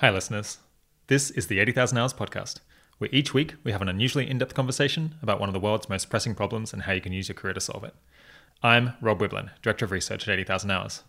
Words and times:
Hi, 0.00 0.10
listeners. 0.10 0.58
This 1.06 1.30
is 1.30 1.46
the 1.46 1.58
80,000 1.58 1.96
Hours 1.96 2.12
Podcast, 2.12 2.60
where 2.98 3.08
each 3.14 3.32
week 3.32 3.54
we 3.64 3.72
have 3.72 3.80
an 3.80 3.88
unusually 3.88 4.28
in 4.28 4.36
depth 4.36 4.52
conversation 4.52 5.14
about 5.22 5.40
one 5.40 5.48
of 5.48 5.54
the 5.54 5.58
world's 5.58 5.88
most 5.88 6.10
pressing 6.10 6.34
problems 6.34 6.74
and 6.74 6.82
how 6.82 6.92
you 6.92 7.00
can 7.00 7.14
use 7.14 7.28
your 7.28 7.34
career 7.34 7.54
to 7.54 7.62
solve 7.62 7.82
it. 7.82 7.94
I'm 8.62 8.92
Rob 9.00 9.22
Wiblin, 9.22 9.48
Director 9.62 9.86
of 9.86 9.92
Research 9.92 10.28
at 10.28 10.34
80,000 10.34 10.70
Hours. 10.70 11.02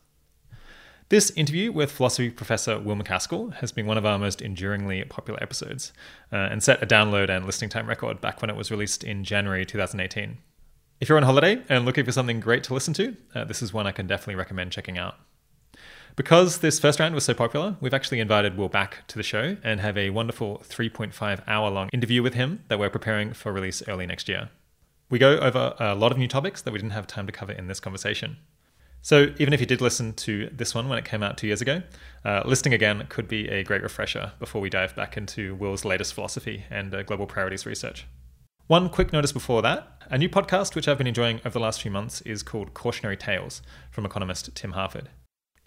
This 1.09 1.31
interview 1.31 1.73
with 1.73 1.91
philosophy 1.91 2.29
professor 2.29 2.79
Will 2.79 2.95
MacAskill 2.95 3.55
has 3.55 3.73
been 3.73 3.87
one 3.87 3.97
of 3.97 4.05
our 4.05 4.17
most 4.17 4.41
enduringly 4.41 5.03
popular 5.03 5.43
episodes 5.43 5.91
uh, 6.31 6.37
and 6.37 6.63
set 6.63 6.81
a 6.81 6.87
download 6.87 7.29
and 7.29 7.45
listening 7.45 7.69
time 7.69 7.87
record 7.87 8.21
back 8.21 8.41
when 8.41 8.49
it 8.49 8.55
was 8.55 8.71
released 8.71 9.03
in 9.03 9.25
January 9.25 9.65
2018. 9.65 10.37
If 11.01 11.09
you're 11.09 11.17
on 11.17 11.25
holiday 11.25 11.61
and 11.67 11.83
looking 11.83 12.05
for 12.05 12.13
something 12.13 12.39
great 12.39 12.63
to 12.63 12.73
listen 12.73 12.93
to, 12.93 13.17
uh, 13.35 13.43
this 13.43 13.61
is 13.61 13.73
one 13.73 13.85
I 13.85 13.91
can 13.91 14.07
definitely 14.07 14.35
recommend 14.35 14.71
checking 14.71 14.97
out. 14.97 15.15
Because 16.17 16.57
this 16.57 16.79
first 16.79 16.99
round 16.99 17.13
was 17.13 17.25
so 17.25 17.35
popular, 17.35 17.77
we've 17.79 17.93
actually 17.93 18.19
invited 18.19 18.57
Will 18.57 18.69
back 18.69 19.07
to 19.09 19.17
the 19.17 19.23
show 19.23 19.55
and 19.63 19.79
have 19.79 19.95
a 19.95 20.09
wonderful 20.09 20.63
3.5 20.67 21.43
hour 21.47 21.69
long 21.69 21.89
interview 21.93 22.23
with 22.23 22.33
him 22.33 22.63
that 22.69 22.79
we're 22.79 22.89
preparing 22.89 23.33
for 23.33 23.53
release 23.53 23.83
early 23.87 24.07
next 24.07 24.27
year. 24.27 24.49
We 25.11 25.19
go 25.19 25.37
over 25.37 25.75
a 25.79 25.93
lot 25.93 26.11
of 26.11 26.17
new 26.17 26.27
topics 26.27 26.63
that 26.63 26.71
we 26.71 26.79
didn't 26.79 26.93
have 26.93 27.05
time 27.05 27.27
to 27.27 27.31
cover 27.31 27.51
in 27.51 27.67
this 27.67 27.79
conversation. 27.79 28.37
So, 29.03 29.27
even 29.37 29.53
if 29.53 29.59
you 29.59 29.67
did 29.67 29.79
listen 29.79 30.13
to 30.13 30.49
this 30.51 30.73
one 30.73 30.89
when 30.89 30.97
it 30.97 31.05
came 31.05 31.21
out 31.21 31.37
two 31.37 31.45
years 31.45 31.61
ago, 31.61 31.83
uh, 32.25 32.41
listening 32.45 32.73
again 32.73 33.05
could 33.09 33.27
be 33.27 33.47
a 33.49 33.63
great 33.63 33.83
refresher 33.83 34.31
before 34.39 34.59
we 34.59 34.71
dive 34.71 34.95
back 34.95 35.17
into 35.17 35.53
Will's 35.53 35.85
latest 35.85 36.15
philosophy 36.15 36.65
and 36.71 36.95
uh, 36.95 37.03
global 37.03 37.27
priorities 37.27 37.67
research. 37.67 38.07
One 38.65 38.89
quick 38.89 39.13
notice 39.13 39.31
before 39.31 39.61
that 39.61 40.01
a 40.09 40.17
new 40.17 40.29
podcast 40.29 40.73
which 40.73 40.87
I've 40.87 40.97
been 40.97 41.05
enjoying 41.05 41.41
over 41.45 41.51
the 41.51 41.59
last 41.59 41.79
few 41.79 41.91
months 41.91 42.21
is 42.21 42.41
called 42.41 42.73
Cautionary 42.73 43.17
Tales 43.17 43.61
from 43.91 44.03
economist 44.03 44.55
Tim 44.55 44.71
Harford. 44.71 45.09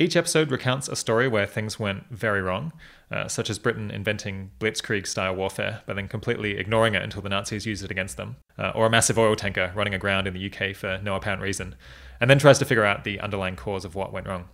Each 0.00 0.16
episode 0.16 0.50
recounts 0.50 0.88
a 0.88 0.96
story 0.96 1.28
where 1.28 1.44
things 1.44 1.78
went 1.78 2.08
very 2.08 2.40
wrong, 2.40 2.72
uh, 3.10 3.28
such 3.28 3.50
as 3.50 3.58
Britain 3.58 3.90
inventing 3.90 4.50
blitzkrieg 4.58 5.06
style 5.06 5.36
warfare, 5.36 5.82
but 5.84 5.96
then 5.96 6.08
completely 6.08 6.56
ignoring 6.56 6.94
it 6.94 7.02
until 7.02 7.20
the 7.20 7.28
Nazis 7.28 7.66
used 7.66 7.84
it 7.84 7.90
against 7.90 8.16
them, 8.16 8.36
uh, 8.56 8.72
or 8.74 8.86
a 8.86 8.90
massive 8.90 9.18
oil 9.18 9.36
tanker 9.36 9.72
running 9.74 9.92
aground 9.92 10.26
in 10.26 10.32
the 10.32 10.50
UK 10.50 10.74
for 10.74 10.98
no 11.02 11.16
apparent 11.16 11.42
reason, 11.42 11.74
and 12.18 12.30
then 12.30 12.38
tries 12.38 12.58
to 12.60 12.64
figure 12.64 12.86
out 12.86 13.04
the 13.04 13.20
underlying 13.20 13.56
cause 13.56 13.84
of 13.84 13.94
what 13.94 14.10
went 14.10 14.26
wrong. 14.26 14.48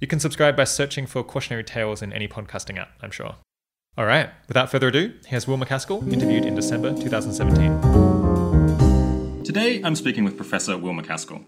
You 0.00 0.08
can 0.08 0.18
subscribe 0.18 0.56
by 0.56 0.64
searching 0.64 1.06
for 1.06 1.22
Cautionary 1.22 1.62
Tales 1.62 2.02
in 2.02 2.12
any 2.12 2.26
podcasting 2.26 2.76
app, 2.76 2.98
I'm 3.00 3.12
sure. 3.12 3.36
All 3.96 4.06
right, 4.06 4.30
without 4.48 4.72
further 4.72 4.88
ado, 4.88 5.12
here's 5.26 5.46
Will 5.46 5.56
MacAskill, 5.56 6.12
interviewed 6.12 6.44
in 6.44 6.56
December 6.56 6.92
2017. 7.00 9.44
Today, 9.44 9.80
I'm 9.84 9.94
speaking 9.94 10.24
with 10.24 10.36
Professor 10.36 10.76
Will 10.76 10.94
MacAskill. 10.94 11.44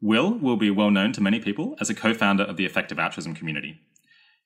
Will 0.00 0.32
will 0.32 0.56
be 0.56 0.70
well 0.70 0.90
known 0.90 1.12
to 1.12 1.20
many 1.20 1.40
people 1.40 1.76
as 1.80 1.90
a 1.90 1.94
co 1.94 2.14
founder 2.14 2.44
of 2.44 2.56
the 2.56 2.64
Effective 2.64 2.98
Altruism 2.98 3.34
community. 3.34 3.80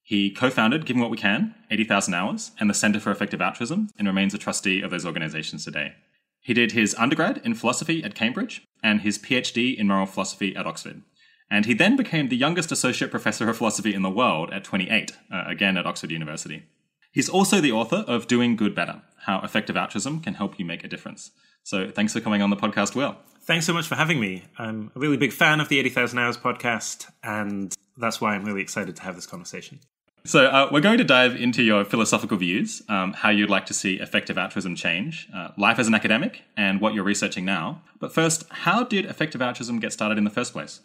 He 0.03 0.31
co 0.31 0.51
founded 0.51 0.85
Giving 0.85 1.01
What 1.01 1.11
We 1.11 1.17
Can, 1.17 1.55
80,000 1.71 2.13
Hours, 2.13 2.51
and 2.61 2.69
the 2.69 2.75
Center 2.75 3.01
for 3.01 3.11
Effective 3.11 3.41
Altruism, 3.41 3.89
and 3.99 4.07
remains 4.07 4.35
a 4.35 4.39
trustee 4.39 4.83
of 4.83 4.91
those 4.91 5.07
organizations 5.07 5.65
today. 5.65 5.95
He 6.41 6.53
did 6.53 6.73
his 6.73 6.95
undergrad 6.97 7.41
in 7.43 7.55
philosophy 7.55 8.05
at 8.05 8.15
Cambridge 8.15 8.67
and 8.83 9.01
his 9.01 9.19
PhD 9.19 9.75
in 9.75 9.87
moral 9.87 10.05
philosophy 10.05 10.55
at 10.55 10.67
Oxford. 10.67 11.03
And 11.51 11.65
he 11.65 11.73
then 11.73 11.97
became 11.97 12.29
the 12.29 12.37
youngest 12.37 12.71
associate 12.71 13.11
professor 13.11 13.49
of 13.49 13.57
philosophy 13.57 13.95
in 13.95 14.03
the 14.03 14.11
world 14.11 14.53
at 14.53 14.65
28, 14.65 15.13
uh, 15.33 15.45
again 15.47 15.79
at 15.79 15.87
Oxford 15.87 16.11
University. 16.11 16.65
He's 17.13 17.29
also 17.29 17.61
the 17.61 17.73
author 17.73 18.05
of 18.09 18.27
Doing 18.27 18.57
Good 18.57 18.75
Better 18.75 19.03
How 19.21 19.41
Effective 19.41 19.77
Altruism 19.77 20.21
Can 20.21 20.35
Help 20.35 20.59
You 20.59 20.65
Make 20.67 20.85
a 20.85 20.89
Difference. 20.89 21.31
So 21.65 21.91
thanks 21.91 22.13
for 22.13 22.21
coming 22.21 22.43
on 22.43 22.51
the 22.51 22.57
podcast, 22.57 22.95
Will. 22.95 23.17
Thanks 23.41 23.67
so 23.67 23.73
much 23.73 23.87
for 23.87 23.95
having 23.95 24.21
me. 24.21 24.45
I'm 24.59 24.91
a 24.95 24.99
really 24.99 25.17
big 25.17 25.33
fan 25.33 25.61
of 25.61 25.69
the 25.71 25.79
80,000 25.79 26.19
Hours 26.19 26.37
podcast, 26.37 27.11
and 27.23 27.75
that's 27.97 28.21
why 28.21 28.35
I'm 28.35 28.45
really 28.45 28.61
excited 28.61 28.97
to 28.97 29.03
have 29.03 29.17
this 29.17 29.27
conversation. 29.27 29.81
So, 30.27 30.47
uh, 30.47 30.69
we're 30.71 30.81
going 30.81 30.99
to 30.99 31.05
dive 31.05 31.37
into 31.37 31.63
your 31.63 31.85
philosophical 31.85 32.37
views, 32.37 32.83
um, 32.89 33.13
how 33.13 33.31
you'd 33.31 33.51
like 33.51 33.67
to 33.67 33.75
see 33.75 33.95
effective 33.95 34.39
altruism 34.39 34.75
change, 34.75 35.29
uh, 35.35 35.49
life 35.59 35.79
as 35.79 35.89
an 35.89 35.95
academic, 35.95 36.43
and 36.57 36.81
what 36.81 36.95
you're 36.95 37.05
researching 37.05 37.45
now. 37.45 37.83
But 37.99 38.13
first, 38.13 38.45
how 38.51 38.85
did 38.85 39.07
effective 39.07 39.43
altruism 39.43 39.81
get 39.81 39.93
started 39.93 40.17
in 40.17 40.25
the 40.25 40.31
first 40.31 40.53
place? 40.53 40.81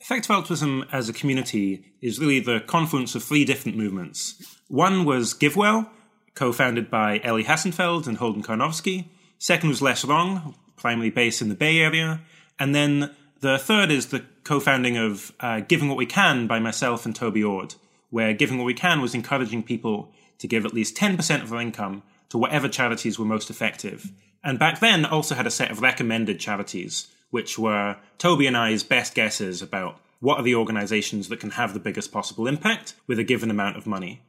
Effective 0.00 0.30
altruism 0.30 0.84
as 0.92 1.08
a 1.08 1.14
community 1.14 1.92
is 2.02 2.18
really 2.18 2.40
the 2.40 2.60
confluence 2.60 3.14
of 3.14 3.22
three 3.24 3.44
different 3.44 3.76
movements. 3.76 4.58
One 4.68 5.06
was 5.06 5.32
GiveWell, 5.32 5.88
co 6.34 6.52
founded 6.52 6.90
by 6.90 7.20
Elie 7.22 7.44
Hassenfeld 7.44 8.06
and 8.06 8.18
Holden 8.18 8.42
Karnofsky. 8.42 9.06
Second 9.38 9.68
was 9.68 9.82
Less 9.82 10.04
Wrong, 10.04 10.54
primarily 10.76 11.10
based 11.10 11.42
in 11.42 11.48
the 11.48 11.54
Bay 11.54 11.78
Area. 11.78 12.20
And 12.58 12.74
then 12.74 13.14
the 13.40 13.58
third 13.58 13.90
is 13.90 14.06
the 14.06 14.24
co 14.44 14.60
founding 14.60 14.96
of 14.96 15.32
uh, 15.40 15.60
Giving 15.60 15.88
What 15.88 15.98
We 15.98 16.06
Can 16.06 16.46
by 16.46 16.58
myself 16.58 17.04
and 17.04 17.14
Toby 17.14 17.42
Ord, 17.42 17.74
where 18.10 18.32
Giving 18.32 18.58
What 18.58 18.64
We 18.64 18.74
Can 18.74 19.00
was 19.00 19.14
encouraging 19.14 19.62
people 19.62 20.12
to 20.38 20.46
give 20.46 20.64
at 20.64 20.74
least 20.74 20.96
10% 20.96 21.42
of 21.42 21.50
their 21.50 21.60
income 21.60 22.02
to 22.28 22.38
whatever 22.38 22.68
charities 22.68 23.18
were 23.18 23.24
most 23.24 23.50
effective. 23.50 24.10
And 24.42 24.58
back 24.58 24.80
then 24.80 25.04
also 25.04 25.34
had 25.34 25.46
a 25.46 25.50
set 25.50 25.70
of 25.70 25.80
recommended 25.80 26.38
charities, 26.38 27.08
which 27.30 27.58
were 27.58 27.96
Toby 28.18 28.46
and 28.46 28.56
I's 28.56 28.82
best 28.82 29.14
guesses 29.14 29.62
about 29.62 30.00
what 30.20 30.38
are 30.38 30.42
the 30.42 30.54
organizations 30.54 31.28
that 31.28 31.40
can 31.40 31.50
have 31.50 31.74
the 31.74 31.80
biggest 31.80 32.12
possible 32.12 32.46
impact 32.46 32.94
with 33.06 33.18
a 33.18 33.24
given 33.24 33.50
amount 33.50 33.76
of 33.76 33.86
money. 33.86 34.22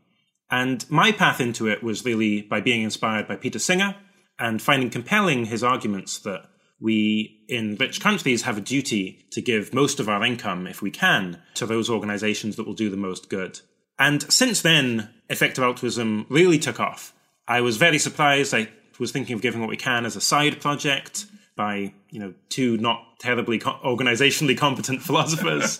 And 0.49 0.89
my 0.89 1.11
path 1.11 1.39
into 1.39 1.67
it 1.67 1.81
was 1.81 2.05
really 2.05 2.41
by 2.41 2.61
being 2.61 2.81
inspired 2.81 3.27
by 3.27 3.35
Peter 3.35 3.59
Singer, 3.59 3.95
and 4.39 4.61
finding 4.61 4.89
compelling 4.89 5.45
his 5.45 5.63
arguments 5.63 6.19
that 6.19 6.45
we 6.79 7.43
in 7.47 7.75
rich 7.77 8.01
countries 8.01 8.43
have 8.43 8.57
a 8.57 8.61
duty 8.61 9.25
to 9.31 9.41
give 9.41 9.73
most 9.73 9.99
of 9.99 10.09
our 10.09 10.23
income, 10.23 10.67
if 10.67 10.81
we 10.81 10.91
can, 10.91 11.41
to 11.53 11.65
those 11.65 11.89
organizations 11.89 12.55
that 12.55 12.65
will 12.65 12.73
do 12.73 12.89
the 12.89 12.97
most 12.97 13.29
good. 13.29 13.59
And 13.97 14.21
since 14.31 14.61
then, 14.61 15.09
effective 15.29 15.63
altruism 15.63 16.25
really 16.29 16.59
took 16.59 16.79
off. 16.79 17.13
I 17.47 17.61
was 17.61 17.77
very 17.77 17.97
surprised. 17.97 18.53
I 18.53 18.69
was 18.99 19.11
thinking 19.11 19.35
of 19.35 19.41
giving 19.41 19.61
what 19.61 19.69
we 19.69 19.77
can 19.77 20.05
as 20.05 20.15
a 20.15 20.21
side 20.21 20.59
project 20.59 21.25
by, 21.55 21.93
you 22.09 22.19
know, 22.19 22.33
two 22.49 22.77
not 22.77 23.19
terribly 23.19 23.59
co- 23.59 23.79
organizationally 23.83 24.57
competent 24.57 25.01
philosophers. 25.01 25.79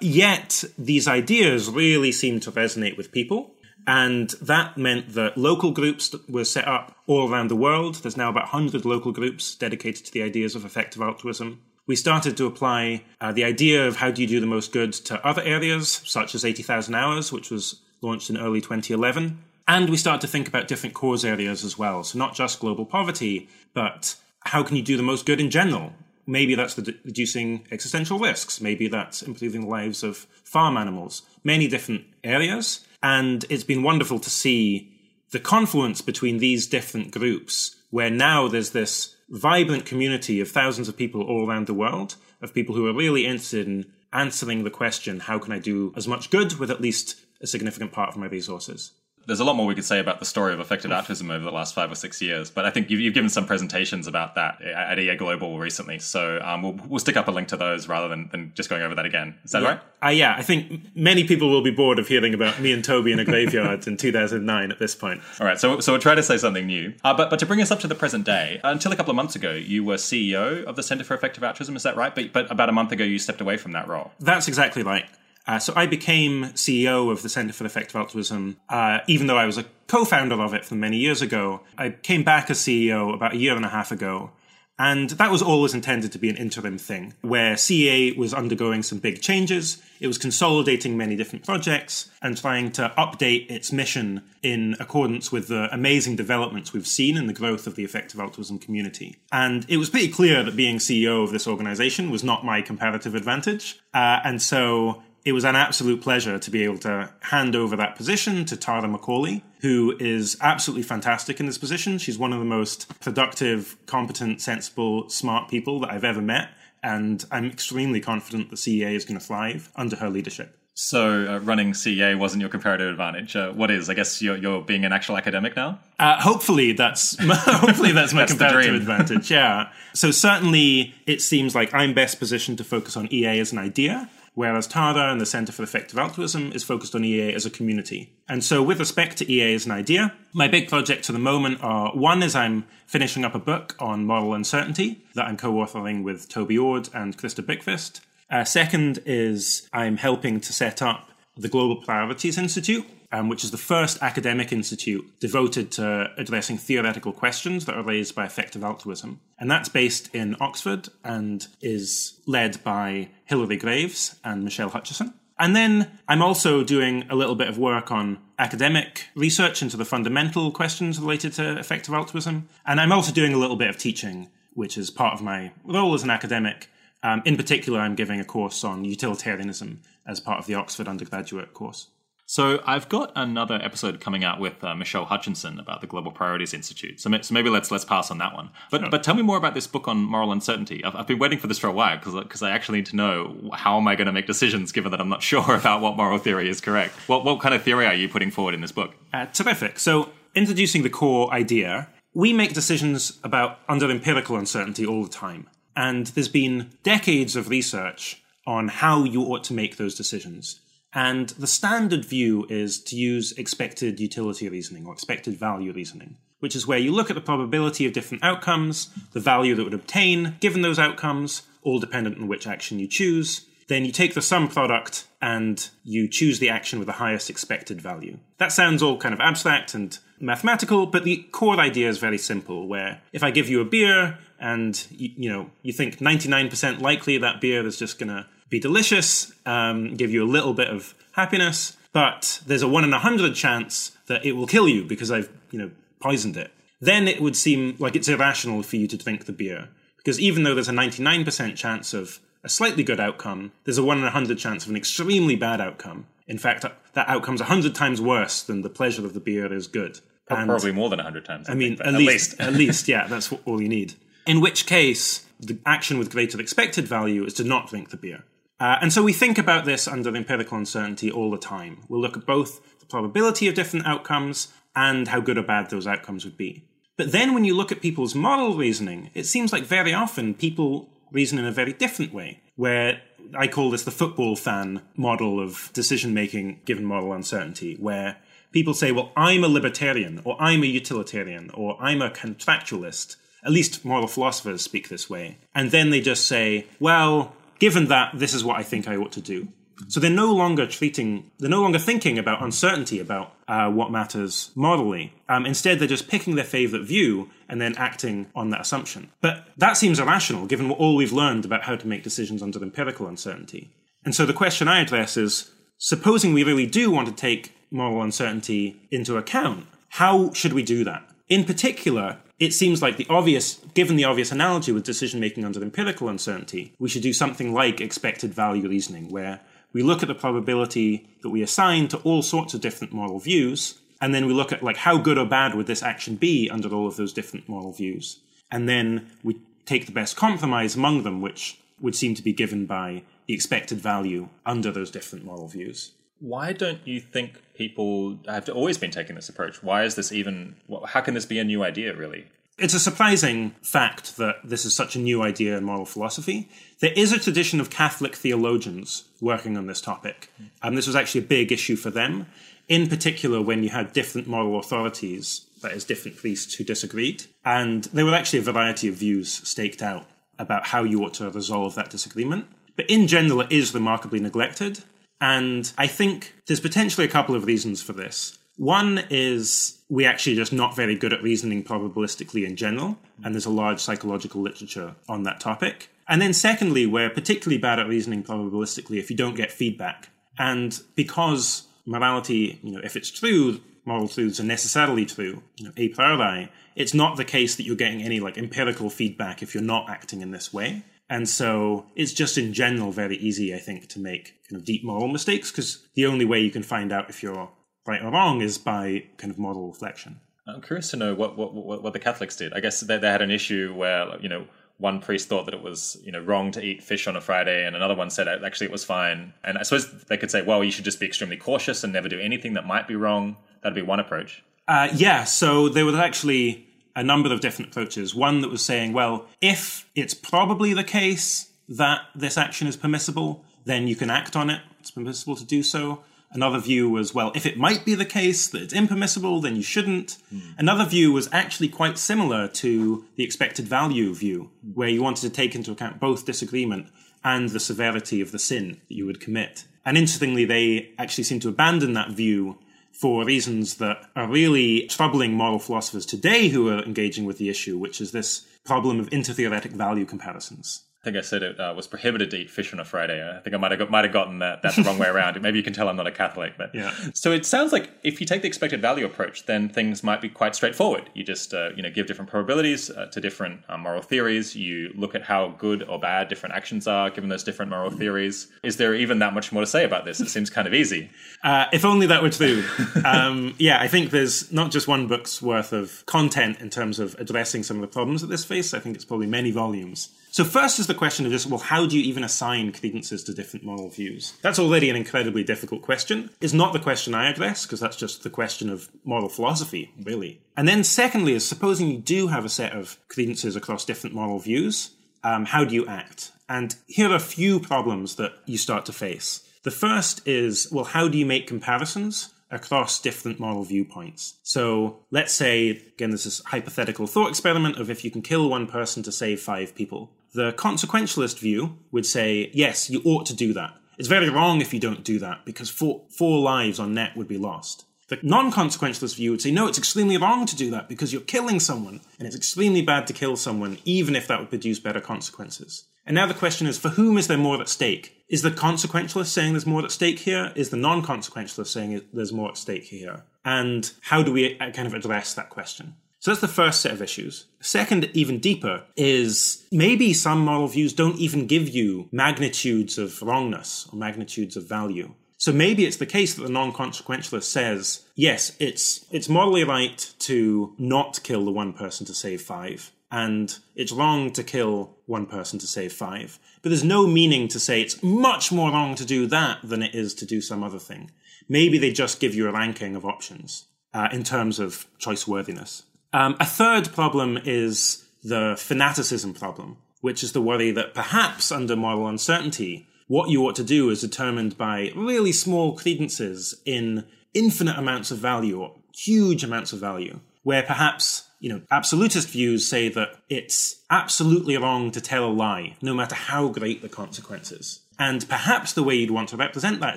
Yet 0.00 0.64
these 0.78 1.06
ideas 1.06 1.68
really 1.68 2.12
seem 2.12 2.40
to 2.40 2.52
resonate 2.52 2.96
with 2.96 3.12
people. 3.12 3.54
And 3.86 4.30
that 4.42 4.76
meant 4.76 5.14
that 5.14 5.36
local 5.36 5.70
groups 5.70 6.14
were 6.28 6.44
set 6.44 6.68
up 6.68 6.96
all 7.06 7.30
around 7.30 7.48
the 7.48 7.56
world. 7.56 7.96
There's 7.96 8.16
now 8.16 8.28
about 8.28 8.52
100 8.52 8.84
local 8.84 9.12
groups 9.12 9.54
dedicated 9.54 10.06
to 10.06 10.12
the 10.12 10.22
ideas 10.22 10.54
of 10.54 10.64
effective 10.64 11.02
altruism. 11.02 11.60
We 11.86 11.96
started 11.96 12.36
to 12.36 12.46
apply 12.46 13.02
uh, 13.20 13.32
the 13.32 13.44
idea 13.44 13.86
of 13.86 13.96
how 13.96 14.10
do 14.10 14.22
you 14.22 14.28
do 14.28 14.38
the 14.38 14.46
most 14.46 14.72
good 14.72 14.92
to 14.92 15.26
other 15.26 15.42
areas, 15.42 16.02
such 16.04 16.34
as 16.34 16.44
80,000 16.44 16.94
Hours, 16.94 17.32
which 17.32 17.50
was 17.50 17.80
launched 18.00 18.30
in 18.30 18.36
early 18.36 18.60
2011. 18.60 19.38
And 19.66 19.88
we 19.88 19.96
started 19.96 20.20
to 20.20 20.26
think 20.26 20.46
about 20.48 20.68
different 20.68 20.94
cause 20.94 21.24
areas 21.24 21.64
as 21.64 21.78
well. 21.78 22.04
So, 22.04 22.18
not 22.18 22.34
just 22.34 22.60
global 22.60 22.84
poverty, 22.84 23.48
but 23.74 24.16
how 24.40 24.62
can 24.62 24.76
you 24.76 24.82
do 24.82 24.96
the 24.96 25.02
most 25.02 25.26
good 25.26 25.40
in 25.40 25.50
general? 25.50 25.92
Maybe 26.26 26.54
that's 26.54 26.78
reducing 26.78 27.66
existential 27.70 28.18
risks. 28.18 28.60
Maybe 28.60 28.88
that's 28.88 29.22
improving 29.22 29.62
the 29.62 29.68
lives 29.68 30.02
of 30.02 30.18
farm 30.44 30.76
animals. 30.76 31.22
Many 31.44 31.66
different 31.66 32.04
areas. 32.22 32.86
And 33.02 33.44
it's 33.48 33.64
been 33.64 33.82
wonderful 33.82 34.18
to 34.20 34.30
see 34.30 34.92
the 35.30 35.40
confluence 35.40 36.00
between 36.00 36.38
these 36.38 36.66
different 36.66 37.12
groups, 37.12 37.76
where 37.90 38.10
now 38.10 38.48
there's 38.48 38.70
this 38.70 39.16
vibrant 39.28 39.86
community 39.86 40.40
of 40.40 40.50
thousands 40.50 40.88
of 40.88 40.96
people 40.96 41.22
all 41.22 41.46
around 41.48 41.66
the 41.66 41.74
world, 41.74 42.16
of 42.42 42.54
people 42.54 42.74
who 42.74 42.86
are 42.86 42.94
really 42.94 43.26
interested 43.26 43.66
in 43.66 43.86
answering 44.12 44.64
the 44.64 44.70
question 44.70 45.20
how 45.20 45.38
can 45.38 45.52
I 45.52 45.58
do 45.58 45.92
as 45.96 46.08
much 46.08 46.30
good 46.30 46.58
with 46.58 46.70
at 46.70 46.80
least 46.80 47.20
a 47.40 47.46
significant 47.46 47.92
part 47.92 48.10
of 48.10 48.16
my 48.16 48.26
resources? 48.26 48.92
There's 49.30 49.38
a 49.38 49.44
lot 49.44 49.54
more 49.54 49.64
we 49.64 49.76
could 49.76 49.84
say 49.84 50.00
about 50.00 50.18
the 50.18 50.24
story 50.24 50.52
of 50.52 50.58
effective 50.58 50.90
altruism 50.90 51.30
over 51.30 51.44
the 51.44 51.52
last 51.52 51.72
five 51.72 51.92
or 51.92 51.94
six 51.94 52.20
years, 52.20 52.50
but 52.50 52.66
I 52.66 52.70
think 52.70 52.90
you've, 52.90 52.98
you've 52.98 53.14
given 53.14 53.30
some 53.30 53.46
presentations 53.46 54.08
about 54.08 54.34
that 54.34 54.60
at 54.60 54.98
EA 54.98 55.14
Global 55.14 55.56
recently. 55.56 56.00
So 56.00 56.40
um, 56.42 56.62
we'll, 56.62 56.72
we'll, 56.88 56.98
stick 56.98 57.16
up 57.16 57.28
a 57.28 57.30
link 57.30 57.46
to 57.48 57.56
those 57.56 57.86
rather 57.86 58.08
than, 58.08 58.28
than 58.32 58.50
just 58.56 58.68
going 58.68 58.82
over 58.82 58.96
that 58.96 59.06
again. 59.06 59.36
Is 59.44 59.52
that 59.52 59.62
yeah. 59.62 59.68
right? 59.68 59.80
Uh, 60.04 60.08
yeah, 60.08 60.34
I 60.36 60.42
think 60.42 60.96
many 60.96 61.22
people 61.22 61.48
will 61.48 61.62
be 61.62 61.70
bored 61.70 62.00
of 62.00 62.08
hearing 62.08 62.34
about 62.34 62.60
me 62.60 62.72
and 62.72 62.84
Toby 62.84 63.12
in 63.12 63.20
a 63.20 63.24
graveyard 63.24 63.86
in 63.86 63.96
2009 63.96 64.72
at 64.72 64.80
this 64.80 64.96
point. 64.96 65.20
All 65.38 65.46
right, 65.46 65.60
so, 65.60 65.78
so 65.78 65.92
we'll 65.92 66.00
try 66.00 66.16
to 66.16 66.24
say 66.24 66.36
something 66.36 66.66
new. 66.66 66.92
Uh, 67.04 67.14
but, 67.14 67.30
but 67.30 67.38
to 67.38 67.46
bring 67.46 67.62
us 67.62 67.70
up 67.70 67.78
to 67.80 67.86
the 67.86 67.94
present 67.94 68.26
day, 68.26 68.60
until 68.64 68.90
a 68.90 68.96
couple 68.96 69.10
of 69.10 69.16
months 69.16 69.36
ago, 69.36 69.52
you 69.52 69.84
were 69.84 69.94
CEO 69.94 70.64
of 70.64 70.74
the 70.74 70.82
Center 70.82 71.04
for 71.04 71.14
Effective 71.14 71.44
Altruism. 71.44 71.76
Is 71.76 71.84
that 71.84 71.96
right? 71.96 72.12
But, 72.12 72.32
but 72.32 72.50
about 72.50 72.68
a 72.68 72.72
month 72.72 72.90
ago, 72.90 73.04
you 73.04 73.20
stepped 73.20 73.40
away 73.40 73.56
from 73.56 73.72
that 73.72 73.86
role. 73.86 74.10
That's 74.18 74.48
exactly 74.48 74.82
right. 74.82 75.06
Uh, 75.50 75.58
so 75.58 75.72
I 75.74 75.86
became 75.86 76.44
CEO 76.54 77.10
of 77.10 77.22
the 77.22 77.28
Center 77.28 77.52
for 77.52 77.66
Effective 77.66 77.96
Altruism, 77.96 78.56
uh, 78.68 79.00
even 79.08 79.26
though 79.26 79.36
I 79.36 79.46
was 79.46 79.58
a 79.58 79.64
co-founder 79.88 80.40
of 80.40 80.54
it 80.54 80.64
from 80.64 80.78
many 80.78 80.98
years 80.98 81.22
ago. 81.22 81.62
I 81.76 81.90
came 81.90 82.22
back 82.22 82.50
as 82.50 82.60
CEO 82.60 83.12
about 83.12 83.32
a 83.32 83.36
year 83.36 83.56
and 83.56 83.64
a 83.64 83.68
half 83.68 83.90
ago, 83.90 84.30
and 84.78 85.10
that 85.10 85.28
was 85.28 85.42
always 85.42 85.74
intended 85.74 86.12
to 86.12 86.18
be 86.18 86.30
an 86.30 86.36
interim 86.36 86.78
thing, 86.78 87.14
where 87.22 87.54
CEA 87.54 88.16
was 88.16 88.32
undergoing 88.32 88.84
some 88.84 88.98
big 88.98 89.20
changes. 89.20 89.82
It 89.98 90.06
was 90.06 90.18
consolidating 90.18 90.96
many 90.96 91.16
different 91.16 91.44
projects 91.44 92.08
and 92.22 92.38
trying 92.38 92.70
to 92.72 92.92
update 92.96 93.50
its 93.50 93.72
mission 93.72 94.22
in 94.44 94.76
accordance 94.78 95.32
with 95.32 95.48
the 95.48 95.68
amazing 95.74 96.14
developments 96.14 96.72
we've 96.72 96.86
seen 96.86 97.16
in 97.16 97.26
the 97.26 97.32
growth 97.32 97.66
of 97.66 97.74
the 97.74 97.82
effective 97.82 98.20
altruism 98.20 98.60
community. 98.60 99.16
And 99.32 99.66
it 99.68 99.78
was 99.78 99.90
pretty 99.90 100.08
clear 100.08 100.44
that 100.44 100.54
being 100.54 100.76
CEO 100.76 101.24
of 101.24 101.32
this 101.32 101.48
organization 101.48 102.08
was 102.08 102.22
not 102.22 102.44
my 102.44 102.62
comparative 102.62 103.16
advantage. 103.16 103.80
Uh, 103.92 104.20
and 104.24 104.40
so 104.40 105.02
it 105.24 105.32
was 105.32 105.44
an 105.44 105.56
absolute 105.56 106.00
pleasure 106.00 106.38
to 106.38 106.50
be 106.50 106.64
able 106.64 106.78
to 106.78 107.10
hand 107.20 107.54
over 107.54 107.76
that 107.76 107.96
position 107.96 108.44
to 108.46 108.56
Tara 108.56 108.88
Mac 108.88 109.08
Aulay, 109.08 109.42
who 109.60 109.96
is 110.00 110.36
absolutely 110.40 110.82
fantastic 110.82 111.40
in 111.40 111.46
this 111.46 111.58
position. 111.58 111.98
She's 111.98 112.18
one 112.18 112.32
of 112.32 112.38
the 112.38 112.44
most 112.44 113.00
productive, 113.00 113.76
competent, 113.86 114.40
sensible, 114.40 115.08
smart 115.10 115.50
people 115.50 115.80
that 115.80 115.90
I've 115.90 116.04
ever 116.04 116.22
met. 116.22 116.50
And 116.82 117.22
I'm 117.30 117.44
extremely 117.44 118.00
confident 118.00 118.48
the 118.48 118.56
CEA 118.56 118.94
is 118.94 119.04
going 119.04 119.20
to 119.20 119.24
thrive 119.24 119.70
under 119.76 119.96
her 119.96 120.08
leadership. 120.08 120.56
So 120.74 121.26
uh, 121.28 121.38
running 121.40 121.72
CEA 121.72 122.18
wasn't 122.18 122.40
your 122.40 122.48
comparative 122.48 122.88
advantage. 122.88 123.36
Uh, 123.36 123.52
what 123.52 123.70
is? 123.70 123.90
I 123.90 123.94
guess 123.94 124.22
you're, 124.22 124.36
you're 124.36 124.62
being 124.62 124.86
an 124.86 124.94
actual 124.94 125.18
academic 125.18 125.54
now. 125.54 125.78
Uh, 125.98 126.18
hopefully, 126.18 126.72
that's 126.72 127.16
hopefully 127.20 127.92
that's 127.92 128.14
my 128.14 128.20
That's 128.20 128.32
comparative 128.32 128.76
advantage. 128.76 129.30
Yeah. 129.30 129.70
So 129.92 130.10
certainly, 130.10 130.94
it 131.06 131.20
seems 131.20 131.54
like 131.54 131.74
I'm 131.74 131.92
best 131.92 132.18
positioned 132.18 132.56
to 132.58 132.64
focus 132.64 132.96
on 132.96 133.12
EA 133.12 133.40
as 133.40 133.52
an 133.52 133.58
idea, 133.58 134.08
whereas 134.34 134.66
Tara 134.66 135.10
and 135.10 135.20
the 135.20 135.26
Center 135.26 135.52
for 135.52 135.62
Effective 135.62 135.98
Altruism 135.98 136.52
is 136.52 136.62
focused 136.62 136.94
on 136.94 137.04
EA 137.04 137.34
as 137.34 137.46
a 137.46 137.50
community. 137.50 138.12
And 138.28 138.44
so, 138.44 138.62
with 138.62 138.78
respect 138.78 139.18
to 139.18 139.30
EA 139.30 139.54
as 139.54 139.66
an 139.66 139.72
idea, 139.72 140.14
my 140.32 140.48
big 140.48 140.68
projects 140.68 141.10
at 141.10 141.12
the 141.12 141.18
moment 141.18 141.62
are 141.62 141.90
one 141.96 142.22
is 142.22 142.34
I'm 142.34 142.64
finishing 142.86 143.24
up 143.24 143.34
a 143.34 143.38
book 143.38 143.76
on 143.78 144.04
moral 144.04 144.34
uncertainty 144.34 145.04
that 145.14 145.26
I'm 145.26 145.36
co-authoring 145.36 146.02
with 146.02 146.28
Toby 146.28 146.58
Ord 146.58 146.88
and 146.94 147.16
Krister 147.16 147.44
Bykvist. 147.44 148.00
Uh, 148.30 148.44
second 148.44 149.00
is 149.06 149.68
I'm 149.72 149.96
helping 149.96 150.40
to 150.40 150.52
set 150.52 150.82
up 150.82 151.10
the 151.36 151.48
Global 151.48 151.76
Priorities 151.76 152.38
Institute, 152.38 152.86
um, 153.12 153.28
which 153.28 153.44
is 153.44 153.50
the 153.50 153.56
first 153.56 153.98
academic 154.02 154.52
institute 154.52 155.04
devoted 155.20 155.72
to 155.72 156.10
addressing 156.16 156.58
theoretical 156.58 157.12
questions 157.12 157.64
that 157.64 157.76
are 157.76 157.82
raised 157.82 158.14
by 158.14 158.24
effective 158.24 158.62
altruism. 158.62 159.20
And 159.38 159.50
that's 159.50 159.68
based 159.68 160.14
in 160.14 160.36
Oxford 160.40 160.88
and 161.04 161.46
is 161.60 162.20
led 162.26 162.62
by 162.62 163.08
Hilary 163.24 163.56
Greaves 163.56 164.16
and 164.22 164.44
Michelle 164.44 164.68
Hutchinson. 164.68 165.14
And 165.38 165.56
then 165.56 165.90
I'm 166.06 166.20
also 166.20 166.62
doing 166.62 167.06
a 167.08 167.16
little 167.16 167.34
bit 167.34 167.48
of 167.48 167.56
work 167.56 167.90
on 167.90 168.18
academic 168.38 169.06
research 169.14 169.62
into 169.62 169.78
the 169.78 169.86
fundamental 169.86 170.52
questions 170.52 171.00
related 171.00 171.32
to 171.34 171.58
effective 171.58 171.94
altruism. 171.94 172.48
And 172.66 172.78
I'm 172.78 172.92
also 172.92 173.10
doing 173.10 173.32
a 173.32 173.38
little 173.38 173.56
bit 173.56 173.70
of 173.70 173.78
teaching, 173.78 174.28
which 174.52 174.76
is 174.76 174.90
part 174.90 175.14
of 175.14 175.22
my 175.22 175.52
role 175.64 175.94
as 175.94 176.02
an 176.02 176.10
academic. 176.10 176.68
Um, 177.02 177.22
in 177.24 177.38
particular, 177.38 177.80
I'm 177.80 177.94
giving 177.94 178.20
a 178.20 178.24
course 178.24 178.62
on 178.64 178.84
utilitarianism 178.84 179.80
as 180.06 180.20
part 180.20 180.38
of 180.38 180.46
the 180.46 180.54
Oxford 180.54 180.86
undergraduate 180.86 181.54
course. 181.54 181.88
So 182.30 182.62
I've 182.64 182.88
got 182.88 183.10
another 183.16 183.56
episode 183.60 183.98
coming 183.98 184.22
out 184.22 184.38
with 184.38 184.62
uh, 184.62 184.76
Michelle 184.76 185.04
Hutchinson 185.04 185.58
about 185.58 185.80
the 185.80 185.88
Global 185.88 186.12
Priorities 186.12 186.54
Institute. 186.54 187.00
So, 187.00 187.10
so 187.22 187.34
maybe 187.34 187.50
let's 187.50 187.72
let's 187.72 187.84
pass 187.84 188.08
on 188.08 188.18
that 188.18 188.36
one. 188.36 188.50
But 188.70 188.88
but 188.88 189.02
tell 189.02 189.16
me 189.16 189.22
more 189.22 189.36
about 189.36 189.54
this 189.54 189.66
book 189.66 189.88
on 189.88 189.96
moral 190.04 190.30
uncertainty. 190.30 190.84
I've, 190.84 190.94
I've 190.94 191.08
been 191.08 191.18
waiting 191.18 191.40
for 191.40 191.48
this 191.48 191.58
for 191.58 191.66
a 191.66 191.72
while 191.72 191.96
because 191.96 192.14
because 192.14 192.40
I 192.40 192.52
actually 192.52 192.78
need 192.78 192.86
to 192.86 192.94
know 192.94 193.50
how 193.52 193.78
am 193.78 193.88
I 193.88 193.96
going 193.96 194.06
to 194.06 194.12
make 194.12 194.28
decisions 194.28 194.70
given 194.70 194.92
that 194.92 195.00
I'm 195.00 195.08
not 195.08 195.22
sure 195.30 195.56
about 195.56 195.80
what 195.80 195.96
moral 195.96 196.18
theory 196.18 196.48
is 196.48 196.60
correct. 196.60 196.94
What 197.08 197.24
what 197.24 197.40
kind 197.40 197.52
of 197.52 197.64
theory 197.64 197.84
are 197.84 197.94
you 197.94 198.08
putting 198.08 198.30
forward 198.30 198.54
in 198.54 198.60
this 198.60 198.70
book? 198.70 198.94
Uh, 199.12 199.26
terrific. 199.26 199.80
So, 199.80 200.10
introducing 200.32 200.84
the 200.84 200.88
core 200.88 201.34
idea, 201.34 201.88
we 202.14 202.32
make 202.32 202.52
decisions 202.52 203.18
about 203.24 203.58
under 203.68 203.90
empirical 203.90 204.36
uncertainty 204.36 204.86
all 204.86 205.02
the 205.02 205.10
time. 205.10 205.48
And 205.74 206.06
there's 206.06 206.28
been 206.28 206.70
decades 206.84 207.34
of 207.34 207.48
research 207.48 208.22
on 208.46 208.68
how 208.68 209.02
you 209.02 209.22
ought 209.22 209.42
to 209.44 209.52
make 209.52 209.78
those 209.78 209.96
decisions. 209.96 210.60
And 210.92 211.28
the 211.30 211.46
standard 211.46 212.04
view 212.04 212.46
is 212.48 212.82
to 212.84 212.96
use 212.96 213.32
expected 213.32 214.00
utility 214.00 214.48
reasoning 214.48 214.86
or 214.86 214.92
expected 214.92 215.36
value 215.36 215.72
reasoning, 215.72 216.16
which 216.40 216.56
is 216.56 216.66
where 216.66 216.78
you 216.78 216.92
look 216.92 217.10
at 217.10 217.14
the 217.14 217.20
probability 217.20 217.86
of 217.86 217.92
different 217.92 218.24
outcomes, 218.24 218.88
the 219.12 219.20
value 219.20 219.54
that 219.54 219.64
would 219.64 219.74
obtain 219.74 220.36
given 220.40 220.62
those 220.62 220.78
outcomes, 220.78 221.42
all 221.62 221.78
dependent 221.78 222.18
on 222.18 222.28
which 222.28 222.46
action 222.46 222.78
you 222.78 222.88
choose. 222.88 223.46
Then 223.68 223.84
you 223.84 223.92
take 223.92 224.14
the 224.14 224.22
sum 224.22 224.48
product 224.48 225.06
and 225.22 225.68
you 225.84 226.08
choose 226.08 226.40
the 226.40 226.48
action 226.48 226.80
with 226.80 226.86
the 226.86 226.94
highest 226.94 227.30
expected 227.30 227.80
value. 227.80 228.18
That 228.38 228.50
sounds 228.50 228.82
all 228.82 228.96
kind 228.96 229.14
of 229.14 229.20
abstract 229.20 229.74
and 229.74 229.96
mathematical, 230.18 230.86
but 230.86 231.04
the 231.04 231.18
core 231.30 231.58
idea 231.60 231.88
is 231.88 231.98
very 231.98 232.18
simple. 232.18 232.66
Where 232.66 233.00
if 233.12 233.22
I 233.22 233.30
give 233.30 233.48
you 233.48 233.60
a 233.60 233.64
beer 233.64 234.18
and 234.40 234.84
you, 234.90 235.10
you 235.16 235.30
know 235.30 235.50
you 235.62 235.72
think 235.72 235.98
99% 235.98 236.80
likely 236.80 237.18
that 237.18 237.40
beer 237.40 237.64
is 237.64 237.78
just 237.78 237.98
going 238.00 238.08
to 238.08 238.26
be 238.50 238.58
delicious, 238.60 239.32
um, 239.46 239.94
give 239.96 240.10
you 240.10 240.22
a 240.22 240.26
little 240.26 240.52
bit 240.52 240.68
of 240.68 240.94
happiness, 241.12 241.76
but 241.92 242.42
there's 242.46 242.62
a 242.62 242.68
one 242.68 242.84
in 242.84 242.92
a 242.92 242.98
hundred 242.98 243.34
chance 243.34 243.92
that 244.06 244.24
it 244.26 244.32
will 244.32 244.46
kill 244.46 244.68
you 244.68 244.84
because 244.84 245.10
I've 245.10 245.30
you 245.50 245.58
know 245.58 245.70
poisoned 246.00 246.36
it. 246.36 246.50
Then 246.80 247.08
it 247.08 247.20
would 247.20 247.36
seem 247.36 247.76
like 247.78 247.94
it's 247.96 248.08
irrational 248.08 248.62
for 248.62 248.76
you 248.76 248.86
to 248.88 248.96
drink 248.96 249.26
the 249.26 249.32
beer 249.32 249.68
because 249.96 250.18
even 250.18 250.42
though 250.42 250.54
there's 250.54 250.68
a 250.68 250.72
99% 250.72 251.56
chance 251.56 251.92
of 251.92 252.20
a 252.42 252.48
slightly 252.48 252.82
good 252.82 252.98
outcome, 253.00 253.52
there's 253.64 253.76
a 253.78 253.84
one 253.84 253.98
in 253.98 254.04
a 254.04 254.10
hundred 254.10 254.38
chance 254.38 254.64
of 254.64 254.70
an 254.70 254.76
extremely 254.76 255.36
bad 255.36 255.60
outcome. 255.60 256.06
In 256.26 256.38
fact, 256.38 256.64
that 256.94 257.08
outcome's 257.08 257.40
a 257.40 257.44
hundred 257.44 257.74
times 257.74 258.00
worse 258.00 258.42
than 258.42 258.62
the 258.62 258.70
pleasure 258.70 259.04
of 259.04 259.14
the 259.14 259.20
beer 259.20 259.52
is 259.52 259.66
good. 259.66 260.00
And- 260.28 260.48
Probably 260.48 260.72
more 260.72 260.88
than 260.88 261.00
hundred 261.00 261.24
times. 261.24 261.50
I 261.50 261.54
mean, 261.54 261.76
think, 261.76 261.78
but 261.78 261.88
at, 261.88 261.94
least, 261.94 262.40
at 262.40 262.52
least, 262.54 262.88
yeah, 262.88 263.06
that's 263.08 263.32
all 263.44 263.60
you 263.60 263.68
need. 263.68 263.94
In 264.26 264.40
which 264.40 264.64
case, 264.66 265.26
the 265.40 265.58
action 265.66 265.98
with 265.98 266.10
greater 266.10 266.40
expected 266.40 266.86
value 266.86 267.24
is 267.24 267.34
to 267.34 267.44
not 267.44 267.68
drink 267.68 267.90
the 267.90 267.96
beer. 267.96 268.24
Uh, 268.60 268.76
and 268.82 268.92
so 268.92 269.02
we 269.02 269.12
think 269.12 269.38
about 269.38 269.64
this 269.64 269.88
under 269.88 270.14
empirical 270.14 270.58
uncertainty 270.58 271.10
all 271.10 271.30
the 271.30 271.38
time. 271.38 271.82
We'll 271.88 272.02
look 272.02 272.16
at 272.16 272.26
both 272.26 272.78
the 272.78 272.86
probability 272.86 273.48
of 273.48 273.54
different 273.54 273.86
outcomes 273.86 274.48
and 274.76 275.08
how 275.08 275.20
good 275.20 275.38
or 275.38 275.42
bad 275.42 275.70
those 275.70 275.86
outcomes 275.86 276.24
would 276.24 276.36
be. 276.36 276.64
But 276.96 277.12
then 277.12 277.32
when 277.32 277.44
you 277.44 277.56
look 277.56 277.72
at 277.72 277.80
people's 277.80 278.14
moral 278.14 278.54
reasoning, 278.54 279.10
it 279.14 279.24
seems 279.24 279.52
like 279.52 279.64
very 279.64 279.94
often 279.94 280.34
people 280.34 280.90
reason 281.10 281.38
in 281.38 281.46
a 281.46 281.52
very 281.52 281.72
different 281.72 282.12
way, 282.12 282.40
where 282.56 283.00
I 283.36 283.48
call 283.48 283.70
this 283.70 283.84
the 283.84 283.90
football 283.90 284.36
fan 284.36 284.82
model 284.96 285.40
of 285.40 285.70
decision 285.72 286.12
making 286.12 286.60
given 286.66 286.84
moral 286.84 287.12
uncertainty, 287.12 287.76
where 287.76 288.18
people 288.52 288.74
say, 288.74 288.92
well, 288.92 289.12
I'm 289.16 289.42
a 289.42 289.48
libertarian, 289.48 290.20
or 290.24 290.36
I'm 290.40 290.62
a 290.62 290.66
utilitarian, 290.66 291.50
or 291.54 291.76
I'm 291.80 292.02
a 292.02 292.10
contractualist. 292.10 293.16
At 293.42 293.52
least 293.52 293.84
moral 293.84 294.06
philosophers 294.06 294.62
speak 294.62 294.88
this 294.88 295.08
way. 295.08 295.38
And 295.54 295.70
then 295.70 295.90
they 295.90 296.00
just 296.00 296.26
say, 296.26 296.66
well, 296.78 297.34
given 297.60 297.86
that, 297.86 298.10
this 298.14 298.34
is 298.34 298.42
what 298.42 298.58
I 298.58 298.64
think 298.64 298.88
I 298.88 298.96
ought 298.96 299.12
to 299.12 299.20
do. 299.20 299.48
So 299.88 299.98
they're 299.98 300.10
no 300.10 300.34
longer 300.34 300.66
treating, 300.66 301.30
they're 301.38 301.48
no 301.48 301.62
longer 301.62 301.78
thinking 301.78 302.18
about 302.18 302.42
uncertainty 302.42 302.98
about 303.00 303.32
uh, 303.48 303.70
what 303.70 303.90
matters 303.90 304.50
morally. 304.54 305.14
Um, 305.28 305.46
instead, 305.46 305.78
they're 305.78 305.88
just 305.88 306.08
picking 306.08 306.34
their 306.34 306.44
favorite 306.44 306.84
view 306.84 307.30
and 307.48 307.60
then 307.60 307.74
acting 307.78 308.26
on 308.34 308.50
that 308.50 308.60
assumption. 308.60 309.10
But 309.22 309.46
that 309.56 309.76
seems 309.78 309.98
irrational 309.98 310.46
given 310.46 310.70
all 310.70 310.96
we've 310.96 311.12
learned 311.12 311.44
about 311.44 311.62
how 311.62 311.76
to 311.76 311.86
make 311.86 312.02
decisions 312.02 312.42
under 312.42 312.62
empirical 312.62 313.06
uncertainty. 313.06 313.70
And 314.04 314.14
so 314.14 314.26
the 314.26 314.34
question 314.34 314.68
I 314.68 314.80
address 314.80 315.16
is 315.16 315.50
supposing 315.78 316.34
we 316.34 316.44
really 316.44 316.66
do 316.66 316.90
want 316.90 317.08
to 317.08 317.14
take 317.14 317.54
moral 317.70 318.02
uncertainty 318.02 318.80
into 318.90 319.16
account, 319.16 319.66
how 319.88 320.32
should 320.32 320.52
we 320.52 320.62
do 320.62 320.84
that? 320.84 321.08
In 321.28 321.44
particular, 321.44 322.18
it 322.40 322.54
seems 322.54 322.80
like 322.80 322.96
the 322.96 323.06
obvious, 323.10 323.60
given 323.74 323.96
the 323.96 324.04
obvious 324.04 324.32
analogy 324.32 324.72
with 324.72 324.82
decision 324.82 325.20
making 325.20 325.44
under 325.44 325.62
empirical 325.62 326.08
uncertainty, 326.08 326.72
we 326.78 326.88
should 326.88 327.02
do 327.02 327.12
something 327.12 327.52
like 327.52 327.82
expected 327.82 328.32
value 328.32 328.66
reasoning, 328.66 329.10
where 329.10 329.40
we 329.74 329.82
look 329.82 330.02
at 330.02 330.08
the 330.08 330.14
probability 330.14 331.06
that 331.22 331.28
we 331.28 331.42
assign 331.42 331.86
to 331.88 331.98
all 331.98 332.22
sorts 332.22 332.54
of 332.54 332.62
different 332.62 332.94
moral 332.94 333.18
views, 333.18 333.78
and 334.00 334.14
then 334.14 334.26
we 334.26 334.32
look 334.32 334.52
at 334.52 334.62
like 334.62 334.78
how 334.78 334.96
good 334.96 335.18
or 335.18 335.26
bad 335.26 335.54
would 335.54 335.66
this 335.66 335.82
action 335.82 336.16
be 336.16 336.48
under 336.50 336.70
all 336.70 336.86
of 336.86 336.96
those 336.96 337.12
different 337.12 337.46
moral 337.46 337.72
views, 337.72 338.20
and 338.50 338.66
then 338.66 339.10
we 339.22 339.36
take 339.66 339.84
the 339.84 339.92
best 339.92 340.16
compromise 340.16 340.74
among 340.74 341.02
them, 341.02 341.20
which 341.20 341.58
would 341.78 341.94
seem 341.94 342.14
to 342.14 342.22
be 342.22 342.32
given 342.32 342.64
by 342.64 343.02
the 343.26 343.34
expected 343.34 343.78
value 343.78 344.28
under 344.46 344.72
those 344.72 344.90
different 344.90 345.26
moral 345.26 345.46
views. 345.46 345.92
Why 346.20 346.52
don't 346.52 346.86
you 346.86 347.00
think 347.00 347.40
people 347.54 348.18
have 348.26 348.48
always 348.50 348.78
been 348.78 348.90
taking 348.90 349.16
this 349.16 349.28
approach? 349.28 349.62
Why 349.62 349.84
is 349.84 349.94
this 349.94 350.12
even? 350.12 350.56
How 350.86 351.00
can 351.00 351.14
this 351.14 351.26
be 351.26 351.38
a 351.38 351.44
new 351.44 351.64
idea, 351.64 351.96
really? 351.96 352.26
It's 352.58 352.74
a 352.74 352.80
surprising 352.80 353.54
fact 353.62 354.18
that 354.18 354.36
this 354.44 354.66
is 354.66 354.76
such 354.76 354.94
a 354.94 354.98
new 354.98 355.22
idea 355.22 355.56
in 355.56 355.64
moral 355.64 355.86
philosophy. 355.86 356.50
There 356.80 356.92
is 356.94 357.10
a 357.10 357.18
tradition 357.18 357.58
of 357.58 357.70
Catholic 357.70 358.14
theologians 358.14 359.04
working 359.18 359.56
on 359.56 359.66
this 359.66 359.80
topic, 359.80 360.30
and 360.62 360.76
this 360.76 360.86
was 360.86 360.94
actually 360.94 361.22
a 361.22 361.28
big 361.28 361.52
issue 361.52 361.76
for 361.76 361.88
them. 361.88 362.26
In 362.68 362.86
particular, 362.86 363.40
when 363.40 363.62
you 363.62 363.70
had 363.70 363.94
different 363.94 364.28
moral 364.28 364.58
authorities, 364.58 365.46
that 365.62 365.72
is, 365.72 365.84
different 365.84 366.18
priests 366.18 366.54
who 366.54 366.64
disagreed, 366.64 367.24
and 367.46 367.84
there 367.84 368.04
were 368.04 368.14
actually 368.14 368.40
a 368.40 368.42
variety 368.42 368.88
of 368.88 368.94
views 368.94 369.32
staked 369.48 369.80
out 369.80 370.06
about 370.38 370.66
how 370.66 370.84
you 370.84 371.02
ought 371.02 371.14
to 371.14 371.30
resolve 371.30 371.74
that 371.76 371.88
disagreement. 371.88 372.46
But 372.76 372.90
in 372.90 373.06
general, 373.06 373.40
it 373.40 373.52
is 373.52 373.74
remarkably 373.74 374.20
neglected, 374.20 374.84
and 375.20 375.72
I 375.76 375.86
think 375.86 376.34
there's 376.46 376.60
potentially 376.60 377.06
a 377.06 377.10
couple 377.10 377.34
of 377.34 377.44
reasons 377.44 377.82
for 377.82 377.92
this. 377.92 378.38
One 378.56 379.04
is 379.10 379.78
we 379.88 380.04
actually 380.04 380.36
just 380.36 380.52
not 380.52 380.76
very 380.76 380.94
good 380.94 381.12
at 381.12 381.22
reasoning 381.22 381.64
probabilistically 381.64 382.46
in 382.46 382.56
general, 382.56 382.98
and 383.24 383.34
there's 383.34 383.46
a 383.46 383.50
large 383.50 383.80
psychological 383.80 384.42
literature 384.42 384.94
on 385.08 385.22
that 385.22 385.40
topic. 385.40 385.88
And 386.08 386.20
then 386.20 386.32
secondly, 386.32 386.86
we're 386.86 387.08
particularly 387.08 387.58
bad 387.58 387.78
at 387.78 387.88
reasoning 387.88 388.22
probabilistically 388.22 388.98
if 388.98 389.10
you 389.10 389.16
don't 389.16 389.36
get 389.36 389.50
feedback. 389.50 390.10
And 390.38 390.78
because 390.96 391.68
morality, 391.86 392.58
you 392.62 392.72
know, 392.72 392.80
if 392.82 392.96
it's 392.96 393.10
true, 393.10 393.60
moral 393.84 394.08
truths 394.08 394.40
are 394.40 394.44
necessarily 394.44 395.06
true, 395.06 395.42
you 395.56 395.66
know, 395.66 395.72
a 395.76 395.88
priori, 395.88 396.50
it's 396.76 396.94
not 396.94 397.16
the 397.16 397.24
case 397.24 397.56
that 397.56 397.64
you're 397.64 397.76
getting 397.76 398.02
any 398.02 398.20
like 398.20 398.36
empirical 398.38 398.90
feedback 398.90 399.42
if 399.42 399.54
you're 399.54 399.62
not 399.62 399.88
acting 399.88 400.20
in 400.20 400.30
this 400.30 400.52
way. 400.52 400.82
And 401.10 401.28
so 401.28 401.86
it's 401.96 402.12
just 402.12 402.38
in 402.38 402.52
general 402.52 402.92
very 402.92 403.16
easy, 403.16 403.52
I 403.52 403.58
think, 403.58 403.88
to 403.88 403.98
make 403.98 404.36
kind 404.48 404.58
of 404.60 404.64
deep 404.64 404.84
moral 404.84 405.08
mistakes 405.08 405.50
because 405.50 405.86
the 405.94 406.06
only 406.06 406.24
way 406.24 406.38
you 406.38 406.52
can 406.52 406.62
find 406.62 406.92
out 406.92 407.10
if 407.10 407.20
you're 407.20 407.50
right 407.84 408.00
or 408.00 408.12
wrong 408.12 408.40
is 408.40 408.56
by 408.58 409.04
kind 409.18 409.32
of 409.32 409.38
moral 409.38 409.66
reflection. 409.66 410.20
I'm 410.46 410.62
curious 410.62 410.90
to 410.92 410.96
know 410.96 411.14
what 411.14 411.36
what, 411.36 411.52
what, 411.52 411.82
what 411.82 411.92
the 411.92 411.98
Catholics 411.98 412.36
did. 412.36 412.52
I 412.52 412.60
guess 412.60 412.80
they, 412.80 412.96
they 412.96 413.08
had 413.08 413.22
an 413.22 413.30
issue 413.30 413.74
where 413.74 414.06
you 414.20 414.28
know 414.28 414.46
one 414.78 415.00
priest 415.00 415.28
thought 415.28 415.44
that 415.46 415.54
it 415.54 415.62
was 415.62 415.98
you 416.02 416.12
know 416.12 416.20
wrong 416.20 416.52
to 416.52 416.62
eat 416.64 416.82
fish 416.82 417.08
on 417.08 417.16
a 417.16 417.20
Friday, 417.20 417.66
and 417.66 417.74
another 417.74 417.96
one 417.96 418.08
said 418.08 418.28
actually 418.28 418.66
it 418.66 418.72
was 418.72 418.84
fine. 418.84 419.34
And 419.42 419.58
I 419.58 419.62
suppose 419.62 419.90
they 420.04 420.16
could 420.16 420.30
say, 420.30 420.42
well, 420.42 420.62
you 420.62 420.70
should 420.70 420.84
just 420.84 421.00
be 421.00 421.06
extremely 421.06 421.36
cautious 421.36 421.82
and 421.82 421.92
never 421.92 422.08
do 422.08 422.20
anything 422.20 422.54
that 422.54 422.66
might 422.66 422.86
be 422.86 422.94
wrong. 422.94 423.36
That'd 423.62 423.74
be 423.74 423.82
one 423.82 424.00
approach. 424.00 424.42
Uh, 424.68 424.88
yeah. 424.94 425.24
So 425.24 425.68
there 425.68 425.84
was 425.84 425.96
actually 425.96 426.69
a 426.94 427.02
number 427.02 427.32
of 427.32 427.40
different 427.40 427.70
approaches. 427.70 428.14
One 428.14 428.40
that 428.40 428.50
was 428.50 428.64
saying, 428.64 428.92
well, 428.92 429.26
if 429.40 429.88
it's 429.94 430.14
probably 430.14 430.74
the 430.74 430.84
case 430.84 431.50
that 431.68 432.00
this 432.14 432.36
action 432.36 432.66
is 432.66 432.76
permissible, 432.76 433.44
then 433.64 433.86
you 433.86 433.96
can 433.96 434.10
act 434.10 434.36
on 434.36 434.50
it. 434.50 434.60
It's 434.80 434.90
permissible 434.90 435.36
to 435.36 435.44
do 435.44 435.62
so. 435.62 436.02
Another 436.32 436.60
view 436.60 436.88
was, 436.88 437.12
well, 437.12 437.32
if 437.34 437.44
it 437.44 437.58
might 437.58 437.84
be 437.84 437.94
the 437.96 438.04
case 438.04 438.46
that 438.48 438.62
it's 438.62 438.72
impermissible, 438.72 439.40
then 439.40 439.56
you 439.56 439.62
shouldn't. 439.62 440.16
Mm. 440.32 440.58
Another 440.58 440.84
view 440.84 441.12
was 441.12 441.28
actually 441.32 441.68
quite 441.68 441.98
similar 441.98 442.46
to 442.48 443.04
the 443.16 443.24
expected 443.24 443.66
value 443.66 444.14
view, 444.14 444.50
where 444.74 444.88
you 444.88 445.02
wanted 445.02 445.22
to 445.22 445.30
take 445.30 445.56
into 445.56 445.72
account 445.72 445.98
both 445.98 446.24
disagreement 446.24 446.86
and 447.24 447.48
the 447.48 447.60
severity 447.60 448.20
of 448.20 448.30
the 448.30 448.38
sin 448.38 448.80
that 448.88 448.94
you 448.94 449.06
would 449.06 449.20
commit. 449.20 449.64
And 449.84 449.98
interestingly, 449.98 450.44
they 450.44 450.92
actually 450.98 451.24
seem 451.24 451.40
to 451.40 451.48
abandon 451.48 451.94
that 451.94 452.10
view 452.10 452.58
for 453.00 453.24
reasons 453.24 453.76
that 453.76 453.96
are 454.14 454.28
really 454.28 454.86
troubling 454.88 455.32
moral 455.32 455.58
philosophers 455.58 456.04
today 456.04 456.48
who 456.48 456.68
are 456.68 456.84
engaging 456.84 457.24
with 457.24 457.38
the 457.38 457.48
issue, 457.48 457.78
which 457.78 457.98
is 457.98 458.12
this 458.12 458.46
problem 458.62 459.00
of 459.00 459.08
intertheoretic 459.08 459.70
value 459.70 460.04
comparisons. 460.04 460.84
I 461.00 461.04
think 461.04 461.16
I 461.16 461.22
said 461.22 461.42
it 461.42 461.58
uh, 461.58 461.72
was 461.74 461.86
prohibited 461.86 462.30
to 462.32 462.36
eat 462.36 462.50
fish 462.50 462.74
on 462.74 462.78
a 462.78 462.84
Friday. 462.84 463.26
I 463.26 463.40
think 463.40 463.54
I 463.54 463.56
might 463.56 463.70
have 463.70 463.80
got, 463.80 463.90
might 463.90 464.04
have 464.04 464.12
gotten 464.12 464.40
that 464.40 464.60
that 464.60 464.76
the 464.76 464.82
wrong 464.82 464.98
way 464.98 465.08
around. 465.08 465.40
Maybe 465.40 465.56
you 465.56 465.62
can 465.62 465.72
tell 465.72 465.88
I'm 465.88 465.96
not 465.96 466.06
a 466.06 466.10
Catholic, 466.12 466.58
but 466.58 466.74
yeah. 466.74 466.92
So 467.14 467.32
it 467.32 467.46
sounds 467.46 467.72
like 467.72 467.90
if 468.02 468.20
you 468.20 468.26
take 468.26 468.42
the 468.42 468.48
expected 468.48 468.82
value 468.82 469.06
approach, 469.06 469.46
then 469.46 469.70
things 469.70 470.04
might 470.04 470.20
be 470.20 470.28
quite 470.28 470.54
straightforward. 470.54 471.08
You 471.14 471.24
just 471.24 471.54
uh, 471.54 471.70
you 471.74 471.82
know 471.82 471.88
give 471.88 472.06
different 472.06 472.30
probabilities 472.30 472.90
uh, 472.90 473.06
to 473.06 473.18
different 473.18 473.62
uh, 473.70 473.78
moral 473.78 474.02
theories. 474.02 474.54
You 474.54 474.92
look 474.94 475.14
at 475.14 475.22
how 475.22 475.54
good 475.56 475.82
or 475.84 475.98
bad 475.98 476.28
different 476.28 476.54
actions 476.54 476.86
are 476.86 477.08
given 477.08 477.30
those 477.30 477.44
different 477.44 477.70
moral 477.70 477.90
theories. 477.90 478.48
Is 478.62 478.76
there 478.76 478.94
even 478.94 479.20
that 479.20 479.32
much 479.32 479.52
more 479.52 479.62
to 479.62 479.66
say 479.66 479.84
about 479.84 480.04
this? 480.04 480.20
It 480.20 480.28
seems 480.28 480.50
kind 480.50 480.68
of 480.68 480.74
easy. 480.74 481.10
Uh, 481.42 481.64
if 481.72 481.86
only 481.86 482.06
that 482.06 482.22
were 482.22 482.28
true. 482.28 482.62
um, 483.02 483.54
yeah, 483.58 483.80
I 483.80 483.88
think 483.88 484.10
there's 484.10 484.52
not 484.52 484.70
just 484.70 484.86
one 484.86 485.06
book's 485.06 485.40
worth 485.40 485.72
of 485.72 486.04
content 486.04 486.60
in 486.60 486.68
terms 486.68 486.98
of 486.98 487.14
addressing 487.18 487.62
some 487.62 487.78
of 487.78 487.80
the 487.80 487.86
problems 487.86 488.20
that 488.20 488.26
this 488.26 488.44
face. 488.44 488.74
I 488.74 488.78
think 488.78 488.94
it's 488.94 489.06
probably 489.06 489.26
many 489.26 489.50
volumes. 489.50 490.10
So 490.32 490.44
first 490.44 490.78
is 490.78 490.86
the 490.86 490.94
question 490.94 491.26
of 491.26 491.32
just, 491.32 491.46
well, 491.46 491.58
how 491.58 491.86
do 491.86 491.98
you 491.98 492.04
even 492.04 492.22
assign 492.22 492.72
credences 492.72 493.24
to 493.24 493.34
different 493.34 493.66
moral 493.66 493.88
views? 493.88 494.34
That's 494.42 494.60
already 494.60 494.88
an 494.88 494.94
incredibly 494.94 495.42
difficult 495.42 495.82
question. 495.82 496.30
It's 496.40 496.52
not 496.52 496.72
the 496.72 496.78
question 496.78 497.14
I 497.16 497.28
address, 497.28 497.66
because 497.66 497.80
that's 497.80 497.96
just 497.96 498.22
the 498.22 498.30
question 498.30 498.70
of 498.70 498.88
moral 499.02 499.28
philosophy, 499.28 499.92
really. 500.04 500.40
And 500.56 500.68
then 500.68 500.84
secondly 500.84 501.32
is 501.32 501.46
supposing 501.46 501.88
you 501.88 501.98
do 501.98 502.28
have 502.28 502.44
a 502.44 502.48
set 502.48 502.72
of 502.72 502.96
credences 503.08 503.56
across 503.56 503.84
different 503.84 504.14
moral 504.14 504.38
views, 504.38 504.92
um, 505.24 505.46
how 505.46 505.64
do 505.64 505.74
you 505.74 505.86
act? 505.86 506.30
And 506.48 506.76
here 506.86 507.10
are 507.10 507.16
a 507.16 507.20
few 507.20 507.58
problems 507.58 508.14
that 508.14 508.32
you 508.46 508.56
start 508.56 508.86
to 508.86 508.92
face. 508.92 509.46
The 509.64 509.70
first 509.72 510.26
is, 510.26 510.70
well, 510.70 510.84
how 510.84 511.08
do 511.08 511.18
you 511.18 511.26
make 511.26 511.46
comparisons? 511.46 512.32
across 512.52 513.00
different 513.00 513.38
moral 513.38 513.62
viewpoints. 513.62 514.34
So 514.42 515.04
let's 515.12 515.32
say, 515.32 515.68
again, 515.68 516.10
this 516.10 516.26
is 516.26 516.42
hypothetical 516.46 517.06
thought 517.06 517.28
experiment 517.28 517.78
of 517.78 517.90
if 517.90 518.04
you 518.04 518.10
can 518.10 518.22
kill 518.22 518.50
one 518.50 518.66
person 518.66 519.04
to 519.04 519.12
save 519.12 519.40
five 519.40 519.74
people. 519.74 520.10
The 520.32 520.52
consequentialist 520.52 521.38
view 521.38 521.78
would 521.90 522.06
say, 522.06 522.50
yes, 522.52 522.88
you 522.88 523.02
ought 523.04 523.26
to 523.26 523.34
do 523.34 523.52
that. 523.54 523.74
It's 523.98 524.08
very 524.08 524.30
wrong 524.30 524.60
if 524.60 524.72
you 524.72 524.80
don't 524.80 525.04
do 525.04 525.18
that 525.18 525.44
because 525.44 525.68
four, 525.68 526.04
four 526.08 526.40
lives 526.40 526.78
on 526.78 526.94
net 526.94 527.16
would 527.16 527.28
be 527.28 527.36
lost. 527.36 527.84
The 528.08 528.18
non 528.22 528.50
consequentialist 528.50 529.16
view 529.16 529.30
would 529.30 529.42
say, 529.42 529.50
no, 529.50 529.68
it's 529.68 529.78
extremely 529.78 530.16
wrong 530.16 530.46
to 530.46 530.56
do 530.56 530.70
that 530.70 530.88
because 530.88 531.12
you're 531.12 531.22
killing 531.22 531.60
someone, 531.60 532.00
and 532.18 532.26
it's 532.26 532.36
extremely 532.36 532.82
bad 532.82 533.06
to 533.06 533.12
kill 533.12 533.36
someone, 533.36 533.78
even 533.84 534.16
if 534.16 534.26
that 534.26 534.40
would 534.40 534.48
produce 534.48 534.80
better 534.80 535.00
consequences. 535.00 535.84
And 536.06 536.14
now 536.14 536.26
the 536.26 536.34
question 536.34 536.66
is, 536.66 536.78
for 536.78 536.88
whom 536.88 537.18
is 537.18 537.28
there 537.28 537.38
more 537.38 537.60
at 537.60 537.68
stake? 537.68 538.24
Is 538.28 538.42
the 538.42 538.50
consequentialist 538.50 539.26
saying 539.26 539.52
there's 539.52 539.66
more 539.66 539.84
at 539.84 539.92
stake 539.92 540.20
here? 540.20 540.52
Is 540.56 540.70
the 540.70 540.76
non 540.76 541.02
consequentialist 541.02 541.68
saying 541.68 542.02
there's 542.12 542.32
more 542.32 542.48
at 542.48 542.56
stake 542.56 542.84
here? 542.84 543.24
And 543.44 543.90
how 544.00 544.22
do 544.22 544.32
we 544.32 544.54
kind 544.56 544.86
of 544.86 544.94
address 544.94 545.34
that 545.34 545.50
question? 545.50 545.94
So 546.20 546.30
that's 546.30 546.42
the 546.42 546.48
first 546.48 546.82
set 546.82 546.92
of 546.92 547.00
issues. 547.00 547.46
Second, 547.60 548.10
even 548.12 548.40
deeper, 548.40 548.84
is 548.94 549.66
maybe 549.72 550.12
some 550.12 550.40
moral 550.40 550.68
views 550.68 550.92
don't 550.92 551.18
even 551.18 551.46
give 551.46 551.68
you 551.70 552.08
magnitudes 552.12 552.98
of 552.98 553.22
wrongness 553.22 553.88
or 553.90 553.98
magnitudes 553.98 554.54
of 554.54 554.68
value. 554.68 555.14
So 555.38 555.50
maybe 555.50 555.86
it's 555.86 555.96
the 555.96 556.04
case 556.04 556.34
that 556.34 556.42
the 556.42 556.52
non-consequentialist 556.52 557.44
says, 557.44 558.04
yes, 558.14 558.54
it's 558.60 559.06
it's 559.10 559.30
morally 559.30 559.64
right 559.64 560.12
to 560.18 560.74
not 560.76 561.22
kill 561.22 561.46
the 561.46 561.50
one 561.50 561.72
person 561.72 562.04
to 562.06 562.12
save 562.12 562.42
five, 562.42 562.92
and 563.10 563.58
it's 563.74 563.90
wrong 563.90 564.30
to 564.32 564.44
kill 564.44 564.98
one 565.06 565.24
person 565.24 565.58
to 565.60 565.66
save 565.66 565.94
five. 565.94 566.38
But 566.60 566.68
there's 566.68 566.84
no 566.84 567.06
meaning 567.06 567.48
to 567.48 567.58
say 567.58 567.80
it's 567.80 568.02
much 568.02 568.52
more 568.52 568.70
wrong 568.70 568.94
to 568.96 569.06
do 569.06 569.26
that 569.28 569.60
than 569.64 569.82
it 569.82 569.94
is 569.94 570.12
to 570.16 570.26
do 570.26 570.42
some 570.42 570.62
other 570.62 570.78
thing. 570.78 571.10
Maybe 571.48 571.78
they 571.78 571.92
just 571.92 572.20
give 572.20 572.34
you 572.34 572.46
a 572.46 572.52
ranking 572.52 572.94
of 572.94 573.06
options 573.06 573.64
uh, 573.94 574.08
in 574.12 574.22
terms 574.22 574.58
of 574.60 574.86
choice 574.98 575.26
worthiness. 575.26 575.84
Um, 576.12 576.36
a 576.40 576.46
third 576.46 576.92
problem 576.92 577.38
is 577.44 578.04
the 578.22 578.56
fanaticism 578.58 579.34
problem, 579.34 579.78
which 580.00 580.22
is 580.22 580.32
the 580.32 580.42
worry 580.42 580.70
that 580.72 580.94
perhaps 580.94 581.52
under 581.52 581.76
moral 581.76 582.06
uncertainty, 582.06 582.88
what 583.06 583.30
you 583.30 583.46
ought 583.46 583.56
to 583.56 583.64
do 583.64 583.90
is 583.90 584.00
determined 584.00 584.56
by 584.56 584.92
really 584.94 585.32
small 585.32 585.76
credences 585.76 586.60
in 586.64 587.06
infinite 587.34 587.78
amounts 587.78 588.10
of 588.10 588.18
value 588.18 588.60
or 588.60 588.74
huge 588.94 589.44
amounts 589.44 589.72
of 589.72 589.78
value, 589.78 590.20
where 590.42 590.62
perhaps 590.62 591.28
you 591.40 591.48
know, 591.48 591.62
absolutist 591.70 592.28
views 592.28 592.68
say 592.68 592.90
that 592.90 593.16
it's 593.28 593.82
absolutely 593.88 594.56
wrong 594.58 594.90
to 594.90 595.00
tell 595.00 595.24
a 595.24 595.32
lie, 595.32 595.74
no 595.80 595.94
matter 595.94 596.14
how 596.14 596.48
great 596.48 596.82
the 596.82 596.88
consequences. 596.88 597.80
And 597.98 598.28
perhaps 598.28 598.74
the 598.74 598.82
way 598.82 598.94
you'd 598.94 599.10
want 599.10 599.30
to 599.30 599.36
represent 599.36 599.80
that 599.80 599.96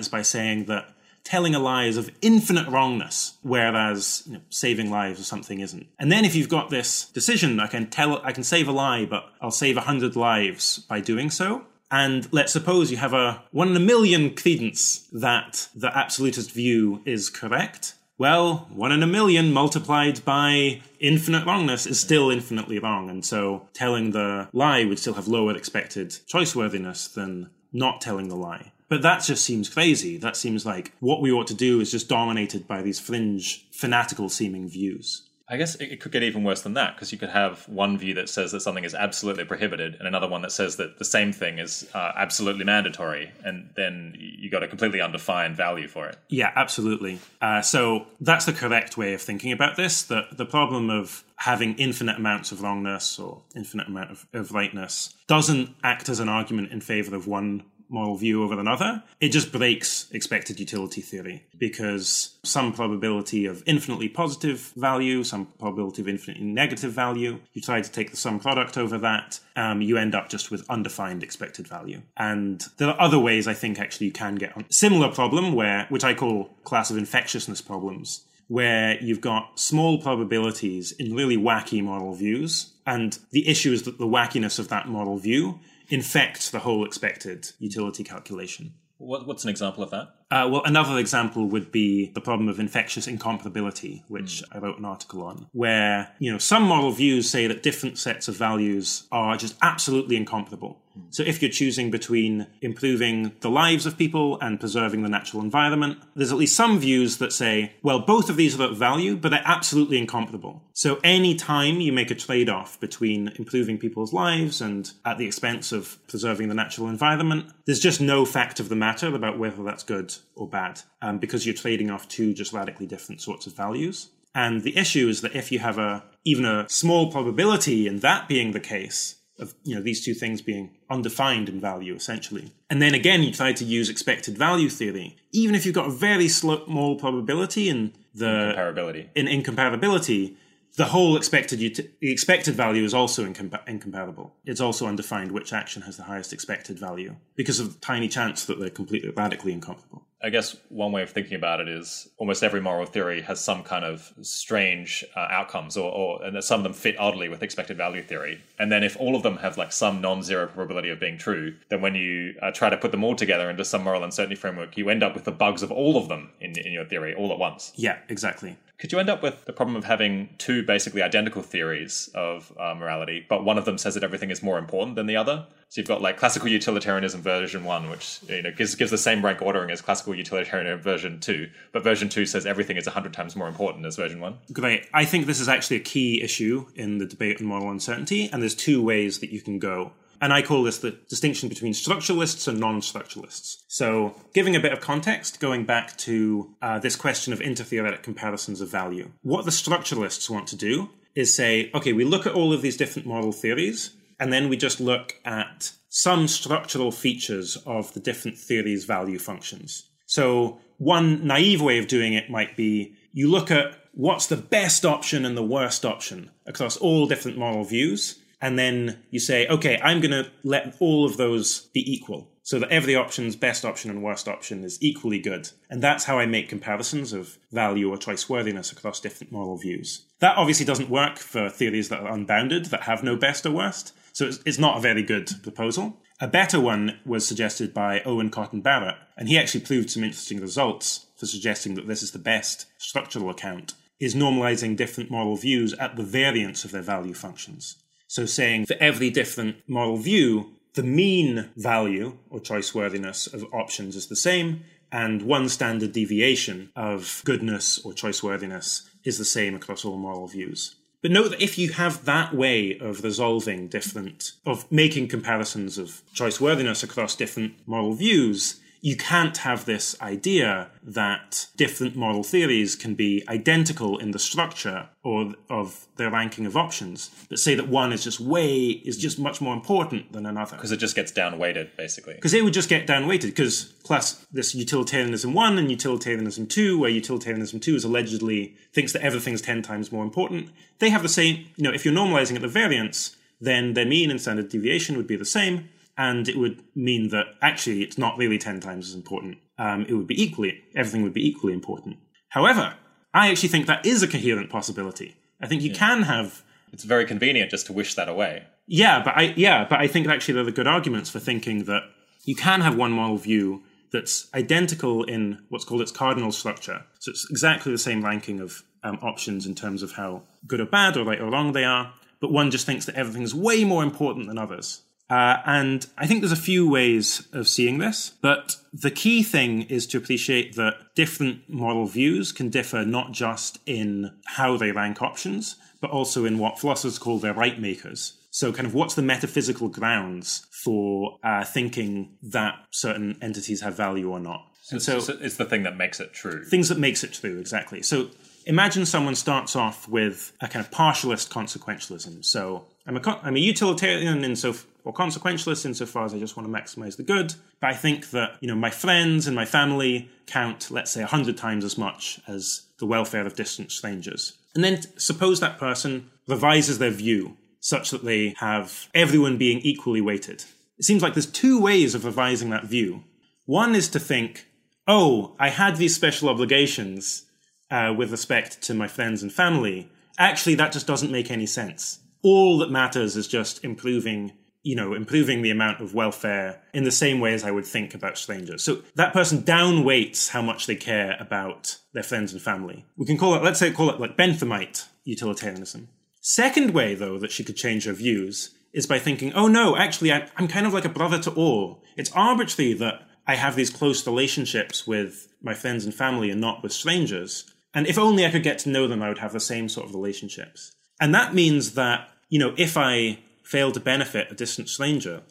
is 0.00 0.08
by 0.08 0.22
saying 0.22 0.64
that 0.64 0.88
telling 1.24 1.54
a 1.54 1.58
lie 1.58 1.86
is 1.86 1.96
of 1.96 2.10
infinite 2.20 2.68
wrongness, 2.68 3.38
whereas 3.42 4.22
you 4.26 4.34
know, 4.34 4.40
saving 4.50 4.90
lives 4.90 5.18
or 5.18 5.24
something 5.24 5.60
isn't. 5.60 5.86
And 5.98 6.12
then 6.12 6.24
if 6.24 6.34
you've 6.34 6.48
got 6.48 6.70
this 6.70 7.06
decision, 7.06 7.58
I 7.58 7.66
can 7.66 7.88
tell, 7.88 8.20
I 8.22 8.32
can 8.32 8.44
save 8.44 8.68
a 8.68 8.72
lie, 8.72 9.06
but 9.06 9.24
I'll 9.40 9.50
save 9.50 9.76
a 9.76 9.82
hundred 9.82 10.16
lives 10.16 10.78
by 10.78 11.00
doing 11.00 11.30
so. 11.30 11.64
And 11.90 12.30
let's 12.32 12.52
suppose 12.52 12.90
you 12.90 12.96
have 12.98 13.14
a 13.14 13.42
one 13.52 13.68
in 13.68 13.76
a 13.76 13.80
million 13.80 14.34
credence 14.34 15.08
that 15.12 15.68
the 15.74 15.96
absolutist 15.96 16.50
view 16.50 17.00
is 17.04 17.30
correct. 17.30 17.94
Well, 18.16 18.68
one 18.72 18.92
in 18.92 19.02
a 19.02 19.08
million 19.08 19.52
multiplied 19.52 20.24
by 20.24 20.82
infinite 21.00 21.46
wrongness 21.46 21.86
is 21.86 21.98
still 21.98 22.30
infinitely 22.30 22.78
wrong. 22.78 23.10
And 23.10 23.24
so 23.24 23.68
telling 23.72 24.12
the 24.12 24.48
lie 24.52 24.84
would 24.84 24.98
still 24.98 25.14
have 25.14 25.26
lower 25.26 25.56
expected 25.56 26.16
choice 26.26 26.54
worthiness 26.54 27.08
than 27.08 27.50
not 27.72 28.00
telling 28.00 28.28
the 28.28 28.36
lie. 28.36 28.72
But 28.88 29.02
that 29.02 29.22
just 29.22 29.44
seems 29.44 29.68
crazy. 29.68 30.16
That 30.16 30.36
seems 30.36 30.66
like 30.66 30.92
what 31.00 31.20
we 31.20 31.32
ought 31.32 31.46
to 31.48 31.54
do 31.54 31.80
is 31.80 31.90
just 31.90 32.08
dominated 32.08 32.66
by 32.66 32.82
these 32.82 33.00
fringe, 33.00 33.66
fanatical 33.72 34.28
seeming 34.28 34.68
views. 34.68 35.22
I 35.46 35.58
guess 35.58 35.74
it 35.74 36.00
could 36.00 36.10
get 36.10 36.22
even 36.22 36.42
worse 36.42 36.62
than 36.62 36.74
that 36.74 36.96
because 36.96 37.12
you 37.12 37.18
could 37.18 37.28
have 37.28 37.68
one 37.68 37.98
view 37.98 38.14
that 38.14 38.30
says 38.30 38.52
that 38.52 38.60
something 38.60 38.84
is 38.84 38.94
absolutely 38.94 39.44
prohibited 39.44 39.94
and 39.96 40.08
another 40.08 40.26
one 40.26 40.40
that 40.42 40.52
says 40.52 40.76
that 40.76 40.98
the 40.98 41.04
same 41.04 41.32
thing 41.32 41.58
is 41.58 41.86
uh, 41.92 42.12
absolutely 42.16 42.64
mandatory, 42.64 43.30
and 43.44 43.68
then 43.76 44.14
you 44.18 44.50
got 44.50 44.62
a 44.62 44.68
completely 44.68 45.02
undefined 45.02 45.54
value 45.54 45.86
for 45.86 46.06
it. 46.06 46.16
Yeah, 46.30 46.50
absolutely. 46.56 47.18
Uh, 47.42 47.60
so 47.60 48.06
that's 48.20 48.46
the 48.46 48.54
correct 48.54 48.96
way 48.96 49.12
of 49.12 49.20
thinking 49.20 49.52
about 49.52 49.76
this. 49.76 50.02
The 50.02 50.22
the 50.32 50.46
problem 50.46 50.88
of 50.88 51.24
having 51.36 51.74
infinite 51.74 52.16
amounts 52.16 52.50
of 52.50 52.62
wrongness 52.62 53.18
or 53.18 53.42
infinite 53.54 53.88
amount 53.88 54.10
of, 54.10 54.26
of 54.32 54.52
rightness 54.52 55.14
doesn't 55.26 55.74
act 55.82 56.08
as 56.08 56.20
an 56.20 56.28
argument 56.28 56.72
in 56.72 56.80
favor 56.80 57.14
of 57.14 57.26
one 57.26 57.64
moral 57.94 58.16
view 58.16 58.42
over 58.42 58.58
another, 58.58 59.02
it 59.20 59.30
just 59.30 59.52
breaks 59.52 60.10
expected 60.10 60.60
utility 60.60 61.00
theory 61.00 61.44
because 61.56 62.36
some 62.42 62.72
probability 62.72 63.46
of 63.46 63.62
infinitely 63.64 64.08
positive 64.08 64.72
value, 64.76 65.24
some 65.24 65.46
probability 65.58 66.02
of 66.02 66.08
infinitely 66.08 66.44
negative 66.44 66.92
value, 66.92 67.38
you 67.54 67.62
try 67.62 67.80
to 67.80 67.90
take 67.90 68.10
the 68.10 68.16
sum 68.16 68.38
product 68.38 68.76
over 68.76 68.98
that, 68.98 69.40
um, 69.56 69.80
you 69.80 69.96
end 69.96 70.14
up 70.14 70.28
just 70.28 70.50
with 70.50 70.68
undefined 70.68 71.22
expected 71.22 71.66
value. 71.66 72.02
And 72.16 72.62
there 72.76 72.88
are 72.88 73.00
other 73.00 73.18
ways 73.18 73.48
I 73.48 73.54
think 73.54 73.78
actually 73.78 74.08
you 74.08 74.12
can 74.12 74.34
get 74.34 74.54
on. 74.56 74.66
Similar 74.70 75.10
problem 75.12 75.54
where, 75.54 75.86
which 75.88 76.04
I 76.04 76.12
call 76.12 76.50
class 76.64 76.90
of 76.90 76.98
infectiousness 76.98 77.62
problems, 77.62 78.24
where 78.48 79.02
you've 79.02 79.20
got 79.20 79.58
small 79.58 80.00
probabilities 80.02 80.92
in 80.92 81.14
really 81.14 81.36
wacky 81.36 81.82
moral 81.82 82.14
views. 82.14 82.72
And 82.86 83.18
the 83.30 83.48
issue 83.48 83.72
is 83.72 83.84
that 83.84 83.98
the 83.98 84.06
wackiness 84.06 84.58
of 84.58 84.68
that 84.68 84.86
moral 84.88 85.16
view 85.16 85.60
infect 85.88 86.52
the 86.52 86.60
whole 86.60 86.84
expected 86.84 87.50
utility 87.58 88.04
calculation. 88.04 88.74
What, 88.98 89.26
what's 89.26 89.44
an 89.44 89.50
example 89.50 89.82
of 89.82 89.90
that? 89.90 90.14
Uh, 90.30 90.48
well, 90.50 90.62
another 90.64 90.98
example 90.98 91.46
would 91.46 91.70
be 91.70 92.10
the 92.14 92.20
problem 92.20 92.48
of 92.48 92.58
infectious 92.58 93.06
incomparability, 93.06 94.02
which 94.08 94.42
I 94.50 94.58
wrote 94.58 94.78
an 94.78 94.84
article 94.84 95.22
on, 95.22 95.46
where 95.52 96.10
you 96.18 96.32
know 96.32 96.38
some 96.38 96.62
moral 96.64 96.90
views 96.90 97.28
say 97.30 97.46
that 97.46 97.62
different 97.62 97.98
sets 97.98 98.26
of 98.26 98.36
values 98.36 99.06
are 99.12 99.36
just 99.36 99.56
absolutely 99.62 100.16
incomparable. 100.16 100.80
So 101.10 101.22
if 101.22 101.42
you're 101.42 101.50
choosing 101.50 101.90
between 101.90 102.46
improving 102.60 103.32
the 103.40 103.50
lives 103.50 103.86
of 103.86 103.98
people 103.98 104.38
and 104.40 104.60
preserving 104.60 105.02
the 105.02 105.08
natural 105.08 105.42
environment, 105.42 105.98
there's 106.14 106.32
at 106.32 106.38
least 106.38 106.56
some 106.56 106.78
views 106.78 107.18
that 107.18 107.32
say, 107.32 107.72
well, 107.82 108.00
both 108.00 108.30
of 108.30 108.36
these 108.36 108.58
are 108.58 108.64
of 108.64 108.76
value, 108.76 109.16
but 109.16 109.30
they're 109.30 109.42
absolutely 109.44 109.98
incomparable. 109.98 110.62
So 110.72 111.00
any 111.02 111.34
time 111.34 111.80
you 111.80 111.92
make 111.92 112.10
a 112.10 112.14
trade-off 112.14 112.78
between 112.80 113.32
improving 113.36 113.78
people's 113.78 114.12
lives 114.12 114.60
and 114.60 114.90
at 115.04 115.18
the 115.18 115.26
expense 115.26 115.72
of 115.72 115.98
preserving 116.06 116.48
the 116.48 116.54
natural 116.54 116.88
environment, 116.88 117.46
there's 117.66 117.80
just 117.80 118.00
no 118.00 118.24
fact 118.24 118.60
of 118.60 118.68
the 118.68 118.76
matter 118.76 119.14
about 119.14 119.38
whether 119.38 119.62
that's 119.62 119.82
good 119.82 120.13
or 120.34 120.48
bad, 120.48 120.80
um, 121.02 121.18
because 121.18 121.46
you're 121.46 121.54
trading 121.54 121.90
off 121.90 122.08
two 122.08 122.34
just 122.34 122.52
radically 122.52 122.86
different 122.86 123.20
sorts 123.20 123.46
of 123.46 123.56
values. 123.56 124.10
And 124.34 124.62
the 124.62 124.76
issue 124.76 125.08
is 125.08 125.20
that 125.20 125.36
if 125.36 125.52
you 125.52 125.60
have 125.60 125.78
a 125.78 126.04
even 126.24 126.44
a 126.44 126.68
small 126.68 127.10
probability 127.10 127.86
in 127.86 128.00
that 128.00 128.26
being 128.28 128.52
the 128.52 128.60
case, 128.60 129.16
of 129.38 129.54
you 129.64 129.74
know 129.74 129.82
these 129.82 130.04
two 130.04 130.14
things 130.14 130.40
being 130.42 130.70
undefined 130.90 131.48
in 131.48 131.60
value 131.60 131.94
essentially 131.94 132.52
and 132.70 132.80
then 132.80 132.94
again 132.94 133.22
you 133.22 133.32
try 133.32 133.52
to 133.52 133.64
use 133.64 133.90
expected 133.90 134.38
value 134.38 134.68
theory 134.68 135.16
even 135.32 135.54
if 135.54 135.66
you've 135.66 135.74
got 135.74 135.88
a 135.88 135.90
very 135.90 136.28
small 136.28 136.96
probability 136.96 137.68
in 137.68 137.92
the 138.14 138.54
Comparability. 138.56 139.08
in 139.14 139.26
incomparability 139.26 140.36
the 140.76 140.86
whole 140.86 141.16
expected 141.16 141.58
the 141.58 142.10
expected 142.10 142.54
value 142.54 142.84
is 142.84 142.94
also 142.94 143.24
incompa- 143.24 143.66
incomparable 143.68 144.34
it's 144.44 144.60
also 144.60 144.86
undefined 144.86 145.32
which 145.32 145.52
action 145.52 145.82
has 145.82 145.96
the 145.96 146.04
highest 146.04 146.32
expected 146.32 146.78
value 146.78 147.16
because 147.36 147.60
of 147.60 147.74
the 147.74 147.80
tiny 147.80 148.08
chance 148.08 148.44
that 148.44 148.58
they're 148.58 148.70
completely 148.70 149.10
radically 149.10 149.52
incompatible. 149.52 150.04
I 150.22 150.30
guess 150.30 150.56
one 150.70 150.90
way 150.90 151.02
of 151.02 151.10
thinking 151.10 151.34
about 151.34 151.60
it 151.60 151.68
is 151.68 152.08
almost 152.16 152.42
every 152.42 152.60
moral 152.62 152.86
theory 152.86 153.20
has 153.22 153.44
some 153.44 153.62
kind 153.62 153.84
of 153.84 154.10
strange 154.22 155.04
uh, 155.14 155.26
outcomes, 155.30 155.76
or, 155.76 155.92
or 155.92 156.24
and 156.24 156.42
some 156.42 156.60
of 156.60 156.64
them 156.64 156.72
fit 156.72 156.98
oddly 156.98 157.28
with 157.28 157.42
expected 157.42 157.76
value 157.76 158.02
theory. 158.02 158.40
And 158.58 158.72
then 158.72 158.82
if 158.82 158.96
all 158.98 159.16
of 159.16 159.22
them 159.22 159.36
have 159.38 159.58
like 159.58 159.70
some 159.70 160.00
non-zero 160.00 160.46
probability 160.46 160.88
of 160.88 160.98
being 160.98 161.18
true, 161.18 161.56
then 161.68 161.82
when 161.82 161.94
you 161.94 162.34
uh, 162.40 162.52
try 162.52 162.70
to 162.70 162.76
put 162.78 162.90
them 162.90 163.04
all 163.04 163.14
together 163.14 163.50
into 163.50 163.66
some 163.66 163.84
moral 163.84 164.02
uncertainty 164.02 164.36
framework, 164.36 164.78
you 164.78 164.88
end 164.88 165.02
up 165.02 165.14
with 165.14 165.24
the 165.24 165.30
bugs 165.30 165.62
of 165.62 165.70
all 165.70 165.98
of 165.98 166.08
them 166.08 166.30
in, 166.40 166.58
in 166.58 166.72
your 166.72 166.86
theory 166.86 167.14
all 167.14 167.30
at 167.30 167.38
once. 167.38 167.72
yeah 167.76 167.98
exactly 168.08 168.56
Could 168.78 168.90
you 168.90 168.98
end 168.98 169.08
up 169.08 169.22
with 169.22 169.44
the 169.44 169.52
problem 169.52 169.76
of 169.76 169.84
having 169.84 170.30
two 170.38 170.64
basically 170.64 171.00
identical 171.00 171.42
theories 171.42 172.10
of 172.14 172.52
uh, 172.58 172.74
morality, 172.74 173.24
but 173.28 173.44
one 173.44 173.56
of 173.56 173.64
them 173.64 173.78
says 173.78 173.94
that 173.94 174.02
everything 174.02 174.30
is 174.30 174.42
more 174.42 174.58
important 174.58 174.96
than 174.96 175.06
the 175.06 175.16
other? 175.16 175.46
So 175.68 175.80
you've 175.80 175.88
got 175.88 176.02
like 176.02 176.16
classical 176.16 176.48
utilitarianism 176.48 177.22
version 177.22 177.64
one, 177.64 177.88
which 177.88 178.20
you 178.28 178.42
know 178.42 178.52
gives 178.52 178.74
gives 178.74 178.90
the 178.90 178.98
same 178.98 179.24
rank 179.24 179.42
ordering 179.42 179.70
as 179.70 179.80
classical 179.80 180.14
utilitarianism 180.14 180.80
version 180.80 181.20
two, 181.20 181.50
but 181.72 181.82
version 181.82 182.08
two 182.08 182.26
says 182.26 182.46
everything 182.46 182.76
is 182.76 182.86
hundred 182.86 183.12
times 183.12 183.36
more 183.36 183.48
important 183.48 183.86
as 183.86 183.96
version 183.96 184.20
one. 184.20 184.38
Great. 184.52 184.86
I 184.92 185.04
think 185.04 185.26
this 185.26 185.40
is 185.40 185.48
actually 185.48 185.78
a 185.78 185.80
key 185.80 186.22
issue 186.22 186.66
in 186.74 186.98
the 186.98 187.06
debate 187.06 187.40
on 187.40 187.46
moral 187.46 187.70
uncertainty, 187.70 188.28
and 188.32 188.42
there's 188.42 188.54
two 188.54 188.82
ways 188.82 189.20
that 189.20 189.30
you 189.30 189.40
can 189.40 189.58
go. 189.58 189.92
And 190.20 190.32
I 190.32 190.42
call 190.42 190.62
this 190.62 190.78
the 190.78 190.92
distinction 191.08 191.48
between 191.48 191.72
structuralists 191.72 192.48
and 192.48 192.58
non 192.58 192.80
structuralists. 192.80 193.62
So, 193.68 194.14
giving 194.32 194.56
a 194.56 194.60
bit 194.60 194.72
of 194.72 194.80
context, 194.80 195.40
going 195.40 195.64
back 195.64 195.96
to 195.98 196.54
uh, 196.62 196.78
this 196.78 196.96
question 196.96 197.32
of 197.32 197.40
intertheoretic 197.40 198.02
comparisons 198.02 198.60
of 198.60 198.70
value, 198.70 199.10
what 199.22 199.44
the 199.44 199.50
structuralists 199.50 200.30
want 200.30 200.46
to 200.48 200.56
do 200.56 200.90
is 201.14 201.34
say, 201.34 201.70
okay, 201.74 201.92
we 201.92 202.04
look 202.04 202.26
at 202.26 202.34
all 202.34 202.52
of 202.52 202.62
these 202.62 202.76
different 202.76 203.06
moral 203.06 203.32
theories, 203.32 203.90
and 204.18 204.32
then 204.32 204.48
we 204.48 204.56
just 204.56 204.80
look 204.80 205.14
at 205.24 205.72
some 205.88 206.26
structural 206.26 206.90
features 206.90 207.56
of 207.66 207.92
the 207.94 208.00
different 208.00 208.36
theories' 208.36 208.84
value 208.84 209.18
functions. 209.18 209.88
So, 210.06 210.58
one 210.78 211.26
naive 211.26 211.62
way 211.62 211.78
of 211.78 211.86
doing 211.86 212.14
it 212.14 212.30
might 212.30 212.56
be 212.56 212.94
you 213.12 213.30
look 213.30 213.50
at 213.50 213.78
what's 213.92 214.26
the 214.26 214.36
best 214.36 214.84
option 214.84 215.24
and 215.24 215.36
the 215.36 215.42
worst 215.42 215.84
option 215.84 216.30
across 216.46 216.76
all 216.76 217.06
different 217.06 217.38
moral 217.38 217.64
views, 217.64 218.18
and 218.44 218.58
then 218.58 218.98
you 219.10 219.18
say, 219.18 219.46
okay, 219.46 219.80
I'm 219.82 220.02
going 220.02 220.10
to 220.10 220.30
let 220.42 220.76
all 220.78 221.06
of 221.06 221.16
those 221.16 221.60
be 221.72 221.80
equal. 221.90 222.28
So 222.42 222.58
that 222.58 222.70
every 222.70 222.94
option's 222.94 223.36
best 223.36 223.64
option 223.64 223.90
and 223.90 224.02
worst 224.02 224.28
option 224.28 224.64
is 224.64 224.76
equally 224.82 225.18
good. 225.18 225.48
And 225.70 225.82
that's 225.82 226.04
how 226.04 226.18
I 226.18 226.26
make 226.26 226.50
comparisons 226.50 227.14
of 227.14 227.38
value 227.50 227.88
or 227.88 227.96
choice 227.96 228.28
worthiness 228.28 228.70
across 228.70 229.00
different 229.00 229.32
moral 229.32 229.56
views. 229.56 230.04
That 230.18 230.36
obviously 230.36 230.66
doesn't 230.66 230.90
work 230.90 231.16
for 231.16 231.48
theories 231.48 231.88
that 231.88 232.00
are 232.00 232.12
unbounded, 232.12 232.66
that 232.66 232.82
have 232.82 233.02
no 233.02 233.16
best 233.16 233.46
or 233.46 233.50
worst. 233.50 233.94
So 234.12 234.26
it's, 234.26 234.40
it's 234.44 234.58
not 234.58 234.76
a 234.76 234.82
very 234.82 235.02
good 235.02 235.30
proposal. 235.42 235.96
A 236.20 236.28
better 236.28 236.60
one 236.60 236.98
was 237.06 237.26
suggested 237.26 237.72
by 237.72 238.02
Owen 238.02 238.28
Cotton 238.28 238.62
Barratt, 238.62 238.98
and 239.16 239.26
he 239.26 239.38
actually 239.38 239.62
proved 239.62 239.90
some 239.90 240.04
interesting 240.04 240.38
results 240.38 241.06
for 241.16 241.24
suggesting 241.24 241.76
that 241.76 241.88
this 241.88 242.02
is 242.02 242.10
the 242.10 242.18
best 242.18 242.66
structural 242.76 243.30
account, 243.30 243.72
is 243.98 244.14
normalizing 244.14 244.76
different 244.76 245.10
moral 245.10 245.36
views 245.36 245.72
at 245.74 245.96
the 245.96 246.02
variance 246.02 246.66
of 246.66 246.72
their 246.72 246.82
value 246.82 247.14
functions. 247.14 247.76
So 248.14 248.26
saying 248.26 248.66
for 248.66 248.76
every 248.78 249.10
different 249.10 249.56
moral 249.68 249.96
view, 249.96 250.52
the 250.74 250.84
mean 250.84 251.50
value 251.56 252.16
or 252.30 252.38
choice 252.38 252.72
worthiness 252.72 253.26
of 253.26 253.44
options 253.52 253.96
is 253.96 254.06
the 254.06 254.14
same, 254.14 254.62
and 254.92 255.22
one 255.22 255.48
standard 255.48 255.90
deviation 255.90 256.70
of 256.76 257.22
goodness 257.24 257.80
or 257.84 257.92
choice 257.92 258.22
worthiness 258.22 258.88
is 259.02 259.18
the 259.18 259.24
same 259.24 259.56
across 259.56 259.84
all 259.84 259.98
moral 259.98 260.28
views. 260.28 260.76
But 261.02 261.10
note 261.10 261.30
that 261.30 261.42
if 261.42 261.58
you 261.58 261.72
have 261.72 262.04
that 262.04 262.32
way 262.32 262.78
of 262.78 263.02
resolving 263.02 263.66
different, 263.66 264.34
of 264.46 264.70
making 264.70 265.08
comparisons 265.08 265.76
of 265.76 266.00
choice 266.12 266.40
worthiness 266.40 266.84
across 266.84 267.16
different 267.16 267.54
moral 267.66 267.94
views, 267.94 268.60
you 268.84 268.96
can't 268.98 269.38
have 269.38 269.64
this 269.64 269.98
idea 270.02 270.68
that 270.82 271.46
different 271.56 271.96
moral 271.96 272.22
theories 272.22 272.76
can 272.76 272.94
be 272.94 273.24
identical 273.30 273.96
in 273.96 274.10
the 274.10 274.18
structure 274.18 274.90
or 275.02 275.32
of 275.48 275.86
their 275.96 276.10
ranking 276.10 276.44
of 276.44 276.54
options, 276.54 277.08
but 277.30 277.38
say 277.38 277.54
that 277.54 277.66
one 277.66 277.94
is 277.94 278.04
just 278.04 278.20
way, 278.20 278.66
is 278.84 278.98
just 278.98 279.18
much 279.18 279.40
more 279.40 279.54
important 279.54 280.12
than 280.12 280.26
another. 280.26 280.56
Because 280.56 280.70
it 280.70 280.76
just 280.76 280.94
gets 280.94 281.10
downweighted 281.10 281.74
basically. 281.78 282.12
Because 282.12 282.34
it 282.34 282.44
would 282.44 282.52
just 282.52 282.68
get 282.68 282.86
downweighted 282.86 283.22
because 283.22 283.72
plus 283.84 284.26
this 284.30 284.54
utilitarianism 284.54 285.32
1 285.32 285.56
and 285.56 285.70
utilitarianism 285.70 286.46
2, 286.46 286.78
where 286.78 286.90
utilitarianism 286.90 287.60
2 287.60 287.76
is 287.76 287.84
allegedly 287.84 288.54
thinks 288.74 288.92
that 288.92 289.00
everything's 289.00 289.40
10 289.40 289.62
times 289.62 289.92
more 289.92 290.04
important, 290.04 290.50
they 290.80 290.90
have 290.90 291.02
the 291.02 291.08
same, 291.08 291.46
you 291.56 291.64
know, 291.64 291.72
if 291.72 291.86
you're 291.86 291.94
normalizing 291.94 292.36
at 292.36 292.42
the 292.42 292.48
variance, 292.48 293.16
then 293.40 293.72
their 293.72 293.86
mean 293.86 294.10
and 294.10 294.20
standard 294.20 294.50
deviation 294.50 294.98
would 294.98 295.06
be 295.06 295.16
the 295.16 295.24
same, 295.24 295.70
and 295.96 296.28
it 296.28 296.36
would 296.36 296.62
mean 296.74 297.08
that 297.10 297.26
actually 297.40 297.82
it's 297.82 297.98
not 297.98 298.16
really 298.18 298.38
10 298.38 298.60
times 298.60 298.88
as 298.88 298.94
important. 298.94 299.38
Um, 299.58 299.86
it 299.88 299.94
would 299.94 300.06
be 300.06 300.20
equally, 300.20 300.62
everything 300.74 301.02
would 301.02 301.14
be 301.14 301.26
equally 301.26 301.52
important. 301.52 301.98
However, 302.30 302.74
I 303.12 303.30
actually 303.30 303.50
think 303.50 303.66
that 303.66 303.86
is 303.86 304.02
a 304.02 304.08
coherent 304.08 304.50
possibility. 304.50 305.16
I 305.40 305.46
think 305.46 305.62
you 305.62 305.72
can 305.72 306.02
have 306.02 306.42
It's 306.72 306.84
very 306.84 307.04
convenient 307.04 307.50
just 307.50 307.66
to 307.66 307.72
wish 307.72 307.94
that 307.94 308.08
away. 308.08 308.44
yeah, 308.66 309.02
but 309.04 309.14
I 309.16 309.34
yeah, 309.36 309.66
but 309.68 309.78
I 309.80 309.86
think 309.86 310.08
actually 310.08 310.34
there 310.34 310.46
are 310.46 310.50
good 310.50 310.66
arguments 310.66 311.10
for 311.10 311.20
thinking 311.20 311.64
that 311.64 311.82
you 312.24 312.34
can 312.34 312.60
have 312.62 312.76
one 312.76 312.92
moral 312.92 313.16
view 313.18 313.62
that's 313.92 314.28
identical 314.34 315.04
in 315.04 315.38
what's 315.50 315.64
called 315.64 315.80
its 315.82 315.92
cardinal 315.92 316.32
structure. 316.32 316.82
So 316.98 317.10
it's 317.12 317.26
exactly 317.30 317.70
the 317.70 317.78
same 317.78 318.02
ranking 318.04 318.40
of 318.40 318.64
um, 318.82 318.98
options 319.02 319.46
in 319.46 319.54
terms 319.54 319.82
of 319.84 319.92
how 319.92 320.22
good 320.48 320.60
or 320.60 320.66
bad 320.66 320.96
or 320.96 321.04
right 321.04 321.20
or 321.20 321.30
wrong 321.30 321.52
they 321.52 321.64
are, 321.64 321.92
but 322.20 322.32
one 322.32 322.50
just 322.50 322.66
thinks 322.66 322.86
that 322.86 322.96
everything's 322.96 323.34
way 323.34 323.62
more 323.62 323.84
important 323.84 324.26
than 324.26 324.38
others. 324.38 324.82
Uh, 325.10 325.36
and 325.44 325.86
I 325.98 326.06
think 326.06 326.20
there's 326.20 326.32
a 326.32 326.36
few 326.36 326.68
ways 326.68 327.28
of 327.32 327.46
seeing 327.46 327.78
this, 327.78 328.12
but 328.22 328.56
the 328.72 328.90
key 328.90 329.22
thing 329.22 329.62
is 329.62 329.86
to 329.88 329.98
appreciate 329.98 330.56
that 330.56 330.74
different 330.94 331.48
moral 331.48 331.86
views 331.86 332.32
can 332.32 332.48
differ 332.48 332.84
not 332.84 333.12
just 333.12 333.58
in 333.66 334.10
how 334.24 334.56
they 334.56 334.72
rank 334.72 335.02
options, 335.02 335.56
but 335.80 335.90
also 335.90 336.24
in 336.24 336.38
what 336.38 336.58
philosophers 336.58 336.98
call 336.98 337.18
their 337.18 337.34
right 337.34 337.60
makers. 337.60 338.14
So, 338.30 338.50
kind 338.52 338.66
of, 338.66 338.74
what's 338.74 338.94
the 338.94 339.02
metaphysical 339.02 339.68
grounds 339.68 340.46
for 340.50 341.18
uh, 341.22 341.44
thinking 341.44 342.16
that 342.22 342.54
certain 342.70 343.16
entities 343.22 343.60
have 343.60 343.76
value 343.76 344.10
or 344.10 344.18
not? 344.18 344.46
And 344.70 344.82
so, 344.82 344.98
So 344.98 345.16
it's 345.20 345.36
the 345.36 345.44
thing 345.44 345.64
that 345.64 345.76
makes 345.76 346.00
it 346.00 346.14
true. 346.14 346.42
things 346.44 346.70
that 346.70 346.78
makes 346.78 347.04
it 347.04 347.12
true 347.12 347.38
exactly 347.38 347.82
so 347.82 348.08
imagine 348.46 348.86
someone 348.86 349.14
starts 349.14 349.54
off 349.54 349.86
with 349.86 350.32
a 350.40 350.48
kind 350.48 350.64
of 350.64 350.70
partialist 350.72 351.28
consequentialism 351.28 352.24
so 352.24 352.64
i'm 352.86 352.96
a, 352.96 353.20
I'm 353.22 353.36
a 353.36 353.40
utilitarian 353.40 354.24
in 354.24 354.36
so 354.36 354.54
or 354.84 354.92
consequentialist 354.92 355.64
insofar 355.64 356.04
as 356.04 356.14
i 356.14 356.18
just 356.18 356.36
want 356.36 356.50
to 356.50 356.60
maximize 356.60 356.96
the 356.96 357.02
good 357.02 357.34
but 357.60 357.70
i 357.70 357.74
think 357.74 358.10
that 358.10 358.36
you 358.40 358.48
know 358.48 358.54
my 358.54 358.70
friends 358.70 359.26
and 359.26 359.34
my 359.34 359.44
family 359.44 360.08
count 360.26 360.70
let's 360.70 360.90
say 360.90 361.00
100 361.00 361.36
times 361.36 361.64
as 361.64 361.76
much 361.76 362.20
as 362.28 362.66
the 362.78 362.86
welfare 362.86 363.26
of 363.26 363.34
distant 363.34 363.72
strangers 363.72 364.34
and 364.54 364.62
then 364.62 364.80
suppose 364.98 365.40
that 365.40 365.58
person 365.58 366.10
revises 366.28 366.78
their 366.78 366.90
view 366.90 367.36
such 367.60 367.90
that 367.90 368.04
they 368.04 368.34
have 368.38 368.88
everyone 368.94 369.36
being 369.36 369.58
equally 369.60 370.00
weighted 370.00 370.44
it 370.78 370.84
seems 370.84 371.02
like 371.02 371.14
there's 371.14 371.26
two 371.26 371.60
ways 371.60 371.94
of 371.94 372.04
revising 372.04 372.50
that 372.50 372.64
view 372.64 373.04
one 373.46 373.74
is 373.74 373.88
to 373.88 374.00
think 374.00 374.46
oh, 374.86 375.34
I 375.38 375.48
had 375.50 375.76
these 375.76 375.94
special 375.94 376.28
obligations 376.28 377.24
uh, 377.70 377.94
with 377.96 378.10
respect 378.10 378.62
to 378.62 378.74
my 378.74 378.88
friends 378.88 379.22
and 379.22 379.32
family. 379.32 379.90
Actually, 380.18 380.54
that 380.56 380.72
just 380.72 380.86
doesn't 380.86 381.10
make 381.10 381.30
any 381.30 381.46
sense. 381.46 382.00
All 382.22 382.58
that 382.58 382.70
matters 382.70 383.16
is 383.16 383.26
just 383.26 383.64
improving 383.64 384.32
you 384.64 384.74
know, 384.74 384.94
improving 384.94 385.42
the 385.42 385.50
amount 385.50 385.80
of 385.80 385.94
welfare 385.94 386.60
in 386.72 386.84
the 386.84 386.90
same 386.90 387.20
way 387.20 387.34
as 387.34 387.44
I 387.44 387.50
would 387.50 387.66
think 387.66 387.94
about 387.94 388.18
strangers. 388.18 388.64
So 388.64 388.82
that 388.96 389.12
person 389.12 389.42
downweights 389.42 390.30
how 390.30 390.42
much 390.42 390.66
they 390.66 390.74
care 390.74 391.16
about 391.20 391.76
their 391.92 392.02
friends 392.02 392.32
and 392.32 392.40
family. 392.42 392.86
We 392.96 393.06
can 393.06 393.18
call 393.18 393.34
it, 393.34 393.42
let's 393.44 393.58
say, 393.58 393.70
call 393.70 393.90
it 393.90 394.00
like 394.00 394.16
Benthamite 394.16 394.86
utilitarianism. 395.04 395.88
Second 396.20 396.70
way, 396.70 396.94
though, 396.94 397.18
that 397.18 397.30
she 397.30 397.44
could 397.44 397.56
change 397.56 397.84
her 397.84 397.92
views 397.92 398.54
is 398.72 398.86
by 398.86 398.98
thinking, 398.98 399.34
oh 399.34 399.46
no, 399.46 399.76
actually, 399.76 400.10
I'm 400.10 400.48
kind 400.48 400.66
of 400.66 400.72
like 400.72 400.86
a 400.86 400.88
brother 400.88 401.18
to 401.20 401.30
all. 401.32 401.82
It's 401.96 402.10
arbitrary 402.12 402.72
that 402.72 403.02
I 403.26 403.36
have 403.36 403.56
these 403.56 403.70
close 403.70 404.06
relationships 404.06 404.86
with 404.86 405.28
my 405.42 405.52
friends 405.52 405.84
and 405.84 405.94
family 405.94 406.30
and 406.30 406.40
not 406.40 406.62
with 406.62 406.72
strangers. 406.72 407.44
And 407.74 407.86
if 407.86 407.98
only 407.98 408.24
I 408.24 408.30
could 408.30 408.42
get 408.42 408.58
to 408.60 408.70
know 408.70 408.88
them, 408.88 409.02
I 409.02 409.08
would 409.08 409.18
have 409.18 409.34
the 409.34 409.40
same 409.40 409.68
sort 409.68 409.86
of 409.86 409.94
relationships. 409.94 410.72
And 410.98 411.14
that 411.14 411.34
means 411.34 411.74
that, 411.74 412.08
you 412.30 412.38
know, 412.38 412.54
if 412.56 412.78
I 412.78 413.18
fail 413.44 413.70
to 413.72 413.80
benefit 413.80 414.30
a 414.30 414.34
distant 414.34 414.68
stranger, 414.68 415.22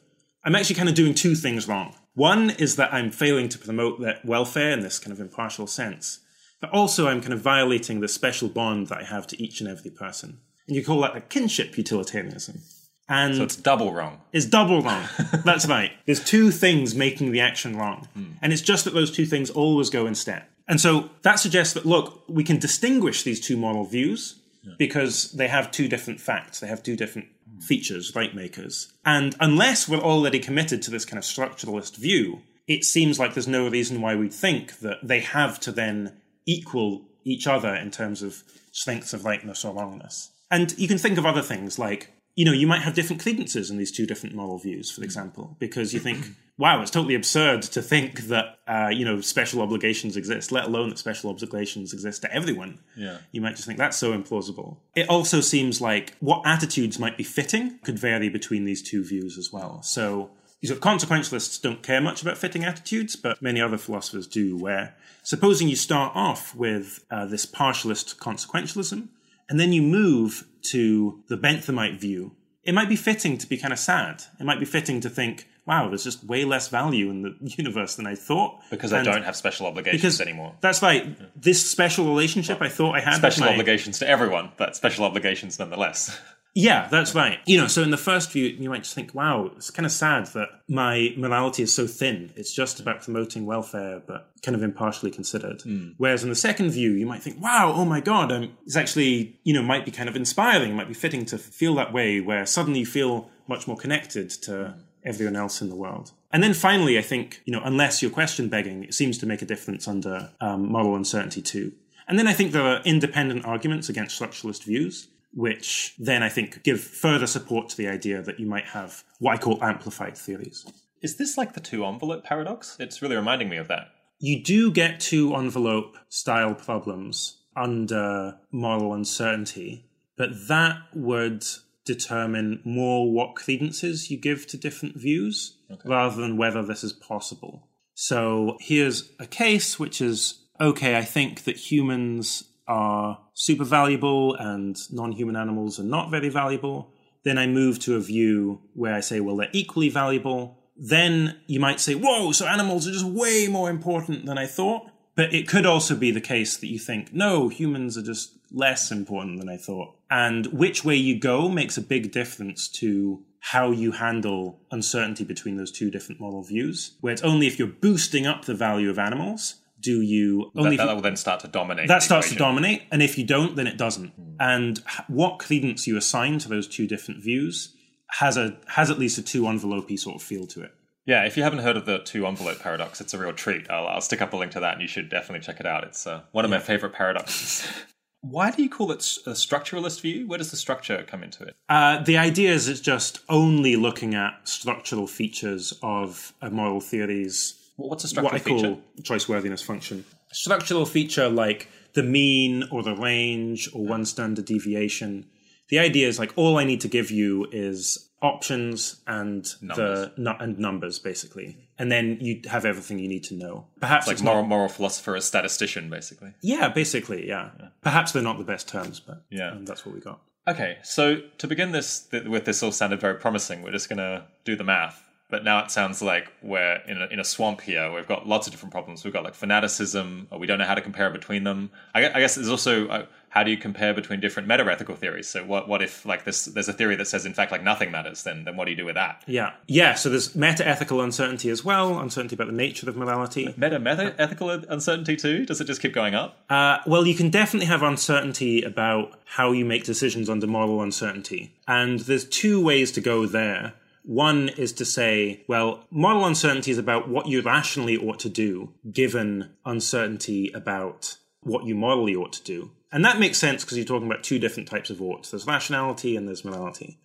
I'm 0.43 0.55
actually 0.55 0.75
kind 0.75 0.89
of 0.89 0.95
doing 0.95 1.13
two 1.13 1.35
things 1.35 1.67
wrong. 1.67 1.95
One 2.15 2.51
is 2.51 2.75
that 2.75 2.93
I'm 2.93 3.11
failing 3.11 3.49
to 3.49 3.57
promote 3.57 3.99
their 3.99 4.19
welfare 4.23 4.71
in 4.71 4.81
this 4.81 4.99
kind 4.99 5.11
of 5.11 5.19
impartial 5.19 5.67
sense, 5.67 6.19
but 6.61 6.69
also 6.69 7.07
I'm 7.07 7.21
kind 7.21 7.33
of 7.33 7.41
violating 7.41 7.99
the 7.99 8.07
special 8.07 8.49
bond 8.49 8.87
that 8.87 8.99
I 8.99 9.03
have 9.03 9.25
to 9.27 9.41
each 9.41 9.59
and 9.61 9.69
every 9.69 9.91
person. 9.91 10.39
And 10.67 10.75
you 10.75 10.83
call 10.83 11.01
that 11.01 11.15
a 11.15 11.21
kinship 11.21 11.77
utilitarianism. 11.77 12.61
And 13.09 13.35
So 13.35 13.43
it's 13.43 13.55
double 13.55 13.93
wrong. 13.93 14.21
It's 14.31 14.45
double 14.45 14.81
wrong. 14.81 15.03
That's 15.43 15.67
right. 15.67 15.91
There's 16.05 16.23
two 16.23 16.51
things 16.51 16.95
making 16.95 17.31
the 17.31 17.41
action 17.41 17.75
wrong. 17.75 18.07
Hmm. 18.13 18.33
And 18.41 18.53
it's 18.53 18.61
just 18.61 18.85
that 18.85 18.93
those 18.93 19.11
two 19.11 19.25
things 19.25 19.49
always 19.49 19.89
go 19.89 20.05
in 20.05 20.15
step. 20.15 20.49
And 20.67 20.79
so 20.79 21.09
that 21.23 21.35
suggests 21.39 21.73
that, 21.73 21.85
look, 21.85 22.23
we 22.29 22.43
can 22.43 22.59
distinguish 22.59 23.23
these 23.23 23.41
two 23.41 23.57
moral 23.57 23.83
views 23.83 24.39
because 24.77 25.31
they 25.31 25.47
have 25.47 25.71
two 25.71 25.87
different 25.87 26.19
facts, 26.19 26.59
they 26.59 26.67
have 26.67 26.83
two 26.83 26.95
different 26.95 27.27
features, 27.59 28.13
right 28.15 28.33
makers. 28.35 28.91
And 29.05 29.35
unless 29.39 29.87
we're 29.87 29.99
already 29.99 30.39
committed 30.39 30.81
to 30.83 30.91
this 30.91 31.05
kind 31.05 31.17
of 31.17 31.23
structuralist 31.23 31.97
view, 31.97 32.41
it 32.67 32.83
seems 32.83 33.19
like 33.19 33.33
there's 33.33 33.47
no 33.47 33.67
reason 33.67 34.01
why 34.01 34.15
we'd 34.15 34.33
think 34.33 34.79
that 34.79 34.99
they 35.03 35.19
have 35.19 35.59
to 35.61 35.71
then 35.71 36.17
equal 36.45 37.03
each 37.25 37.47
other 37.47 37.73
in 37.73 37.91
terms 37.91 38.21
of 38.21 38.43
strengths 38.71 39.13
of 39.13 39.25
rightness 39.25 39.63
or 39.63 39.73
wrongness. 39.73 40.31
And 40.49 40.77
you 40.77 40.87
can 40.87 40.97
think 40.97 41.17
of 41.17 41.25
other 41.25 41.41
things 41.41 41.79
like, 41.79 42.12
you 42.35 42.45
know, 42.45 42.51
you 42.51 42.65
might 42.65 42.81
have 42.81 42.95
different 42.95 43.21
credences 43.21 43.69
in 43.69 43.77
these 43.77 43.91
two 43.91 44.05
different 44.05 44.35
moral 44.35 44.57
views, 44.57 44.89
for 44.89 45.03
example, 45.03 45.55
because 45.59 45.93
you 45.93 45.99
think, 45.99 46.25
wow, 46.57 46.81
it's 46.81 46.89
totally 46.89 47.13
absurd 47.13 47.61
to 47.61 47.81
think 47.81 48.21
that, 48.21 48.57
uh, 48.67 48.89
you 48.91 49.05
know, 49.05 49.21
special 49.21 49.61
obligations 49.61 50.17
exist, 50.17 50.51
let 50.51 50.65
alone 50.65 50.89
that 50.89 50.97
special 50.97 51.29
obligations 51.29 51.93
exist 51.93 52.23
to 52.23 52.33
everyone. 52.33 52.79
Yeah. 52.95 53.17
You 53.31 53.41
might 53.41 53.55
just 53.55 53.65
think 53.65 53.77
that's 53.77 53.97
so 53.97 54.17
implausible. 54.17 54.77
It 54.95 55.09
also 55.09 55.41
seems 55.41 55.79
like 55.79 56.15
what 56.19 56.41
attitudes 56.45 56.97
might 56.97 57.17
be 57.17 57.23
fitting 57.23 57.79
could 57.83 57.99
vary 57.99 58.29
between 58.29 58.65
these 58.65 58.81
two 58.81 59.03
views 59.03 59.37
as 59.37 59.53
well. 59.53 59.83
So, 59.83 60.31
consequentialists 60.63 61.61
don't 61.61 61.83
care 61.83 62.01
much 62.01 62.21
about 62.21 62.37
fitting 62.37 62.63
attitudes, 62.63 63.15
but 63.15 63.41
many 63.41 63.61
other 63.61 63.77
philosophers 63.77 64.25
do, 64.25 64.57
where 64.57 64.95
supposing 65.21 65.67
you 65.67 65.75
start 65.75 66.13
off 66.15 66.55
with 66.55 67.05
uh, 67.11 67.25
this 67.25 67.45
partialist 67.45 68.15
consequentialism, 68.15 69.09
and 69.49 69.59
then 69.59 69.73
you 69.73 69.81
move 69.81 70.45
to 70.63 71.21
the 71.27 71.37
Benthamite 71.37 71.99
view, 71.99 72.35
it 72.63 72.73
might 72.73 72.89
be 72.89 72.95
fitting 72.95 73.37
to 73.37 73.47
be 73.47 73.57
kind 73.57 73.73
of 73.73 73.79
sad. 73.79 74.23
It 74.39 74.45
might 74.45 74.59
be 74.59 74.65
fitting 74.65 75.01
to 75.01 75.09
think, 75.09 75.47
wow, 75.65 75.89
there's 75.89 76.03
just 76.03 76.23
way 76.23 76.45
less 76.45 76.69
value 76.69 77.09
in 77.09 77.21
the 77.23 77.35
universe 77.57 77.95
than 77.95 78.07
I 78.07 78.15
thought. 78.15 78.61
Because 78.71 78.93
I 78.93 79.03
don't 79.03 79.23
have 79.23 79.35
special 79.35 79.65
obligations 79.65 80.21
anymore. 80.21 80.55
That's 80.61 80.81
right. 80.81 81.17
This 81.41 81.69
special 81.69 82.05
relationship 82.05 82.61
I 82.61 82.69
thought 82.69 82.95
I 82.95 82.99
had. 83.01 83.11
with 83.11 83.17
Special 83.19 83.45
my- 83.45 83.51
obligations 83.53 83.99
to 83.99 84.07
everyone, 84.07 84.51
but 84.57 84.75
special 84.75 85.05
obligations 85.05 85.59
nonetheless. 85.59 86.17
Yeah, 86.55 86.87
that's 86.87 87.15
right. 87.15 87.39
You 87.47 87.57
know, 87.57 87.67
so 87.67 87.81
in 87.81 87.89
the 87.89 87.97
first 87.97 88.31
view, 88.31 88.45
you 88.45 88.69
might 88.69 88.83
just 88.83 88.93
think, 88.93 89.15
wow, 89.15 89.51
it's 89.55 89.71
kind 89.71 89.85
of 89.85 89.91
sad 89.91 90.27
that 90.27 90.49
my 90.69 91.13
morality 91.17 91.63
is 91.63 91.73
so 91.73 91.87
thin. 91.87 92.31
It's 92.35 92.53
just 92.53 92.79
about 92.79 93.01
promoting 93.01 93.45
welfare, 93.45 94.03
but 94.05 94.29
kind 94.43 94.55
of 94.55 94.61
impartially 94.61 95.09
considered. 95.09 95.63
Whereas 95.97 96.23
in 96.23 96.29
the 96.29 96.35
second 96.35 96.69
view, 96.69 96.91
you 96.91 97.07
might 97.07 97.23
think, 97.23 97.41
wow, 97.41 97.73
oh 97.75 97.85
my 97.85 98.01
God, 98.01 98.31
um, 98.31 98.55
it's 98.65 98.75
actually, 98.75 99.39
you 99.43 99.53
know, 99.53 99.63
might 99.63 99.83
be 99.83 99.91
kind 99.91 100.07
of 100.07 100.15
inspiring, 100.15 100.75
might 100.75 100.87
be 100.87 100.93
fitting 100.93 101.25
to 101.25 101.39
feel 101.39 101.73
that 101.75 101.91
way, 101.91 102.21
where 102.21 102.45
suddenly 102.45 102.81
you 102.81 102.85
feel 102.85 103.31
much 103.47 103.67
more 103.67 103.77
connected 103.77 104.29
to 104.29 104.75
everyone 105.03 105.35
else 105.35 105.59
in 105.61 105.69
the 105.69 105.75
world. 105.75 106.11
And 106.31 106.43
then 106.43 106.53
finally, 106.53 106.97
I 106.97 107.01
think, 107.01 107.41
you 107.45 107.53
know, 107.53 107.61
unless 107.63 108.01
you're 108.01 108.11
question 108.11 108.47
begging, 108.47 108.83
it 108.83 108.93
seems 108.93 109.17
to 109.19 109.25
make 109.25 109.41
a 109.41 109.45
difference 109.45 109.87
under 109.87 110.31
um, 110.39 110.71
moral 110.71 110.95
uncertainty 110.95 111.41
too. 111.41 111.73
And 112.07 112.19
then 112.19 112.27
I 112.27 112.33
think 112.33 112.51
there 112.51 112.63
are 112.63 112.81
independent 112.83 113.45
arguments 113.45 113.89
against 113.89 114.19
structuralist 114.19 114.63
views 114.63 115.07
which 115.33 115.95
then 115.97 116.23
I 116.23 116.29
think 116.29 116.63
give 116.63 116.81
further 116.81 117.27
support 117.27 117.69
to 117.69 117.77
the 117.77 117.87
idea 117.87 118.21
that 118.21 118.39
you 118.39 118.45
might 118.45 118.65
have 118.65 119.03
what 119.19 119.33
I 119.33 119.37
call 119.37 119.63
amplified 119.63 120.17
theories. 120.17 120.65
Is 121.01 121.17
this 121.17 121.37
like 121.37 121.53
the 121.53 121.59
two 121.59 121.85
envelope 121.85 122.23
paradox? 122.23 122.77
It's 122.79 123.01
really 123.01 123.15
reminding 123.15 123.49
me 123.49 123.57
of 123.57 123.67
that. 123.67 123.89
You 124.19 124.41
do 124.41 124.71
get 124.71 124.99
two 124.99 125.35
envelope 125.35 125.97
style 126.07 126.55
problems 126.55 127.41
under 127.55 128.37
moral 128.51 128.93
uncertainty, 128.93 129.85
but 130.15 130.29
that 130.47 130.77
would 130.93 131.45
determine 131.85 132.61
more 132.63 133.11
what 133.11 133.35
credences 133.35 134.09
you 134.09 134.17
give 134.17 134.47
to 134.47 134.57
different 134.57 134.95
views 134.95 135.57
rather 135.83 136.21
than 136.21 136.37
whether 136.37 136.63
this 136.63 136.83
is 136.83 136.93
possible. 136.93 137.67
So 137.95 138.57
here's 138.61 139.11
a 139.19 139.27
case 139.27 139.77
which 139.77 139.99
is 139.99 140.39
okay, 140.61 140.95
I 140.95 141.03
think 141.03 141.43
that 141.43 141.57
humans 141.57 142.45
are 142.67 143.19
super 143.33 143.65
valuable 143.65 144.35
and 144.35 144.77
non 144.91 145.11
human 145.11 145.35
animals 145.35 145.79
are 145.79 145.83
not 145.83 146.11
very 146.11 146.29
valuable. 146.29 146.89
Then 147.23 147.37
I 147.37 147.47
move 147.47 147.79
to 147.79 147.95
a 147.95 147.99
view 147.99 148.61
where 148.73 148.93
I 148.93 148.99
say, 148.99 149.19
well, 149.19 149.37
they're 149.37 149.49
equally 149.53 149.89
valuable. 149.89 150.57
Then 150.75 151.39
you 151.47 151.59
might 151.59 151.79
say, 151.79 151.95
whoa, 151.95 152.31
so 152.31 152.47
animals 152.47 152.87
are 152.87 152.91
just 152.91 153.05
way 153.05 153.47
more 153.49 153.69
important 153.69 154.25
than 154.25 154.37
I 154.37 154.45
thought. 154.45 154.89
But 155.15 155.33
it 155.33 155.47
could 155.47 155.65
also 155.65 155.95
be 155.95 156.11
the 156.11 156.21
case 156.21 156.57
that 156.57 156.67
you 156.67 156.79
think, 156.79 157.13
no, 157.13 157.47
humans 157.47 157.97
are 157.97 158.01
just 158.01 158.33
less 158.51 158.91
important 158.91 159.39
than 159.39 159.47
I 159.47 159.57
thought. 159.57 159.95
And 160.09 160.47
which 160.47 160.83
way 160.83 160.95
you 160.95 161.19
go 161.19 161.47
makes 161.49 161.77
a 161.77 161.81
big 161.81 162.11
difference 162.11 162.67
to 162.69 163.23
how 163.39 163.71
you 163.71 163.91
handle 163.91 164.59
uncertainty 164.71 165.23
between 165.25 165.57
those 165.57 165.71
two 165.71 165.91
different 165.91 166.21
moral 166.21 166.43
views. 166.43 166.95
Where 167.01 167.11
it's 167.11 167.23
only 167.23 167.45
if 167.45 167.59
you're 167.59 167.67
boosting 167.67 168.25
up 168.25 168.45
the 168.45 168.55
value 168.55 168.89
of 168.89 168.97
animals 168.97 169.55
do 169.83 170.01
you 170.01 170.51
only 170.55 170.71
you- 170.71 170.77
that 170.77 170.95
will 170.95 171.01
then 171.01 171.15
start 171.17 171.41
to 171.41 171.47
dominate. 171.47 171.87
that 171.87 172.01
starts 172.01 172.29
to 172.29 172.35
dominate, 172.35 172.83
and 172.91 173.01
if 173.03 173.17
you 173.17 173.25
don't, 173.25 173.55
then 173.55 173.67
it 173.67 173.77
doesn't. 173.77 174.11
And 174.39 174.81
what 175.07 175.37
credence 175.39 175.85
you 175.87 175.97
assign 175.97 176.39
to 176.39 176.49
those 176.49 176.67
two 176.67 176.87
different 176.87 177.21
views 177.21 177.75
has 178.19 178.37
a 178.37 178.57
has 178.67 178.89
at 178.89 178.97
least 178.97 179.17
a 179.17 179.21
two 179.21 179.43
envelopey 179.43 179.99
sort 179.99 180.15
of 180.15 180.23
feel 180.23 180.47
to 180.47 180.63
it. 180.63 180.71
Yeah, 181.05 181.25
if 181.25 181.35
you 181.35 181.43
haven't 181.43 181.59
heard 181.59 181.75
of 181.75 181.85
the 181.85 181.99
two 181.99 182.25
envelope 182.25 182.59
paradox, 182.59 183.01
it's 183.01 183.13
a 183.13 183.17
real 183.17 183.33
treat. 183.33 183.69
I'll, 183.69 183.87
I'll 183.87 184.01
stick 184.01 184.21
up 184.21 184.31
a 184.33 184.37
link 184.37 184.53
to 184.53 184.61
that, 184.61 184.73
and 184.73 184.81
you 184.81 184.87
should 184.87 185.09
definitely 185.09 185.45
check 185.45 185.59
it 185.59 185.65
out. 185.65 185.83
It's 185.83 186.07
uh, 186.07 186.21
one 186.31 186.45
of 186.45 186.51
my 186.51 186.59
favorite 186.59 186.93
paradoxes. 186.93 187.67
Why 188.21 188.51
do 188.51 188.63
you 188.63 188.69
call 188.69 188.89
it 188.91 188.99
a 189.25 189.31
structuralist 189.31 189.99
view? 189.99 190.25
Where 190.27 190.37
does 190.37 190.49
the 190.51 190.55
structure 190.55 191.03
come 191.05 191.23
into 191.23 191.43
it? 191.43 191.57
Uh, 191.67 192.01
the 192.01 192.17
idea 192.17 192.53
is 192.53 192.69
it's 192.69 192.79
just 192.79 193.19
only 193.27 193.75
looking 193.75 194.15
at 194.15 194.47
structural 194.47 195.07
features 195.07 195.73
of 195.83 196.33
a 196.41 196.49
moral 196.49 196.79
theory's 196.79 197.55
Well, 197.57 197.62
what's 197.75 198.03
a 198.03 198.21
what 198.21 198.39
structural 198.39 198.55
I 198.57 198.75
call 198.75 198.81
choice 199.03 199.27
worthiness 199.29 199.61
function. 199.61 200.05
Structural 200.31 200.85
feature 200.85 201.29
like 201.29 201.69
the 201.93 202.03
mean 202.03 202.63
or 202.71 202.83
the 202.83 202.95
range 202.95 203.69
or 203.73 203.85
one 203.85 204.05
standard 204.05 204.45
deviation. 204.45 205.27
The 205.69 205.79
idea 205.79 206.07
is 206.07 206.19
like 206.19 206.33
all 206.35 206.57
I 206.57 206.63
need 206.65 206.81
to 206.81 206.87
give 206.87 207.09
you 207.11 207.47
is 207.51 208.09
options 208.21 209.01
and 209.05 209.45
Numbers. 209.61 209.77
the 210.15 210.21
nu- 210.21 210.35
and 210.39 210.57
numbers 210.57 210.97
basically, 210.99 211.57
and 211.77 211.91
then 211.91 212.17
you 212.21 212.41
have 212.49 212.63
everything 212.65 212.97
you 212.99 213.07
need 213.09 213.23
to 213.25 213.35
know. 213.35 213.67
Perhaps 213.81 214.07
Like 214.07 214.15
it's 214.15 214.23
not- 214.23 214.31
moral, 214.33 214.45
moral 214.47 214.69
philosopher, 214.69 215.15
a 215.15 215.21
statistician, 215.21 215.89
basically. 215.89 216.33
yeah, 216.41 216.69
basically, 216.69 217.27
yeah. 217.27 217.49
Perhaps 217.81 218.11
they're 218.13 218.23
not 218.23 218.37
the 218.37 218.43
best 218.45 218.67
terms, 218.67 218.99
but 218.99 219.23
Yeah. 219.29 219.51
um, 219.51 219.65
that's 219.65 219.85
what 219.85 219.93
we 219.93 220.01
got. 220.01 220.21
Okay, 220.47 220.77
so 220.83 221.21
to 221.37 221.47
begin 221.47 221.71
this 221.71 222.01
th- 222.01 222.25
with, 222.25 222.45
this 222.45 222.61
all 222.63 222.71
sounded 222.71 222.99
very 223.01 223.15
promising. 223.15 223.61
We're 223.61 223.71
just 223.71 223.87
going 223.89 223.97
to 223.99 224.25
do 224.45 224.55
the 224.55 224.63
math. 224.63 225.01
But 225.33 225.43
now 225.43 225.63
it 225.63 225.71
sounds 225.71 225.99
like 225.99 226.31
we're 226.43 226.79
in 226.87 227.01
a, 227.01 227.07
in 227.07 227.19
a 227.19 227.23
swamp 227.23 227.59
here. 227.61 227.91
We've 227.91 228.07
got 228.07 228.27
lots 228.27 228.45
of 228.45 228.53
different 228.53 228.71
problems. 228.71 229.03
We've 229.03 229.11
got 229.11 229.23
like 229.23 229.33
fanaticism, 229.33 230.27
or 230.29 230.37
we 230.37 230.45
don't 230.45 230.59
know 230.59 230.65
how 230.65 230.75
to 230.75 230.81
compare 230.81 231.09
between 231.09 231.43
them. 231.43 231.71
I, 231.95 232.07
I 232.07 232.19
guess 232.19 232.35
there's 232.35 232.49
also 232.49 232.87
uh, 232.87 233.05
how 233.29 233.41
do 233.41 233.49
you 233.49 233.57
compare 233.57 233.95
between 233.95 234.19
different 234.19 234.47
meta-ethical 234.47 234.95
theories? 234.95 235.27
So 235.27 235.43
what 235.43 235.67
what 235.67 235.81
if 235.81 236.05
like 236.05 236.23
this 236.23 236.45
there's 236.45 236.67
a 236.67 236.73
theory 236.73 236.95
that 236.97 237.07
says 237.07 237.25
in 237.25 237.33
fact 237.33 237.51
like 237.51 237.63
nothing 237.63 237.89
matters? 237.89 238.21
Then 238.21 238.43
then 238.43 238.55
what 238.55 238.65
do 238.65 238.71
you 238.71 238.77
do 238.77 238.85
with 238.85 238.93
that? 238.93 239.23
Yeah, 239.25 239.53
yeah. 239.65 239.95
So 239.95 240.11
there's 240.11 240.35
meta-ethical 240.35 241.01
uncertainty 241.01 241.49
as 241.49 241.65
well, 241.65 241.97
uncertainty 241.97 242.35
about 242.35 242.45
the 242.45 242.53
nature 242.53 242.87
of 242.87 242.95
morality. 242.95 243.51
Meta 243.57 243.79
meta 243.79 244.13
ethical 244.19 244.51
uncertainty 244.51 245.15
too? 245.15 245.47
Does 245.47 245.59
it 245.59 245.65
just 245.65 245.81
keep 245.81 245.95
going 245.95 246.13
up? 246.13 246.37
Uh, 246.47 246.77
well, 246.85 247.07
you 247.07 247.15
can 247.15 247.31
definitely 247.31 247.65
have 247.65 247.81
uncertainty 247.81 248.61
about 248.61 249.19
how 249.25 249.51
you 249.51 249.65
make 249.65 249.83
decisions 249.83 250.29
under 250.29 250.45
moral 250.45 250.83
uncertainty. 250.83 251.55
And 251.67 252.01
there's 252.01 252.25
two 252.25 252.63
ways 252.63 252.91
to 252.91 253.01
go 253.01 253.25
there. 253.25 253.73
One 254.03 254.49
is 254.49 254.73
to 254.73 254.85
say, 254.85 255.43
well, 255.47 255.85
moral 255.89 256.25
uncertainty 256.25 256.71
is 256.71 256.77
about 256.77 257.07
what 257.07 257.27
you 257.27 257.41
rationally 257.41 257.97
ought 257.97 258.19
to 258.19 258.29
do, 258.29 258.73
given 258.91 259.51
uncertainty 259.65 260.51
about 260.53 261.17
what 261.41 261.65
you 261.65 261.73
morally 261.73 262.15
ought 262.15 262.33
to 262.33 262.43
do. 262.43 262.71
And 262.91 263.03
that 263.05 263.19
makes 263.19 263.37
sense 263.37 263.63
because 263.63 263.77
you're 263.77 263.87
talking 263.87 264.07
about 264.07 264.23
two 264.23 264.39
different 264.39 264.69
types 264.69 264.89
of 264.89 265.01
oughts. 265.01 265.31
There's 265.31 265.47
rationality 265.47 266.15
and 266.15 266.27
there's 266.27 266.45
morality. 266.45 266.99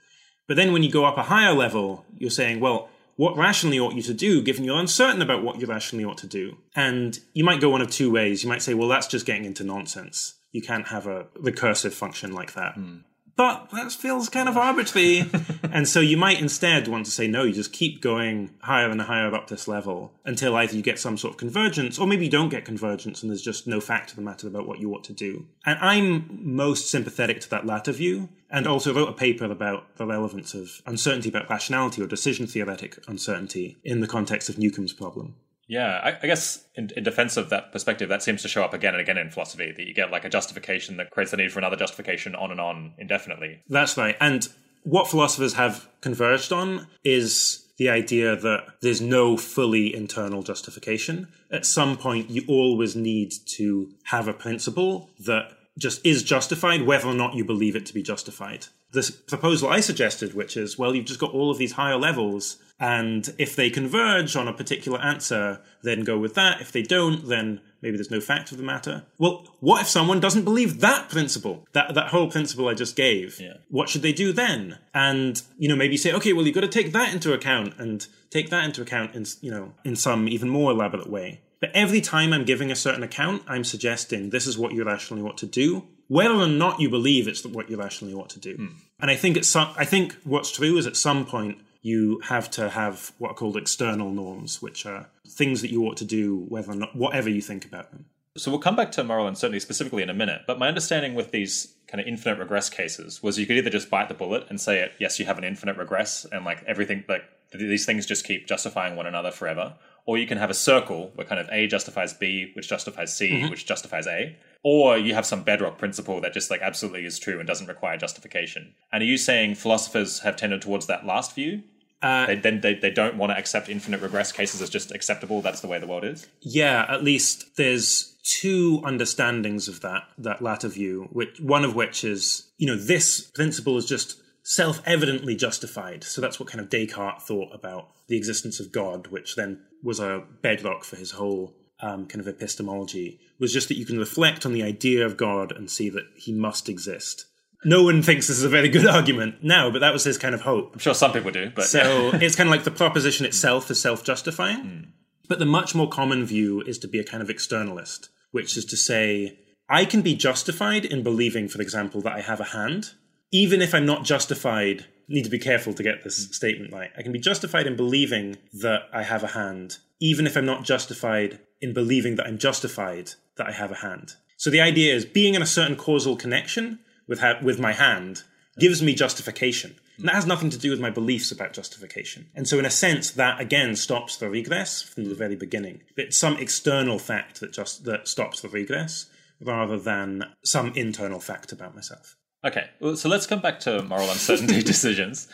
But 0.46 0.56
then 0.56 0.72
when 0.72 0.82
you 0.82 0.90
go 0.90 1.04
up 1.04 1.16
a 1.16 1.24
higher 1.24 1.54
level, 1.54 2.04
you're 2.16 2.30
saying, 2.30 2.60
well, 2.60 2.88
what 3.16 3.36
rationally 3.36 3.78
ought 3.78 3.94
you 3.94 4.02
to 4.02 4.14
do, 4.14 4.42
given 4.42 4.64
you're 4.64 4.78
uncertain 4.78 5.22
about 5.22 5.42
what 5.42 5.60
you 5.60 5.66
rationally 5.66 6.04
ought 6.04 6.18
to 6.18 6.26
do? 6.26 6.56
And 6.76 7.18
you 7.32 7.42
might 7.42 7.60
go 7.60 7.70
one 7.70 7.82
of 7.82 7.90
two 7.90 8.10
ways. 8.12 8.42
You 8.42 8.48
might 8.48 8.62
say, 8.62 8.74
well, 8.74 8.88
that's 8.88 9.06
just 9.06 9.26
getting 9.26 9.44
into 9.44 9.64
nonsense. 9.64 10.34
You 10.52 10.62
can't 10.62 10.88
have 10.88 11.06
a 11.06 11.24
recursive 11.36 11.92
function 11.92 12.32
like 12.32 12.54
that. 12.54 12.74
Hmm. 12.74 12.98
But 13.38 13.70
that 13.70 13.92
feels 13.92 14.28
kind 14.28 14.48
of 14.48 14.56
arbitrary. 14.56 15.30
and 15.62 15.86
so 15.86 16.00
you 16.00 16.16
might 16.16 16.40
instead 16.40 16.88
want 16.88 17.06
to 17.06 17.12
say, 17.12 17.28
no, 17.28 17.44
you 17.44 17.52
just 17.52 17.72
keep 17.72 18.02
going 18.02 18.50
higher 18.62 18.90
and 18.90 19.00
higher 19.00 19.32
up 19.32 19.46
this 19.46 19.68
level 19.68 20.12
until 20.24 20.56
either 20.56 20.74
you 20.74 20.82
get 20.82 20.98
some 20.98 21.16
sort 21.16 21.34
of 21.34 21.38
convergence, 21.38 22.00
or 22.00 22.08
maybe 22.08 22.24
you 22.24 22.30
don't 22.32 22.48
get 22.48 22.64
convergence 22.64 23.22
and 23.22 23.30
there's 23.30 23.40
just 23.40 23.68
no 23.68 23.80
fact 23.80 24.10
of 24.10 24.16
the 24.16 24.22
matter 24.22 24.48
about 24.48 24.66
what 24.66 24.80
you 24.80 24.92
ought 24.92 25.04
to 25.04 25.12
do. 25.12 25.46
And 25.64 25.78
I'm 25.78 26.40
most 26.42 26.90
sympathetic 26.90 27.40
to 27.42 27.50
that 27.50 27.64
latter 27.64 27.92
view, 27.92 28.28
and 28.50 28.66
also 28.66 28.92
wrote 28.92 29.08
a 29.08 29.12
paper 29.12 29.44
about 29.44 29.96
the 29.98 30.06
relevance 30.06 30.52
of 30.52 30.82
uncertainty 30.84 31.28
about 31.28 31.48
rationality 31.48 32.02
or 32.02 32.06
decision 32.06 32.48
theoretic 32.48 32.98
uncertainty 33.06 33.76
in 33.84 34.00
the 34.00 34.08
context 34.08 34.48
of 34.48 34.58
Newcomb's 34.58 34.92
problem. 34.92 35.36
Yeah, 35.68 36.00
I, 36.02 36.18
I 36.22 36.26
guess 36.26 36.64
in, 36.74 36.90
in 36.96 37.04
defense 37.04 37.36
of 37.36 37.50
that 37.50 37.72
perspective, 37.72 38.08
that 38.08 38.22
seems 38.22 38.42
to 38.42 38.48
show 38.48 38.64
up 38.64 38.72
again 38.72 38.94
and 38.94 39.00
again 39.00 39.18
in 39.18 39.30
philosophy 39.30 39.70
that 39.70 39.86
you 39.86 39.94
get 39.94 40.10
like 40.10 40.24
a 40.24 40.30
justification 40.30 40.96
that 40.96 41.10
creates 41.10 41.30
the 41.30 41.36
need 41.36 41.52
for 41.52 41.58
another 41.58 41.76
justification 41.76 42.34
on 42.34 42.50
and 42.50 42.60
on 42.60 42.94
indefinitely. 42.98 43.62
That's 43.68 43.96
right. 43.96 44.16
And 44.20 44.48
what 44.82 45.08
philosophers 45.08 45.54
have 45.54 45.88
converged 46.00 46.52
on 46.52 46.86
is 47.04 47.66
the 47.76 47.90
idea 47.90 48.34
that 48.34 48.66
there's 48.80 49.00
no 49.00 49.36
fully 49.36 49.94
internal 49.94 50.42
justification. 50.42 51.28
At 51.50 51.66
some 51.66 51.96
point, 51.96 52.30
you 52.30 52.42
always 52.48 52.96
need 52.96 53.32
to 53.56 53.90
have 54.04 54.26
a 54.26 54.32
principle 54.32 55.10
that 55.20 55.52
just 55.78 56.04
is 56.04 56.22
justified, 56.22 56.82
whether 56.82 57.06
or 57.06 57.14
not 57.14 57.34
you 57.34 57.44
believe 57.44 57.76
it 57.76 57.86
to 57.86 57.94
be 57.94 58.02
justified. 58.02 58.66
This 58.92 59.10
proposal 59.10 59.68
I 59.68 59.80
suggested, 59.80 60.34
which 60.34 60.56
is, 60.56 60.78
well, 60.78 60.94
you've 60.94 61.04
just 61.04 61.20
got 61.20 61.32
all 61.32 61.50
of 61.50 61.58
these 61.58 61.72
higher 61.72 61.96
levels, 61.96 62.56
and 62.80 63.34
if 63.38 63.54
they 63.54 63.70
converge 63.70 64.34
on 64.36 64.48
a 64.48 64.52
particular 64.52 64.98
answer, 65.00 65.60
then 65.82 66.04
go 66.04 66.18
with 66.18 66.34
that. 66.34 66.60
If 66.60 66.72
they 66.72 66.82
don't, 66.82 67.28
then 67.28 67.60
maybe 67.82 67.96
there's 67.96 68.10
no 68.10 68.20
fact 68.20 68.52
of 68.52 68.56
the 68.56 68.64
matter. 68.64 69.04
Well, 69.18 69.46
what 69.60 69.82
if 69.82 69.88
someone 69.88 70.20
doesn't 70.20 70.44
believe 70.44 70.80
that 70.80 71.08
principle, 71.08 71.66
that 71.72 71.94
that 71.94 72.08
whole 72.08 72.30
principle 72.30 72.68
I 72.68 72.74
just 72.74 72.96
gave? 72.96 73.40
Yeah. 73.40 73.54
What 73.68 73.88
should 73.88 74.02
they 74.02 74.12
do 74.12 74.32
then? 74.32 74.78
And 74.94 75.42
you 75.58 75.68
know, 75.68 75.76
maybe 75.76 75.96
say, 75.96 76.12
okay, 76.12 76.32
well, 76.32 76.46
you've 76.46 76.54
got 76.54 76.62
to 76.62 76.68
take 76.68 76.92
that 76.92 77.12
into 77.12 77.32
account 77.32 77.74
and 77.78 78.06
take 78.30 78.50
that 78.50 78.64
into 78.64 78.80
account 78.80 79.14
in 79.14 79.26
you 79.40 79.50
know 79.50 79.74
in 79.84 79.96
some 79.96 80.28
even 80.28 80.48
more 80.48 80.70
elaborate 80.70 81.10
way. 81.10 81.40
But 81.60 81.70
every 81.74 82.00
time 82.00 82.32
I'm 82.32 82.44
giving 82.44 82.70
a 82.70 82.76
certain 82.76 83.02
account, 83.02 83.42
I'm 83.48 83.64
suggesting 83.64 84.30
this 84.30 84.46
is 84.46 84.56
what 84.56 84.72
you 84.72 84.84
rationally 84.84 85.28
ought 85.28 85.38
to 85.38 85.46
do, 85.46 85.86
whether 86.08 86.34
or 86.34 86.48
not 86.48 86.80
you 86.80 86.90
believe 86.90 87.28
it's 87.28 87.44
what 87.44 87.70
you 87.70 87.76
rationally 87.76 88.14
ought 88.14 88.30
to 88.30 88.40
do. 88.40 88.56
Hmm. 88.56 88.66
And 89.00 89.10
I 89.10 89.16
think 89.16 89.36
it's 89.36 89.48
some, 89.48 89.72
I 89.76 89.84
think 89.84 90.16
what's 90.24 90.50
true 90.50 90.76
is 90.76 90.86
at 90.86 90.96
some 90.96 91.24
point 91.24 91.58
you 91.82 92.20
have 92.24 92.50
to 92.50 92.70
have 92.70 93.12
what 93.18 93.30
are 93.30 93.34
called 93.34 93.56
external 93.56 94.10
norms, 94.10 94.60
which 94.60 94.84
are 94.84 95.08
things 95.26 95.62
that 95.62 95.70
you 95.70 95.84
ought 95.84 95.96
to 95.98 96.04
do, 96.04 96.44
whether 96.48 96.72
or 96.72 96.74
not 96.74 96.96
whatever 96.96 97.30
you 97.30 97.40
think 97.40 97.64
about 97.64 97.90
them. 97.92 98.06
So 98.36 98.50
we'll 98.50 98.60
come 98.60 98.76
back 98.76 98.92
to 98.92 99.04
moral 99.04 99.26
uncertainty 99.26 99.60
specifically 99.60 100.02
in 100.02 100.10
a 100.10 100.14
minute. 100.14 100.42
But 100.46 100.58
my 100.58 100.68
understanding 100.68 101.14
with 101.14 101.30
these 101.30 101.74
kind 101.88 102.00
of 102.00 102.06
infinite 102.06 102.38
regress 102.38 102.68
cases 102.68 103.22
was 103.22 103.38
you 103.38 103.46
could 103.46 103.56
either 103.56 103.70
just 103.70 103.90
bite 103.90 104.08
the 104.08 104.14
bullet 104.14 104.46
and 104.48 104.60
say 104.60 104.80
it, 104.80 104.92
yes, 104.98 105.18
you 105.18 105.26
have 105.26 105.38
an 105.38 105.44
infinite 105.44 105.76
regress, 105.76 106.24
and 106.30 106.44
like 106.44 106.62
everything, 106.66 107.04
like 107.08 107.22
these 107.52 107.86
things 107.86 108.06
just 108.06 108.24
keep 108.24 108.46
justifying 108.46 108.96
one 108.96 109.06
another 109.06 109.30
forever. 109.30 109.74
Or 110.06 110.18
you 110.18 110.26
can 110.26 110.38
have 110.38 110.50
a 110.50 110.54
circle 110.54 111.10
where 111.14 111.26
kind 111.26 111.40
of 111.40 111.48
A 111.50 111.66
justifies 111.66 112.14
B, 112.14 112.52
which 112.54 112.68
justifies 112.68 113.14
C, 113.14 113.30
mm-hmm. 113.30 113.50
which 113.50 113.66
justifies 113.66 114.06
A. 114.06 114.36
Or 114.64 114.98
you 114.98 115.14
have 115.14 115.24
some 115.24 115.44
bedrock 115.44 115.78
principle 115.78 116.20
that 116.20 116.32
just 116.32 116.50
like 116.50 116.60
absolutely 116.62 117.04
is 117.04 117.18
true 117.18 117.38
and 117.38 117.46
doesn't 117.46 117.68
require 117.68 117.96
justification. 117.96 118.74
And 118.92 119.02
are 119.02 119.06
you 119.06 119.16
saying 119.16 119.54
philosophers 119.54 120.20
have 120.20 120.36
tended 120.36 120.62
towards 120.62 120.86
that 120.86 121.06
last 121.06 121.34
view? 121.34 121.62
Uh, 122.02 122.26
they, 122.26 122.36
then 122.36 122.60
they, 122.60 122.74
they 122.74 122.90
don't 122.90 123.16
want 123.16 123.30
to 123.32 123.36
accept 123.36 123.68
infinite 123.68 124.00
regress 124.00 124.30
cases 124.30 124.62
as 124.62 124.70
just 124.70 124.92
acceptable. 124.92 125.42
That's 125.42 125.60
the 125.60 125.68
way 125.68 125.78
the 125.78 125.86
world 125.86 126.04
is. 126.04 126.28
Yeah, 126.40 126.86
at 126.88 127.02
least 127.02 127.56
there's 127.56 128.16
two 128.40 128.80
understandings 128.84 129.68
of 129.68 129.80
that 129.80 130.02
that 130.18 130.42
latter 130.42 130.68
view, 130.68 131.08
which 131.12 131.40
one 131.40 131.64
of 131.64 131.74
which 131.74 132.04
is, 132.04 132.50
you 132.56 132.66
know, 132.66 132.76
this 132.76 133.30
principle 133.30 133.76
is 133.78 133.86
just 133.86 134.20
self-evidently 134.44 135.36
justified. 135.36 136.04
So 136.04 136.20
that's 136.20 136.38
what 136.38 136.48
kind 136.48 136.60
of 136.60 136.70
Descartes 136.70 137.22
thought 137.22 137.54
about 137.54 137.90
the 138.06 138.16
existence 138.16 138.60
of 138.60 138.72
God, 138.72 139.08
which 139.08 139.36
then 139.36 139.60
was 139.82 140.00
a 140.00 140.24
bedrock 140.42 140.84
for 140.84 140.96
his 140.96 141.12
whole 141.12 141.54
um, 141.80 142.06
kind 142.06 142.20
of 142.20 142.28
epistemology, 142.28 143.20
was 143.38 143.52
just 143.52 143.68
that 143.68 143.78
you 143.78 143.86
can 143.86 143.98
reflect 143.98 144.44
on 144.44 144.52
the 144.52 144.62
idea 144.62 145.04
of 145.04 145.16
God 145.16 145.52
and 145.52 145.70
see 145.70 145.88
that 145.90 146.04
he 146.16 146.32
must 146.32 146.68
exist. 146.68 147.26
No 147.64 147.82
one 147.82 148.02
thinks 148.02 148.28
this 148.28 148.38
is 148.38 148.44
a 148.44 148.48
very 148.48 148.68
good 148.68 148.86
argument 148.96 149.42
now, 149.42 149.70
but 149.70 149.80
that 149.80 149.92
was 149.92 150.04
his 150.04 150.18
kind 150.18 150.34
of 150.34 150.42
hope. 150.42 150.72
I'm 150.72 150.78
sure 150.78 150.94
some 150.94 151.12
people 151.12 151.30
do, 151.30 151.50
but 151.54 151.64
So 151.64 152.10
it's 152.14 152.36
kind 152.36 152.48
of 152.48 152.52
like 152.52 152.64
the 152.64 152.70
proposition 152.70 153.26
itself 153.26 153.70
is 153.70 153.80
self 153.80 154.04
justifying. 154.04 154.92
But 155.28 155.38
the 155.38 155.46
much 155.46 155.74
more 155.74 155.88
common 155.88 156.24
view 156.24 156.62
is 156.62 156.78
to 156.78 156.88
be 156.88 156.98
a 156.98 157.04
kind 157.04 157.22
of 157.22 157.28
externalist, 157.28 158.08
which 158.30 158.56
is 158.56 158.64
to 158.66 158.76
say, 158.76 159.38
I 159.68 159.84
can 159.84 160.00
be 160.00 160.14
justified 160.14 160.86
in 160.86 161.02
believing, 161.02 161.48
for 161.48 161.60
example, 161.60 162.00
that 162.02 162.14
I 162.14 162.22
have 162.22 162.40
a 162.40 162.44
hand, 162.44 162.94
even 163.30 163.60
if 163.60 163.74
I'm 163.74 163.84
not 163.86 164.04
justified. 164.04 164.86
Need 165.10 165.24
to 165.24 165.30
be 165.30 165.38
careful 165.38 165.72
to 165.72 165.82
get 165.82 166.04
this 166.04 166.28
statement 166.32 166.72
right. 166.72 166.90
I 166.96 167.02
can 167.02 167.12
be 167.12 167.18
justified 167.18 167.66
in 167.66 167.76
believing 167.76 168.36
that 168.60 168.82
I 168.92 169.02
have 169.02 169.22
a 169.22 169.28
hand, 169.28 169.78
even 170.00 170.26
if 170.26 170.36
I'm 170.36 170.44
not 170.44 170.64
justified 170.64 171.40
in 171.60 171.72
believing 171.74 172.16
that 172.16 172.26
I'm 172.26 172.38
justified 172.38 173.12
that 173.36 173.46
I 173.48 173.52
have 173.52 173.70
a 173.72 173.76
hand. 173.76 174.14
So 174.36 174.50
the 174.50 174.60
idea 174.60 174.94
is 174.94 175.04
being 175.04 175.34
in 175.34 175.42
a 175.42 175.46
certain 175.46 175.76
causal 175.76 176.16
connection 176.16 176.78
with 177.08 177.20
ha- 177.20 177.38
with 177.42 177.58
my 177.58 177.72
hand 177.72 178.22
gives 178.58 178.82
me 178.82 178.94
justification. 178.94 179.76
And 179.98 180.06
that 180.08 180.14
has 180.14 180.26
nothing 180.26 180.50
to 180.50 180.58
do 180.58 180.70
with 180.70 180.78
my 180.78 180.90
beliefs 180.90 181.32
about 181.32 181.52
justification. 181.52 182.26
And 182.34 182.46
so, 182.46 182.58
in 182.58 182.64
a 182.64 182.70
sense, 182.70 183.10
that 183.12 183.40
again 183.40 183.74
stops 183.74 184.16
the 184.16 184.30
regress 184.30 184.80
from 184.80 185.06
the 185.06 185.14
very 185.14 185.34
beginning. 185.34 185.82
It's 185.96 186.16
some 186.16 186.36
external 186.36 187.00
fact 187.00 187.40
that 187.40 187.52
just 187.52 187.84
that 187.84 188.06
stops 188.06 188.40
the 188.40 188.48
regress, 188.48 189.06
rather 189.40 189.76
than 189.78 190.24
some 190.44 190.72
internal 190.76 191.18
fact 191.18 191.50
about 191.50 191.74
myself. 191.74 192.16
okay. 192.44 192.70
Well, 192.80 192.94
so 192.94 193.08
let's 193.08 193.26
come 193.26 193.40
back 193.40 193.58
to 193.60 193.82
moral 193.82 194.08
uncertainty 194.08 194.62
decisions. 194.74 195.26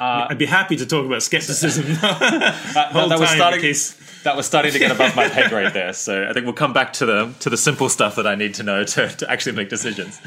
I'd 0.00 0.38
be 0.38 0.46
happy 0.46 0.76
to 0.76 0.86
talk 0.86 1.04
about 1.04 1.22
skepticism. 1.22 1.84
Uh, 2.02 2.18
that, 2.72 2.92
Whole 2.92 3.08
that 3.10 3.18
was 3.18 3.28
starting. 3.30 3.60
That 4.26 4.36
was 4.36 4.44
starting 4.44 4.72
to 4.72 4.78
get 4.80 4.90
above 4.90 5.14
my 5.14 5.28
pay 5.28 5.48
grade 5.48 5.72
there. 5.72 5.92
So 6.06 6.26
I 6.28 6.32
think 6.32 6.46
we'll 6.46 6.52
come 6.64 6.72
back 6.72 6.92
to 6.94 7.06
the 7.06 7.32
to 7.40 7.48
the 7.48 7.56
simple 7.56 7.88
stuff 7.88 8.16
that 8.16 8.26
I 8.26 8.34
need 8.34 8.54
to 8.54 8.64
know 8.64 8.82
to, 8.82 9.08
to 9.08 9.30
actually 9.30 9.54
make 9.54 9.68
decisions. 9.68 10.20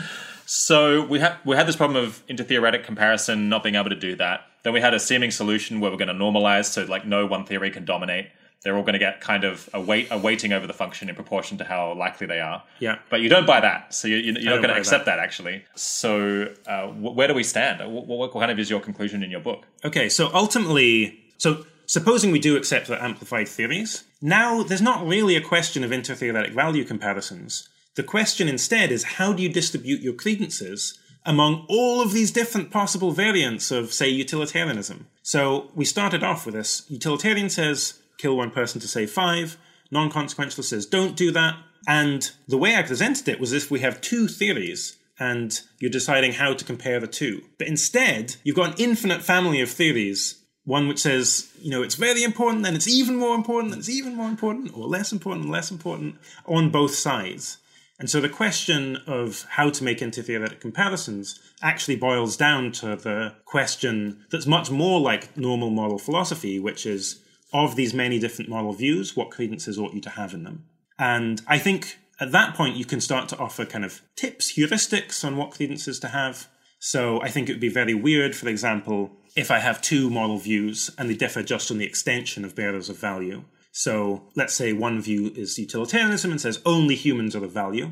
So 0.45 1.05
we 1.05 1.19
had 1.19 1.35
we 1.45 1.55
had 1.57 1.67
this 1.67 1.75
problem 1.75 2.01
of 2.03 2.25
intertheoretic 2.27 2.83
comparison, 2.85 3.49
not 3.49 3.61
being 3.61 3.75
able 3.75 3.89
to 3.89 3.95
do 3.95 4.15
that. 4.15 4.45
Then 4.63 4.71
we 4.73 4.81
had 4.81 4.93
a 4.93 4.99
seeming 4.99 5.31
solution 5.31 5.79
where 5.81 5.91
we're 5.91 5.97
going 5.97 6.07
to 6.07 6.13
normalize, 6.13 6.65
so 6.65 6.85
like 6.85 7.05
no 7.05 7.25
one 7.25 7.45
theory 7.45 7.71
can 7.71 7.83
dominate. 7.85 8.29
They're 8.63 8.75
all 8.75 8.83
going 8.83 8.93
to 8.93 8.99
get 8.99 9.21
kind 9.21 9.43
of 9.43 9.69
a 9.73 9.81
weight 9.81 10.07
a 10.11 10.17
weighting 10.17 10.53
over 10.53 10.65
the 10.65 10.73
function 10.73 11.07
in 11.09 11.15
proportion 11.15 11.57
to 11.59 11.63
how 11.65 11.93
likely 11.93 12.25
they 12.25 12.39
are. 12.39 12.63
Yeah. 12.79 12.99
But 13.09 13.19
you 13.21 13.29
don't 13.29 13.45
buy 13.45 13.59
that, 13.59 13.93
so 13.93 14.07
you, 14.07 14.15
you, 14.17 14.33
you're 14.39 14.55
not 14.55 14.61
going 14.63 14.73
to 14.73 14.79
accept 14.79 15.05
that. 15.05 15.19
actually. 15.19 15.63
So 15.75 16.53
uh, 16.65 16.87
wh- 16.87 17.15
where 17.15 17.27
do 17.27 17.33
we 17.33 17.43
stand? 17.43 17.79
What, 17.93 18.07
what 18.07 18.31
kind 18.31 18.51
of 18.51 18.59
is 18.59 18.69
your 18.69 18.79
conclusion 18.79 19.23
in 19.23 19.29
your 19.29 19.41
book? 19.41 19.65
Okay, 19.85 20.09
so 20.09 20.29
ultimately, 20.33 21.19
so 21.37 21.65
supposing 21.89 22.29
we 22.29 22.37
do 22.37 22.55
accept 22.55 22.85
the 22.87 23.03
amplified 23.03 23.47
theories, 23.47 24.03
now 24.21 24.61
there's 24.61 24.79
not 24.79 25.07
really 25.07 25.35
a 25.35 25.41
question 25.41 25.83
of 25.83 25.89
intertheoretic 25.89 26.53
value 26.53 26.83
comparisons. 26.83 27.67
The 27.95 28.03
question 28.03 28.47
instead 28.47 28.91
is 28.91 29.15
how 29.17 29.33
do 29.33 29.41
you 29.41 29.49
distribute 29.49 30.01
your 30.01 30.13
credences 30.13 30.99
among 31.25 31.65
all 31.67 31.99
of 31.99 32.13
these 32.13 32.29
different 32.29 32.69
possible 32.69 33.11
variants 33.11 33.71
of, 33.71 33.91
say, 33.91 34.07
utilitarianism? 34.07 35.07
So 35.23 35.71
we 35.73 35.83
started 35.83 36.23
off 36.23 36.45
with 36.45 36.53
this. 36.53 36.85
Utilitarian 36.89 37.49
says 37.49 37.99
kill 38.19 38.37
one 38.37 38.51
person 38.51 38.79
to 38.81 38.87
save 38.87 39.09
five. 39.09 39.57
Non 39.89 40.11
consequentialist 40.11 40.65
says 40.65 40.85
don't 40.85 41.15
do 41.15 41.31
that. 41.31 41.55
And 41.87 42.29
the 42.47 42.57
way 42.57 42.75
I 42.75 42.83
presented 42.83 43.27
it 43.27 43.39
was 43.39 43.51
if 43.51 43.71
we 43.71 43.79
have 43.79 43.99
two 43.99 44.27
theories 44.27 44.95
and 45.19 45.59
you're 45.79 45.89
deciding 45.89 46.33
how 46.33 46.53
to 46.53 46.63
compare 46.63 46.99
the 46.99 47.07
two. 47.07 47.41
But 47.57 47.67
instead, 47.67 48.35
you've 48.43 48.55
got 48.55 48.71
an 48.71 48.75
infinite 48.77 49.23
family 49.23 49.59
of 49.59 49.71
theories. 49.71 50.38
One 50.65 50.87
which 50.87 50.99
says, 50.99 51.51
you 51.59 51.71
know, 51.71 51.81
it's 51.81 51.95
very 51.95 52.23
important, 52.23 52.63
then 52.63 52.75
it's 52.75 52.87
even 52.87 53.15
more 53.15 53.35
important, 53.35 53.71
then 53.71 53.79
it's 53.79 53.89
even 53.89 54.15
more 54.15 54.29
important, 54.29 54.75
or 54.75 54.87
less 54.87 55.11
important, 55.11 55.45
and 55.45 55.51
less 55.51 55.71
important 55.71 56.15
on 56.45 56.69
both 56.69 56.93
sides. 56.93 57.57
And 57.99 58.09
so 58.09 58.21
the 58.21 58.29
question 58.29 58.97
of 59.07 59.45
how 59.49 59.69
to 59.71 59.83
make 59.83 59.99
intertheoretic 59.99 60.61
comparisons 60.61 61.37
actually 61.61 61.97
boils 61.97 62.37
down 62.37 62.71
to 62.73 62.95
the 62.95 63.35
question 63.45 64.25
that's 64.31 64.47
much 64.47 64.71
more 64.71 65.01
like 65.01 65.35
normal 65.35 65.69
moral 65.69 65.97
philosophy, 65.97 66.59
which 66.59 66.85
is 66.85 67.21
of 67.51 67.75
these 67.75 67.93
many 67.93 68.19
different 68.19 68.49
moral 68.49 68.73
views, 68.73 69.17
what 69.17 69.31
credences 69.31 69.77
ought 69.77 69.93
you 69.93 70.01
to 70.01 70.11
have 70.11 70.33
in 70.33 70.43
them? 70.43 70.65
And 70.97 71.41
I 71.47 71.57
think 71.57 71.97
at 72.19 72.31
that 72.31 72.55
point 72.55 72.77
you 72.77 72.85
can 72.85 73.01
start 73.01 73.27
to 73.29 73.37
offer 73.37 73.65
kind 73.65 73.83
of 73.83 74.01
tips, 74.15 74.53
heuristics 74.53 75.25
on 75.25 75.35
what 75.35 75.51
credences 75.51 75.99
to 75.99 76.09
have. 76.09 76.47
So 76.79 77.21
I 77.21 77.29
think 77.29 77.49
it 77.49 77.53
would 77.53 77.61
be 77.61 77.69
very 77.69 77.93
weird, 77.93 78.35
for 78.35 78.47
example, 78.47 79.11
if 79.35 79.51
I 79.51 79.59
have 79.59 79.81
two 79.81 80.09
moral 80.09 80.37
views 80.37 80.89
and 80.97 81.09
they 81.09 81.15
differ 81.15 81.43
just 81.43 81.71
on 81.71 81.77
the 81.77 81.85
extension 81.85 82.43
of 82.45 82.55
bearers 82.55 82.89
of 82.89 82.97
value. 82.97 83.43
So 83.71 84.23
let's 84.35 84.53
say 84.53 84.73
one 84.73 85.01
view 85.01 85.31
is 85.35 85.57
utilitarianism 85.57 86.31
and 86.31 86.41
says 86.41 86.61
only 86.65 86.95
humans 86.95 87.35
are 87.35 87.43
of 87.43 87.51
value. 87.51 87.91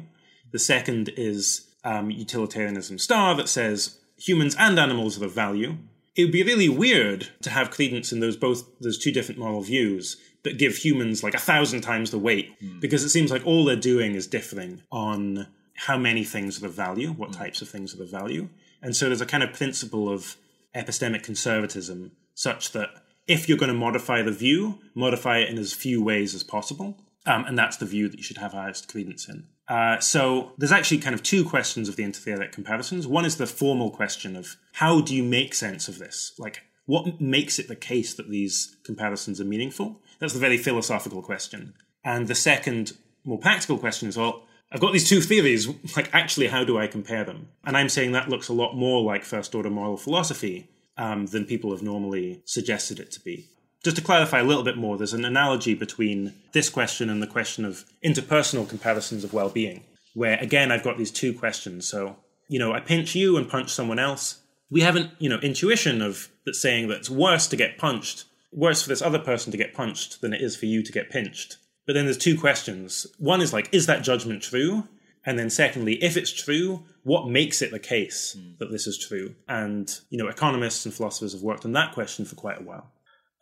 The 0.51 0.59
second 0.59 1.09
is 1.15 1.67
um, 1.83 2.09
utilitarianism 2.11 2.97
star 2.99 3.35
that 3.35 3.47
says 3.47 3.99
humans 4.17 4.55
and 4.57 4.79
animals 4.79 5.21
are 5.21 5.25
of 5.25 5.31
value. 5.31 5.77
it 6.15 6.23
would 6.23 6.31
be 6.31 6.43
really 6.43 6.67
weird 6.67 7.29
to 7.43 7.49
have 7.51 7.69
credence 7.69 8.11
in 8.11 8.19
those 8.19 8.35
both 8.35 8.65
those 8.79 8.97
two 8.97 9.11
different 9.11 9.39
moral 9.39 9.61
views 9.61 10.17
but 10.43 10.57
give 10.57 10.75
humans 10.77 11.23
like 11.23 11.35
a 11.35 11.39
thousand 11.39 11.81
times 11.81 12.11
the 12.11 12.17
weight 12.17 12.51
because 12.79 13.03
it 13.03 13.09
seems 13.09 13.31
like 13.31 13.45
all 13.45 13.63
they're 13.65 13.75
doing 13.75 14.15
is 14.15 14.27
differing 14.27 14.81
on 14.91 15.47
how 15.75 15.97
many 15.97 16.23
things 16.23 16.61
are 16.61 16.65
of 16.65 16.73
value, 16.73 17.09
what 17.11 17.33
types 17.33 17.61
of 17.61 17.69
things 17.69 17.93
are 17.97 18.01
of 18.01 18.09
value. 18.09 18.49
And 18.81 18.95
so 18.95 19.07
there's 19.07 19.21
a 19.21 19.25
kind 19.25 19.43
of 19.43 19.53
principle 19.53 20.09
of 20.09 20.37
epistemic 20.77 21.23
conservatism 21.23 22.11
such 22.33 22.71
that 22.71 22.89
if 23.27 23.49
you're 23.49 23.57
going 23.57 23.71
to 23.71 23.77
modify 23.77 24.21
the 24.21 24.31
view, 24.31 24.79
modify 24.93 25.39
it 25.39 25.49
in 25.49 25.57
as 25.57 25.73
few 25.73 26.01
ways 26.03 26.33
as 26.33 26.43
possible. 26.43 26.97
Um, 27.25 27.43
and 27.45 27.59
that's 27.59 27.75
the 27.75 27.85
view 27.85 28.07
that 28.07 28.17
you 28.17 28.23
should 28.23 28.37
have 28.37 28.53
highest 28.53 28.87
credence 28.87 29.27
in. 29.27 29.47
Uh, 29.67 29.99
so 29.99 30.53
there's 30.57 30.71
actually 30.71 30.99
kind 30.99 31.13
of 31.13 31.21
two 31.21 31.43
questions 31.43 31.89
of 31.89 31.97
the 31.97 32.03
intertheoretic 32.03 32.53
comparisons. 32.53 33.05
One 33.05 33.25
is 33.25 33.35
the 33.35 33.45
formal 33.45 33.91
question 33.91 34.37
of 34.37 34.55
how 34.73 35.01
do 35.01 35.13
you 35.13 35.23
make 35.23 35.53
sense 35.53 35.89
of 35.89 35.99
this? 35.99 36.31
Like, 36.39 36.61
what 36.85 37.19
makes 37.19 37.59
it 37.59 37.67
the 37.67 37.75
case 37.75 38.13
that 38.13 38.29
these 38.29 38.77
comparisons 38.85 39.41
are 39.41 39.45
meaningful? 39.45 40.01
That's 40.19 40.31
the 40.31 40.39
very 40.39 40.57
philosophical 40.57 41.21
question. 41.21 41.73
And 42.05 42.27
the 42.27 42.35
second, 42.35 42.93
more 43.25 43.37
practical 43.39 43.77
question 43.77 44.07
is, 44.07 44.15
well, 44.15 44.47
I've 44.71 44.81
got 44.81 44.93
these 44.93 45.07
two 45.07 45.21
theories. 45.21 45.67
Like, 45.95 46.13
actually, 46.13 46.47
how 46.47 46.63
do 46.63 46.77
I 46.77 46.87
compare 46.87 47.23
them? 47.23 47.49
And 47.63 47.77
I'm 47.77 47.89
saying 47.89 48.11
that 48.11 48.29
looks 48.29 48.49
a 48.49 48.53
lot 48.53 48.75
more 48.75 49.01
like 49.01 49.23
first 49.23 49.55
order 49.55 49.69
moral 49.69 49.97
philosophy 49.97 50.69
um, 50.97 51.27
than 51.27 51.45
people 51.45 51.71
have 51.71 51.81
normally 51.81 52.41
suggested 52.45 52.99
it 52.99 53.11
to 53.11 53.19
be. 53.21 53.47
Just 53.83 53.97
to 53.97 54.03
clarify 54.03 54.39
a 54.39 54.43
little 54.43 54.63
bit 54.63 54.77
more, 54.77 54.97
there's 54.97 55.13
an 55.13 55.23
analogy 55.23 55.73
between 55.73 56.33
this 56.51 56.69
question 56.69 57.09
and 57.09 57.21
the 57.21 57.27
question 57.27 57.63
of 57.63 57.85
interpersonal 58.03 58.67
comparisons 58.67 59.23
of 59.23 59.33
well 59.33 59.49
being, 59.49 59.83
where 60.13 60.37
again, 60.39 60.71
I've 60.71 60.83
got 60.83 60.97
these 60.97 61.11
two 61.11 61.33
questions. 61.33 61.87
So, 61.87 62.17
you 62.49 62.59
know, 62.59 62.73
I 62.73 62.79
pinch 62.79 63.15
you 63.15 63.37
and 63.37 63.49
punch 63.49 63.71
someone 63.71 63.99
else. 63.99 64.41
We 64.69 64.81
haven't, 64.81 65.11
you 65.19 65.29
know, 65.29 65.39
intuition 65.39 66.01
of 66.01 66.29
that 66.45 66.55
saying 66.55 66.87
that 66.89 66.97
it's 66.97 67.09
worse 67.09 67.47
to 67.47 67.55
get 67.55 67.77
punched, 67.77 68.25
worse 68.51 68.81
for 68.81 68.89
this 68.89 69.01
other 69.01 69.19
person 69.19 69.51
to 69.51 69.57
get 69.57 69.73
punched 69.73 70.19
than 70.21 70.33
it 70.33 70.41
is 70.41 70.57
for 70.57 70.65
you 70.65 70.83
to 70.83 70.91
get 70.91 71.09
pinched. 71.09 71.57
But 71.87 71.93
then 71.93 72.05
there's 72.05 72.17
two 72.17 72.37
questions. 72.37 73.07
One 73.17 73.41
is 73.41 73.53
like, 73.53 73.69
is 73.71 73.87
that 73.87 74.03
judgment 74.03 74.43
true? 74.43 74.87
And 75.25 75.39
then 75.39 75.49
secondly, 75.49 76.01
if 76.03 76.15
it's 76.15 76.31
true, 76.31 76.83
what 77.03 77.27
makes 77.27 77.61
it 77.61 77.71
the 77.71 77.79
case 77.79 78.37
that 78.59 78.71
this 78.71 78.85
is 78.85 78.97
true? 78.97 79.35
And, 79.47 79.89
you 80.09 80.17
know, 80.17 80.27
economists 80.27 80.85
and 80.85 80.93
philosophers 80.93 81.33
have 81.33 81.41
worked 81.41 81.65
on 81.65 81.71
that 81.73 81.93
question 81.93 82.25
for 82.25 82.35
quite 82.35 82.59
a 82.59 82.63
while. 82.63 82.91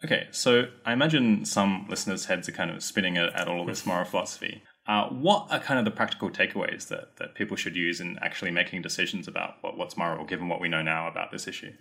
Okay, 0.04 0.28
so 0.32 0.66
I 0.86 0.94
imagine 0.94 1.46
some 1.46 1.88
listeners' 1.90 2.26
heads 2.26 2.48
are 2.48 2.52
kind 2.52 2.70
of 2.70 2.84
spinning 2.84 3.18
at, 3.18 3.34
at 3.34 3.48
all 3.48 3.62
of 3.62 3.68
this 3.68 3.86
moral 3.86 4.06
philosophy. 4.06 4.62
Uh, 4.88 5.08
what 5.10 5.48
are 5.50 5.60
kind 5.60 5.80
of 5.80 5.86
the 5.86 5.92
practical 5.92 6.30
takeaways 6.30 6.88
that, 6.90 7.18
that 7.18 7.34
people 7.34 7.58
should 7.58 7.76
use 7.76 8.00
in 8.00 8.20
actually 8.22 8.52
making 8.52 8.84
decisions 8.84 9.28
about 9.28 9.56
what, 9.62 9.78
what's 9.78 9.98
moral, 9.98 10.26
given 10.26 10.48
what 10.48 10.62
we 10.62 10.70
know 10.70 10.84
now 10.84 11.08
about 11.08 11.32
this 11.32 11.48
issue? 11.48 11.72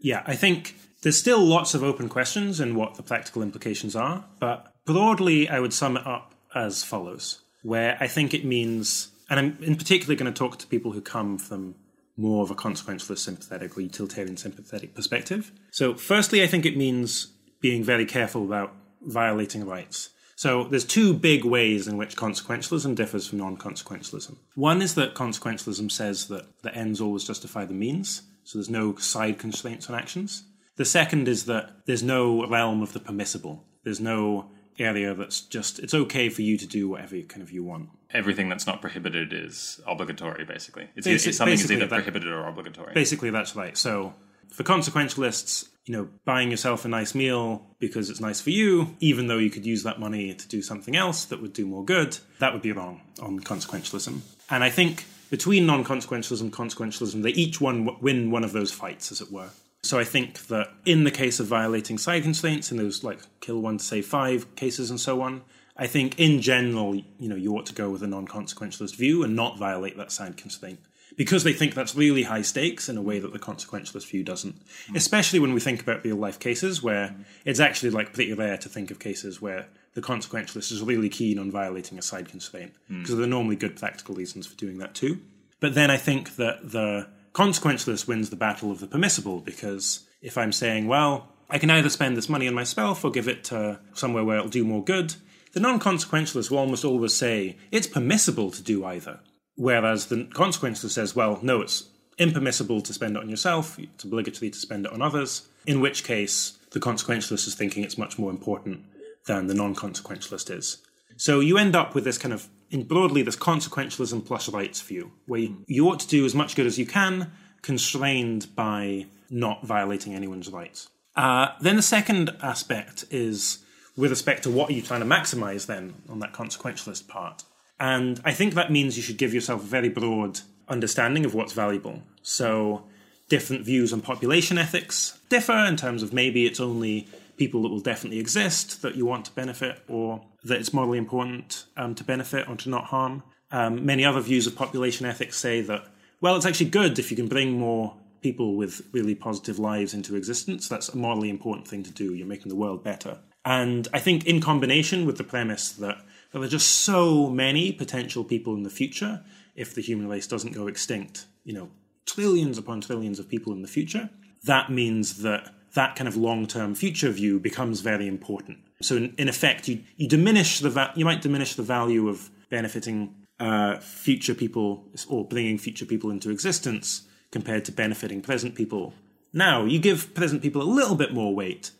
Yeah, 0.00 0.22
I 0.26 0.34
think 0.34 0.74
there's 1.02 1.18
still 1.18 1.40
lots 1.40 1.74
of 1.74 1.82
open 1.82 2.08
questions 2.08 2.58
and 2.58 2.76
what 2.76 2.94
the 2.94 3.02
practical 3.02 3.42
implications 3.42 3.94
are, 3.94 4.24
but 4.40 4.74
broadly, 4.88 5.50
I 5.50 5.60
would 5.60 5.74
sum 5.74 5.98
it 5.98 6.06
up 6.06 6.34
as 6.54 6.82
follows, 6.82 7.42
where 7.62 7.98
I 8.00 8.08
think 8.08 8.32
it 8.32 8.44
means, 8.44 9.10
and 9.28 9.38
I'm 9.38 9.58
in 9.62 9.76
particular 9.76 10.14
going 10.14 10.32
to 10.32 10.36
talk 10.36 10.58
to 10.58 10.66
people 10.66 10.92
who 10.92 11.02
come 11.02 11.36
from 11.36 11.74
more 12.16 12.42
of 12.42 12.50
a 12.50 12.54
consequentialist 12.54 13.18
sympathetic 13.18 13.76
or 13.76 13.82
utilitarian 13.82 14.38
sympathetic 14.38 14.94
perspective. 14.94 15.52
So, 15.70 15.94
firstly, 15.94 16.42
I 16.42 16.46
think 16.46 16.64
it 16.64 16.76
means 16.76 17.28
being 17.60 17.84
very 17.84 18.06
careful 18.06 18.44
about 18.44 18.74
violating 19.02 19.66
rights. 19.66 20.08
So 20.36 20.64
there's 20.64 20.84
two 20.84 21.12
big 21.12 21.44
ways 21.44 21.86
in 21.88 21.96
which 21.96 22.16
consequentialism 22.16 22.94
differs 22.94 23.26
from 23.26 23.38
non-consequentialism. 23.38 24.36
One 24.54 24.80
is 24.80 24.94
that 24.94 25.14
consequentialism 25.14 25.90
says 25.90 26.28
that 26.28 26.46
the 26.62 26.74
ends 26.74 27.00
always 27.00 27.24
justify 27.24 27.64
the 27.64 27.74
means, 27.74 28.22
so 28.44 28.56
there's 28.56 28.70
no 28.70 28.94
side 28.96 29.38
constraints 29.38 29.90
on 29.90 29.96
actions. 29.96 30.44
The 30.76 30.84
second 30.84 31.26
is 31.26 31.46
that 31.46 31.72
there's 31.86 32.04
no 32.04 32.46
realm 32.46 32.82
of 32.82 32.92
the 32.92 33.00
permissible. 33.00 33.64
There's 33.82 34.00
no 34.00 34.50
area 34.78 35.14
that's 35.14 35.40
just 35.40 35.78
it's 35.78 35.94
okay 35.94 36.28
for 36.28 36.42
you 36.42 36.56
to 36.58 36.66
do 36.66 36.88
whatever 36.88 37.16
you 37.16 37.24
kind 37.24 37.42
of 37.42 37.50
you 37.50 37.64
want. 37.64 37.88
Everything 38.12 38.48
that's 38.48 38.66
not 38.66 38.80
prohibited 38.80 39.32
is 39.32 39.80
obligatory, 39.86 40.44
basically. 40.44 40.88
It's, 40.96 41.06
Basi- 41.06 41.28
it's 41.28 41.36
something 41.36 41.54
is 41.54 41.70
either 41.70 41.86
that- 41.86 41.94
prohibited 41.94 42.28
or 42.32 42.46
obligatory. 42.46 42.94
Basically, 42.94 43.30
that's 43.30 43.54
right. 43.54 43.76
So 43.76 44.14
for 44.50 44.62
consequentialists, 44.64 45.68
you 45.84 45.92
know, 45.92 46.08
buying 46.24 46.50
yourself 46.50 46.84
a 46.84 46.88
nice 46.88 47.14
meal 47.14 47.66
because 47.78 48.10
it's 48.10 48.20
nice 48.20 48.40
for 48.40 48.50
you, 48.50 48.94
even 49.00 49.26
though 49.26 49.38
you 49.38 49.50
could 49.50 49.64
use 49.66 49.82
that 49.84 49.98
money 50.00 50.34
to 50.34 50.48
do 50.48 50.62
something 50.62 50.96
else 50.96 51.24
that 51.26 51.40
would 51.40 51.52
do 51.52 51.66
more 51.66 51.84
good, 51.84 52.18
that 52.38 52.52
would 52.52 52.62
be 52.62 52.72
wrong 52.72 53.00
on 53.20 53.40
consequentialism. 53.40 54.20
And 54.50 54.64
I 54.64 54.70
think 54.70 55.06
between 55.30 55.66
non-consequentialism 55.66 56.40
and 56.40 56.52
consequentialism, 56.52 57.22
they 57.22 57.30
each 57.30 57.60
one 57.60 57.88
win 58.00 58.30
one 58.30 58.44
of 58.44 58.52
those 58.52 58.72
fights, 58.72 59.12
as 59.12 59.20
it 59.20 59.30
were. 59.32 59.50
So 59.82 59.98
I 59.98 60.04
think 60.04 60.48
that 60.48 60.68
in 60.84 61.04
the 61.04 61.10
case 61.10 61.40
of 61.40 61.46
violating 61.46 61.98
side 61.98 62.22
constraints, 62.22 62.70
in 62.70 62.78
those 62.78 63.04
like 63.04 63.20
kill 63.40 63.60
one 63.60 63.78
to 63.78 63.84
save 63.84 64.06
five 64.06 64.54
cases 64.56 64.90
and 64.90 65.00
so 65.00 65.22
on, 65.22 65.42
I 65.76 65.86
think 65.86 66.18
in 66.18 66.42
general, 66.42 66.96
you 66.96 67.28
know, 67.28 67.36
you 67.36 67.56
ought 67.56 67.66
to 67.66 67.74
go 67.74 67.88
with 67.88 68.02
a 68.02 68.08
non-consequentialist 68.08 68.96
view 68.96 69.22
and 69.22 69.36
not 69.36 69.58
violate 69.58 69.96
that 69.96 70.10
side 70.10 70.36
constraint 70.36 70.80
because 71.16 71.44
they 71.44 71.52
think 71.52 71.74
that's 71.74 71.94
really 71.94 72.24
high 72.24 72.42
stakes 72.42 72.88
in 72.88 72.96
a 72.96 73.02
way 73.02 73.18
that 73.18 73.32
the 73.32 73.38
consequentialist 73.38 74.08
view 74.08 74.24
doesn't. 74.24 74.56
Hmm. 74.88 74.96
Especially 74.96 75.38
when 75.38 75.52
we 75.52 75.60
think 75.60 75.80
about 75.80 76.04
real 76.04 76.16
life 76.16 76.38
cases 76.38 76.82
where 76.82 77.08
hmm. 77.08 77.22
it's 77.44 77.60
actually 77.60 77.90
like 77.90 78.12
pretty 78.12 78.32
rare 78.32 78.56
to 78.56 78.68
think 78.68 78.90
of 78.90 78.98
cases 78.98 79.40
where 79.40 79.68
the 79.94 80.00
consequentialist 80.00 80.72
is 80.72 80.82
really 80.82 81.08
keen 81.08 81.38
on 81.38 81.50
violating 81.50 81.98
a 81.98 82.02
side 82.02 82.28
constraint 82.28 82.72
hmm. 82.88 83.02
because 83.02 83.16
there 83.16 83.24
are 83.24 83.28
normally 83.28 83.56
good 83.56 83.76
practical 83.76 84.14
reasons 84.14 84.46
for 84.46 84.56
doing 84.56 84.78
that 84.78 84.94
too. 84.94 85.20
But 85.60 85.74
then 85.74 85.90
I 85.90 85.96
think 85.96 86.36
that 86.36 86.70
the 86.70 87.08
consequentialist 87.38 88.08
wins 88.08 88.30
the 88.30 88.36
battle 88.36 88.72
of 88.72 88.80
the 88.80 88.88
permissible 88.88 89.38
because 89.38 90.08
if 90.20 90.36
I'm 90.36 90.50
saying, 90.50 90.88
well, 90.88 91.28
I 91.48 91.58
can 91.58 91.70
either 91.70 91.88
spend 91.88 92.16
this 92.16 92.28
money 92.28 92.48
on 92.48 92.54
myself 92.54 93.04
or 93.04 93.12
give 93.12 93.28
it 93.28 93.44
to 93.44 93.78
somewhere 93.94 94.24
where 94.24 94.38
it'll 94.38 94.50
do 94.50 94.64
more 94.64 94.82
good, 94.82 95.14
the 95.52 95.60
non 95.60 95.78
consequentialist 95.78 96.50
will 96.50 96.58
almost 96.58 96.84
always 96.84 97.14
say 97.14 97.56
it's 97.70 97.86
permissible 97.86 98.50
to 98.50 98.60
do 98.60 98.84
either. 98.84 99.20
Whereas 99.54 100.06
the 100.06 100.24
consequentialist 100.24 100.90
says, 100.90 101.14
well, 101.14 101.38
no, 101.40 101.60
it's 101.60 101.84
impermissible 102.18 102.80
to 102.80 102.92
spend 102.92 103.16
it 103.16 103.22
on 103.22 103.30
yourself, 103.30 103.78
it's 103.78 104.02
obligatory 104.02 104.50
to 104.50 104.58
spend 104.58 104.86
it 104.86 104.92
on 104.92 105.00
others, 105.00 105.48
in 105.64 105.80
which 105.80 106.02
case 106.02 106.58
the 106.72 106.80
consequentialist 106.80 107.46
is 107.46 107.54
thinking 107.54 107.84
it's 107.84 107.96
much 107.96 108.18
more 108.18 108.30
important 108.30 108.84
than 109.26 109.46
the 109.46 109.54
non 109.54 109.76
consequentialist 109.76 110.50
is. 110.50 110.78
So 111.16 111.38
you 111.38 111.56
end 111.56 111.76
up 111.76 111.94
with 111.94 112.02
this 112.02 112.18
kind 112.18 112.34
of, 112.34 112.48
in 112.70 112.84
broadly, 112.84 113.22
this 113.22 113.36
consequentialism 113.36 114.24
plus 114.26 114.48
rights 114.48 114.80
view, 114.80 115.12
where 115.26 115.40
you, 115.40 115.64
you 115.66 115.88
ought 115.88 116.00
to 116.00 116.08
do 116.08 116.24
as 116.24 116.34
much 116.34 116.54
good 116.56 116.66
as 116.66 116.78
you 116.78 116.86
can, 116.86 117.32
constrained 117.62 118.54
by 118.54 119.06
not 119.30 119.64
violating 119.64 120.14
anyone's 120.14 120.48
rights. 120.50 120.88
Uh, 121.16 121.48
then 121.60 121.76
the 121.76 121.82
second 121.82 122.30
aspect 122.42 123.04
is 123.10 123.58
with 123.96 124.10
respect 124.10 124.44
to 124.44 124.50
what 124.50 124.70
are 124.70 124.72
you 124.72 124.82
trying 124.82 125.00
to 125.00 125.06
maximize 125.06 125.66
then 125.66 125.94
on 126.08 126.20
that 126.20 126.32
consequentialist 126.32 127.08
part. 127.08 127.42
And 127.80 128.20
I 128.24 128.32
think 128.32 128.54
that 128.54 128.70
means 128.70 128.96
you 128.96 129.02
should 129.02 129.18
give 129.18 129.34
yourself 129.34 129.62
a 129.62 129.66
very 129.66 129.88
broad 129.88 130.40
understanding 130.68 131.24
of 131.24 131.34
what's 131.34 131.52
valuable. 131.52 132.02
So 132.22 132.84
different 133.28 133.64
views 133.64 133.92
on 133.92 134.00
population 134.00 134.58
ethics 134.58 135.18
differ 135.28 135.64
in 135.64 135.76
terms 135.76 136.02
of 136.02 136.12
maybe 136.12 136.46
it's 136.46 136.60
only 136.60 137.08
people 137.36 137.62
that 137.62 137.68
will 137.68 137.80
definitely 137.80 138.18
exist 138.18 138.82
that 138.82 138.96
you 138.96 139.06
want 139.06 139.24
to 139.26 139.32
benefit, 139.32 139.80
or 139.88 140.24
that 140.48 140.58
it's 140.58 140.72
morally 140.72 140.98
important 140.98 141.64
um, 141.76 141.94
to 141.94 142.04
benefit 142.04 142.48
or 142.48 142.56
to 142.56 142.68
not 142.68 142.84
harm. 142.84 143.22
Um, 143.50 143.86
many 143.86 144.04
other 144.04 144.20
views 144.20 144.46
of 144.46 144.56
population 144.56 145.06
ethics 145.06 145.38
say 145.38 145.60
that, 145.62 145.86
well, 146.20 146.36
it's 146.36 146.46
actually 146.46 146.70
good 146.70 146.98
if 146.98 147.10
you 147.10 147.16
can 147.16 147.28
bring 147.28 147.58
more 147.58 147.94
people 148.20 148.56
with 148.56 148.82
really 148.92 149.14
positive 149.14 149.58
lives 149.58 149.94
into 149.94 150.16
existence. 150.16 150.68
That's 150.68 150.88
a 150.88 150.96
morally 150.96 151.30
important 151.30 151.68
thing 151.68 151.82
to 151.84 151.90
do. 151.90 152.14
You're 152.14 152.26
making 152.26 152.48
the 152.48 152.56
world 152.56 152.82
better. 152.82 153.18
And 153.44 153.88
I 153.92 154.00
think, 154.00 154.26
in 154.26 154.40
combination 154.40 155.06
with 155.06 155.16
the 155.16 155.24
premise 155.24 155.72
that 155.72 155.98
there 156.32 156.42
are 156.42 156.48
just 156.48 156.68
so 156.68 157.30
many 157.30 157.72
potential 157.72 158.24
people 158.24 158.54
in 158.54 158.62
the 158.62 158.70
future 158.70 159.22
if 159.54 159.74
the 159.74 159.80
human 159.80 160.08
race 160.08 160.26
doesn't 160.26 160.52
go 160.52 160.66
extinct, 160.66 161.26
you 161.44 161.54
know, 161.54 161.70
trillions 162.04 162.58
upon 162.58 162.80
trillions 162.80 163.18
of 163.18 163.28
people 163.28 163.52
in 163.52 163.62
the 163.62 163.68
future, 163.68 164.10
that 164.44 164.70
means 164.70 165.22
that 165.22 165.54
that 165.74 165.96
kind 165.96 166.08
of 166.08 166.16
long-term 166.16 166.74
future 166.74 167.10
view 167.10 167.38
becomes 167.38 167.80
very 167.80 168.06
important. 168.06 168.58
So 168.80 168.96
in, 168.96 169.14
in 169.18 169.28
effect, 169.28 169.68
you, 169.68 169.80
you 169.96 170.08
diminish 170.08 170.60
the 170.60 170.70
va- 170.70 170.92
you 170.94 171.04
might 171.04 171.22
diminish 171.22 171.54
the 171.54 171.62
value 171.62 172.08
of 172.08 172.30
benefiting 172.50 173.14
uh, 173.40 173.78
future 173.78 174.34
people 174.34 174.84
or 175.08 175.26
bringing 175.26 175.58
future 175.58 175.84
people 175.84 176.10
into 176.10 176.30
existence 176.30 177.02
compared 177.30 177.64
to 177.66 177.72
benefiting 177.72 178.20
present 178.20 178.54
people. 178.54 178.94
Now 179.32 179.64
you 179.64 179.78
give 179.78 180.14
present 180.14 180.42
people 180.42 180.62
a 180.62 180.64
little 180.64 180.96
bit 180.96 181.12
more 181.12 181.34
weight, 181.34 181.70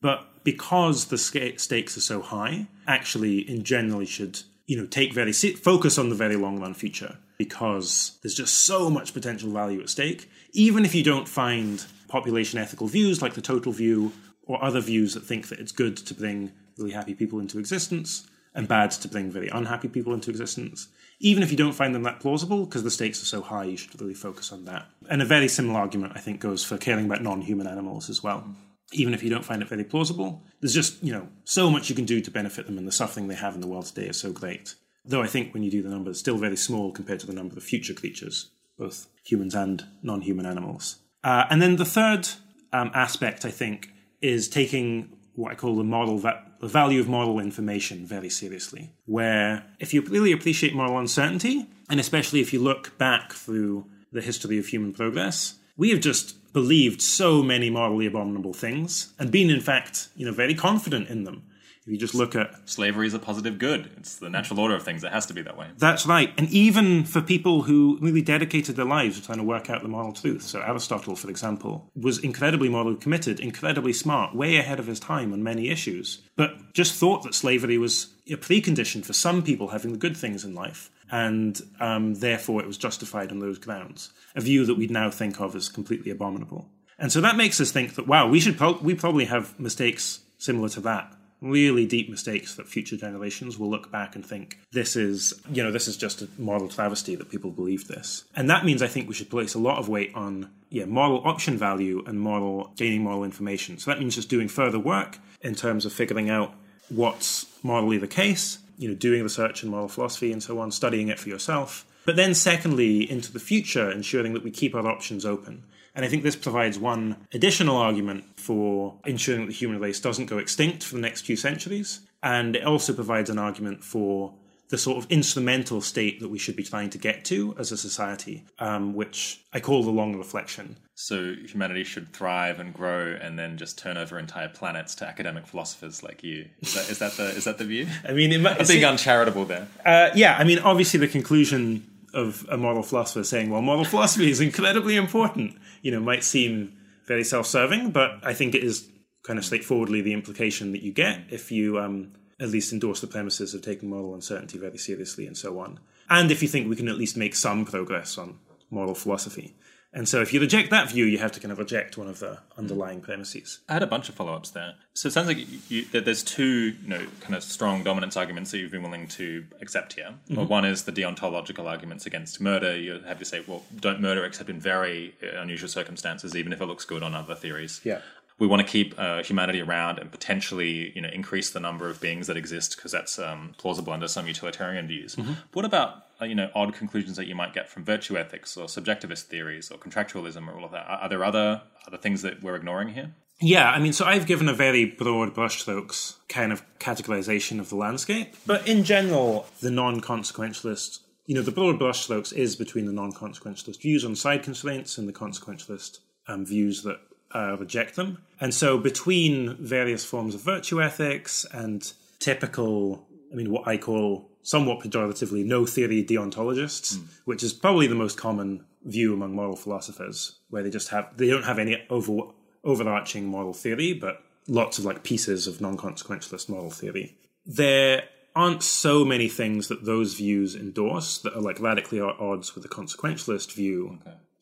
but 0.00 0.44
because 0.44 1.06
the 1.06 1.18
sca- 1.18 1.58
stakes 1.58 1.96
are 1.96 2.02
so 2.02 2.20
high, 2.20 2.68
actually, 2.86 3.38
in 3.38 3.62
general, 3.64 4.00
you 4.00 4.06
should 4.06 4.40
you 4.66 4.76
know 4.76 4.86
take 4.86 5.12
very 5.12 5.32
se- 5.32 5.54
focus 5.54 5.98
on 5.98 6.08
the 6.08 6.14
very 6.14 6.36
long 6.36 6.60
run 6.60 6.74
future 6.74 7.18
because 7.38 8.18
there's 8.22 8.34
just 8.34 8.54
so 8.54 8.88
much 8.88 9.12
potential 9.12 9.50
value 9.50 9.80
at 9.80 9.88
stake. 9.88 10.30
Even 10.52 10.84
if 10.84 10.94
you 10.94 11.02
don't 11.02 11.28
find 11.28 11.84
population 12.08 12.58
ethical 12.58 12.86
views 12.86 13.22
like 13.22 13.34
the 13.34 13.40
total 13.40 13.72
view 13.72 14.12
or 14.46 14.62
other 14.62 14.80
views 14.80 15.14
that 15.14 15.24
think 15.24 15.48
that 15.48 15.60
it's 15.60 15.72
good 15.72 15.96
to 15.96 16.14
bring 16.14 16.52
really 16.78 16.92
happy 16.92 17.14
people 17.14 17.38
into 17.38 17.58
existence, 17.58 18.26
and 18.54 18.68
bad 18.68 18.90
to 18.90 19.08
bring 19.08 19.30
very 19.30 19.48
unhappy 19.48 19.88
people 19.88 20.12
into 20.12 20.30
existence. 20.30 20.88
Even 21.20 21.42
if 21.42 21.50
you 21.50 21.56
don't 21.56 21.72
find 21.72 21.94
them 21.94 22.02
that 22.02 22.20
plausible, 22.20 22.64
because 22.64 22.82
the 22.82 22.90
stakes 22.90 23.22
are 23.22 23.26
so 23.26 23.40
high, 23.40 23.64
you 23.64 23.76
should 23.76 23.98
really 24.00 24.14
focus 24.14 24.52
on 24.52 24.64
that. 24.64 24.86
And 25.08 25.22
a 25.22 25.26
very 25.26 25.48
similar 25.48 25.78
argument, 25.78 26.12
I 26.14 26.20
think, 26.20 26.40
goes 26.40 26.64
for 26.64 26.76
caring 26.76 27.06
about 27.06 27.22
non 27.22 27.40
human 27.42 27.66
animals 27.66 28.10
as 28.10 28.22
well. 28.22 28.44
Even 28.92 29.14
if 29.14 29.22
you 29.22 29.30
don't 29.30 29.44
find 29.44 29.62
it 29.62 29.68
very 29.68 29.84
plausible, 29.84 30.42
there's 30.60 30.74
just, 30.74 31.02
you 31.02 31.12
know, 31.12 31.28
so 31.44 31.70
much 31.70 31.88
you 31.88 31.94
can 31.94 32.04
do 32.04 32.20
to 32.20 32.30
benefit 32.30 32.66
them, 32.66 32.76
and 32.76 32.86
the 32.86 32.92
suffering 32.92 33.28
they 33.28 33.34
have 33.34 33.54
in 33.54 33.60
the 33.60 33.68
world 33.68 33.86
today 33.86 34.08
is 34.08 34.20
so 34.20 34.32
great. 34.32 34.74
Though 35.04 35.22
I 35.22 35.26
think 35.26 35.54
when 35.54 35.62
you 35.62 35.70
do 35.70 35.82
the 35.82 35.88
numbers, 35.88 36.18
still 36.18 36.36
very 36.36 36.56
small 36.56 36.92
compared 36.92 37.20
to 37.20 37.26
the 37.26 37.32
number 37.32 37.56
of 37.56 37.62
future 37.62 37.94
creatures, 37.94 38.50
both 38.78 39.06
humans 39.24 39.54
and 39.54 39.84
non 40.02 40.20
human 40.20 40.46
animals. 40.46 40.96
Uh, 41.24 41.44
and 41.50 41.62
then 41.62 41.76
the 41.76 41.84
third 41.84 42.28
um, 42.72 42.90
aspect, 42.94 43.44
I 43.44 43.50
think, 43.50 43.91
is 44.22 44.48
taking 44.48 45.10
what 45.34 45.52
I 45.52 45.54
call 45.54 45.76
the 45.76 45.84
moral 45.84 46.18
va- 46.18 46.44
the 46.60 46.68
value 46.68 47.00
of 47.00 47.08
moral 47.08 47.40
information 47.40 48.06
very 48.06 48.30
seriously. 48.30 48.92
Where 49.06 49.64
if 49.78 49.92
you 49.92 50.02
really 50.02 50.32
appreciate 50.32 50.74
moral 50.74 50.98
uncertainty, 50.98 51.66
and 51.90 51.98
especially 52.00 52.40
if 52.40 52.52
you 52.52 52.60
look 52.60 52.96
back 52.98 53.32
through 53.32 53.86
the 54.12 54.20
history 54.22 54.58
of 54.58 54.66
human 54.66 54.92
progress, 54.92 55.54
we 55.76 55.90
have 55.90 56.00
just 56.00 56.52
believed 56.52 57.00
so 57.00 57.42
many 57.42 57.70
morally 57.70 58.06
abominable 58.06 58.52
things 58.52 59.12
and 59.18 59.30
been, 59.30 59.50
in 59.50 59.60
fact, 59.60 60.08
you 60.14 60.26
know, 60.26 60.32
very 60.32 60.54
confident 60.54 61.08
in 61.08 61.24
them. 61.24 61.42
If 61.84 61.90
you 61.92 61.98
just 61.98 62.14
look 62.14 62.36
at 62.36 62.68
Slavery 62.68 63.08
is 63.08 63.14
a 63.14 63.18
positive 63.18 63.58
good. 63.58 63.90
It's 63.96 64.16
the 64.16 64.30
natural 64.30 64.60
order 64.60 64.76
of 64.76 64.84
things. 64.84 65.02
It 65.02 65.10
has 65.10 65.26
to 65.26 65.34
be 65.34 65.42
that 65.42 65.56
way. 65.56 65.66
That's 65.78 66.06
right. 66.06 66.32
And 66.38 66.48
even 66.50 67.02
for 67.04 67.20
people 67.20 67.62
who 67.62 67.98
really 68.00 68.22
dedicated 68.22 68.76
their 68.76 68.84
lives 68.84 69.18
to 69.18 69.26
trying 69.26 69.38
to 69.38 69.44
work 69.44 69.68
out 69.68 69.82
the 69.82 69.88
moral 69.88 70.12
truth. 70.12 70.42
So 70.42 70.60
Aristotle, 70.60 71.16
for 71.16 71.28
example, 71.28 71.90
was 71.96 72.18
incredibly 72.18 72.68
morally 72.68 72.96
committed, 72.96 73.40
incredibly 73.40 73.92
smart, 73.92 74.32
way 74.32 74.58
ahead 74.58 74.78
of 74.78 74.86
his 74.86 75.00
time 75.00 75.32
on 75.32 75.42
many 75.42 75.70
issues, 75.70 76.22
but 76.36 76.72
just 76.72 76.94
thought 76.94 77.24
that 77.24 77.34
slavery 77.34 77.78
was 77.78 78.14
a 78.28 78.36
precondition 78.36 79.04
for 79.04 79.12
some 79.12 79.42
people 79.42 79.68
having 79.68 79.90
the 79.90 79.98
good 79.98 80.16
things 80.16 80.44
in 80.44 80.54
life. 80.54 80.88
And 81.10 81.60
um, 81.80 82.14
therefore, 82.14 82.60
it 82.60 82.66
was 82.66 82.78
justified 82.78 83.32
on 83.32 83.40
those 83.40 83.58
grounds. 83.58 84.12
A 84.36 84.40
view 84.40 84.64
that 84.66 84.76
we'd 84.76 84.92
now 84.92 85.10
think 85.10 85.40
of 85.40 85.56
as 85.56 85.68
completely 85.68 86.12
abominable. 86.12 86.68
And 86.96 87.10
so 87.10 87.20
that 87.22 87.36
makes 87.36 87.60
us 87.60 87.72
think 87.72 87.96
that, 87.96 88.06
wow, 88.06 88.28
we 88.28 88.38
should 88.38 88.56
pro- 88.56 88.78
we 88.78 88.94
probably 88.94 89.24
have 89.24 89.58
mistakes 89.58 90.20
similar 90.38 90.68
to 90.70 90.80
that 90.82 91.12
really 91.42 91.84
deep 91.86 92.08
mistakes 92.08 92.54
that 92.54 92.68
future 92.68 92.96
generations 92.96 93.58
will 93.58 93.68
look 93.68 93.90
back 93.90 94.14
and 94.14 94.24
think 94.24 94.58
this 94.70 94.96
is 94.96 95.34
you 95.50 95.62
know 95.62 95.72
this 95.72 95.88
is 95.88 95.96
just 95.96 96.22
a 96.22 96.28
moral 96.38 96.68
travesty 96.68 97.14
that 97.16 97.28
people 97.28 97.50
believe 97.50 97.88
this. 97.88 98.24
And 98.34 98.48
that 98.48 98.64
means 98.64 98.80
i 98.80 98.86
think 98.86 99.08
we 99.08 99.14
should 99.14 99.28
place 99.28 99.54
a 99.54 99.58
lot 99.58 99.78
of 99.78 99.88
weight 99.88 100.12
on 100.14 100.50
yeah 100.70 100.86
moral 100.86 101.26
option 101.26 101.58
value 101.58 102.02
and 102.06 102.20
moral 102.20 102.72
gaining 102.76 103.02
moral 103.02 103.24
information. 103.24 103.78
So 103.78 103.90
that 103.90 103.98
means 103.98 104.14
just 104.14 104.30
doing 104.30 104.48
further 104.48 104.78
work 104.78 105.18
in 105.42 105.54
terms 105.54 105.84
of 105.84 105.92
figuring 105.92 106.30
out 106.30 106.54
what's 106.88 107.46
morally 107.62 107.98
the 107.98 108.06
case 108.06 108.58
you 108.78 108.88
know 108.88 108.94
doing 108.94 109.22
research 109.22 109.62
in 109.62 109.70
moral 109.70 109.88
philosophy 109.88 110.32
and 110.32 110.42
so 110.42 110.58
on 110.58 110.70
studying 110.70 111.08
it 111.08 111.18
for 111.18 111.28
yourself 111.28 111.86
but 112.04 112.16
then 112.16 112.34
secondly 112.34 113.10
into 113.10 113.32
the 113.32 113.38
future 113.38 113.90
ensuring 113.90 114.34
that 114.34 114.42
we 114.42 114.50
keep 114.50 114.74
our 114.74 114.86
options 114.86 115.24
open 115.24 115.62
and 115.94 116.04
I 116.04 116.08
think 116.08 116.22
this 116.22 116.36
provides 116.36 116.78
one 116.78 117.26
additional 117.32 117.76
argument 117.76 118.24
for 118.36 118.98
ensuring 119.04 119.42
that 119.42 119.46
the 119.48 119.52
human 119.52 119.80
race 119.80 120.00
doesn't 120.00 120.26
go 120.26 120.38
extinct 120.38 120.82
for 120.82 120.94
the 120.94 121.00
next 121.00 121.22
few 121.22 121.36
centuries. 121.36 122.00
And 122.22 122.56
it 122.56 122.64
also 122.64 122.92
provides 122.92 123.30
an 123.30 123.38
argument 123.38 123.84
for 123.84 124.32
the 124.72 124.78
sort 124.78 124.96
of 124.96 125.10
instrumental 125.10 125.82
state 125.82 126.18
that 126.20 126.28
we 126.28 126.38
should 126.38 126.56
be 126.56 126.62
trying 126.62 126.88
to 126.88 126.96
get 126.96 127.26
to 127.26 127.54
as 127.58 127.72
a 127.72 127.76
society, 127.76 128.42
um, 128.58 128.94
which 128.94 129.44
I 129.52 129.60
call 129.60 129.82
the 129.82 129.90
long 129.90 130.16
reflection. 130.16 130.78
So 130.94 131.34
humanity 131.46 131.84
should 131.84 132.10
thrive 132.14 132.58
and 132.58 132.72
grow, 132.72 133.18
and 133.20 133.38
then 133.38 133.58
just 133.58 133.76
turn 133.76 133.98
over 133.98 134.18
entire 134.18 134.48
planets 134.48 134.94
to 134.96 135.06
academic 135.06 135.46
philosophers 135.46 136.02
like 136.02 136.22
you. 136.22 136.46
Is 136.62 136.72
that, 136.72 136.88
is 136.88 136.98
that 137.00 137.12
the 137.18 137.24
is 137.36 137.44
that 137.44 137.58
the 137.58 137.64
view? 137.64 137.86
I 138.08 138.12
mean, 138.12 138.32
it 138.32 138.40
might, 138.40 138.58
I'm 138.58 138.66
being 138.66 138.84
uncharitable 138.84 139.44
there. 139.44 139.68
Uh, 139.84 140.08
yeah, 140.14 140.36
I 140.38 140.44
mean, 140.44 140.58
obviously 140.60 140.98
the 141.00 141.08
conclusion 141.08 141.86
of 142.14 142.46
a 142.50 142.56
moral 142.56 142.82
philosopher 142.82 143.24
saying, 143.24 143.50
well, 143.50 143.62
moral 143.62 143.84
philosophy 143.84 144.30
is 144.30 144.40
incredibly 144.40 144.96
important, 144.96 145.56
you 145.82 145.90
know, 145.90 146.00
might 146.00 146.24
seem 146.24 146.76
very 147.06 147.24
self 147.24 147.46
serving, 147.46 147.90
but 147.90 148.18
I 148.22 148.34
think 148.34 148.54
it 148.54 148.62
is 148.62 148.88
kind 149.22 149.38
of 149.38 149.44
straightforwardly 149.44 150.00
the 150.00 150.12
implication 150.12 150.72
that 150.72 150.82
you 150.82 150.92
get 150.92 151.20
if 151.30 151.52
you 151.52 151.78
um, 151.78 152.12
at 152.40 152.48
least 152.48 152.72
endorse 152.72 153.00
the 153.00 153.06
premises 153.06 153.54
of 153.54 153.62
taking 153.62 153.88
moral 153.88 154.14
uncertainty 154.14 154.58
very 154.58 154.78
seriously 154.78 155.26
and 155.26 155.36
so 155.36 155.58
on. 155.60 155.78
And 156.10 156.30
if 156.30 156.42
you 156.42 156.48
think 156.48 156.68
we 156.68 156.76
can 156.76 156.88
at 156.88 156.96
least 156.96 157.16
make 157.16 157.34
some 157.34 157.64
progress 157.64 158.18
on 158.18 158.38
moral 158.70 158.94
philosophy. 158.94 159.54
And 159.94 160.08
so 160.08 160.22
if 160.22 160.32
you 160.32 160.40
reject 160.40 160.70
that 160.70 160.90
view, 160.90 161.04
you 161.04 161.18
have 161.18 161.32
to 161.32 161.40
kind 161.40 161.52
of 161.52 161.58
reject 161.58 161.98
one 161.98 162.08
of 162.08 162.18
the 162.18 162.38
underlying 162.56 163.02
premises. 163.02 163.60
I 163.68 163.74
had 163.74 163.82
a 163.82 163.86
bunch 163.86 164.08
of 164.08 164.14
follow 164.14 164.32
ups 164.32 164.50
there. 164.50 164.74
So 164.94 165.08
it 165.08 165.12
sounds 165.12 165.26
like 165.28 165.38
you, 165.70 165.84
that 165.86 166.06
there's 166.06 166.22
two, 166.22 166.74
you 166.82 166.88
know, 166.88 167.06
kind 167.20 167.34
of 167.34 167.42
strong 167.42 167.82
dominance 167.82 168.16
arguments 168.16 168.50
that 168.52 168.58
you've 168.58 168.70
been 168.70 168.82
willing 168.82 169.06
to 169.08 169.44
accept 169.60 169.92
here. 169.92 170.06
Mm-hmm. 170.06 170.36
Well, 170.36 170.46
one 170.46 170.64
is 170.64 170.84
the 170.84 170.92
deontological 170.92 171.66
arguments 171.66 172.06
against 172.06 172.40
murder. 172.40 172.74
You 172.76 173.00
have 173.06 173.18
to 173.18 173.24
say, 173.26 173.42
well, 173.46 173.64
don't 173.78 174.00
murder 174.00 174.24
except 174.24 174.48
in 174.48 174.60
very 174.60 175.14
unusual 175.20 175.68
circumstances, 175.68 176.34
even 176.34 176.54
if 176.54 176.62
it 176.62 176.66
looks 176.66 176.86
good 176.86 177.02
on 177.02 177.14
other 177.14 177.34
theories. 177.34 177.82
Yeah. 177.84 178.00
We 178.38 178.46
want 178.48 178.66
to 178.66 178.66
keep 178.66 178.94
uh, 178.98 179.22
humanity 179.22 179.60
around 179.60 179.98
and 179.98 180.10
potentially, 180.10 180.90
you 180.96 181.02
know, 181.02 181.10
increase 181.10 181.50
the 181.50 181.60
number 181.60 181.88
of 181.88 182.00
beings 182.00 182.26
that 182.26 182.36
exist 182.36 182.76
because 182.76 182.90
that's 182.90 183.18
um, 183.18 183.54
plausible 183.58 183.92
under 183.92 184.08
some 184.08 184.26
utilitarian 184.26 184.88
views. 184.88 185.14
Mm-hmm. 185.14 185.34
But 185.52 185.56
what 185.56 185.64
about 185.64 185.90
uh, 185.90 186.02
you 186.24 186.34
know 186.34 186.50
odd 186.54 186.74
conclusions 186.74 187.16
that 187.16 187.26
you 187.26 187.34
might 187.34 187.54
get 187.54 187.68
from 187.68 187.84
virtue 187.84 188.16
ethics 188.16 188.56
or 188.56 188.66
subjectivist 188.66 189.24
theories 189.24 189.70
or 189.70 189.78
contractualism 189.78 190.48
or 190.48 190.56
all 190.56 190.64
of 190.64 190.72
that? 190.72 190.86
Are, 190.88 191.08
there 191.08 191.24
other 191.24 191.62
other 191.86 191.98
things 191.98 192.22
that 192.22 192.42
we're 192.42 192.56
ignoring 192.56 192.88
here? 192.90 193.14
Yeah, 193.40 193.70
I 193.70 193.80
mean, 193.80 193.92
so 193.92 194.04
I've 194.04 194.26
given 194.26 194.48
a 194.48 194.52
very 194.52 194.84
broad 194.84 195.34
brushstrokes 195.34 196.16
kind 196.28 196.52
of 196.52 196.62
categorization 196.78 197.58
of 197.58 197.70
the 197.70 197.76
landscape. 197.76 198.36
But 198.46 198.68
in 198.68 198.84
general, 198.84 199.46
the 199.60 199.70
non 199.70 200.00
consequentialist, 200.00 201.00
you 201.26 201.34
know, 201.34 201.42
the 201.42 201.50
broad 201.50 201.80
brushstrokes 201.80 202.32
is 202.32 202.54
between 202.54 202.86
the 202.86 202.92
non 202.92 203.12
consequentialist 203.12 203.80
views 203.82 204.04
on 204.04 204.14
side 204.14 204.42
constraints 204.42 204.96
and 204.96 205.08
the 205.08 205.12
consequentialist 205.12 205.98
um, 206.28 206.46
views 206.46 206.82
that 206.84 207.00
uh, 207.34 207.56
reject 207.58 207.96
them. 207.96 208.18
And 208.40 208.54
so 208.54 208.78
between 208.78 209.56
various 209.56 210.04
forms 210.04 210.34
of 210.34 210.42
virtue 210.42 210.80
ethics 210.80 211.44
and 211.52 211.92
typical, 212.20 213.06
I 213.32 213.34
mean, 213.34 213.50
what 213.50 213.66
I 213.66 213.76
call 213.76 214.30
somewhat 214.42 214.80
pejoratively 214.80 215.44
no 215.44 215.64
theory 215.66 216.04
deontologists, 216.04 216.98
which 217.24 217.42
is 217.42 217.52
probably 217.52 217.86
the 217.86 217.94
most 217.94 218.16
common 218.18 218.64
view 218.84 219.14
among 219.14 219.34
moral 219.34 219.56
philosophers, 219.56 220.38
where 220.50 220.62
they 220.62 220.70
just 220.70 220.88
have, 220.88 221.16
they 221.16 221.28
don't 221.28 221.44
have 221.44 221.58
any 221.58 221.82
over, 221.88 222.32
overarching 222.64 223.26
moral 223.26 223.52
theory, 223.52 223.92
but 223.92 224.22
lots 224.48 224.78
of 224.78 224.84
like 224.84 225.02
pieces 225.02 225.46
of 225.46 225.60
non 225.60 225.76
consequentialist 225.76 226.48
moral 226.48 226.70
theory. 226.70 227.16
There 227.46 228.04
aren't 228.34 228.62
so 228.62 229.04
many 229.04 229.28
things 229.28 229.68
that 229.68 229.84
those 229.84 230.14
views 230.14 230.54
endorse 230.54 231.18
that 231.18 231.34
are 231.34 231.40
like 231.40 231.60
radically 231.60 232.00
at 232.00 232.18
odds 232.18 232.54
with 232.54 232.62
the 232.62 232.68
consequentialist 232.68 233.52
view. 233.52 233.98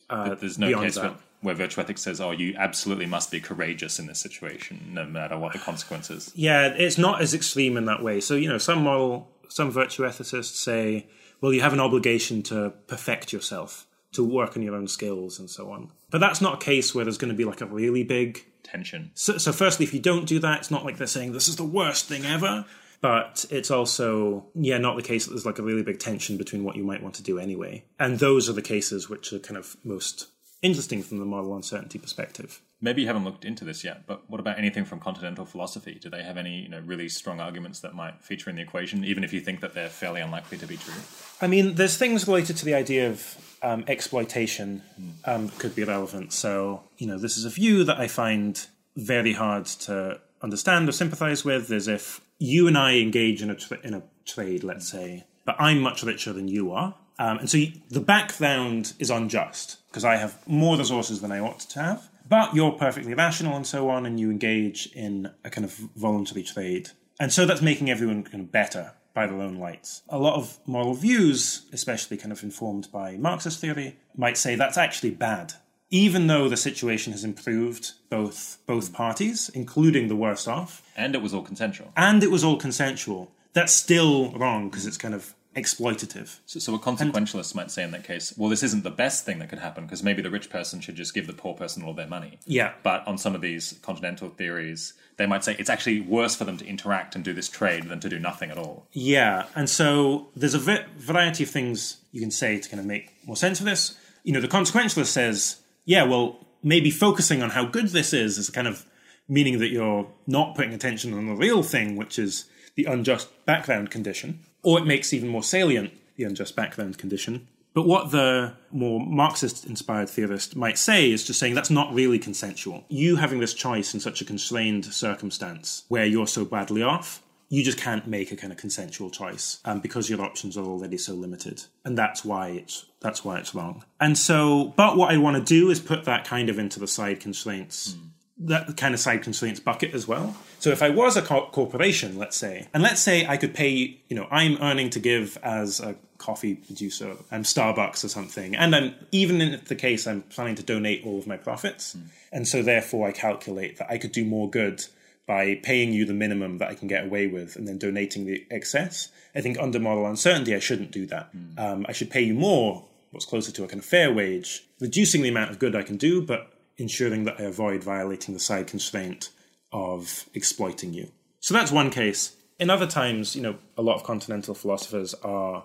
Uh, 0.09 0.35
There's 0.35 0.59
no 0.59 0.81
case 0.81 0.97
where, 0.97 1.15
where 1.41 1.55
virtue 1.55 1.81
ethics 1.81 2.03
says, 2.03 2.21
"Oh, 2.21 2.31
you 2.31 2.55
absolutely 2.57 3.07
must 3.07 3.31
be 3.31 3.41
courageous 3.41 3.99
in 3.99 4.07
this 4.07 4.19
situation, 4.19 4.91
no 4.93 5.07
matter 5.07 5.39
what 5.39 5.53
the 5.53 5.59
consequences." 5.59 6.33
Yeah, 6.35 6.67
it's 6.67 6.99
not 6.99 7.21
as 7.21 7.35
extreme 7.35 7.77
in 7.77 7.87
that 7.87 8.03
way. 8.03 8.21
So, 8.21 8.35
you 8.35 8.49
know, 8.49 8.59
some 8.59 8.83
moral, 8.83 9.29
some 9.51 9.71
virtue 9.71 10.03
ethicists 10.05 10.57
say, 10.57 11.09
well, 11.41 11.53
you 11.53 11.61
have 11.61 11.73
an 11.73 11.81
obligation 11.81 12.43
to 12.45 12.73
perfect 12.87 13.33
yourself, 13.33 13.87
to 14.13 14.25
work 14.25 14.57
on 14.57 14.63
your 14.63 14.75
own 14.75 14.89
skills 14.89 15.39
and 15.39 15.51
so 15.51 15.71
on. 15.71 15.91
But 16.11 16.19
that's 16.19 16.41
not 16.41 16.55
a 16.55 16.65
case 16.65 16.95
where 16.95 17.05
there's 17.05 17.19
going 17.19 17.33
to 17.33 17.37
be 17.37 17.45
like 17.45 17.61
a 17.61 17.67
really 17.67 18.05
big. 18.05 18.45
Tension. 18.63 19.11
So, 19.15 19.39
so 19.39 19.53
firstly, 19.53 19.85
if 19.85 19.95
you 19.95 20.01
don't 20.01 20.27
do 20.27 20.39
that, 20.41 20.59
it's 20.59 20.71
not 20.71 20.85
like 20.85 20.97
they're 20.97 21.07
saying 21.07 21.33
this 21.33 21.49
is 21.49 21.57
the 21.57 21.65
worst 21.65 22.07
thing 22.07 22.25
ever. 22.25 22.65
But 23.01 23.47
it's 23.51 23.71
also, 23.71 24.45
yeah, 24.55 24.77
not 24.77 24.97
the 24.97 25.03
case 25.03 25.25
that 25.25 25.33
there's 25.33 25.47
like 25.47 25.59
a 25.59 25.63
really 25.63 25.83
big 25.83 25.99
tension 25.99 26.37
between 26.37 26.65
what 26.65 26.77
you 26.77 26.85
might 26.85 27.03
want 27.03 27.15
to 27.15 27.23
do 27.23 27.39
anyway. 27.39 27.85
And 27.99 28.19
those 28.19 28.49
are 28.49 28.53
the 28.53 28.61
cases 28.61 29.09
which 29.09 29.33
are 29.33 29.39
kind 29.39 29.57
of 29.57 29.77
most 29.83 30.27
interesting 30.61 31.03
from 31.03 31.19
the 31.19 31.25
moral 31.25 31.57
uncertainty 31.57 31.99
perspective. 31.99 32.61
Maybe 32.83 33.03
you 33.03 33.07
haven't 33.09 33.24
looked 33.24 33.45
into 33.45 33.64
this 33.64 33.85
yet, 33.85 34.07
but 34.07 34.28
what 34.31 34.41
about 34.41 34.59
anything 34.59 34.87
from 34.87 35.01
continental 35.01 35.45
philosophy? 35.45 35.99
Do 36.01 36.09
they 36.09 36.22
have 36.22 36.39
any, 36.39 36.62
you 36.62 36.68
know, 36.68 36.81
really 36.81 37.11
strong 37.11 37.39
arguments 37.39 37.81
that 37.81 37.95
might 37.95 38.22
feature 38.22 38.49
in 38.49 38.57
the 38.57 38.62
equation, 38.62 39.05
even 39.05 39.22
if 39.22 39.35
you 39.35 39.41
think 39.41 39.61
that 39.61 39.74
they're 39.74 39.91
fairly 39.91 40.22
unlikely 40.22 40.57
to 40.59 40.66
be 40.66 40.78
true? 40.78 40.95
I 41.43 41.47
mean, 41.47 41.74
there's 41.74 41.99
things 41.99 42.26
related 42.26 42.57
to 42.57 42.64
the 42.64 42.72
idea 42.74 43.11
of 43.11 43.37
um, 43.62 43.85
exploitation 43.87 44.83
um, 45.26 45.51
could 45.51 45.74
be 45.74 45.85
relevant. 45.85 46.33
So, 46.33 46.83
you 46.97 47.07
know, 47.07 47.18
this 47.18 47.37
is 47.37 47.45
a 47.45 47.51
view 47.51 47.85
that 47.85 47.99
I 47.99 48.09
find 48.09 48.66
very 48.97 49.35
hard 49.35 49.66
to 49.66 50.20
understand 50.43 50.89
or 50.89 50.93
sympathize 50.93 51.45
with. 51.45 51.70
Is 51.70 51.87
if 51.87 52.20
you 52.39 52.66
and 52.66 52.78
I 52.78 52.97
engage 52.97 53.43
in 53.43 53.51
a 53.51 53.55
tra- 53.55 53.81
in 53.83 53.95
a 53.95 54.03
trade, 54.24 54.64
let's 54.64 54.89
say, 54.89 55.24
but 55.45 55.57
I'm 55.59 55.81
much 55.81 56.03
richer 56.03 56.33
than 56.33 56.49
you 56.49 56.72
are, 56.72 56.95
um, 57.18 57.39
and 57.39 57.51
so 57.51 57.59
you, 57.59 57.72
the 57.91 58.01
background 58.01 58.95
is 58.99 59.11
unjust 59.11 59.76
because 59.91 60.05
I 60.05 60.16
have 60.16 60.47
more 60.49 60.78
resources 60.78 61.20
than 61.20 61.33
I 61.33 61.39
ought 61.39 61.61
to 61.61 61.81
have. 61.81 62.09
But 62.31 62.55
you're 62.55 62.72
perfectly 62.72 63.12
rational 63.12 63.57
and 63.57 63.66
so 63.66 63.91
on, 63.91 64.07
and 64.07 64.18
you 64.18 64.31
engage 64.31 64.87
in 64.95 65.31
a 65.45 65.51
kind 65.51 65.64
of 65.64 65.72
voluntary 65.97 66.45
trade. 66.45 66.91
And 67.18 67.31
so 67.33 67.45
that's 67.45 67.61
making 67.61 67.91
everyone 67.91 68.22
kind 68.22 68.41
of 68.43 68.51
better 68.51 68.93
by 69.12 69.26
their 69.26 69.41
own 69.43 69.57
lights. 69.57 70.03
A 70.09 70.16
lot 70.18 70.37
of 70.37 70.59
moral 70.64 70.95
views, 70.95 71.66
especially 71.72 72.16
kind 72.16 72.31
of 72.33 72.43
informed 72.45 72.89
by 72.93 73.16
Marxist 73.16 73.61
theory, 73.61 73.99
might 74.16 74.39
say 74.39 74.55
that's 74.55 74.78
actually 74.78 75.11
bad. 75.11 75.55
Even 75.91 76.28
though 76.28 76.49
the 76.49 76.57
situation 76.57 77.12
has 77.12 77.24
improved 77.24 77.93
both 78.09 78.59
both 78.64 78.93
parties, 78.93 79.51
including 79.53 80.07
the 80.07 80.14
worst 80.14 80.47
off, 80.47 80.83
And 80.97 81.16
it 81.16 81.22
was 81.22 81.35
all 81.35 81.43
consensual. 81.43 81.89
and 81.97 82.22
it 82.22 82.31
was 82.31 82.45
all 82.45 82.57
consensual, 82.57 83.33
that's 83.53 83.72
still 83.74 84.31
wrong 84.39 84.70
because 84.70 84.87
it's 84.87 84.97
kind 84.97 85.14
of 85.14 85.35
exploitative. 85.57 86.39
So, 86.47 86.61
so 86.61 86.75
a 86.75 86.79
consequentialist 86.79 87.55
might 87.55 87.71
say 87.71 87.83
in 87.83 87.91
that 87.91 88.05
case, 88.05 88.35
well, 88.37 88.49
this 88.49 88.63
isn't 88.63 88.85
the 88.85 88.91
best 88.91 89.25
thing 89.25 89.41
that 89.41 89.49
could 89.49 89.59
happen 89.59 89.85
because 89.85 90.03
maybe 90.03 90.23
the 90.23 90.31
rich 90.31 90.49
person 90.49 90.81
should 90.81 90.95
just 90.97 91.13
give 91.15 91.27
the 91.27 91.33
poor 91.33 91.55
person 91.55 91.83
all 91.83 91.95
their 91.95 92.07
money. 92.07 92.39
Yeah. 92.47 92.75
But 92.83 93.07
on 93.07 93.19
some 93.19 93.35
of 93.35 93.41
these 93.41 93.79
continental 93.83 94.29
theories, 94.29 94.95
they 95.17 95.27
might 95.27 95.45
say 95.45 95.57
it's 95.59 95.71
actually 95.71 96.01
worse 96.01 96.35
for 96.35 96.45
them 96.45 96.57
to 96.59 96.67
interact 96.67 97.15
and 97.15 97.25
do 97.25 97.33
this 97.33 97.49
trade 97.49 97.89
than 97.89 98.01
to 98.01 98.09
do 98.09 98.19
nothing 98.19 98.51
at 98.51 98.59
all. 98.59 98.87
Yeah, 98.93 99.47
and 99.55 99.69
so 99.69 100.29
there's 100.35 100.55
a 100.55 100.59
v- 100.59 100.85
variety 100.97 101.45
of 101.45 101.51
things 101.51 101.99
you 102.13 102.21
can 102.21 102.31
say 102.31 102.59
to 102.59 102.69
kind 102.69 102.81
of 102.81 102.87
make 102.87 103.13
more 103.27 103.37
sense 103.37 103.61
of 103.61 103.67
this. 103.67 103.99
You 104.23 104.33
know, 104.33 104.41
the 104.41 104.49
consequentialist 104.49 105.07
says, 105.07 105.61
yeah, 105.85 106.05
well, 106.05 106.47
maybe 106.63 106.91
focusing 106.91 107.43
on 107.43 107.51
how 107.51 107.65
good 107.65 107.89
this 107.89 108.13
is 108.13 108.39
is 108.39 108.51
kind 108.51 108.67
of 108.67 108.87
meaning 109.29 109.59
that 109.59 109.69
you're 109.69 110.11
not 110.27 110.55
putting 110.55 110.73
attention 110.75 111.13
on 111.15 111.27
the 111.27 111.35
real 111.35 111.63
thing, 111.63 111.97
which 111.97 112.19
is 112.19 112.47
the 112.75 112.85
unjust 112.85 113.29
background 113.47 113.91
condition, 113.91 114.41
or 114.63 114.79
it 114.79 114.87
makes 114.87 115.13
even 115.13 115.29
more 115.29 115.43
salient 115.43 115.93
the 116.17 116.25
unjust 116.25 116.57
background 116.57 116.99
condition. 116.99 117.49
But 117.73 117.87
what 117.87 118.11
the 118.11 118.55
more 118.73 118.99
Marxist 118.99 119.65
inspired 119.65 120.11
theorist 120.11 120.57
might 120.57 120.77
say 120.77 121.11
is 121.11 121.25
just 121.25 121.39
saying 121.39 121.55
that's 121.55 121.71
not 121.71 121.95
really 121.95 122.19
consensual. 122.19 122.85
You 122.89 123.17
having 123.17 123.39
this 123.39 123.55
choice 123.55 123.95
in 123.95 124.01
such 124.01 124.21
a 124.21 124.25
constrained 124.25 124.85
circumstance 124.87 125.85
where 125.89 126.05
you're 126.05 126.27
so 126.27 126.45
badly 126.45 126.83
off, 126.83 127.23
you 127.49 127.65
just 127.65 127.79
can't 127.79 128.07
make 128.07 128.31
a 128.31 128.37
kind 128.37 128.53
of 128.53 128.59
consensual 128.59 129.11
choice 129.11 129.59
um, 129.65 129.81
because 129.81 130.09
your 130.09 130.23
options 130.23 130.57
are 130.57 130.65
already 130.65 130.97
so 130.97 131.15
limited, 131.15 131.65
and 131.85 131.99
that's 131.99 132.25
why 132.25 132.49
it's 132.51 132.87
that's 133.01 133.25
why 133.25 133.39
it's 133.39 133.55
wrong. 133.55 133.85
And 134.01 134.17
so, 134.17 134.73
but 134.77 134.97
what 134.97 135.13
I 135.13 135.17
want 135.17 135.37
to 135.37 135.43
do 135.43 135.69
is 135.69 135.81
put 135.81 136.05
that 136.05 136.25
kind 136.25 136.49
of 136.49 136.59
into 136.61 136.79
the 136.79 136.87
side 136.87 137.19
constraints, 137.19 137.95
mm. 137.95 138.10
That 138.41 138.76
kind 138.76 138.95
of 138.95 139.01
side 139.01 139.22
constraints 139.22 139.61
bucket 139.61 139.95
as 139.95 140.09
well. 140.09 140.34
So 140.59 140.70
if 140.70 140.82
I 140.82 140.88
was 140.88 141.16
a 141.16 141.22
co- 141.22 141.49
corporation, 141.53 142.18
let's 142.18 142.36
say, 142.36 142.68
and 142.72 142.82
let's 142.82 143.01
say 143.01 143.26
I 143.26 143.36
could 143.36 143.55
pay, 143.55 144.01
you 144.09 144.16
know, 144.16 144.26
I'm 144.30 144.57
earning 144.61 144.91
to 144.91 144.99
give 144.99 145.36
as 145.43 145.78
a 145.80 145.95
coffee 146.16 146.55
producer, 146.55 147.16
I'm 147.30 147.43
Starbucks 147.43 148.03
or 148.05 148.09
something, 148.09 148.57
and 148.57 148.74
I'm 148.74 148.95
even 149.12 149.41
in 149.41 149.61
the 149.66 149.74
case 149.74 150.07
I'm 150.07 150.22
planning 150.22 150.55
to 150.57 150.62
donate 150.62 151.05
all 151.05 151.18
of 151.18 151.26
my 151.26 151.36
profits, 151.36 151.95
mm. 151.95 152.05
and 152.32 152.49
so 152.49 152.62
therefore 152.62 153.09
I 153.09 153.12
calculate 153.12 153.76
that 153.78 153.91
I 153.91 153.99
could 153.99 154.12
do 154.12 154.24
more 154.24 154.49
good 154.49 154.84
by 155.26 155.55
paying 155.62 155.93
you 155.93 156.05
the 156.05 156.14
minimum 156.14 156.59
that 156.59 156.68
I 156.68 156.74
can 156.74 156.88
get 156.88 157.05
away 157.05 157.26
with 157.26 157.57
and 157.57 157.68
then 157.68 157.78
donating 157.78 158.26
the 158.26 158.45
excess. 158.51 159.09
I 159.34 159.41
think 159.43 159.59
under 159.59 159.78
moral 159.78 160.07
uncertainty, 160.07 160.55
I 160.55 160.59
shouldn't 160.59 160.91
do 160.91 161.07
that. 161.07 161.30
Mm. 161.34 161.59
Um, 161.59 161.86
I 161.88 161.93
should 161.93 162.11
pay 162.11 162.22
you 162.22 162.34
more, 162.34 162.84
what's 163.12 163.26
closer 163.26 163.53
to 163.53 163.64
a 163.64 163.68
kind 163.68 163.78
of 163.78 163.84
fair 163.84 164.12
wage, 164.12 164.64
reducing 164.80 165.22
the 165.22 165.28
amount 165.28 165.51
of 165.51 165.59
good 165.59 165.76
I 165.76 165.82
can 165.82 165.97
do, 165.97 166.20
but 166.20 166.53
ensuring 166.81 167.24
that 167.24 167.39
I 167.39 167.45
avoid 167.45 167.85
violating 167.85 168.35
the 168.35 168.41
side 168.41 168.66
constraint 168.66 169.31
of 169.72 170.26
exploiting 170.35 170.93
you. 170.93 171.11
So 171.41 171.55
that's 171.55 171.70
one 171.70 171.91
case. 171.91 172.37
In 172.59 172.70
other 172.70 172.87
times, 172.87 173.37
you 173.37 173.43
know, 173.43 173.57
a 173.76 173.83
lot 173.83 173.97
of 173.97 174.05
continental 174.05 174.55
philosophers 174.55 175.14
are, 175.22 175.64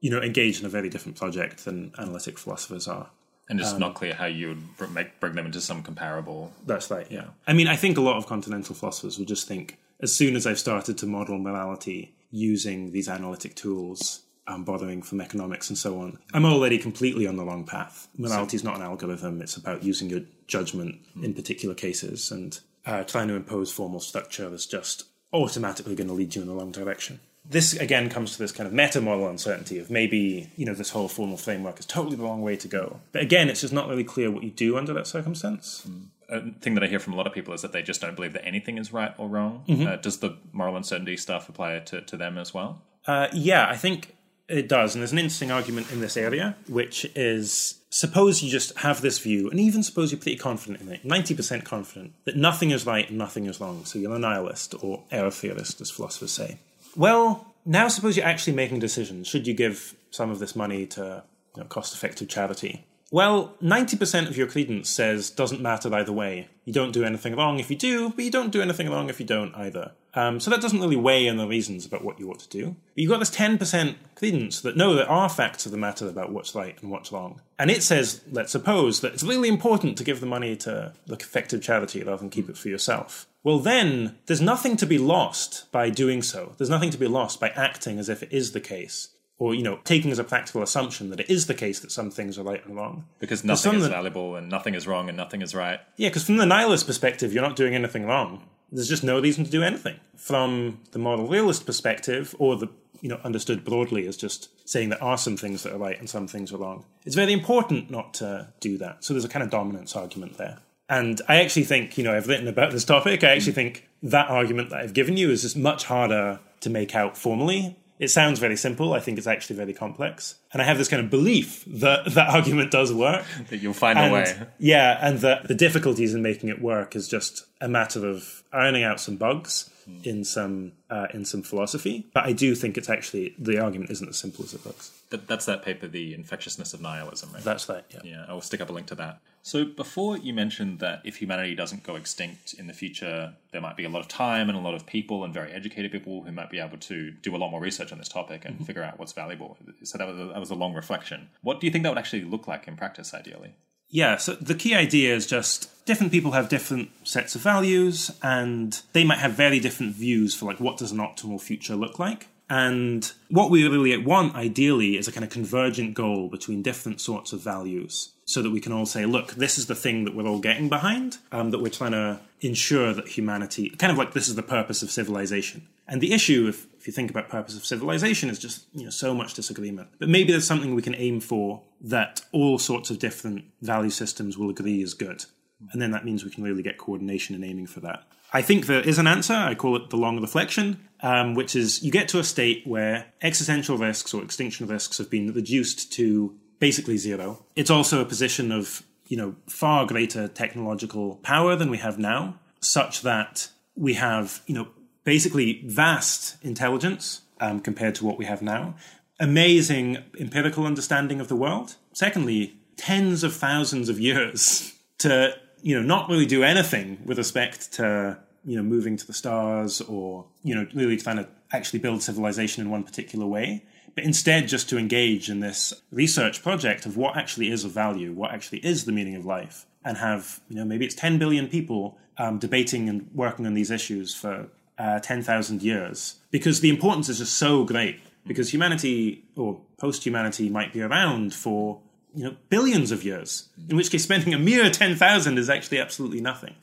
you 0.00 0.10
know, 0.10 0.20
engaged 0.20 0.60
in 0.60 0.66
a 0.66 0.68
very 0.68 0.88
different 0.88 1.16
project 1.16 1.64
than 1.64 1.92
analytic 1.98 2.38
philosophers 2.38 2.88
are. 2.88 3.10
And 3.48 3.60
it's 3.60 3.72
um, 3.72 3.80
not 3.80 3.94
clear 3.94 4.14
how 4.14 4.26
you 4.26 4.56
would 4.78 4.92
make, 4.92 5.20
bring 5.20 5.34
them 5.34 5.46
into 5.46 5.60
some 5.60 5.82
comparable. 5.82 6.52
That's 6.66 6.90
right, 6.90 7.06
yeah. 7.10 7.26
I 7.46 7.52
mean, 7.52 7.68
I 7.68 7.76
think 7.76 7.98
a 7.98 8.00
lot 8.00 8.16
of 8.16 8.26
continental 8.26 8.74
philosophers 8.74 9.18
would 9.18 9.28
just 9.28 9.46
think 9.46 9.78
as 10.00 10.12
soon 10.12 10.34
as 10.36 10.46
I've 10.46 10.58
started 10.58 10.96
to 10.98 11.06
model 11.06 11.38
morality 11.38 12.14
using 12.30 12.92
these 12.92 13.08
analytic 13.08 13.54
tools, 13.54 14.22
I'm 14.46 14.64
borrowing 14.64 15.02
from 15.02 15.20
economics 15.20 15.68
and 15.68 15.78
so 15.78 16.00
on, 16.00 16.18
I'm 16.34 16.44
already 16.44 16.78
completely 16.78 17.26
on 17.26 17.36
the 17.36 17.44
wrong 17.44 17.64
path. 17.64 18.08
Morality 18.16 18.56
is 18.56 18.64
not 18.64 18.76
an 18.76 18.82
algorithm, 18.82 19.40
it's 19.40 19.56
about 19.56 19.82
using 19.82 20.10
your 20.10 20.22
judgment 20.46 20.96
mm. 21.16 21.24
in 21.24 21.34
particular 21.34 21.74
cases, 21.74 22.30
and 22.30 22.58
uh, 22.84 23.04
trying 23.04 23.28
to 23.28 23.34
impose 23.34 23.70
formal 23.70 24.00
structure 24.00 24.52
is 24.52 24.66
just 24.66 25.04
automatically 25.32 25.94
going 25.94 26.08
to 26.08 26.14
lead 26.14 26.34
you 26.34 26.42
in 26.42 26.48
the 26.48 26.54
wrong 26.54 26.72
direction 26.72 27.20
this 27.48 27.74
again 27.74 28.08
comes 28.08 28.32
to 28.32 28.38
this 28.38 28.52
kind 28.52 28.66
of 28.66 28.72
meta 28.72 29.00
moral 29.00 29.28
uncertainty 29.28 29.78
of 29.78 29.90
maybe 29.90 30.50
you 30.56 30.64
know 30.64 30.74
this 30.74 30.90
whole 30.90 31.08
formal 31.08 31.36
framework 31.36 31.78
is 31.78 31.86
totally 31.86 32.16
the 32.16 32.22
wrong 32.22 32.42
way 32.42 32.56
to 32.56 32.68
go. 32.68 33.00
But 33.12 33.22
again, 33.22 33.48
it's 33.48 33.60
just 33.60 33.72
not 33.72 33.88
really 33.88 34.04
clear 34.04 34.30
what 34.30 34.42
you 34.42 34.50
do 34.50 34.76
under 34.76 34.92
that 34.94 35.06
circumstance. 35.06 35.86
Mm. 35.88 36.06
A 36.28 36.60
thing 36.60 36.74
that 36.74 36.84
I 36.84 36.86
hear 36.86 36.98
from 36.98 37.12
a 37.12 37.16
lot 37.16 37.26
of 37.26 37.32
people 37.32 37.52
is 37.52 37.62
that 37.62 37.72
they 37.72 37.82
just 37.82 38.00
don't 38.00 38.14
believe 38.14 38.32
that 38.32 38.46
anything 38.46 38.78
is 38.78 38.92
right 38.92 39.12
or 39.18 39.28
wrong. 39.28 39.64
Mm-hmm. 39.68 39.86
Uh, 39.86 39.96
does 39.96 40.20
the 40.20 40.38
moral 40.52 40.76
uncertainty 40.76 41.16
stuff 41.18 41.48
apply 41.48 41.78
to, 41.80 42.00
to 42.00 42.16
them 42.16 42.38
as 42.38 42.54
well? 42.54 42.80
Uh, 43.06 43.28
yeah, 43.34 43.68
I 43.68 43.76
think 43.76 44.16
it 44.48 44.68
does. 44.68 44.94
And 44.94 45.02
there's 45.02 45.12
an 45.12 45.18
interesting 45.18 45.50
argument 45.50 45.90
in 45.92 46.00
this 46.00 46.16
area, 46.16 46.56
which 46.68 47.04
is 47.14 47.80
suppose 47.90 48.42
you 48.42 48.50
just 48.50 48.76
have 48.78 49.00
this 49.00 49.18
view, 49.18 49.50
and 49.50 49.60
even 49.60 49.82
suppose 49.82 50.10
you're 50.10 50.20
pretty 50.20 50.38
confident 50.38 50.80
in 50.80 50.88
it, 50.88 51.06
90% 51.06 51.64
confident, 51.64 52.14
that 52.24 52.36
nothing 52.36 52.70
is 52.70 52.86
right 52.86 53.08
and 53.08 53.18
nothing 53.18 53.46
is 53.46 53.60
wrong. 53.60 53.84
So 53.84 53.98
you're 53.98 54.14
a 54.14 54.18
nihilist 54.18 54.74
or 54.82 55.02
error 55.10 55.30
theorist, 55.30 55.80
as 55.80 55.90
philosophers 55.90 56.32
say. 56.32 56.58
Well, 56.96 57.54
now 57.64 57.88
suppose 57.88 58.16
you're 58.16 58.26
actually 58.26 58.54
making 58.54 58.80
decisions. 58.80 59.28
Should 59.28 59.46
you 59.46 59.54
give 59.54 59.94
some 60.10 60.30
of 60.30 60.38
this 60.38 60.56
money 60.56 60.86
to 60.86 61.22
you 61.54 61.62
know, 61.62 61.68
cost 61.68 61.94
effective 61.94 62.28
charity? 62.28 62.84
Well, 63.12 63.54
90% 63.62 64.28
of 64.28 64.38
your 64.38 64.46
credence 64.46 64.88
says 64.88 65.28
doesn't 65.28 65.60
matter 65.60 65.94
either 65.94 66.12
way. 66.12 66.48
You 66.64 66.72
don't 66.72 66.92
do 66.92 67.04
anything 67.04 67.36
wrong 67.36 67.60
if 67.60 67.70
you 67.70 67.76
do, 67.76 68.08
but 68.08 68.24
you 68.24 68.30
don't 68.30 68.50
do 68.50 68.62
anything 68.62 68.88
wrong 68.88 69.10
if 69.10 69.20
you 69.20 69.26
don't 69.26 69.54
either. 69.54 69.92
Um, 70.14 70.40
so 70.40 70.50
that 70.50 70.62
doesn't 70.62 70.80
really 70.80 70.96
weigh 70.96 71.26
in 71.26 71.36
the 71.36 71.46
reasons 71.46 71.84
about 71.84 72.02
what 72.02 72.18
you 72.18 72.30
ought 72.30 72.38
to 72.38 72.48
do. 72.48 72.68
But 72.68 72.76
you've 73.02 73.10
got 73.10 73.18
this 73.18 73.30
10% 73.30 73.96
credence 74.14 74.62
that 74.62 74.78
no, 74.78 74.94
there 74.94 75.10
are 75.10 75.28
facts 75.28 75.66
of 75.66 75.72
the 75.72 75.78
matter 75.78 76.08
about 76.08 76.32
what's 76.32 76.54
right 76.54 76.80
and 76.80 76.90
what's 76.90 77.12
wrong. 77.12 77.42
And 77.58 77.70
it 77.70 77.82
says, 77.82 78.22
let's 78.30 78.52
suppose, 78.52 79.00
that 79.02 79.12
it's 79.12 79.22
really 79.22 79.50
important 79.50 79.98
to 79.98 80.04
give 80.04 80.20
the 80.20 80.26
money 80.26 80.56
to 80.56 80.94
the 81.06 81.14
effective 81.14 81.60
charity 81.60 82.02
rather 82.02 82.16
than 82.16 82.30
keep 82.30 82.48
it 82.48 82.56
for 82.56 82.68
yourself. 82.68 83.26
Well, 83.44 83.58
then, 83.58 84.16
there's 84.24 84.40
nothing 84.40 84.78
to 84.78 84.86
be 84.86 84.98
lost 84.98 85.70
by 85.70 85.90
doing 85.90 86.22
so. 86.22 86.54
There's 86.56 86.70
nothing 86.70 86.90
to 86.90 86.98
be 86.98 87.08
lost 87.08 87.40
by 87.40 87.50
acting 87.50 87.98
as 87.98 88.08
if 88.08 88.22
it 88.22 88.32
is 88.32 88.52
the 88.52 88.60
case. 88.60 89.08
Or, 89.38 89.54
you 89.54 89.62
know, 89.62 89.80
taking 89.82 90.12
as 90.12 90.20
a 90.20 90.24
practical 90.24 90.62
assumption 90.62 91.10
that 91.10 91.18
it 91.18 91.28
is 91.28 91.46
the 91.46 91.54
case 91.54 91.80
that 91.80 91.90
some 91.90 92.10
things 92.10 92.38
are 92.38 92.44
right 92.44 92.64
and 92.64 92.76
wrong. 92.76 93.06
Because 93.18 93.42
nothing 93.42 93.74
is 93.74 93.82
that, 93.82 93.90
valuable 93.90 94.36
and 94.36 94.48
nothing 94.48 94.74
is 94.74 94.86
wrong 94.86 95.08
and 95.08 95.16
nothing 95.16 95.42
is 95.42 95.52
right. 95.54 95.80
Yeah, 95.96 96.10
because 96.10 96.24
from 96.24 96.36
the 96.36 96.46
nihilist 96.46 96.86
perspective, 96.86 97.32
you're 97.32 97.42
not 97.42 97.56
doing 97.56 97.74
anything 97.74 98.06
wrong. 98.06 98.46
There's 98.70 98.88
just 98.88 99.02
no 99.02 99.20
reason 99.20 99.44
to 99.44 99.50
do 99.50 99.62
anything. 99.62 99.98
From 100.16 100.80
the 100.92 100.98
moral 100.98 101.26
realist 101.26 101.66
perspective, 101.66 102.36
or 102.38 102.56
the 102.56 102.68
you 103.02 103.08
know 103.08 103.20
understood 103.24 103.64
broadly 103.64 104.06
as 104.06 104.16
just 104.16 104.48
saying 104.68 104.88
there 104.88 105.02
are 105.02 105.18
some 105.18 105.36
things 105.36 105.64
that 105.64 105.74
are 105.74 105.78
right 105.78 105.98
and 105.98 106.08
some 106.08 106.26
things 106.26 106.52
are 106.52 106.56
wrong. 106.56 106.84
It's 107.04 107.16
very 107.16 107.32
important 107.32 107.90
not 107.90 108.14
to 108.14 108.48
do 108.60 108.78
that. 108.78 109.04
So 109.04 109.12
there's 109.12 109.24
a 109.24 109.28
kind 109.28 109.42
of 109.42 109.50
dominance 109.50 109.94
argument 109.94 110.38
there. 110.38 110.58
And 110.88 111.20
I 111.28 111.36
actually 111.36 111.64
think, 111.64 111.96
you 111.96 112.04
know, 112.04 112.14
I've 112.14 112.28
written 112.28 112.48
about 112.48 112.70
this 112.70 112.84
topic. 112.84 113.24
I 113.24 113.30
actually 113.30 113.52
mm. 113.52 113.56
think 113.56 113.88
that 114.02 114.28
argument 114.28 114.70
that 114.70 114.80
I've 114.80 114.92
given 114.92 115.16
you 115.16 115.30
is 115.30 115.42
just 115.42 115.56
much 115.56 115.84
harder 115.84 116.40
to 116.60 116.70
make 116.70 116.94
out 116.94 117.16
formally. 117.16 117.76
It 118.02 118.10
sounds 118.10 118.40
very 118.40 118.56
simple. 118.56 118.94
I 118.94 118.98
think 118.98 119.16
it's 119.16 119.28
actually 119.28 119.54
very 119.54 119.72
complex. 119.72 120.34
And 120.52 120.60
I 120.60 120.64
have 120.64 120.76
this 120.76 120.88
kind 120.88 121.04
of 121.04 121.08
belief 121.08 121.62
that 121.68 122.04
that 122.14 122.30
argument 122.30 122.72
does 122.72 122.92
work. 122.92 123.24
that 123.48 123.58
you'll 123.58 123.74
find 123.74 123.96
and, 123.96 124.10
a 124.10 124.12
way. 124.12 124.48
Yeah, 124.58 124.98
and 125.00 125.20
that 125.20 125.46
the 125.46 125.54
difficulties 125.54 126.12
in 126.12 126.20
making 126.20 126.48
it 126.48 126.60
work 126.60 126.96
is 126.96 127.06
just 127.06 127.46
a 127.60 127.68
matter 127.68 128.04
of 128.04 128.42
ironing 128.52 128.82
out 128.82 128.98
some 128.98 129.16
bugs 129.16 129.70
mm. 129.88 130.06
in 130.06 130.24
some 130.24 130.72
uh, 130.90 131.06
in 131.12 131.24
some 131.24 131.42
philosophy. 131.42 132.06
But 132.12 132.24
I 132.24 132.32
do 132.32 132.54
think 132.54 132.76
it's 132.76 132.90
actually 132.90 133.34
the 133.38 133.58
argument 133.58 133.90
isn't 133.90 134.08
as 134.08 134.18
simple 134.18 134.44
as 134.44 134.54
it 134.54 134.64
looks. 134.64 134.90
That, 135.10 135.28
that's 135.28 135.46
that 135.46 135.62
paper, 135.62 135.88
The 135.88 136.14
Infectiousness 136.14 136.72
of 136.72 136.80
Nihilism, 136.80 137.30
right? 137.32 137.44
That's 137.44 137.66
that, 137.66 137.86
yeah. 137.90 138.00
Yeah, 138.02 138.24
I'll 138.28 138.40
stick 138.40 138.60
up 138.60 138.70
a 138.70 138.72
link 138.72 138.86
to 138.86 138.94
that. 138.96 139.20
So 139.42 139.64
before 139.64 140.16
you 140.16 140.32
mentioned 140.32 140.78
that 140.78 141.02
if 141.04 141.16
humanity 141.16 141.54
doesn't 141.54 141.82
go 141.82 141.96
extinct 141.96 142.54
in 142.54 142.66
the 142.66 142.72
future, 142.72 143.34
there 143.50 143.60
might 143.60 143.76
be 143.76 143.84
a 143.84 143.88
lot 143.88 144.00
of 144.00 144.08
time 144.08 144.48
and 144.48 144.56
a 144.56 144.60
lot 144.60 144.74
of 144.74 144.86
people 144.86 145.24
and 145.24 145.34
very 145.34 145.52
educated 145.52 145.90
people 145.90 146.22
who 146.22 146.32
might 146.32 146.48
be 146.48 146.60
able 146.60 146.78
to 146.78 147.10
do 147.10 147.34
a 147.34 147.38
lot 147.38 147.50
more 147.50 147.60
research 147.60 147.92
on 147.92 147.98
this 147.98 148.08
topic 148.08 148.44
and 148.44 148.54
mm-hmm. 148.54 148.64
figure 148.64 148.82
out 148.82 148.98
what's 148.98 149.12
valuable. 149.12 149.58
So 149.82 149.98
that 149.98 150.06
was, 150.06 150.18
a, 150.18 150.24
that 150.26 150.40
was 150.40 150.50
a 150.50 150.54
long 150.54 150.74
reflection. 150.74 151.28
What 151.42 151.60
do 151.60 151.66
you 151.66 151.72
think 151.72 151.82
that 151.82 151.90
would 151.90 151.98
actually 151.98 152.24
look 152.24 152.46
like 152.46 152.68
in 152.68 152.76
practice, 152.76 153.12
ideally? 153.12 153.54
Yeah, 153.92 154.16
so 154.16 154.34
the 154.34 154.54
key 154.54 154.74
idea 154.74 155.14
is 155.14 155.26
just 155.26 155.68
different 155.84 156.12
people 156.12 156.32
have 156.32 156.48
different 156.48 156.90
sets 157.04 157.34
of 157.34 157.42
values 157.42 158.10
and 158.22 158.80
they 158.94 159.04
might 159.04 159.18
have 159.18 159.32
very 159.32 159.60
different 159.60 159.94
views 159.94 160.34
for 160.34 160.46
like 160.46 160.58
what 160.58 160.78
does 160.78 160.92
an 160.92 160.98
optimal 160.98 161.40
future 161.40 161.76
look 161.76 161.98
like. 161.98 162.26
And 162.48 163.10
what 163.28 163.50
we 163.50 163.68
really 163.68 163.96
want, 163.96 164.34
ideally, 164.34 164.96
is 164.96 165.08
a 165.08 165.12
kind 165.12 165.24
of 165.24 165.30
convergent 165.30 165.94
goal 165.94 166.28
between 166.28 166.62
different 166.62 167.00
sorts 167.00 167.32
of 167.32 167.40
values 167.40 168.12
so 168.32 168.42
that 168.42 168.50
we 168.50 168.60
can 168.60 168.72
all 168.72 168.86
say, 168.86 169.04
look, 169.04 169.34
this 169.34 169.58
is 169.58 169.66
the 169.66 169.74
thing 169.74 170.04
that 170.04 170.14
we're 170.14 170.26
all 170.26 170.38
getting 170.38 170.68
behind, 170.68 171.18
um, 171.32 171.50
that 171.50 171.60
we're 171.60 171.68
trying 171.68 171.92
to 171.92 172.18
ensure 172.40 172.92
that 172.94 173.06
humanity, 173.06 173.70
kind 173.70 173.92
of 173.92 173.98
like 173.98 174.14
this 174.14 174.28
is 174.28 174.34
the 174.34 174.42
purpose 174.42 174.82
of 174.82 174.90
civilization. 174.90 175.68
And 175.86 176.00
the 176.00 176.12
issue, 176.12 176.48
if, 176.48 176.66
if 176.78 176.86
you 176.86 176.92
think 176.92 177.10
about 177.10 177.28
purpose 177.28 177.56
of 177.56 177.64
civilization, 177.64 178.30
is 178.30 178.38
just 178.38 178.66
you 178.72 178.84
know 178.84 178.90
so 178.90 179.12
much 179.14 179.34
disagreement. 179.34 179.90
But 179.98 180.08
maybe 180.08 180.32
there's 180.32 180.46
something 180.46 180.74
we 180.74 180.82
can 180.82 180.94
aim 180.94 181.20
for 181.20 181.62
that 181.82 182.22
all 182.32 182.58
sorts 182.58 182.90
of 182.90 182.98
different 182.98 183.44
value 183.60 183.90
systems 183.90 184.38
will 184.38 184.50
agree 184.50 184.82
is 184.82 184.94
good. 184.94 185.24
And 185.70 185.80
then 185.80 185.92
that 185.92 186.04
means 186.04 186.24
we 186.24 186.30
can 186.30 186.42
really 186.42 186.62
get 186.62 186.78
coordination 186.78 187.34
and 187.34 187.44
aiming 187.44 187.66
for 187.66 187.80
that. 187.80 188.04
I 188.32 188.42
think 188.42 188.66
there 188.66 188.80
is 188.80 188.98
an 188.98 189.06
answer. 189.06 189.34
I 189.34 189.54
call 189.54 189.76
it 189.76 189.90
the 189.90 189.96
long 189.96 190.20
reflection, 190.20 190.88
um, 191.02 191.34
which 191.34 191.54
is 191.54 191.82
you 191.82 191.92
get 191.92 192.08
to 192.08 192.18
a 192.18 192.24
state 192.24 192.66
where 192.66 193.12
existential 193.20 193.76
risks 193.76 194.14
or 194.14 194.22
extinction 194.22 194.66
risks 194.66 194.98
have 194.98 195.10
been 195.10 195.32
reduced 195.32 195.92
to 195.92 196.34
basically 196.62 196.96
zero. 196.96 197.44
It's 197.56 197.70
also 197.70 198.00
a 198.00 198.04
position 198.04 198.52
of 198.52 198.84
you 199.08 199.16
know 199.16 199.34
far 199.48 199.84
greater 199.84 200.28
technological 200.28 201.16
power 201.16 201.56
than 201.56 201.70
we 201.70 201.78
have 201.78 201.98
now, 201.98 202.38
such 202.60 203.02
that 203.02 203.48
we 203.74 203.94
have 203.94 204.42
you 204.46 204.54
know 204.54 204.68
basically 205.02 205.64
vast 205.66 206.36
intelligence 206.44 207.22
um, 207.40 207.58
compared 207.58 207.96
to 207.96 208.04
what 208.06 208.16
we 208.16 208.26
have 208.26 208.42
now, 208.42 208.76
amazing 209.18 209.98
empirical 210.20 210.64
understanding 210.64 211.20
of 211.20 211.26
the 211.26 211.34
world. 211.34 211.74
Secondly, 211.94 212.54
tens 212.76 213.24
of 213.24 213.34
thousands 213.34 213.88
of 213.88 213.98
years 213.98 214.72
to 214.98 215.34
you 215.62 215.74
know 215.74 215.82
not 215.82 216.08
really 216.08 216.26
do 216.26 216.44
anything 216.44 216.86
with 217.04 217.18
respect 217.18 217.72
to 217.72 218.16
you 218.44 218.56
know 218.56 218.62
moving 218.62 218.96
to 218.96 219.04
the 219.04 219.16
stars 219.22 219.80
or 219.80 220.26
you 220.44 220.54
know 220.54 220.64
really 220.74 220.96
trying 220.96 221.16
to 221.16 221.28
actually 221.50 221.80
build 221.80 222.04
civilization 222.04 222.62
in 222.64 222.70
one 222.70 222.84
particular 222.84 223.26
way 223.26 223.64
but 223.94 224.04
instead 224.04 224.48
just 224.48 224.68
to 224.68 224.78
engage 224.78 225.28
in 225.28 225.40
this 225.40 225.72
research 225.90 226.42
project 226.42 226.86
of 226.86 226.96
what 226.96 227.16
actually 227.16 227.50
is 227.50 227.64
of 227.64 227.70
value 227.70 228.12
what 228.12 228.32
actually 228.32 228.58
is 228.60 228.84
the 228.84 228.92
meaning 228.92 229.14
of 229.14 229.24
life 229.24 229.66
and 229.84 229.98
have 229.98 230.40
you 230.48 230.56
know 230.56 230.64
maybe 230.64 230.84
it's 230.84 230.94
10 230.94 231.18
billion 231.18 231.48
people 231.48 231.98
um, 232.18 232.38
debating 232.38 232.88
and 232.88 233.08
working 233.14 233.46
on 233.46 233.54
these 233.54 233.70
issues 233.70 234.14
for 234.14 234.48
uh, 234.78 235.00
10,000 235.00 235.62
years. 235.62 236.16
Because 236.30 236.60
the 236.60 236.70
importance 236.70 237.08
is 237.08 237.18
just 237.18 237.36
so 237.36 237.64
great. 237.64 238.00
Because 238.26 238.52
humanity 238.52 239.24
or 239.36 239.60
post-humanity 239.78 240.48
might 240.48 240.72
be 240.72 240.82
around 240.82 241.34
for 241.34 241.80
you 242.14 242.24
know 242.24 242.36
billions 242.48 242.90
of 242.90 243.04
years 243.04 243.48
in 243.68 243.76
which 243.76 243.90
case 243.90 244.02
spending 244.02 244.34
a 244.34 244.38
mere 244.38 244.70
10,000 244.70 245.38
is 245.38 245.48
actually 245.50 245.78
absolutely 245.78 246.20
nothing 246.20 246.54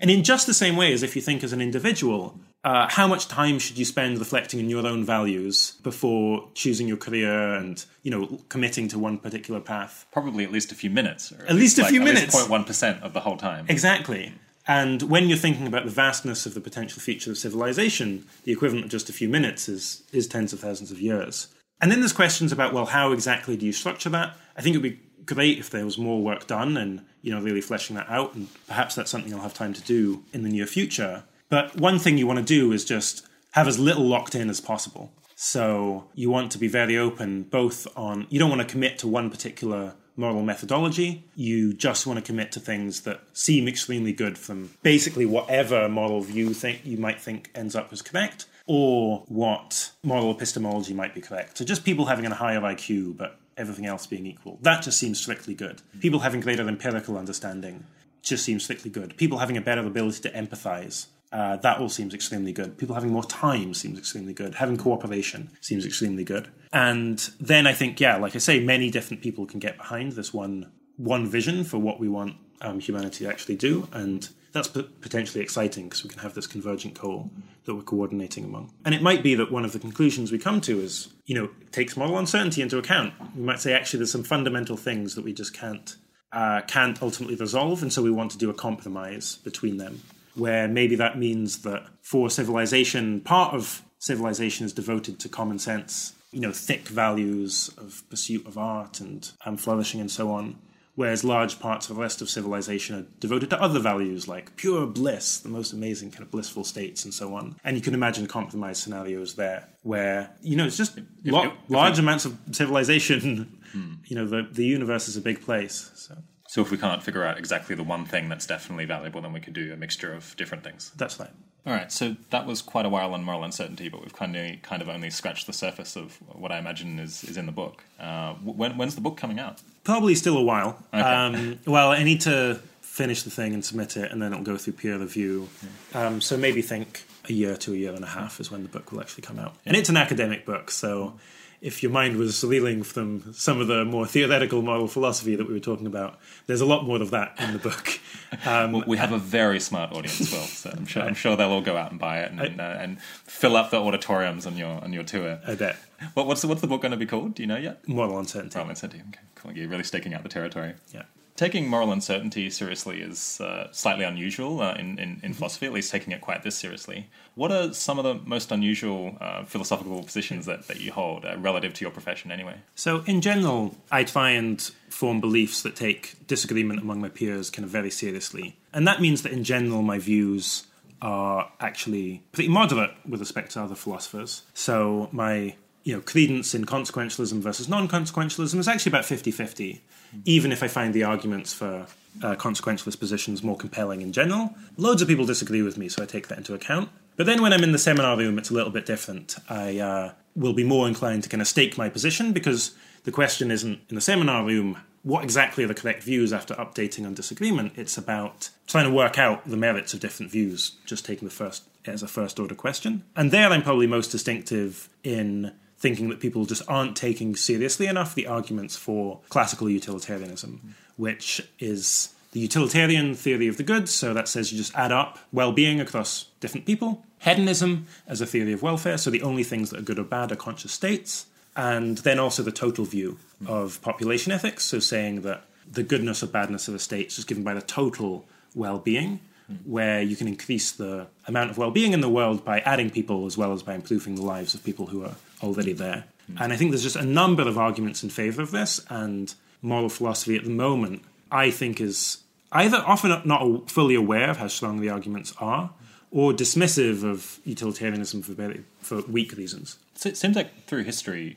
and 0.00 0.10
in 0.10 0.24
just 0.24 0.46
the 0.46 0.54
same 0.54 0.76
way 0.76 0.92
as 0.92 1.02
if 1.02 1.14
you 1.14 1.22
think 1.22 1.44
as 1.44 1.52
an 1.52 1.60
individual 1.60 2.38
uh, 2.62 2.86
how 2.90 3.06
much 3.06 3.26
time 3.28 3.58
should 3.58 3.78
you 3.78 3.84
spend 3.84 4.18
reflecting 4.18 4.60
on 4.60 4.68
your 4.68 4.86
own 4.86 5.02
values 5.04 5.78
before 5.82 6.48
choosing 6.54 6.86
your 6.86 6.96
career 6.96 7.54
and 7.54 7.84
you 8.02 8.10
know 8.10 8.38
committing 8.48 8.88
to 8.88 8.98
one 8.98 9.16
particular 9.16 9.60
path 9.60 10.06
Probably 10.12 10.44
at 10.44 10.52
least 10.52 10.72
a 10.72 10.74
few 10.74 10.90
minutes. 10.90 11.32
Or 11.32 11.46
At 11.46 11.54
least 11.54 11.78
a 11.78 11.82
like 11.82 11.90
few 11.90 12.02
at 12.02 12.08
least 12.08 12.34
minutes. 12.34 12.36
0.1% 12.36 13.02
of 13.02 13.12
the 13.12 13.20
whole 13.20 13.36
time. 13.36 13.66
Exactly. 13.68 14.34
And 14.66 15.02
when 15.02 15.28
you're 15.28 15.38
thinking 15.38 15.66
about 15.66 15.84
the 15.84 15.90
vastness 15.90 16.46
of 16.46 16.54
the 16.54 16.60
potential 16.60 17.00
future 17.00 17.30
of 17.30 17.38
civilization, 17.38 18.26
the 18.44 18.52
equivalent 18.52 18.84
of 18.84 18.90
just 18.90 19.08
a 19.08 19.12
few 19.12 19.28
minutes 19.28 19.68
is, 19.68 20.02
is 20.12 20.26
tens 20.26 20.52
of 20.52 20.60
thousands 20.60 20.90
of 20.90 21.00
years. 21.00 21.48
And 21.80 21.90
then 21.90 22.00
there's 22.00 22.12
questions 22.12 22.52
about, 22.52 22.72
well, 22.72 22.86
how 22.86 23.12
exactly 23.12 23.56
do 23.56 23.66
you 23.66 23.72
structure 23.72 24.10
that? 24.10 24.36
I 24.56 24.62
think 24.62 24.74
it 24.74 24.78
would 24.78 24.90
be 24.90 25.00
great 25.24 25.58
if 25.58 25.70
there 25.70 25.84
was 25.84 25.98
more 25.98 26.20
work 26.20 26.46
done 26.46 26.76
and, 26.76 27.04
you 27.22 27.32
know, 27.32 27.40
really 27.40 27.60
fleshing 27.60 27.96
that 27.96 28.08
out. 28.08 28.34
And 28.34 28.48
perhaps 28.66 28.94
that's 28.94 29.10
something 29.10 29.32
I'll 29.32 29.40
have 29.40 29.54
time 29.54 29.72
to 29.72 29.82
do 29.82 30.24
in 30.32 30.42
the 30.42 30.50
near 30.50 30.66
future. 30.66 31.24
But 31.48 31.76
one 31.76 31.98
thing 31.98 32.18
you 32.18 32.26
want 32.26 32.38
to 32.38 32.44
do 32.44 32.72
is 32.72 32.84
just 32.84 33.26
have 33.52 33.66
as 33.66 33.78
little 33.78 34.04
locked 34.04 34.34
in 34.34 34.50
as 34.50 34.60
possible. 34.60 35.12
So 35.34 36.08
you 36.14 36.30
want 36.30 36.52
to 36.52 36.58
be 36.58 36.68
very 36.68 36.98
open 36.98 37.44
both 37.44 37.86
on, 37.96 38.26
you 38.28 38.38
don't 38.38 38.50
want 38.50 38.60
to 38.60 38.68
commit 38.68 38.98
to 38.98 39.08
one 39.08 39.30
particular 39.30 39.94
moral 40.16 40.42
methodology. 40.42 41.24
You 41.34 41.72
just 41.72 42.06
want 42.06 42.18
to 42.18 42.24
commit 42.24 42.52
to 42.52 42.60
things 42.60 43.00
that 43.02 43.22
seem 43.32 43.66
extremely 43.66 44.12
good 44.12 44.36
from 44.36 44.70
basically 44.82 45.24
whatever 45.24 45.88
moral 45.88 46.20
view 46.20 46.52
think 46.52 46.84
you 46.84 46.98
might 46.98 47.20
think 47.20 47.50
ends 47.54 47.74
up 47.74 47.90
as 47.90 48.02
correct, 48.02 48.46
or 48.66 49.24
what 49.28 49.92
moral 50.02 50.30
epistemology 50.30 50.94
might 50.94 51.14
be 51.14 51.20
correct. 51.20 51.58
So 51.58 51.64
just 51.64 51.84
people 51.84 52.06
having 52.06 52.26
a 52.26 52.34
higher 52.34 52.60
IQ, 52.60 53.16
but 53.16 53.38
everything 53.56 53.86
else 53.86 54.06
being 54.06 54.26
equal. 54.26 54.58
That 54.62 54.82
just 54.82 54.98
seems 54.98 55.20
strictly 55.20 55.54
good. 55.54 55.82
People 56.00 56.20
having 56.20 56.40
greater 56.40 56.66
empirical 56.66 57.18
understanding 57.18 57.84
just 58.22 58.44
seems 58.44 58.64
strictly 58.64 58.90
good. 58.90 59.16
People 59.16 59.38
having 59.38 59.56
a 59.56 59.60
better 59.60 59.86
ability 59.86 60.20
to 60.22 60.30
empathize. 60.32 61.06
Uh, 61.32 61.56
that 61.58 61.78
all 61.78 61.88
seems 61.88 62.12
extremely 62.12 62.52
good. 62.52 62.76
People 62.76 62.94
having 62.94 63.12
more 63.12 63.24
time 63.24 63.72
seems 63.72 63.98
extremely 63.98 64.32
good. 64.32 64.56
Having 64.56 64.78
cooperation 64.78 65.50
seems 65.60 65.86
extremely 65.86 66.24
good. 66.24 66.48
And 66.72 67.18
then 67.38 67.66
I 67.66 67.72
think, 67.72 68.00
yeah, 68.00 68.16
like 68.16 68.34
I 68.34 68.38
say, 68.38 68.58
many 68.58 68.90
different 68.90 69.22
people 69.22 69.46
can 69.46 69.60
get 69.60 69.76
behind 69.76 70.12
this 70.12 70.34
one 70.34 70.72
one 70.96 71.26
vision 71.26 71.64
for 71.64 71.78
what 71.78 71.98
we 71.98 72.08
want 72.08 72.36
um, 72.60 72.78
humanity 72.78 73.24
to 73.24 73.30
actually 73.30 73.56
do, 73.56 73.88
and 73.92 74.28
that's 74.52 74.68
potentially 74.68 75.42
exciting 75.42 75.84
because 75.84 76.02
we 76.02 76.10
can 76.10 76.20
have 76.20 76.34
this 76.34 76.46
convergent 76.46 77.00
goal 77.00 77.30
that 77.64 77.74
we're 77.74 77.82
coordinating 77.82 78.44
among. 78.44 78.72
And 78.84 78.94
it 78.94 79.02
might 79.02 79.22
be 79.22 79.34
that 79.36 79.52
one 79.52 79.64
of 79.64 79.72
the 79.72 79.78
conclusions 79.78 80.32
we 80.32 80.38
come 80.38 80.60
to 80.62 80.80
is, 80.80 81.08
you 81.26 81.34
know, 81.34 81.50
takes 81.72 81.96
moral 81.96 82.18
uncertainty 82.18 82.62
into 82.62 82.78
account. 82.78 83.14
We 83.36 83.42
might 83.42 83.60
say 83.60 83.72
actually 83.72 83.98
there's 83.98 84.12
some 84.12 84.24
fundamental 84.24 84.76
things 84.76 85.14
that 85.14 85.24
we 85.24 85.32
just 85.32 85.54
can't 85.54 85.96
uh, 86.32 86.60
can't 86.68 87.02
ultimately 87.02 87.34
resolve, 87.34 87.82
and 87.82 87.92
so 87.92 88.02
we 88.02 88.10
want 88.10 88.30
to 88.30 88.38
do 88.38 88.50
a 88.50 88.54
compromise 88.54 89.38
between 89.42 89.78
them 89.78 90.00
where 90.34 90.68
maybe 90.68 90.94
that 90.96 91.18
means 91.18 91.62
that 91.62 91.86
for 92.02 92.30
civilization, 92.30 93.20
part 93.20 93.54
of 93.54 93.82
civilization 93.98 94.64
is 94.64 94.72
devoted 94.72 95.18
to 95.20 95.28
common 95.28 95.58
sense, 95.58 96.14
you 96.30 96.40
know, 96.40 96.52
thick 96.52 96.88
values 96.88 97.70
of 97.76 98.02
pursuit 98.08 98.46
of 98.46 98.56
art 98.56 99.00
and, 99.00 99.32
and 99.44 99.60
flourishing 99.60 100.00
and 100.00 100.10
so 100.10 100.30
on, 100.30 100.56
whereas 101.00 101.20
large 101.24 101.54
parts 101.66 101.88
of 101.88 101.96
the 101.96 102.02
rest 102.02 102.18
of 102.22 102.26
civilization 102.38 102.92
are 102.98 103.06
devoted 103.20 103.48
to 103.50 103.58
other 103.66 103.80
values 103.92 104.28
like 104.34 104.44
pure 104.56 104.86
bliss, 104.86 105.26
the 105.46 105.48
most 105.58 105.72
amazing 105.72 106.08
kind 106.14 106.22
of 106.26 106.30
blissful 106.30 106.64
states 106.74 107.04
and 107.04 107.12
so 107.20 107.26
on. 107.38 107.44
And 107.64 107.72
you 107.76 107.82
can 107.86 107.94
imagine 108.00 108.26
compromise 108.26 108.78
scenarios 108.82 109.34
there 109.42 109.60
where, 109.82 110.20
you 110.42 110.56
know, 110.56 110.66
it's 110.68 110.76
just 110.76 110.92
lo- 111.24 111.42
if- 111.44 111.52
if 111.52 111.70
large 111.80 111.98
amounts 111.98 112.24
of 112.26 112.32
civilization. 112.52 113.56
You 114.08 114.16
know, 114.16 114.26
the, 114.26 114.48
the 114.50 114.64
universe 114.78 115.06
is 115.06 115.16
a 115.16 115.20
big 115.20 115.38
place. 115.48 115.76
So 115.94 116.16
So 116.48 116.60
if 116.60 116.72
we 116.72 116.76
can't 116.84 117.00
figure 117.08 117.22
out 117.28 117.38
exactly 117.38 117.76
the 117.76 117.84
one 117.84 118.04
thing 118.04 118.28
that's 118.28 118.44
definitely 118.54 118.84
valuable, 118.84 119.20
then 119.22 119.32
we 119.32 119.38
could 119.44 119.52
do 119.62 119.72
a 119.72 119.76
mixture 119.76 120.12
of 120.12 120.34
different 120.40 120.64
things. 120.64 120.90
that's 120.96 121.20
right. 121.20 121.30
All 121.66 121.74
right, 121.74 121.92
so 121.92 122.16
that 122.30 122.46
was 122.46 122.62
quite 122.62 122.86
a 122.86 122.88
while 122.88 123.12
on 123.12 123.22
moral 123.22 123.44
uncertainty, 123.44 123.88
but 123.90 124.00
we've 124.00 124.14
kind 124.14 124.34
of 124.34 124.62
kind 124.62 124.80
of 124.80 124.88
only 124.88 125.10
scratched 125.10 125.46
the 125.46 125.52
surface 125.52 125.94
of 125.94 126.16
what 126.32 126.50
I 126.50 126.58
imagine 126.58 126.98
is, 126.98 127.22
is 127.24 127.36
in 127.36 127.46
the 127.46 127.52
book. 127.52 127.84
Uh, 127.98 128.32
when, 128.34 128.78
when's 128.78 128.94
the 128.94 129.02
book 129.02 129.18
coming 129.18 129.38
out? 129.38 129.60
Probably 129.84 130.14
still 130.14 130.38
a 130.38 130.42
while. 130.42 130.82
Okay. 130.94 131.02
Um, 131.02 131.58
well, 131.66 131.90
I 131.90 132.02
need 132.02 132.22
to 132.22 132.60
finish 132.80 133.22
the 133.22 133.30
thing 133.30 133.52
and 133.52 133.64
submit 133.64 133.96
it, 133.96 134.10
and 134.10 134.22
then 134.22 134.32
it'll 134.32 134.44
go 134.44 134.56
through 134.56 134.72
peer 134.74 134.98
review. 134.98 135.48
Um, 135.94 136.20
so 136.20 136.36
maybe 136.36 136.62
think 136.62 137.04
a 137.28 137.32
year 137.32 137.56
to 137.58 137.72
a 137.74 137.76
year 137.76 137.92
and 137.92 138.04
a 138.04 138.08
half 138.08 138.40
is 138.40 138.50
when 138.50 138.62
the 138.62 138.68
book 138.68 138.90
will 138.90 139.00
actually 139.00 139.22
come 139.22 139.38
out. 139.38 139.54
And 139.66 139.76
it's 139.76 139.90
an 139.90 139.96
academic 139.96 140.46
book, 140.46 140.70
so 140.70 141.14
if 141.60 141.82
your 141.82 141.92
mind 141.92 142.16
was 142.16 142.42
reeling 142.42 142.82
from 142.82 143.32
some 143.34 143.60
of 143.60 143.66
the 143.66 143.84
more 143.84 144.06
theoretical 144.06 144.62
moral 144.62 144.86
philosophy 144.86 145.36
that 145.36 145.46
we 145.46 145.52
were 145.52 145.60
talking 145.60 145.86
about, 145.86 146.18
there's 146.46 146.60
a 146.62 146.66
lot 146.66 146.84
more 146.84 147.00
of 147.02 147.10
that 147.10 147.34
in 147.38 147.52
the 147.52 147.58
book. 147.58 147.98
Um, 148.46 148.84
We 148.86 148.96
have 148.96 149.10
a 149.10 149.18
very 149.18 149.58
smart 149.58 149.90
audience, 149.90 150.30
Will, 150.30 150.38
so 150.42 150.70
I'm 150.70 150.86
sure 150.86 151.02
I'm 151.02 151.14
sure 151.14 151.36
they'll 151.36 151.50
all 151.50 151.60
go 151.60 151.76
out 151.76 151.90
and 151.90 151.98
buy 151.98 152.20
it 152.20 152.30
and, 152.30 152.60
uh, 152.60 152.76
and 152.78 153.02
fill 153.02 153.56
up 153.56 153.72
the 153.72 153.78
auditoriums 153.78 154.46
on 154.46 154.56
your 154.56 154.80
on 154.84 154.92
your 154.92 155.02
tour. 155.02 155.40
I 155.44 155.56
bet. 155.56 155.76
What, 156.14 156.28
what's 156.28 156.40
the, 156.42 156.46
what's 156.46 156.60
the 156.60 156.68
book 156.68 156.80
going 156.80 156.92
to 156.92 156.96
be 156.96 157.06
called? 157.06 157.34
Do 157.34 157.42
you 157.42 157.48
know 157.48 157.56
yet? 157.56 157.88
Moral 157.88 158.16
uncertainty. 158.20 158.56
Moral 158.56 158.70
uncertainty. 158.70 159.04
Okay, 159.08 159.20
cool. 159.34 159.52
You're 159.52 159.66
really 159.68 159.82
staking 159.82 160.14
out 160.14 160.22
the 160.22 160.28
territory. 160.28 160.74
Yeah. 160.94 161.02
Taking 161.40 161.68
moral 161.68 161.90
uncertainty 161.90 162.50
seriously 162.50 163.00
is 163.00 163.40
uh, 163.40 163.72
slightly 163.72 164.04
unusual 164.04 164.60
uh, 164.60 164.74
in, 164.74 164.98
in, 164.98 165.20
in 165.22 165.32
philosophy, 165.32 165.64
at 165.64 165.72
least 165.72 165.90
taking 165.90 166.12
it 166.12 166.20
quite 166.20 166.42
this 166.42 166.54
seriously. 166.54 167.08
What 167.34 167.50
are 167.50 167.72
some 167.72 167.98
of 167.98 168.04
the 168.04 168.16
most 168.28 168.52
unusual 168.52 169.16
uh, 169.22 169.44
philosophical 169.46 170.02
positions 170.02 170.44
that, 170.44 170.68
that 170.68 170.82
you 170.82 170.92
hold 170.92 171.24
uh, 171.24 171.38
relative 171.38 171.72
to 171.72 171.80
your 171.82 171.92
profession 171.92 172.30
anyway? 172.30 172.56
So, 172.74 173.04
in 173.06 173.22
general, 173.22 173.74
I 173.90 174.04
try 174.04 174.32
and 174.32 174.60
form 174.90 175.18
beliefs 175.18 175.62
that 175.62 175.76
take 175.76 176.26
disagreement 176.26 176.82
among 176.82 177.00
my 177.00 177.08
peers 177.08 177.48
kind 177.48 177.64
of 177.64 177.70
very 177.70 177.90
seriously. 177.90 178.58
And 178.74 178.86
that 178.86 179.00
means 179.00 179.22
that, 179.22 179.32
in 179.32 179.42
general, 179.42 179.80
my 179.80 179.96
views 179.96 180.66
are 181.00 181.50
actually 181.58 182.22
pretty 182.32 182.50
moderate 182.50 182.90
with 183.08 183.20
respect 183.20 183.52
to 183.52 183.62
other 183.62 183.74
philosophers. 183.74 184.42
So, 184.52 185.08
my 185.10 185.54
you 185.82 185.94
know, 185.94 186.00
credence 186.00 186.54
in 186.54 186.66
consequentialism 186.66 187.40
versus 187.40 187.68
non 187.68 187.88
consequentialism 187.88 188.58
is 188.58 188.68
actually 188.68 188.90
about 188.90 189.04
50 189.04 189.30
50, 189.30 189.82
even 190.24 190.52
if 190.52 190.62
I 190.62 190.68
find 190.68 190.92
the 190.92 191.04
arguments 191.04 191.52
for 191.52 191.86
uh, 192.22 192.34
consequentialist 192.34 192.98
positions 192.98 193.42
more 193.42 193.56
compelling 193.56 194.02
in 194.02 194.12
general. 194.12 194.54
Loads 194.76 195.00
of 195.00 195.08
people 195.08 195.24
disagree 195.24 195.62
with 195.62 195.78
me, 195.78 195.88
so 195.88 196.02
I 196.02 196.06
take 196.06 196.28
that 196.28 196.38
into 196.38 196.54
account. 196.54 196.90
But 197.16 197.26
then 197.26 197.42
when 197.42 197.52
I'm 197.52 197.62
in 197.62 197.72
the 197.72 197.78
seminar 197.78 198.16
room, 198.16 198.38
it's 198.38 198.50
a 198.50 198.54
little 198.54 198.70
bit 198.70 198.86
different. 198.86 199.36
I 199.48 199.78
uh, 199.78 200.12
will 200.34 200.52
be 200.52 200.64
more 200.64 200.88
inclined 200.88 201.22
to 201.24 201.28
kind 201.28 201.40
of 201.40 201.48
stake 201.48 201.76
my 201.78 201.88
position 201.88 202.32
because 202.32 202.74
the 203.04 203.12
question 203.12 203.50
isn't 203.50 203.80
in 203.88 203.94
the 203.94 204.00
seminar 204.00 204.44
room 204.44 204.78
what 205.02 205.24
exactly 205.24 205.64
are 205.64 205.66
the 205.66 205.74
correct 205.74 206.02
views 206.02 206.32
after 206.32 206.54
updating 206.54 207.06
on 207.06 207.14
disagreement. 207.14 207.72
It's 207.76 207.96
about 207.96 208.50
trying 208.66 208.84
to 208.84 208.94
work 208.94 209.18
out 209.18 209.48
the 209.48 209.56
merits 209.56 209.94
of 209.94 210.00
different 210.00 210.30
views, 210.30 210.76
just 210.84 211.06
taking 211.06 211.26
the 211.26 211.34
first 211.34 211.64
as 211.86 212.02
a 212.02 212.08
first 212.08 212.38
order 212.38 212.54
question. 212.54 213.04
And 213.16 213.30
there 213.30 213.48
I'm 213.48 213.62
probably 213.62 213.86
most 213.86 214.08
distinctive 214.08 214.90
in 215.02 215.52
thinking 215.80 216.10
that 216.10 216.20
people 216.20 216.44
just 216.44 216.62
aren't 216.68 216.94
taking 216.94 217.34
seriously 217.34 217.86
enough 217.86 218.14
the 218.14 218.26
arguments 218.26 218.76
for 218.76 219.20
classical 219.30 219.68
utilitarianism, 219.68 220.74
which 220.96 221.40
is 221.58 222.14
the 222.32 222.40
utilitarian 222.40 223.14
theory 223.14 223.48
of 223.48 223.56
the 223.56 223.62
good. 223.62 223.88
So 223.88 224.14
that 224.14 224.28
says 224.28 224.52
you 224.52 224.58
just 224.58 224.74
add 224.76 224.92
up 224.92 225.18
well 225.32 225.52
being 225.52 225.80
across 225.80 226.26
different 226.38 226.66
people. 226.66 227.04
Hedonism 227.20 227.86
as 228.06 228.20
a 228.20 228.26
theory 228.26 228.52
of 228.52 228.62
welfare. 228.62 228.98
So 228.98 229.10
the 229.10 229.22
only 229.22 229.42
things 229.42 229.70
that 229.70 229.80
are 229.80 229.82
good 229.82 229.98
or 229.98 230.04
bad 230.04 230.30
are 230.30 230.36
conscious 230.36 230.72
states. 230.72 231.26
And 231.56 231.98
then 231.98 232.18
also 232.18 232.42
the 232.42 232.52
total 232.52 232.84
view 232.84 233.18
of 233.46 233.80
population 233.82 234.32
ethics. 234.32 234.64
So 234.64 234.78
saying 234.78 235.22
that 235.22 235.44
the 235.70 235.82
goodness 235.82 236.22
or 236.22 236.26
badness 236.26 236.68
of 236.68 236.74
a 236.74 236.78
state 236.78 237.08
is 237.08 237.16
just 237.16 237.28
given 237.28 237.42
by 237.42 237.54
the 237.54 237.62
total 237.62 238.26
well 238.54 238.78
being 238.78 239.20
where 239.64 240.00
you 240.00 240.14
can 240.14 240.28
increase 240.28 240.70
the 240.70 241.08
amount 241.26 241.50
of 241.50 241.58
well-being 241.58 241.92
in 241.92 242.00
the 242.00 242.08
world 242.08 242.44
by 242.44 242.60
adding 242.60 242.88
people 242.88 243.26
as 243.26 243.36
well 243.36 243.52
as 243.52 243.64
by 243.64 243.74
improving 243.74 244.14
the 244.14 244.22
lives 244.22 244.54
of 244.54 244.62
people 244.62 244.86
who 244.86 245.04
are 245.04 245.14
already 245.42 245.72
there. 245.72 246.04
And 246.38 246.52
I 246.52 246.56
think 246.56 246.70
there's 246.70 246.82
just 246.82 246.96
a 246.96 247.04
number 247.04 247.42
of 247.42 247.58
arguments 247.58 248.04
in 248.04 248.10
favor 248.10 248.40
of 248.40 248.52
this, 248.52 248.80
and 248.88 249.34
moral 249.62 249.88
philosophy 249.88 250.36
at 250.36 250.44
the 250.44 250.50
moment, 250.50 251.02
I 251.30 251.50
think, 251.50 251.80
is 251.80 252.18
either 252.52 252.82
often 252.86 253.20
not 253.24 253.70
fully 253.70 253.94
aware 253.94 254.30
of 254.30 254.36
how 254.36 254.48
strong 254.48 254.80
the 254.80 254.90
arguments 254.90 255.34
are, 255.40 255.70
or 256.12 256.32
dismissive 256.32 257.04
of 257.04 257.38
utilitarianism 257.44 258.22
for 258.22 258.32
very, 258.32 258.64
for 258.80 259.00
weak 259.02 259.36
reasons. 259.36 259.78
So 259.94 260.08
it 260.08 260.16
seems 260.16 260.34
like 260.34 260.64
through 260.64 260.84
history, 260.84 261.36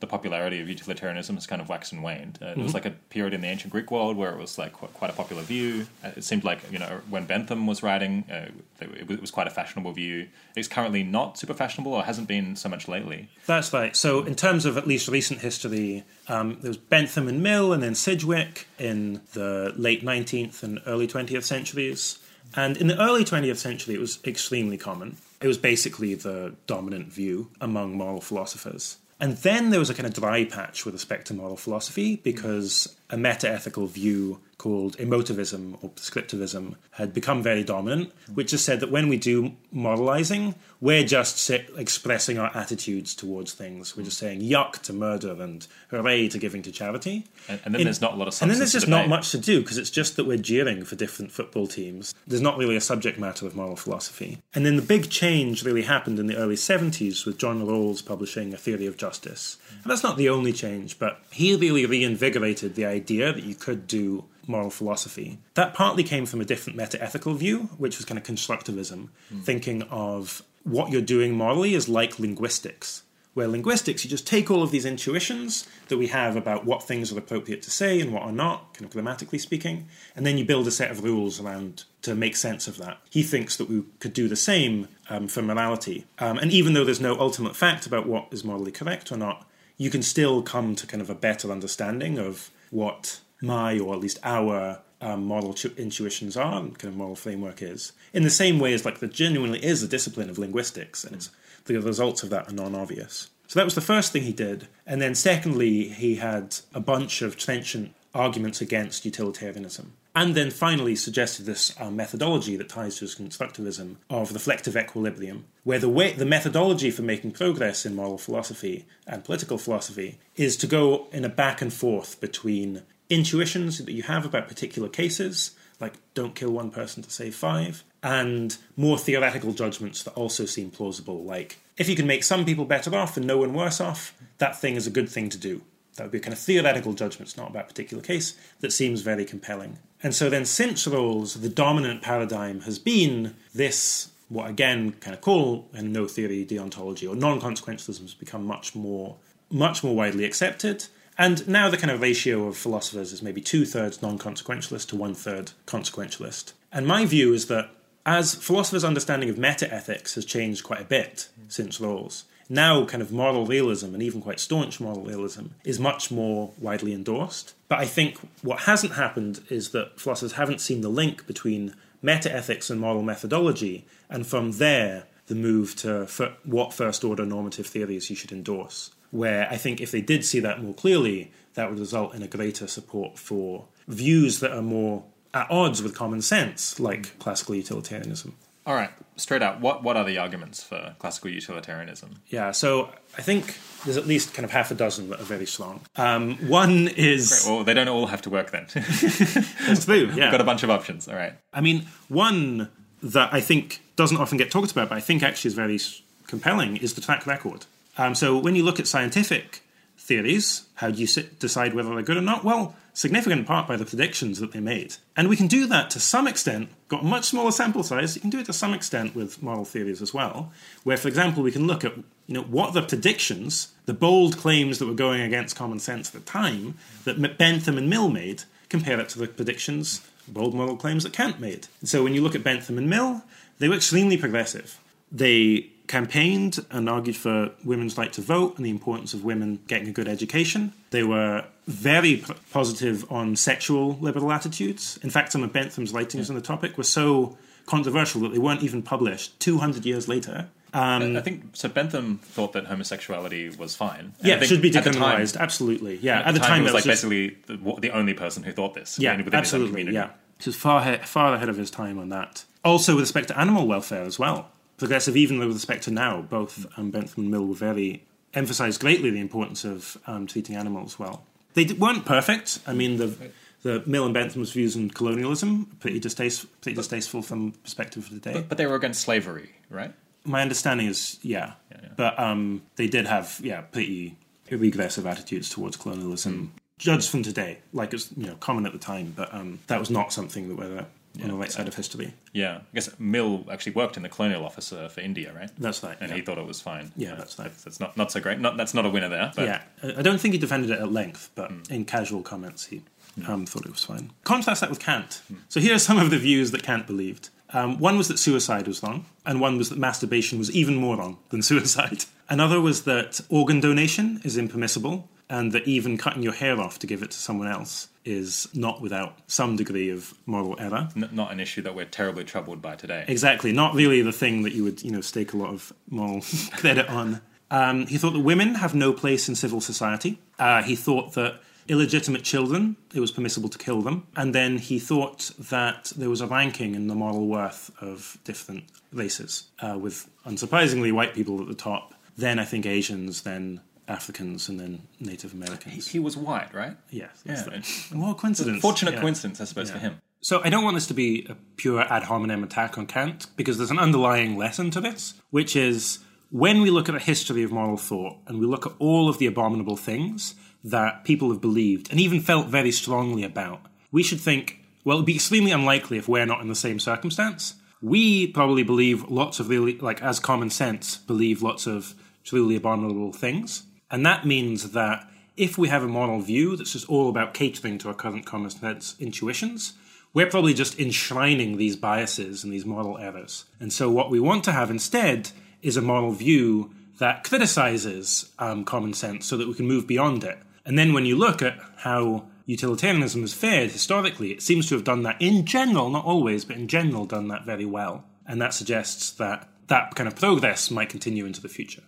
the 0.00 0.06
popularity 0.06 0.60
of 0.60 0.68
utilitarianism 0.68 1.34
has 1.34 1.46
kind 1.46 1.60
of 1.60 1.68
waxed 1.68 1.92
and 1.92 2.02
waned. 2.02 2.38
Uh, 2.40 2.54
There 2.54 2.62
was 2.62 2.72
like 2.74 2.86
a 2.86 2.92
period 3.10 3.34
in 3.34 3.40
the 3.40 3.48
ancient 3.48 3.72
Greek 3.72 3.90
world 3.90 4.16
where 4.16 4.30
it 4.30 4.38
was 4.38 4.56
like 4.56 4.72
quite, 4.72 4.94
quite 4.94 5.10
a 5.10 5.12
popular 5.12 5.42
view. 5.42 5.86
Uh, 6.02 6.10
it 6.16 6.24
seemed 6.24 6.44
like 6.44 6.60
you 6.70 6.78
know 6.78 7.00
when 7.10 7.24
Bentham 7.26 7.66
was 7.66 7.82
writing, 7.82 8.24
uh, 8.30 8.46
it, 8.80 9.08
was, 9.08 9.18
it 9.18 9.20
was 9.20 9.30
quite 9.32 9.46
a 9.48 9.50
fashionable 9.50 9.92
view. 9.92 10.28
It's 10.56 10.68
currently 10.68 11.02
not 11.02 11.38
super 11.38 11.54
fashionable, 11.54 11.92
or 11.92 12.04
hasn't 12.04 12.28
been 12.28 12.54
so 12.56 12.68
much 12.68 12.86
lately. 12.88 13.28
That's 13.46 13.72
right. 13.72 13.96
So, 13.96 14.22
in 14.22 14.36
terms 14.36 14.64
of 14.64 14.76
at 14.78 14.86
least 14.86 15.08
recent 15.08 15.40
history, 15.40 16.04
um, 16.28 16.58
there 16.60 16.70
was 16.70 16.78
Bentham 16.78 17.26
and 17.26 17.42
Mill, 17.42 17.72
and 17.72 17.82
then 17.82 17.94
Sidgwick 17.96 18.68
in 18.78 19.22
the 19.32 19.72
late 19.76 20.04
19th 20.04 20.62
and 20.62 20.80
early 20.86 21.08
20th 21.08 21.42
centuries. 21.44 22.18
And 22.56 22.76
in 22.76 22.86
the 22.86 23.00
early 23.00 23.24
20th 23.24 23.56
century, 23.56 23.94
it 23.94 24.00
was 24.00 24.18
extremely 24.24 24.76
common. 24.76 25.16
It 25.40 25.48
was 25.48 25.58
basically 25.58 26.14
the 26.14 26.54
dominant 26.66 27.12
view 27.12 27.50
among 27.60 27.96
moral 27.96 28.20
philosophers. 28.20 28.98
And 29.20 29.36
then 29.38 29.70
there 29.70 29.80
was 29.80 29.90
a 29.90 29.94
kind 29.94 30.06
of 30.06 30.14
dry 30.14 30.44
patch 30.44 30.84
with 30.84 30.94
respect 30.94 31.28
to 31.28 31.34
moral 31.34 31.56
philosophy 31.56 32.16
because 32.16 32.96
a 33.10 33.16
meta 33.16 33.48
ethical 33.48 33.86
view 33.86 34.40
called 34.64 34.96
emotivism 34.96 35.76
or 35.82 35.90
prescriptivism 35.90 36.74
had 36.92 37.12
become 37.12 37.42
very 37.42 37.62
dominant, 37.62 38.10
which 38.32 38.48
just 38.48 38.64
said 38.64 38.80
that 38.80 38.90
when 38.90 39.10
we 39.10 39.18
do 39.18 39.52
moralizing, 39.70 40.54
we're 40.80 41.04
just 41.04 41.50
expressing 41.50 42.38
our 42.38 42.50
attitudes 42.56 43.14
towards 43.14 43.52
things. 43.52 43.94
We're 43.94 44.04
just 44.04 44.16
saying 44.16 44.40
yuck 44.40 44.78
to 44.84 44.94
murder 44.94 45.32
and 45.38 45.66
hooray 45.90 46.30
to 46.30 46.38
giving 46.38 46.62
to 46.62 46.72
charity. 46.72 47.26
And, 47.46 47.60
and 47.66 47.74
then 47.74 47.82
In- 47.82 47.84
there's 47.84 48.00
not 48.00 48.14
a 48.14 48.16
lot 48.16 48.28
of 48.28 48.40
And 48.40 48.50
then 48.50 48.56
there's 48.56 48.72
just 48.72 48.88
not 48.88 49.06
much 49.06 49.32
to 49.32 49.38
do 49.38 49.60
because 49.60 49.76
it's 49.76 49.90
just 49.90 50.16
that 50.16 50.24
we're 50.24 50.38
jeering 50.38 50.82
for 50.86 50.96
different 50.96 51.30
football 51.30 51.66
teams. 51.66 52.14
There's 52.26 52.40
not 52.40 52.56
really 52.56 52.76
a 52.76 52.80
subject 52.80 53.18
matter 53.18 53.46
of 53.46 53.54
moral 53.54 53.76
philosophy. 53.76 54.38
And 54.54 54.64
then 54.64 54.76
the 54.76 54.82
big 54.96 55.10
change 55.10 55.62
really 55.62 55.82
happened 55.82 56.18
in 56.18 56.26
the 56.26 56.36
early 56.36 56.56
70s 56.56 57.26
with 57.26 57.36
John 57.36 57.66
Rawls 57.66 58.02
publishing 58.02 58.54
A 58.54 58.56
Theory 58.56 58.86
of 58.86 58.96
Justice. 58.96 59.58
And 59.82 59.90
that's 59.90 60.02
not 60.02 60.16
the 60.16 60.30
only 60.30 60.54
change, 60.54 60.98
but 60.98 61.20
he 61.30 61.54
really 61.54 61.84
reinvigorated 61.84 62.76
the 62.76 62.86
idea 62.86 63.30
that 63.30 63.44
you 63.44 63.54
could 63.54 63.86
do 63.86 64.24
moral 64.46 64.70
philosophy. 64.70 65.38
That 65.54 65.74
partly 65.74 66.02
came 66.02 66.26
from 66.26 66.40
a 66.40 66.44
different 66.44 66.78
meta 66.78 67.02
ethical 67.02 67.34
view, 67.34 67.70
which 67.78 67.98
was 67.98 68.04
kind 68.04 68.18
of 68.18 68.24
constructivism, 68.24 69.08
thinking 69.42 69.82
of 69.84 70.42
what 70.62 70.90
you're 70.90 71.02
doing 71.02 71.32
morally 71.34 71.74
is 71.74 71.88
like 71.88 72.18
linguistics 72.18 73.02
where 73.34 73.48
linguistics, 73.48 74.04
you 74.04 74.10
just 74.10 74.26
take 74.26 74.50
all 74.50 74.62
of 74.62 74.70
these 74.70 74.84
intuitions 74.84 75.66
that 75.88 75.98
we 75.98 76.06
have 76.06 76.36
about 76.36 76.64
what 76.64 76.82
things 76.82 77.12
are 77.12 77.18
appropriate 77.18 77.62
to 77.62 77.70
say 77.70 78.00
and 78.00 78.12
what 78.12 78.22
are 78.22 78.32
not, 78.32 78.72
kind 78.74 78.86
of 78.86 78.92
grammatically 78.92 79.38
speaking, 79.38 79.88
and 80.16 80.24
then 80.24 80.38
you 80.38 80.44
build 80.44 80.66
a 80.68 80.70
set 80.70 80.90
of 80.90 81.02
rules 81.02 81.40
around 81.40 81.84
to 82.02 82.14
make 82.14 82.36
sense 82.36 82.68
of 82.68 82.78
that. 82.78 82.98
He 83.10 83.24
thinks 83.24 83.56
that 83.56 83.68
we 83.68 83.82
could 83.98 84.12
do 84.12 84.28
the 84.28 84.36
same 84.36 84.88
um, 85.10 85.26
for 85.26 85.42
morality. 85.42 86.06
Um, 86.20 86.38
and 86.38 86.52
even 86.52 86.72
though 86.72 86.84
there's 86.84 87.00
no 87.00 87.18
ultimate 87.18 87.56
fact 87.56 87.86
about 87.86 88.06
what 88.06 88.28
is 88.30 88.44
morally 88.44 88.72
correct 88.72 89.10
or 89.10 89.16
not, 89.16 89.46
you 89.76 89.90
can 89.90 90.02
still 90.02 90.40
come 90.40 90.76
to 90.76 90.86
kind 90.86 91.02
of 91.02 91.10
a 91.10 91.14
better 91.14 91.50
understanding 91.50 92.18
of 92.18 92.50
what 92.70 93.20
my, 93.44 93.78
or 93.78 93.94
at 93.94 94.00
least 94.00 94.18
our, 94.22 94.80
um, 95.00 95.24
moral 95.24 95.52
tu- 95.52 95.74
intuitions 95.76 96.36
are 96.36 96.60
and 96.60 96.78
kind 96.78 96.92
of 96.92 96.96
moral 96.96 97.16
framework 97.16 97.62
is. 97.62 97.92
In 98.12 98.22
the 98.22 98.30
same 98.30 98.58
way 98.58 98.72
as 98.72 98.84
like 98.84 99.00
there 99.00 99.08
genuinely 99.08 99.64
is 99.64 99.82
a 99.82 99.88
discipline 99.88 100.30
of 100.30 100.38
linguistics, 100.38 101.04
and 101.04 101.14
it's 101.14 101.30
the 101.66 101.78
results 101.78 102.22
of 102.22 102.30
that 102.30 102.48
are 102.48 102.54
non-obvious. 102.54 103.30
So 103.46 103.58
that 103.58 103.64
was 103.64 103.74
the 103.74 103.80
first 103.80 104.12
thing 104.12 104.22
he 104.22 104.32
did, 104.32 104.68
and 104.86 105.00
then 105.00 105.14
secondly, 105.14 105.88
he 105.88 106.16
had 106.16 106.56
a 106.72 106.80
bunch 106.80 107.20
of 107.22 107.36
trenchant 107.36 107.94
arguments 108.14 108.60
against 108.60 109.04
utilitarianism. 109.04 109.92
And 110.16 110.36
then 110.36 110.52
finally 110.52 110.94
suggested 110.94 111.44
this 111.44 111.74
uh, 111.80 111.90
methodology 111.90 112.56
that 112.56 112.68
ties 112.68 112.96
to 112.96 113.00
his 113.00 113.16
constructivism 113.16 113.96
of 114.08 114.32
reflective 114.32 114.76
equilibrium, 114.76 115.46
where 115.64 115.80
the 115.80 115.88
way 115.88 116.12
the 116.12 116.24
methodology 116.24 116.92
for 116.92 117.02
making 117.02 117.32
progress 117.32 117.84
in 117.84 117.96
moral 117.96 118.16
philosophy 118.16 118.86
and 119.08 119.24
political 119.24 119.58
philosophy 119.58 120.18
is 120.36 120.56
to 120.58 120.68
go 120.68 121.08
in 121.10 121.24
a 121.24 121.28
back 121.28 121.60
and 121.60 121.72
forth 121.72 122.20
between 122.20 122.82
intuitions 123.10 123.78
that 123.78 123.92
you 123.92 124.02
have 124.04 124.24
about 124.24 124.48
particular 124.48 124.88
cases, 124.88 125.52
like 125.80 125.94
don't 126.14 126.34
kill 126.34 126.50
one 126.50 126.70
person 126.70 127.02
to 127.02 127.10
save 127.10 127.34
five, 127.34 127.84
and 128.02 128.56
more 128.76 128.98
theoretical 128.98 129.52
judgments 129.52 130.02
that 130.02 130.14
also 130.14 130.44
seem 130.44 130.70
plausible, 130.70 131.24
like 131.24 131.58
if 131.76 131.88
you 131.88 131.96
can 131.96 132.06
make 132.06 132.22
some 132.22 132.44
people 132.44 132.64
better 132.64 132.94
off 132.94 133.16
and 133.16 133.26
no 133.26 133.38
one 133.38 133.52
worse 133.52 133.80
off, 133.80 134.14
that 134.38 134.60
thing 134.60 134.76
is 134.76 134.86
a 134.86 134.90
good 134.90 135.08
thing 135.08 135.28
to 135.30 135.38
do. 135.38 135.62
That 135.96 136.04
would 136.04 136.12
be 136.12 136.18
a 136.18 136.20
kind 136.20 136.32
of 136.32 136.38
theoretical 136.38 136.92
judgments, 136.92 137.36
not 137.36 137.50
about 137.50 137.68
particular 137.68 138.02
case, 138.02 138.36
that 138.60 138.72
seems 138.72 139.02
very 139.02 139.24
compelling. 139.24 139.78
And 140.02 140.14
so 140.14 140.28
then, 140.28 140.44
since 140.44 140.86
Rawls, 140.86 141.40
the 141.40 141.48
dominant 141.48 142.02
paradigm 142.02 142.60
has 142.62 142.78
been 142.78 143.36
this, 143.54 144.10
what 144.28 144.50
again 144.50 144.92
kind 145.00 145.14
of 145.14 145.20
call 145.20 145.68
a 145.72 145.82
no 145.82 146.06
theory 146.06 146.44
deontology, 146.44 147.08
or 147.08 147.14
non 147.14 147.40
consequentialism 147.40 148.02
has 148.02 148.14
become 148.14 148.44
much 148.44 148.74
more, 148.74 149.16
much 149.50 149.84
more 149.84 149.94
widely 149.94 150.24
accepted. 150.24 150.86
And 151.16 151.46
now 151.46 151.70
the 151.70 151.76
kind 151.76 151.90
of 151.90 152.00
ratio 152.00 152.46
of 152.46 152.56
philosophers 152.56 153.12
is 153.12 153.22
maybe 153.22 153.40
two 153.40 153.64
thirds 153.64 154.02
non 154.02 154.18
consequentialist 154.18 154.88
to 154.88 154.96
one 154.96 155.14
third 155.14 155.52
consequentialist. 155.66 156.52
And 156.72 156.86
my 156.86 157.06
view 157.06 157.32
is 157.32 157.46
that 157.46 157.70
as 158.04 158.34
philosophers' 158.34 158.84
understanding 158.84 159.30
of 159.30 159.38
meta 159.38 159.72
ethics 159.72 160.14
has 160.16 160.24
changed 160.24 160.64
quite 160.64 160.80
a 160.80 160.84
bit 160.84 161.28
since 161.48 161.78
Rawls, 161.78 162.24
now 162.48 162.84
kind 162.84 163.02
of 163.02 163.12
moral 163.12 163.46
realism 163.46 163.94
and 163.94 164.02
even 164.02 164.20
quite 164.20 164.40
staunch 164.40 164.80
moral 164.80 165.02
realism 165.02 165.46
is 165.64 165.80
much 165.80 166.10
more 166.10 166.52
widely 166.58 166.92
endorsed. 166.92 167.54
But 167.68 167.78
I 167.78 167.86
think 167.86 168.18
what 168.42 168.60
hasn't 168.60 168.94
happened 168.94 169.40
is 169.48 169.70
that 169.70 169.98
philosophers 169.98 170.32
haven't 170.32 170.60
seen 170.60 170.82
the 170.82 170.88
link 170.88 171.26
between 171.26 171.74
meta 172.02 172.30
ethics 172.32 172.68
and 172.68 172.80
moral 172.80 173.02
methodology, 173.02 173.86
and 174.10 174.26
from 174.26 174.52
there, 174.52 175.04
the 175.26 175.34
move 175.34 175.74
to 175.76 176.06
what 176.44 176.74
first 176.74 177.02
order 177.02 177.24
normative 177.24 177.66
theories 177.66 178.10
you 178.10 178.16
should 178.16 178.32
endorse. 178.32 178.90
Where 179.14 179.48
I 179.48 179.56
think 179.56 179.80
if 179.80 179.92
they 179.92 180.00
did 180.00 180.24
see 180.24 180.40
that 180.40 180.60
more 180.60 180.74
clearly, 180.74 181.30
that 181.54 181.70
would 181.70 181.78
result 181.78 182.16
in 182.16 182.22
a 182.24 182.26
greater 182.26 182.66
support 182.66 183.16
for 183.16 183.66
views 183.86 184.40
that 184.40 184.50
are 184.50 184.60
more 184.60 185.04
at 185.32 185.48
odds 185.50 185.80
with 185.82 185.94
common 185.94 186.20
sense, 186.20 186.80
like 186.80 187.16
classical 187.20 187.54
utilitarianism. 187.54 188.34
All 188.66 188.74
right, 188.74 188.90
straight 189.14 189.40
out. 189.40 189.60
What 189.60 189.84
what 189.84 189.96
are 189.96 190.02
the 190.04 190.18
arguments 190.18 190.64
for 190.64 190.96
classical 190.98 191.30
utilitarianism? 191.30 192.16
Yeah, 192.26 192.50
so 192.50 192.90
I 193.16 193.22
think 193.22 193.56
there's 193.84 193.96
at 193.96 194.08
least 194.08 194.34
kind 194.34 194.44
of 194.44 194.50
half 194.50 194.72
a 194.72 194.74
dozen 194.74 195.10
that 195.10 195.20
are 195.20 195.24
very 195.24 195.46
strong. 195.46 195.82
Um, 195.94 196.36
one 196.48 196.88
is 196.88 197.44
Well, 197.46 197.62
they 197.62 197.74
don't 197.74 197.86
all 197.86 198.06
have 198.06 198.22
to 198.22 198.30
work 198.30 198.50
then. 198.50 198.66
it's 198.74 199.84
true, 199.84 200.10
yeah. 200.14 200.32
Got 200.32 200.40
a 200.40 200.44
bunch 200.44 200.64
of 200.64 200.70
options. 200.70 201.06
All 201.06 201.14
right. 201.14 201.34
I 201.52 201.60
mean, 201.60 201.86
one 202.08 202.68
that 203.00 203.32
I 203.32 203.40
think 203.40 203.80
doesn't 203.94 204.16
often 204.16 204.38
get 204.38 204.50
talked 204.50 204.72
about, 204.72 204.88
but 204.88 204.98
I 204.98 205.00
think 205.00 205.22
actually 205.22 205.50
is 205.50 205.54
very 205.54 205.78
compelling, 206.26 206.78
is 206.78 206.94
the 206.94 207.00
track 207.00 207.26
record. 207.28 207.66
Um, 207.96 208.14
so 208.14 208.38
when 208.38 208.56
you 208.56 208.64
look 208.64 208.80
at 208.80 208.86
scientific 208.86 209.62
theories, 209.96 210.66
how 210.74 210.90
do 210.90 211.00
you 211.00 211.06
sit, 211.06 211.38
decide 211.38 211.74
whether 211.74 211.94
they're 211.94 212.02
good 212.02 212.16
or 212.16 212.22
not? 212.22 212.44
Well, 212.44 212.74
significant 212.92 213.46
part 213.46 213.66
by 213.66 213.76
the 213.76 213.84
predictions 213.84 214.38
that 214.38 214.52
they 214.52 214.60
made. 214.60 214.96
And 215.16 215.28
we 215.28 215.36
can 215.36 215.46
do 215.46 215.66
that 215.66 215.90
to 215.90 216.00
some 216.00 216.26
extent, 216.26 216.68
got 216.88 217.02
a 217.02 217.06
much 217.06 217.24
smaller 217.24 217.50
sample 217.50 217.82
size, 217.82 218.14
you 218.14 218.20
can 218.20 218.30
do 218.30 218.38
it 218.38 218.46
to 218.46 218.52
some 218.52 218.74
extent 218.74 219.14
with 219.14 219.42
moral 219.42 219.64
theories 219.64 220.02
as 220.02 220.14
well, 220.14 220.52
where, 220.84 220.96
for 220.96 221.08
example, 221.08 221.42
we 221.42 221.52
can 221.52 221.66
look 221.66 221.84
at 221.84 221.96
you 222.26 222.34
know, 222.34 222.42
what 222.42 222.72
the 222.72 222.82
predictions, 222.82 223.72
the 223.86 223.94
bold 223.94 224.36
claims 224.36 224.78
that 224.78 224.86
were 224.86 224.94
going 224.94 225.20
against 225.20 225.56
common 225.56 225.78
sense 225.78 226.14
at 226.14 226.24
the 226.24 226.30
time 226.30 226.74
that 227.04 227.38
Bentham 227.38 227.78
and 227.78 227.90
Mill 227.90 228.08
made, 228.08 228.44
compare 228.68 229.00
it 229.00 229.08
to 229.10 229.18
the 229.18 229.26
predictions, 229.26 230.06
bold 230.28 230.54
moral 230.54 230.76
claims 230.76 231.04
that 231.04 231.12
Kant 231.12 231.40
made. 231.40 231.66
And 231.80 231.88
so 231.88 232.02
when 232.02 232.14
you 232.14 232.22
look 232.22 232.34
at 232.34 232.44
Bentham 232.44 232.78
and 232.78 232.88
Mill, 232.88 233.22
they 233.58 233.68
were 233.68 233.76
extremely 233.76 234.16
progressive. 234.16 234.80
They 235.10 235.70
campaigned 235.86 236.64
and 236.70 236.88
argued 236.88 237.16
for 237.16 237.50
women's 237.64 237.96
right 237.98 238.12
to 238.14 238.20
vote 238.20 238.56
and 238.56 238.64
the 238.64 238.70
importance 238.70 239.14
of 239.14 239.24
women 239.24 239.60
getting 239.66 239.88
a 239.88 239.92
good 239.92 240.08
education. 240.08 240.72
They 240.90 241.02
were 241.02 241.44
very 241.66 242.16
p- 242.16 242.32
positive 242.52 243.10
on 243.12 243.36
sexual 243.36 243.96
liberal 244.00 244.32
attitudes. 244.32 244.98
In 245.02 245.10
fact, 245.10 245.32
some 245.32 245.42
of 245.42 245.52
Bentham's 245.52 245.92
writings 245.92 246.30
on 246.30 246.36
the 246.36 246.42
topic 246.42 246.76
were 246.78 246.84
so 246.84 247.36
controversial 247.66 248.20
that 248.22 248.32
they 248.32 248.38
weren't 248.38 248.62
even 248.62 248.82
published 248.82 249.38
200 249.40 249.84
years 249.84 250.08
later. 250.08 250.48
Um, 250.72 251.16
I 251.16 251.20
think 251.20 251.44
so. 251.52 251.68
Bentham 251.68 252.18
thought 252.18 252.52
that 252.54 252.66
homosexuality 252.66 253.50
was 253.56 253.76
fine. 253.76 254.12
And 254.18 254.26
yeah, 254.28 254.40
it 254.40 254.46
should 254.46 254.60
be 254.60 254.76
at 254.76 254.82
decriminalized. 254.84 255.36
Absolutely. 255.36 255.98
Yeah, 255.98 256.20
At, 256.20 256.34
the 256.34 256.40
time, 256.40 256.54
it 256.54 256.56
he 256.56 256.62
was 256.64 256.74
like 256.74 256.84
just- 256.84 257.02
basically 257.04 257.36
the, 257.46 257.76
the 257.80 257.90
only 257.90 258.12
person 258.14 258.42
who 258.42 258.50
thought 258.52 258.74
this. 258.74 258.98
Yeah, 258.98 259.12
within 259.16 259.24
his 259.26 259.32
own 259.54 259.62
absolutely. 259.62 259.92
Yeah, 259.94 260.10
he 260.40 260.48
was 260.48 260.56
far 260.56 260.96
far 260.98 261.34
ahead 261.34 261.48
of 261.48 261.56
his 261.56 261.70
time 261.70 261.98
on 261.98 262.08
that. 262.08 262.44
Also, 262.64 262.94
with 262.96 263.02
respect 263.02 263.28
to 263.28 263.38
animal 263.38 263.68
welfare 263.68 264.02
as 264.02 264.18
well, 264.18 264.50
progressive 264.76 265.16
even 265.16 265.38
with 265.38 265.52
respect 265.52 265.84
to 265.84 265.90
now. 265.90 266.22
Both 266.22 266.66
um, 266.76 266.90
Bentham 266.90 267.24
and 267.24 267.30
Mill 267.30 267.46
were 267.46 267.54
very 267.54 268.04
emphasised 268.34 268.80
greatly 268.80 269.10
the 269.10 269.20
importance 269.20 269.64
of 269.64 269.96
um, 270.06 270.26
treating 270.26 270.56
animals 270.56 270.98
well. 270.98 271.24
They 271.54 271.64
d- 271.64 271.74
weren't 271.74 272.04
perfect. 272.04 272.58
I 272.66 272.72
mean, 272.72 272.96
the 272.96 273.16
the 273.62 273.82
Mill 273.86 274.04
and 274.04 274.14
Bentham's 274.14 274.52
views 274.52 274.76
on 274.76 274.90
colonialism 274.90 275.76
pretty 275.80 275.98
distaste, 275.98 276.46
pretty 276.60 276.76
distasteful 276.76 277.22
from 277.22 277.52
the 277.52 277.58
perspective 277.58 278.04
of 278.04 278.10
the 278.10 278.20
day. 278.20 278.32
But, 278.34 278.48
but 278.50 278.58
they 278.58 278.66
were 278.66 278.74
against 278.74 279.00
slavery, 279.00 279.50
right? 279.70 279.92
My 280.24 280.42
understanding 280.42 280.86
is, 280.86 281.18
yeah, 281.22 281.54
but 281.96 282.18
um, 282.18 282.62
they 282.76 282.88
did 282.88 283.06
have 283.06 283.40
yeah 283.42 283.62
pretty 283.62 284.16
regressive 284.50 285.06
attitudes 285.06 285.48
towards 285.48 285.76
colonialism, 285.76 286.52
judged 286.78 287.10
from 287.10 287.22
today, 287.22 287.58
like 287.72 287.94
it's 287.94 288.10
you 288.16 288.26
know 288.26 288.34
common 288.36 288.66
at 288.66 288.72
the 288.72 288.78
time. 288.78 289.12
But 289.16 289.32
um, 289.32 289.60
that 289.66 289.80
was 289.80 289.90
not 289.90 290.12
something 290.12 290.48
that 290.48 290.86
were 291.16 291.24
on 291.24 291.30
the 291.30 291.36
right 291.36 291.52
side 291.52 291.68
of 291.68 291.74
history. 291.74 292.14
Yeah, 292.32 292.56
I 292.56 292.74
guess 292.74 292.88
Mill 292.98 293.44
actually 293.50 293.72
worked 293.72 293.96
in 293.96 294.02
the 294.02 294.08
colonial 294.08 294.44
office 294.44 294.72
uh, 294.72 294.88
for 294.88 295.00
India, 295.00 295.32
right? 295.34 295.50
That's 295.58 295.82
right. 295.82 295.96
And 296.00 296.10
yeah. 296.10 296.16
he 296.16 296.22
thought 296.22 296.38
it 296.38 296.46
was 296.46 296.60
fine. 296.60 296.92
Yeah, 296.96 297.14
that's 297.14 297.38
right. 297.38 297.52
That's 297.64 297.80
not 297.80 297.96
not 297.96 298.10
so 298.12 298.20
great. 298.20 298.40
Not 298.40 298.56
that's 298.56 298.74
not 298.74 298.84
a 298.86 298.90
winner 298.90 299.08
there. 299.08 299.32
But 299.34 299.44
yeah, 299.46 299.62
I 299.96 300.02
don't 300.02 300.20
think 300.20 300.32
he 300.32 300.38
defended 300.38 300.70
it 300.70 300.80
at 300.80 300.90
length, 300.92 301.30
but 301.34 301.50
Hmm. 301.50 301.60
in 301.70 301.84
casual 301.84 302.22
comments, 302.22 302.66
he 302.66 302.82
um, 303.28 303.46
thought 303.46 303.64
it 303.64 303.70
was 303.70 303.84
fine. 303.84 304.10
Contrast 304.24 304.60
that 304.60 304.70
with 304.70 304.80
Kant. 304.80 305.22
So 305.48 305.60
here 305.60 305.74
are 305.74 305.78
some 305.78 305.98
of 305.98 306.10
the 306.10 306.18
views 306.18 306.50
that 306.50 306.62
Kant 306.62 306.86
believed. 306.86 307.28
Um, 307.52 307.78
one 307.78 307.96
was 307.96 308.08
that 308.08 308.18
suicide 308.18 308.66
was 308.66 308.82
wrong, 308.82 309.04
and 309.24 309.40
one 309.40 309.56
was 309.58 309.68
that 309.68 309.78
masturbation 309.78 310.38
was 310.38 310.50
even 310.50 310.74
more 310.74 310.96
wrong 310.96 311.18
than 311.30 311.42
suicide. 311.52 312.04
Another 312.28 312.60
was 312.60 312.82
that 312.84 313.20
organ 313.28 313.60
donation 313.60 314.20
is 314.24 314.36
impermissible, 314.36 315.08
and 315.30 315.52
that 315.52 315.66
even 315.68 315.96
cutting 315.96 316.22
your 316.22 316.32
hair 316.32 316.60
off 316.60 316.78
to 316.80 316.86
give 316.86 317.02
it 317.02 317.10
to 317.12 317.16
someone 317.16 317.46
else 317.46 317.88
is 318.04 318.48
not 318.54 318.80
without 318.80 319.18
some 319.26 319.56
degree 319.56 319.90
of 319.90 320.14
moral 320.26 320.56
error. 320.60 320.88
N- 320.96 321.08
not 321.12 321.32
an 321.32 321.40
issue 321.40 321.62
that 321.62 321.74
we're 321.74 321.86
terribly 321.86 322.24
troubled 322.24 322.60
by 322.60 322.76
today. 322.76 323.04
Exactly, 323.08 323.52
not 323.52 323.74
really 323.74 324.02
the 324.02 324.12
thing 324.12 324.42
that 324.42 324.52
you 324.52 324.64
would, 324.64 324.82
you 324.82 324.90
know, 324.90 325.00
stake 325.00 325.32
a 325.32 325.36
lot 325.36 325.50
of 325.50 325.72
moral 325.88 326.22
credit 326.52 326.88
on. 326.88 327.20
Um, 327.50 327.86
he 327.86 327.98
thought 327.98 328.12
that 328.12 328.20
women 328.20 328.56
have 328.56 328.74
no 328.74 328.92
place 328.92 329.28
in 329.28 329.34
civil 329.34 329.60
society. 329.60 330.18
Uh, 330.38 330.62
he 330.62 330.76
thought 330.76 331.14
that 331.14 331.40
illegitimate 331.68 332.22
children, 332.22 332.76
it 332.94 333.00
was 333.00 333.10
permissible 333.10 333.48
to 333.48 333.58
kill 333.58 333.80
them. 333.80 334.06
And 334.16 334.34
then 334.34 334.58
he 334.58 334.78
thought 334.78 335.30
that 335.38 335.92
there 335.96 336.10
was 336.10 336.20
a 336.20 336.26
ranking 336.26 336.74
in 336.74 336.88
the 336.88 336.94
moral 336.94 337.26
worth 337.26 337.70
of 337.80 338.18
different 338.24 338.64
races, 338.92 339.44
uh, 339.60 339.78
with 339.78 340.08
unsurprisingly 340.26 340.92
white 340.92 341.14
people 341.14 341.40
at 341.40 341.48
the 341.48 341.54
top. 341.54 341.94
Then 342.16 342.38
I 342.38 342.44
think 342.44 342.66
Asians, 342.66 343.22
then 343.22 343.60
Africans, 343.88 344.48
and 344.48 344.58
then 344.58 344.82
Native 345.00 345.32
Americans. 345.34 345.88
He 345.88 345.98
was 345.98 346.16
white, 346.16 346.54
right? 346.54 346.76
Yes, 346.90 347.10
that's 347.24 347.46
Yeah. 347.46 347.60
the- 347.90 347.98
what 347.98 348.10
a 348.10 348.14
coincidence. 348.14 348.60
Fortunate 348.62 348.94
Yeah. 348.94 349.00
coincidence, 349.00 349.40
I 349.40 349.44
suppose, 349.44 349.70
for 349.70 349.78
him. 349.78 349.96
So 350.20 350.40
I 350.42 350.48
don't 350.48 350.64
want 350.64 350.74
this 350.76 350.86
to 350.86 350.94
be 350.94 351.26
a 351.28 351.34
pure 351.56 351.82
ad 351.92 352.04
hominem 352.04 352.42
attack 352.42 352.78
on 352.78 352.86
Kant 352.86 353.26
because 353.36 353.58
there's 353.58 353.70
an 353.70 353.78
underlying 353.78 354.38
lesson 354.38 354.70
to 354.70 354.80
this, 354.80 355.14
which 355.30 355.54
is 355.54 355.98
when 356.30 356.62
we 356.62 356.70
look 356.70 356.88
at 356.88 356.92
the 356.92 356.98
history 356.98 357.42
of 357.42 357.52
moral 357.52 357.76
thought 357.76 358.16
and 358.26 358.38
we 358.38 358.46
look 358.46 358.64
at 358.66 358.72
all 358.78 359.08
of 359.10 359.18
the 359.18 359.26
abominable 359.26 359.76
things 359.76 360.34
that 360.64 361.04
people 361.04 361.28
have 361.30 361.42
believed 361.42 361.90
and 361.90 362.00
even 362.00 362.20
felt 362.20 362.48
very 362.48 362.72
strongly 362.72 363.22
about, 363.22 363.60
we 363.92 364.02
should 364.02 364.18
think, 364.20 364.60
well, 364.82 364.96
it'd 364.96 365.06
be 365.06 365.14
extremely 365.16 365.50
unlikely 365.50 365.98
if 365.98 366.08
we're 366.08 366.24
not 366.24 366.40
in 366.40 366.48
the 366.48 366.54
same 366.54 366.80
circumstance. 366.80 367.54
We 367.82 368.26
probably 368.28 368.62
believe 368.62 369.10
lots 369.10 369.40
of 369.40 369.50
really, 369.50 369.76
like 369.78 370.02
as 370.02 370.18
common 370.20 370.48
sense, 370.48 370.96
believe 370.96 371.42
lots 371.42 371.66
of 371.66 371.94
truly 372.24 372.56
abominable 372.56 373.12
things. 373.12 373.64
And 373.90 374.04
that 374.04 374.26
means 374.26 374.72
that 374.72 375.08
if 375.36 375.58
we 375.58 375.68
have 375.68 375.82
a 375.82 375.88
moral 375.88 376.20
view 376.20 376.56
that's 376.56 376.72
just 376.72 376.88
all 376.88 377.08
about 377.08 377.34
catering 377.34 377.78
to 377.78 377.88
our 377.88 377.94
current 377.94 378.24
common 378.24 378.50
sense 378.50 378.94
intuitions, 378.98 379.74
we're 380.12 380.30
probably 380.30 380.54
just 380.54 380.78
enshrining 380.78 381.56
these 381.56 381.76
biases 381.76 382.44
and 382.44 382.52
these 382.52 382.64
moral 382.64 382.98
errors. 382.98 383.44
And 383.58 383.72
so, 383.72 383.90
what 383.90 384.10
we 384.10 384.20
want 384.20 384.44
to 384.44 384.52
have 384.52 384.70
instead 384.70 385.32
is 385.60 385.76
a 385.76 385.82
moral 385.82 386.12
view 386.12 386.72
that 386.98 387.24
criticizes 387.24 388.30
um, 388.38 388.64
common 388.64 388.94
sense 388.94 389.26
so 389.26 389.36
that 389.36 389.48
we 389.48 389.54
can 389.54 389.66
move 389.66 389.86
beyond 389.86 390.22
it. 390.22 390.38
And 390.64 390.78
then, 390.78 390.92
when 390.92 391.04
you 391.04 391.16
look 391.16 391.42
at 391.42 391.58
how 391.78 392.26
utilitarianism 392.46 393.22
has 393.22 393.34
fared 393.34 393.72
historically, 393.72 394.30
it 394.30 394.42
seems 394.42 394.68
to 394.68 394.76
have 394.76 394.84
done 394.84 395.02
that 395.02 395.20
in 395.20 395.44
general, 395.44 395.90
not 395.90 396.04
always, 396.04 396.44
but 396.44 396.56
in 396.56 396.68
general, 396.68 397.06
done 397.06 397.28
that 397.28 397.44
very 397.44 397.64
well. 397.64 398.04
And 398.26 398.40
that 398.40 398.54
suggests 398.54 399.10
that 399.12 399.48
that 399.66 399.94
kind 399.94 400.06
of 400.06 400.14
progress 400.14 400.70
might 400.70 400.90
continue 400.90 401.26
into 401.26 401.40
the 401.40 401.48
future. 401.48 401.82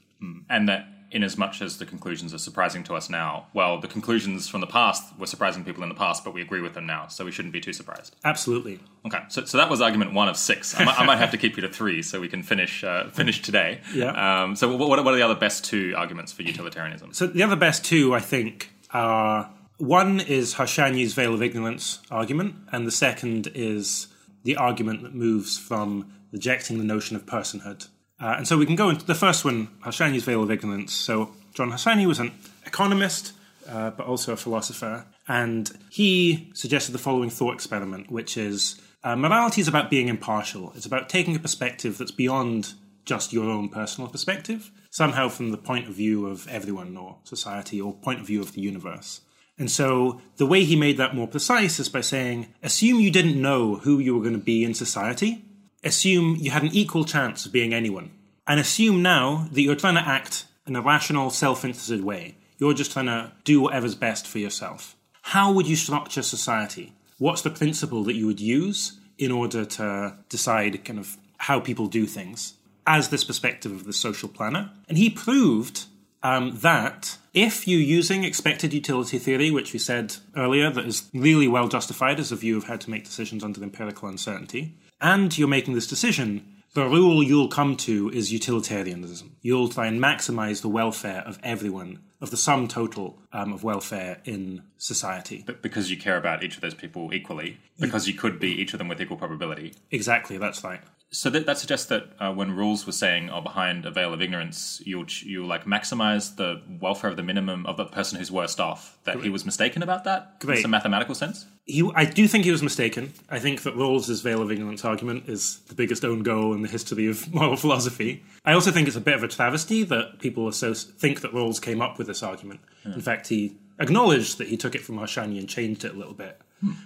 And 0.50 0.68
that, 0.68 0.86
in 1.10 1.22
as 1.22 1.38
much 1.38 1.62
as 1.62 1.78
the 1.78 1.86
conclusions 1.86 2.34
are 2.34 2.38
surprising 2.38 2.82
to 2.84 2.94
us 2.94 3.08
now, 3.08 3.46
well, 3.54 3.80
the 3.80 3.86
conclusions 3.88 4.48
from 4.48 4.60
the 4.60 4.66
past 4.66 5.16
were 5.18 5.26
surprising 5.26 5.64
people 5.64 5.82
in 5.82 5.88
the 5.88 5.94
past, 5.94 6.24
but 6.24 6.34
we 6.34 6.42
agree 6.42 6.60
with 6.60 6.74
them 6.74 6.86
now, 6.86 7.06
so 7.06 7.24
we 7.24 7.30
shouldn't 7.30 7.52
be 7.52 7.60
too 7.60 7.72
surprised. 7.72 8.16
Absolutely. 8.24 8.80
Okay, 9.06 9.20
so, 9.28 9.44
so 9.44 9.56
that 9.56 9.70
was 9.70 9.80
argument 9.80 10.12
one 10.12 10.28
of 10.28 10.36
six. 10.36 10.78
I 10.78 10.84
might, 10.84 11.00
I 11.00 11.04
might 11.04 11.18
have 11.18 11.30
to 11.30 11.36
keep 11.36 11.56
you 11.56 11.62
to 11.62 11.68
three 11.68 12.02
so 12.02 12.20
we 12.20 12.28
can 12.28 12.42
finish 12.42 12.82
uh, 12.82 13.08
finish 13.10 13.40
today. 13.42 13.80
Yeah. 13.94 14.42
Um, 14.42 14.56
so 14.56 14.76
what, 14.76 14.88
what 14.88 15.06
are 15.06 15.16
the 15.16 15.22
other 15.22 15.36
best 15.36 15.64
two 15.64 15.94
arguments 15.96 16.32
for 16.32 16.42
utilitarianism? 16.42 17.12
So 17.12 17.26
the 17.26 17.42
other 17.42 17.56
best 17.56 17.84
two, 17.84 18.14
I 18.14 18.20
think, 18.20 18.72
are 18.92 19.50
one 19.78 20.20
is 20.20 20.54
Harsanyi's 20.54 21.14
veil 21.14 21.34
of 21.34 21.42
ignorance 21.42 22.00
argument, 22.10 22.56
and 22.72 22.86
the 22.86 22.90
second 22.90 23.48
is 23.54 24.08
the 24.42 24.56
argument 24.56 25.02
that 25.02 25.14
moves 25.14 25.58
from 25.58 26.12
rejecting 26.32 26.78
the 26.78 26.84
notion 26.84 27.16
of 27.16 27.26
personhood. 27.26 27.88
Uh, 28.20 28.34
and 28.38 28.48
so 28.48 28.56
we 28.56 28.66
can 28.66 28.76
go 28.76 28.88
into 28.88 29.04
the 29.04 29.14
first 29.14 29.44
one, 29.44 29.68
Harsanyi's 29.84 30.24
veil 30.24 30.42
of 30.42 30.50
ignorance. 30.50 30.92
So 30.92 31.32
John 31.54 31.70
Harsanyi 31.70 32.06
was 32.06 32.18
an 32.18 32.32
economist, 32.64 33.32
uh, 33.68 33.90
but 33.90 34.06
also 34.06 34.32
a 34.32 34.36
philosopher, 34.36 35.04
and 35.28 35.70
he 35.90 36.50
suggested 36.54 36.92
the 36.92 36.98
following 36.98 37.30
thought 37.30 37.54
experiment, 37.54 38.10
which 38.10 38.36
is 38.36 38.80
uh, 39.04 39.16
morality 39.16 39.60
is 39.60 39.68
about 39.68 39.90
being 39.90 40.08
impartial. 40.08 40.72
It's 40.74 40.86
about 40.86 41.08
taking 41.08 41.36
a 41.36 41.38
perspective 41.38 41.98
that's 41.98 42.10
beyond 42.10 42.74
just 43.04 43.32
your 43.32 43.48
own 43.48 43.68
personal 43.68 44.10
perspective, 44.10 44.70
somehow 44.90 45.28
from 45.28 45.50
the 45.50 45.56
point 45.56 45.88
of 45.88 45.94
view 45.94 46.26
of 46.26 46.46
everyone 46.48 46.96
or 46.96 47.18
society 47.24 47.80
or 47.80 47.94
point 47.94 48.20
of 48.20 48.26
view 48.26 48.40
of 48.40 48.52
the 48.52 48.60
universe. 48.60 49.20
And 49.58 49.70
so 49.70 50.20
the 50.36 50.46
way 50.46 50.64
he 50.64 50.76
made 50.76 50.98
that 50.98 51.14
more 51.14 51.28
precise 51.28 51.78
is 51.78 51.88
by 51.88 52.02
saying, 52.02 52.48
assume 52.62 53.00
you 53.00 53.10
didn't 53.10 53.40
know 53.40 53.76
who 53.76 53.98
you 53.98 54.14
were 54.14 54.22
going 54.22 54.38
to 54.38 54.44
be 54.44 54.64
in 54.64 54.74
society, 54.74 55.45
assume 55.86 56.36
you 56.38 56.50
had 56.50 56.62
an 56.62 56.70
equal 56.72 57.04
chance 57.04 57.46
of 57.46 57.52
being 57.52 57.72
anyone, 57.72 58.10
and 58.46 58.60
assume 58.60 59.02
now 59.02 59.48
that 59.50 59.62
you're 59.62 59.74
trying 59.74 59.94
to 59.94 60.06
act 60.06 60.44
in 60.66 60.76
a 60.76 60.82
rational, 60.82 61.30
self 61.30 61.64
interested 61.64 62.04
way. 62.04 62.36
You're 62.58 62.74
just 62.74 62.92
trying 62.92 63.06
to 63.06 63.32
do 63.44 63.60
whatever's 63.60 63.94
best 63.94 64.26
for 64.26 64.38
yourself. 64.38 64.96
How 65.22 65.52
would 65.52 65.66
you 65.66 65.76
structure 65.76 66.22
society? 66.22 66.92
What's 67.18 67.42
the 67.42 67.50
principle 67.50 68.04
that 68.04 68.14
you 68.14 68.26
would 68.26 68.40
use 68.40 68.98
in 69.18 69.30
order 69.30 69.64
to 69.64 70.16
decide 70.28 70.84
kind 70.84 70.98
of 70.98 71.16
how 71.38 71.60
people 71.60 71.86
do 71.86 72.06
things 72.06 72.54
as 72.86 73.08
this 73.08 73.24
perspective 73.24 73.72
of 73.72 73.84
the 73.84 73.92
social 73.92 74.28
planner? 74.28 74.70
And 74.88 74.98
he 74.98 75.10
proved 75.10 75.86
um, 76.22 76.58
that 76.60 77.18
if 77.34 77.68
you're 77.68 77.80
using 77.80 78.24
expected 78.24 78.72
utility 78.72 79.18
theory, 79.18 79.50
which 79.50 79.72
we 79.72 79.78
said 79.78 80.16
earlier, 80.36 80.70
that 80.70 80.86
is 80.86 81.08
really 81.12 81.48
well 81.48 81.68
justified 81.68 82.18
as 82.18 82.32
a 82.32 82.36
view 82.36 82.56
of 82.56 82.64
how 82.64 82.76
to 82.76 82.90
make 82.90 83.04
decisions 83.04 83.44
under 83.44 83.62
empirical 83.62 84.08
uncertainty, 84.08 84.74
and 85.00 85.36
you're 85.36 85.48
making 85.48 85.74
this 85.74 85.86
decision, 85.86 86.56
the 86.74 86.86
rule 86.86 87.22
you'll 87.22 87.48
come 87.48 87.76
to 87.78 88.10
is 88.10 88.32
utilitarianism. 88.32 89.36
You'll 89.40 89.68
try 89.68 89.86
and 89.86 89.98
maximize 89.98 90.60
the 90.60 90.68
welfare 90.68 91.22
of 91.26 91.38
everyone, 91.42 92.00
of 92.20 92.30
the 92.30 92.36
sum 92.36 92.68
total 92.68 93.18
um, 93.32 93.52
of 93.54 93.64
welfare 93.64 94.20
in 94.24 94.62
society. 94.76 95.42
But 95.46 95.62
because 95.62 95.90
you 95.90 95.96
care 95.96 96.18
about 96.18 96.42
each 96.42 96.56
of 96.56 96.60
those 96.60 96.74
people 96.74 97.14
equally, 97.14 97.58
because 97.80 98.06
you 98.06 98.14
could 98.14 98.38
be 98.38 98.50
each 98.50 98.74
of 98.74 98.78
them 98.78 98.88
with 98.88 99.00
equal 99.00 99.16
probability. 99.16 99.74
Exactly, 99.90 100.36
that's 100.36 100.62
right. 100.62 100.80
So 101.10 101.30
that, 101.30 101.46
that 101.46 101.56
suggests 101.56 101.86
that 101.86 102.08
uh, 102.18 102.32
when 102.32 102.50
Rawls 102.50 102.84
was 102.84 102.98
saying, 102.98 103.30
"Oh, 103.30 103.40
behind 103.40 103.86
a 103.86 103.92
veil 103.92 104.12
of 104.12 104.20
ignorance, 104.20 104.82
you'll 104.84 105.06
you'll 105.22 105.46
like 105.46 105.64
maximize 105.64 106.34
the 106.34 106.60
welfare 106.80 107.08
of 107.08 107.16
the 107.16 107.22
minimum 107.22 107.64
of 107.66 107.76
the 107.76 107.84
person 107.84 108.18
who's 108.18 108.30
worst 108.30 108.58
off." 108.58 108.98
That 109.04 109.22
he 109.22 109.30
was 109.30 109.46
mistaken 109.46 109.82
about 109.82 110.04
that 110.04 110.40
Great. 110.40 110.56
in 110.56 110.62
some 110.62 110.72
mathematical 110.72 111.14
sense. 111.14 111.46
He, 111.64 111.88
I 111.94 112.04
do 112.06 112.26
think 112.26 112.44
he 112.44 112.50
was 112.50 112.62
mistaken. 112.62 113.12
I 113.30 113.38
think 113.38 113.62
that 113.62 113.76
Rawls's 113.76 114.20
veil 114.20 114.42
of 114.42 114.50
ignorance 114.50 114.84
argument 114.84 115.28
is 115.28 115.60
the 115.68 115.74
biggest 115.74 116.04
own 116.04 116.22
goal 116.22 116.52
in 116.54 116.62
the 116.62 116.68
history 116.68 117.06
of 117.06 117.32
moral 117.34 117.56
philosophy. 117.56 118.24
I 118.44 118.52
also 118.52 118.72
think 118.72 118.88
it's 118.88 118.96
a 118.96 119.00
bit 119.00 119.14
of 119.14 119.22
a 119.22 119.28
travesty 119.28 119.84
that 119.84 120.18
people 120.18 120.50
so 120.50 120.74
think 120.74 121.20
that 121.20 121.32
Rawls 121.32 121.62
came 121.62 121.80
up 121.80 121.98
with 121.98 122.08
this 122.08 122.22
argument. 122.22 122.60
In 122.84 123.00
fact, 123.00 123.28
he 123.28 123.56
acknowledged 123.78 124.38
that 124.38 124.48
he 124.48 124.56
took 124.56 124.74
it 124.74 124.82
from 124.82 124.96
Harsanyi 124.96 125.38
and 125.38 125.48
changed 125.48 125.84
it 125.84 125.94
a 125.94 125.98
little 125.98 126.14
bit. 126.14 126.40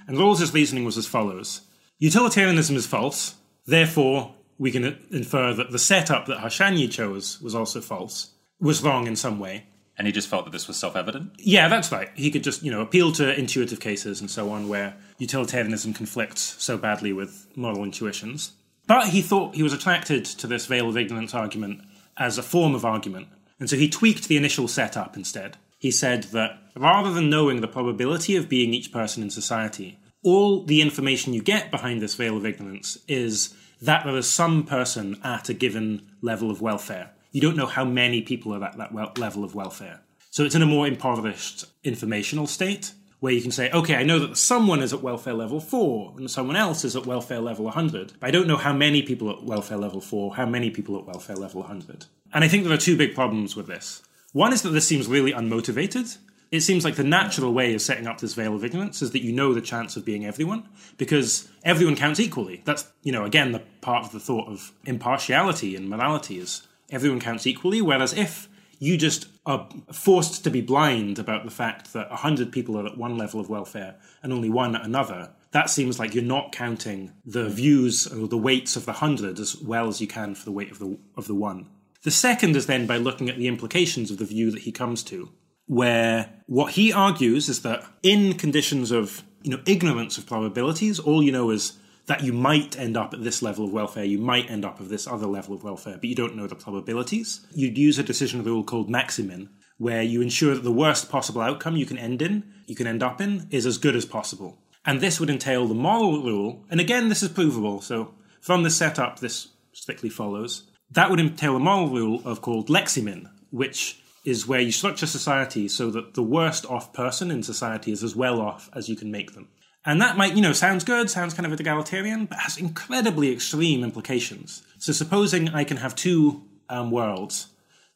And 0.07 0.19
Rawls's 0.19 0.53
reasoning 0.53 0.85
was 0.85 0.99
as 0.99 1.07
follows: 1.07 1.63
Utilitarianism 1.99 2.77
is 2.77 2.87
false. 2.87 3.37
Therefore, 3.67 4.35
we 4.59 4.71
can 4.71 4.99
infer 5.11 5.55
that 5.55 5.71
the 5.71 5.79
setup 5.79 6.27
that 6.27 6.39
Harsanyi 6.39 6.91
chose 6.91 7.41
was 7.41 7.55
also 7.55 7.81
false, 7.81 8.33
was 8.61 8.83
wrong 8.83 9.07
in 9.07 9.17
some 9.17 9.39
way. 9.39 9.67
And 9.99 10.07
he 10.07 10.15
just 10.15 10.29
felt 10.29 10.47
that 10.47 10.51
this 10.51 10.67
was 10.67 10.79
self-evident. 10.79 11.33
Yeah, 11.39 11.69
that's 11.69 11.93
right. 11.93 12.09
He 12.15 12.31
could 12.31 12.43
just, 12.43 12.63
you 12.63 12.71
know, 12.71 12.81
appeal 12.81 13.13
to 13.13 13.39
intuitive 13.39 13.81
cases 13.81 14.23
and 14.23 14.31
so 14.31 14.51
on 14.51 14.67
where 14.67 14.97
utilitarianism 15.19 15.93
conflicts 15.93 16.57
so 16.59 16.79
badly 16.79 17.13
with 17.13 17.47
moral 17.55 17.85
intuitions. 17.85 18.53
But 18.87 19.09
he 19.09 19.21
thought 19.21 19.57
he 19.57 19.63
was 19.63 19.75
attracted 19.75 20.25
to 20.25 20.47
this 20.47 20.65
veil 20.65 20.89
of 20.89 20.97
ignorance 20.97 21.35
argument 21.35 21.83
as 22.17 22.39
a 22.39 22.43
form 22.43 22.75
of 22.75 22.85
argument. 22.85 23.29
And 23.59 23.69
so 23.69 23.77
he 23.77 23.91
tweaked 23.91 24.27
the 24.27 24.39
initial 24.39 24.69
setup 24.69 25.19
instead. 25.19 25.59
He 25.79 25.91
said 25.91 26.25
that 26.33 26.59
rather 26.75 27.13
than 27.13 27.29
knowing 27.29 27.61
the 27.61 27.69
probability 27.69 28.37
of 28.37 28.49
being 28.49 28.73
each 28.73 28.93
person 28.93 29.23
in 29.23 29.29
society, 29.29 29.99
all 30.23 30.65
the 30.65 30.83
information 30.83 31.33
you 31.33 31.43
get 31.43 31.71
behind 31.71 32.01
this 32.01 32.15
veil 32.15 32.37
of 32.37 32.47
ignorance 32.47 32.99
is 33.09 33.55
that 33.81 34.05
there 34.05 34.17
is 34.17 34.29
some 34.29 34.65
person 34.65 35.19
at 35.25 35.49
a 35.49 35.55
given 35.55 36.03
level 36.21 36.51
of 36.51 36.61
welfare. 36.61 37.11
You 37.33 37.41
don't 37.41 37.57
know 37.57 37.67
how 37.67 37.85
many 37.85 38.23
people 38.23 38.55
are 38.55 38.65
at 38.65 38.77
that 38.77 38.93
wel- 38.93 39.13
level 39.17 39.45
of 39.45 39.55
welfare. 39.55 40.01
So 40.31 40.45
it's 40.45 40.55
in 40.55 40.63
a 40.63 40.67
more 40.67 40.87
impoverished 40.87 41.65
informational 41.83 42.47
state 42.47 42.93
where 43.21 43.33
you 43.33 43.43
can 43.43 43.51
say, 43.51 43.71
okay, 43.71 43.97
I 43.97 44.03
know 44.03 44.19
that 44.19 44.37
someone 44.37 44.83
is 44.83 44.93
at 44.93 45.03
welfare 45.03 45.35
level 45.35 45.61
4 45.61 46.15
and 46.17 46.31
someone 46.31 46.57
else 46.57 46.85
is 46.85 46.97
at 46.97 47.07
welfare 47.07 47.41
level 47.41 47.67
100, 47.67 48.15
but 48.19 48.27
I 48.27 48.31
don't 48.31 48.49
know 48.49 48.57
how 48.57 48.73
many 48.73 49.03
people 49.03 49.31
at 49.31 49.45
welfare 49.45 49.77
level 49.77 50.01
4, 50.01 50.37
how 50.37 50.47
many 50.47 50.71
people 50.71 50.99
at 50.99 51.07
welfare 51.07 51.37
level 51.37 51.61
100. 51.61 52.07
And 52.33 52.45
I 52.45 52.49
think 52.49 52.65
there 52.65 52.73
are 52.73 52.79
two 52.79 52.97
big 52.97 53.15
problems 53.15 53.57
with 53.57 53.67
this. 53.67 54.03
One 54.33 54.53
is 54.53 54.63
that 54.63 54.71
this 54.71 54.87
seems 54.87 55.07
really 55.07 55.33
unmotivated. 55.33 56.17
It 56.51 56.61
seems 56.63 56.85
like 56.85 56.97
the 56.97 57.05
natural 57.05 57.53
way 57.53 57.75
of 57.75 57.83
setting 57.83 58.07
up 58.07 58.21
this 58.21 58.35
veil 58.35 58.55
of 58.55 58.65
ignorance 58.65 59.03
is 59.03 59.13
that 59.13 59.23
you 59.23 59.33
know 59.33 59.55
the 59.55 59.61
chance 59.61 59.97
of 59.97 60.05
being 60.05 60.27
everyone 60.27 60.69
because 60.97 61.49
everyone 61.63 61.95
counts 61.95 62.19
equally. 62.19 62.63
That's, 62.65 62.91
you 63.03 63.13
know, 63.13 63.25
again, 63.25 63.53
the 63.53 63.63
part 63.81 64.05
of 64.05 64.13
the 64.13 64.21
thought 64.21 64.49
of 64.49 64.73
impartiality 64.85 65.77
and 65.77 65.89
morality 65.89 66.39
is 66.39 66.67
everyone 66.91 67.21
counts 67.21 67.47
equally. 67.47 67.81
Whereas 67.81 68.13
if 68.13 68.49
you 68.81 68.97
just 68.97 69.29
are 69.47 69.69
forced 69.93 70.43
to 70.43 70.51
be 70.51 70.61
blind 70.61 71.19
about 71.19 71.45
the 71.45 71.51
fact 71.53 71.93
that 71.93 72.11
100 72.11 72.51
people 72.51 72.77
are 72.79 72.87
at 72.87 72.99
one 72.99 73.17
level 73.17 73.39
of 73.39 73.49
welfare 73.49 73.97
and 74.23 74.33
only 74.33 74.51
one 74.51 74.75
at 74.75 74.85
another, 74.85 75.31
that 75.53 75.71
seems 75.71 76.01
like 76.01 76.15
you're 76.15 76.25
not 76.25 76.51
counting 76.51 77.13
the 77.25 77.49
views 77.49 78.09
or 78.09 78.27
the 78.27 78.39
weights 78.39 78.75
of 78.75 78.87
the 78.87 78.93
100 78.93 79.39
as 79.39 79.57
well 79.61 79.87
as 79.87 80.01
you 80.01 80.09
can 80.09 80.35
for 80.35 80.45
the 80.45 80.53
weight 80.53 80.73
of 80.73 80.81
the, 80.81 80.99
of 81.17 81.29
the 81.29 81.35
one. 81.35 81.69
The 82.03 82.11
second 82.11 82.57
is 82.57 82.67
then 82.67 82.87
by 82.87 82.97
looking 82.97 83.29
at 83.29 83.37
the 83.37 83.47
implications 83.47 84.11
of 84.11 84.17
the 84.17 84.25
view 84.25 84.51
that 84.51 84.63
he 84.63 84.73
comes 84.73 85.03
to, 85.05 85.31
where 85.71 86.29
what 86.47 86.73
he 86.73 86.93
argues 86.93 87.49
is 87.49 87.63
that 87.63 87.85
in 88.03 88.35
conditions 88.35 88.91
of 88.91 89.23
you 89.45 89.53
know 89.53 89.63
ignorance 89.67 90.19
of 90.19 90.27
probabilities, 90.27 90.99
all 90.99 91.23
you 91.23 91.31
know 91.31 91.51
is 91.51 91.79
that 92.07 92.25
you 92.25 92.33
might 92.33 92.77
end 92.77 92.97
up 92.97 93.15
at 93.15 93.23
this 93.23 93.41
level 93.41 93.67
of 93.67 93.73
welfare, 93.73 94.03
you 94.03 94.19
might 94.19 94.51
end 94.51 94.65
up 94.65 94.81
at 94.81 94.89
this 94.89 95.07
other 95.07 95.29
level 95.29 95.55
of 95.55 95.63
welfare, 95.63 95.95
but 95.95 96.07
you 96.07 96.17
don't 96.17 96.35
know 96.35 96.49
the 96.49 96.57
probabilities. 96.57 97.47
You'd 97.55 97.79
use 97.79 98.01
a 98.01 98.03
decision 98.03 98.43
rule 98.43 98.65
called 98.65 98.91
maximin, 98.91 99.49
where 99.79 100.03
you 100.03 100.21
ensure 100.21 100.57
that 100.57 100.65
the 100.65 100.73
worst 100.73 101.09
possible 101.09 101.41
outcome 101.41 101.77
you 101.77 101.87
can 101.87 101.99
end 101.99 102.21
in, 102.21 102.53
you 102.67 102.75
can 102.75 102.89
end 102.89 103.05
up 103.05 103.21
in, 103.21 103.47
is 103.53 103.65
as 103.65 103.79
good 103.79 103.95
as 103.95 104.05
possible. 104.05 104.59
And 104.85 105.01
this 105.01 105.21
would 105.21 105.31
entail 105.31 105.69
the 105.69 105.75
moral 105.75 106.21
rule, 106.21 106.65
and 106.69 106.81
again, 106.81 107.09
this 107.09 107.23
is 107.23 107.29
provable, 107.29 107.81
so 107.81 108.13
from 108.41 108.65
the 108.65 108.71
setup, 108.71 109.21
this 109.21 109.49
strictly 109.73 110.09
follows. 110.09 110.65
That 110.91 111.11
would 111.11 111.21
entail 111.21 111.55
a 111.55 111.61
moral 111.61 111.91
rule 111.91 112.23
of 112.25 112.43
called 112.43 112.67
leximin, 112.67 113.31
which 113.51 114.00
is 114.25 114.47
where 114.47 114.61
you 114.61 114.73
structure 114.73 115.07
society 115.07 115.69
so 115.69 115.91
that 115.91 116.15
the 116.15 116.23
worst 116.23 116.67
off 116.67 116.93
person 116.93 117.31
in 117.31 117.43
society 117.43 117.93
is 117.93 118.05
as 118.05 118.15
well 118.15 118.41
off 118.41 118.69
as 118.75 118.89
you 118.89 118.97
can 118.97 119.11
make 119.11 119.33
them. 119.33 119.49
And 119.85 120.01
that 120.03 120.17
might, 120.17 120.37
you 120.37 120.43
know, 120.43 120.53
sounds 120.53 120.85
good, 120.85 121.09
sounds 121.09 121.33
kind 121.33 121.47
of 121.47 121.59
egalitarian, 121.59 122.27
but 122.27 122.39
has 122.39 122.59
incredibly 122.59 123.33
extreme 123.33 123.83
implications. 123.83 124.63
So 124.79 124.93
supposing 124.93 125.49
I 125.51 125.65
can 125.65 125.79
have 125.79 125.95
two 125.95 126.43
um, 126.69 126.91
worlds. 126.91 127.49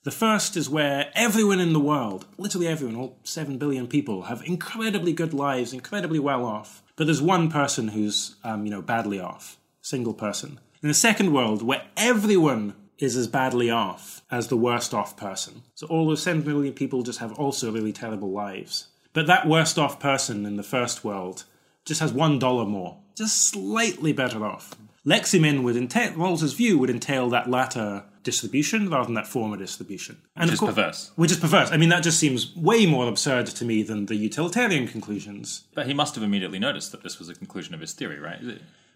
The 0.05 0.11
first 0.11 0.57
is 0.57 0.69
where 0.69 1.11
everyone 1.15 1.61
in 1.61 1.73
the 1.73 1.81
world, 1.81 2.27
literally 2.39 2.69
everyone, 2.69 2.97
all 2.97 3.19
7 3.25 3.59
billion 3.59 3.87
people, 3.87 4.23
have 4.23 4.43
incredibly 4.45 5.13
good 5.13 5.35
lives, 5.35 5.73
incredibly 5.73 6.19
well 6.19 6.45
off. 6.45 6.83
But 6.97 7.07
there's 7.07 7.23
one 7.23 7.51
person 7.51 7.89
who's, 7.89 8.37
um, 8.45 8.65
you 8.65 8.71
know, 8.71 8.83
badly 8.83 9.21
off. 9.21 9.59
Single 9.81 10.15
person. 10.15 10.61
In 10.83 10.89
the 10.89 10.95
second 10.95 11.33
world, 11.33 11.63
where 11.63 11.85
everyone 11.97 12.75
is 12.99 13.17
as 13.17 13.27
badly 13.27 13.71
off 13.71 14.23
as 14.31 14.49
the 14.49 14.57
worst 14.57 14.95
off 14.95 15.17
person. 15.17 15.63
So 15.75 15.87
all 15.89 16.07
those 16.07 16.23
7 16.23 16.45
million 16.45 16.75
people 16.75 17.03
just 17.03 17.19
have 17.19 17.33
also 17.33 17.73
really 17.73 17.93
terrible 17.93 18.31
lives. 18.31 18.89
But 19.13 19.27
that 19.27 19.47
worst 19.47 19.79
off 19.79 20.01
person 20.01 20.45
in 20.47 20.57
the 20.57 20.63
first 20.63 21.05
world 21.05 21.45
just 21.85 22.01
has 22.01 22.13
one 22.13 22.39
dollar 22.39 22.65
more, 22.65 22.99
just 23.15 23.49
slightly 23.49 24.13
better 24.13 24.45
off. 24.45 24.75
Leximin 25.07 25.63
would 25.63 25.77
entail 25.77 26.13
Rawls's 26.13 26.55
view 26.55 26.79
would 26.79 26.89
entail 26.89 27.29
that 27.31 27.51
latter 27.51 28.05
distribution 28.23 28.89
rather 28.89 29.05
than 29.05 29.15
that 29.15 29.27
former 29.27 29.57
distribution. 29.57 30.17
And 30.35 30.47
which 30.47 30.55
is 30.55 30.61
course, 30.61 30.75
perverse. 30.75 31.13
Which 31.15 31.31
is 31.31 31.37
perverse. 31.37 31.71
I 31.71 31.77
mean, 31.77 31.91
that 31.91 32.03
just 32.03 32.19
seems 32.19 32.57
way 32.57 32.87
more 32.87 33.07
absurd 33.07 33.47
to 33.47 33.65
me 33.67 33.83
than 33.83 34.07
the 34.07 34.17
utilitarian 34.17 34.89
conclusions. 34.89 35.65
But 35.75 35.87
he 35.87 35.95
must 35.95 36.15
have 36.15 36.25
immediately 36.25 36.59
noticed 36.59 36.91
that 36.93 37.03
this 37.03 37.19
was 37.19 37.29
a 37.29 37.35
conclusion 37.35 37.75
of 37.75 37.81
his 37.81 37.93
theory, 37.93 38.19
right? 38.19 38.41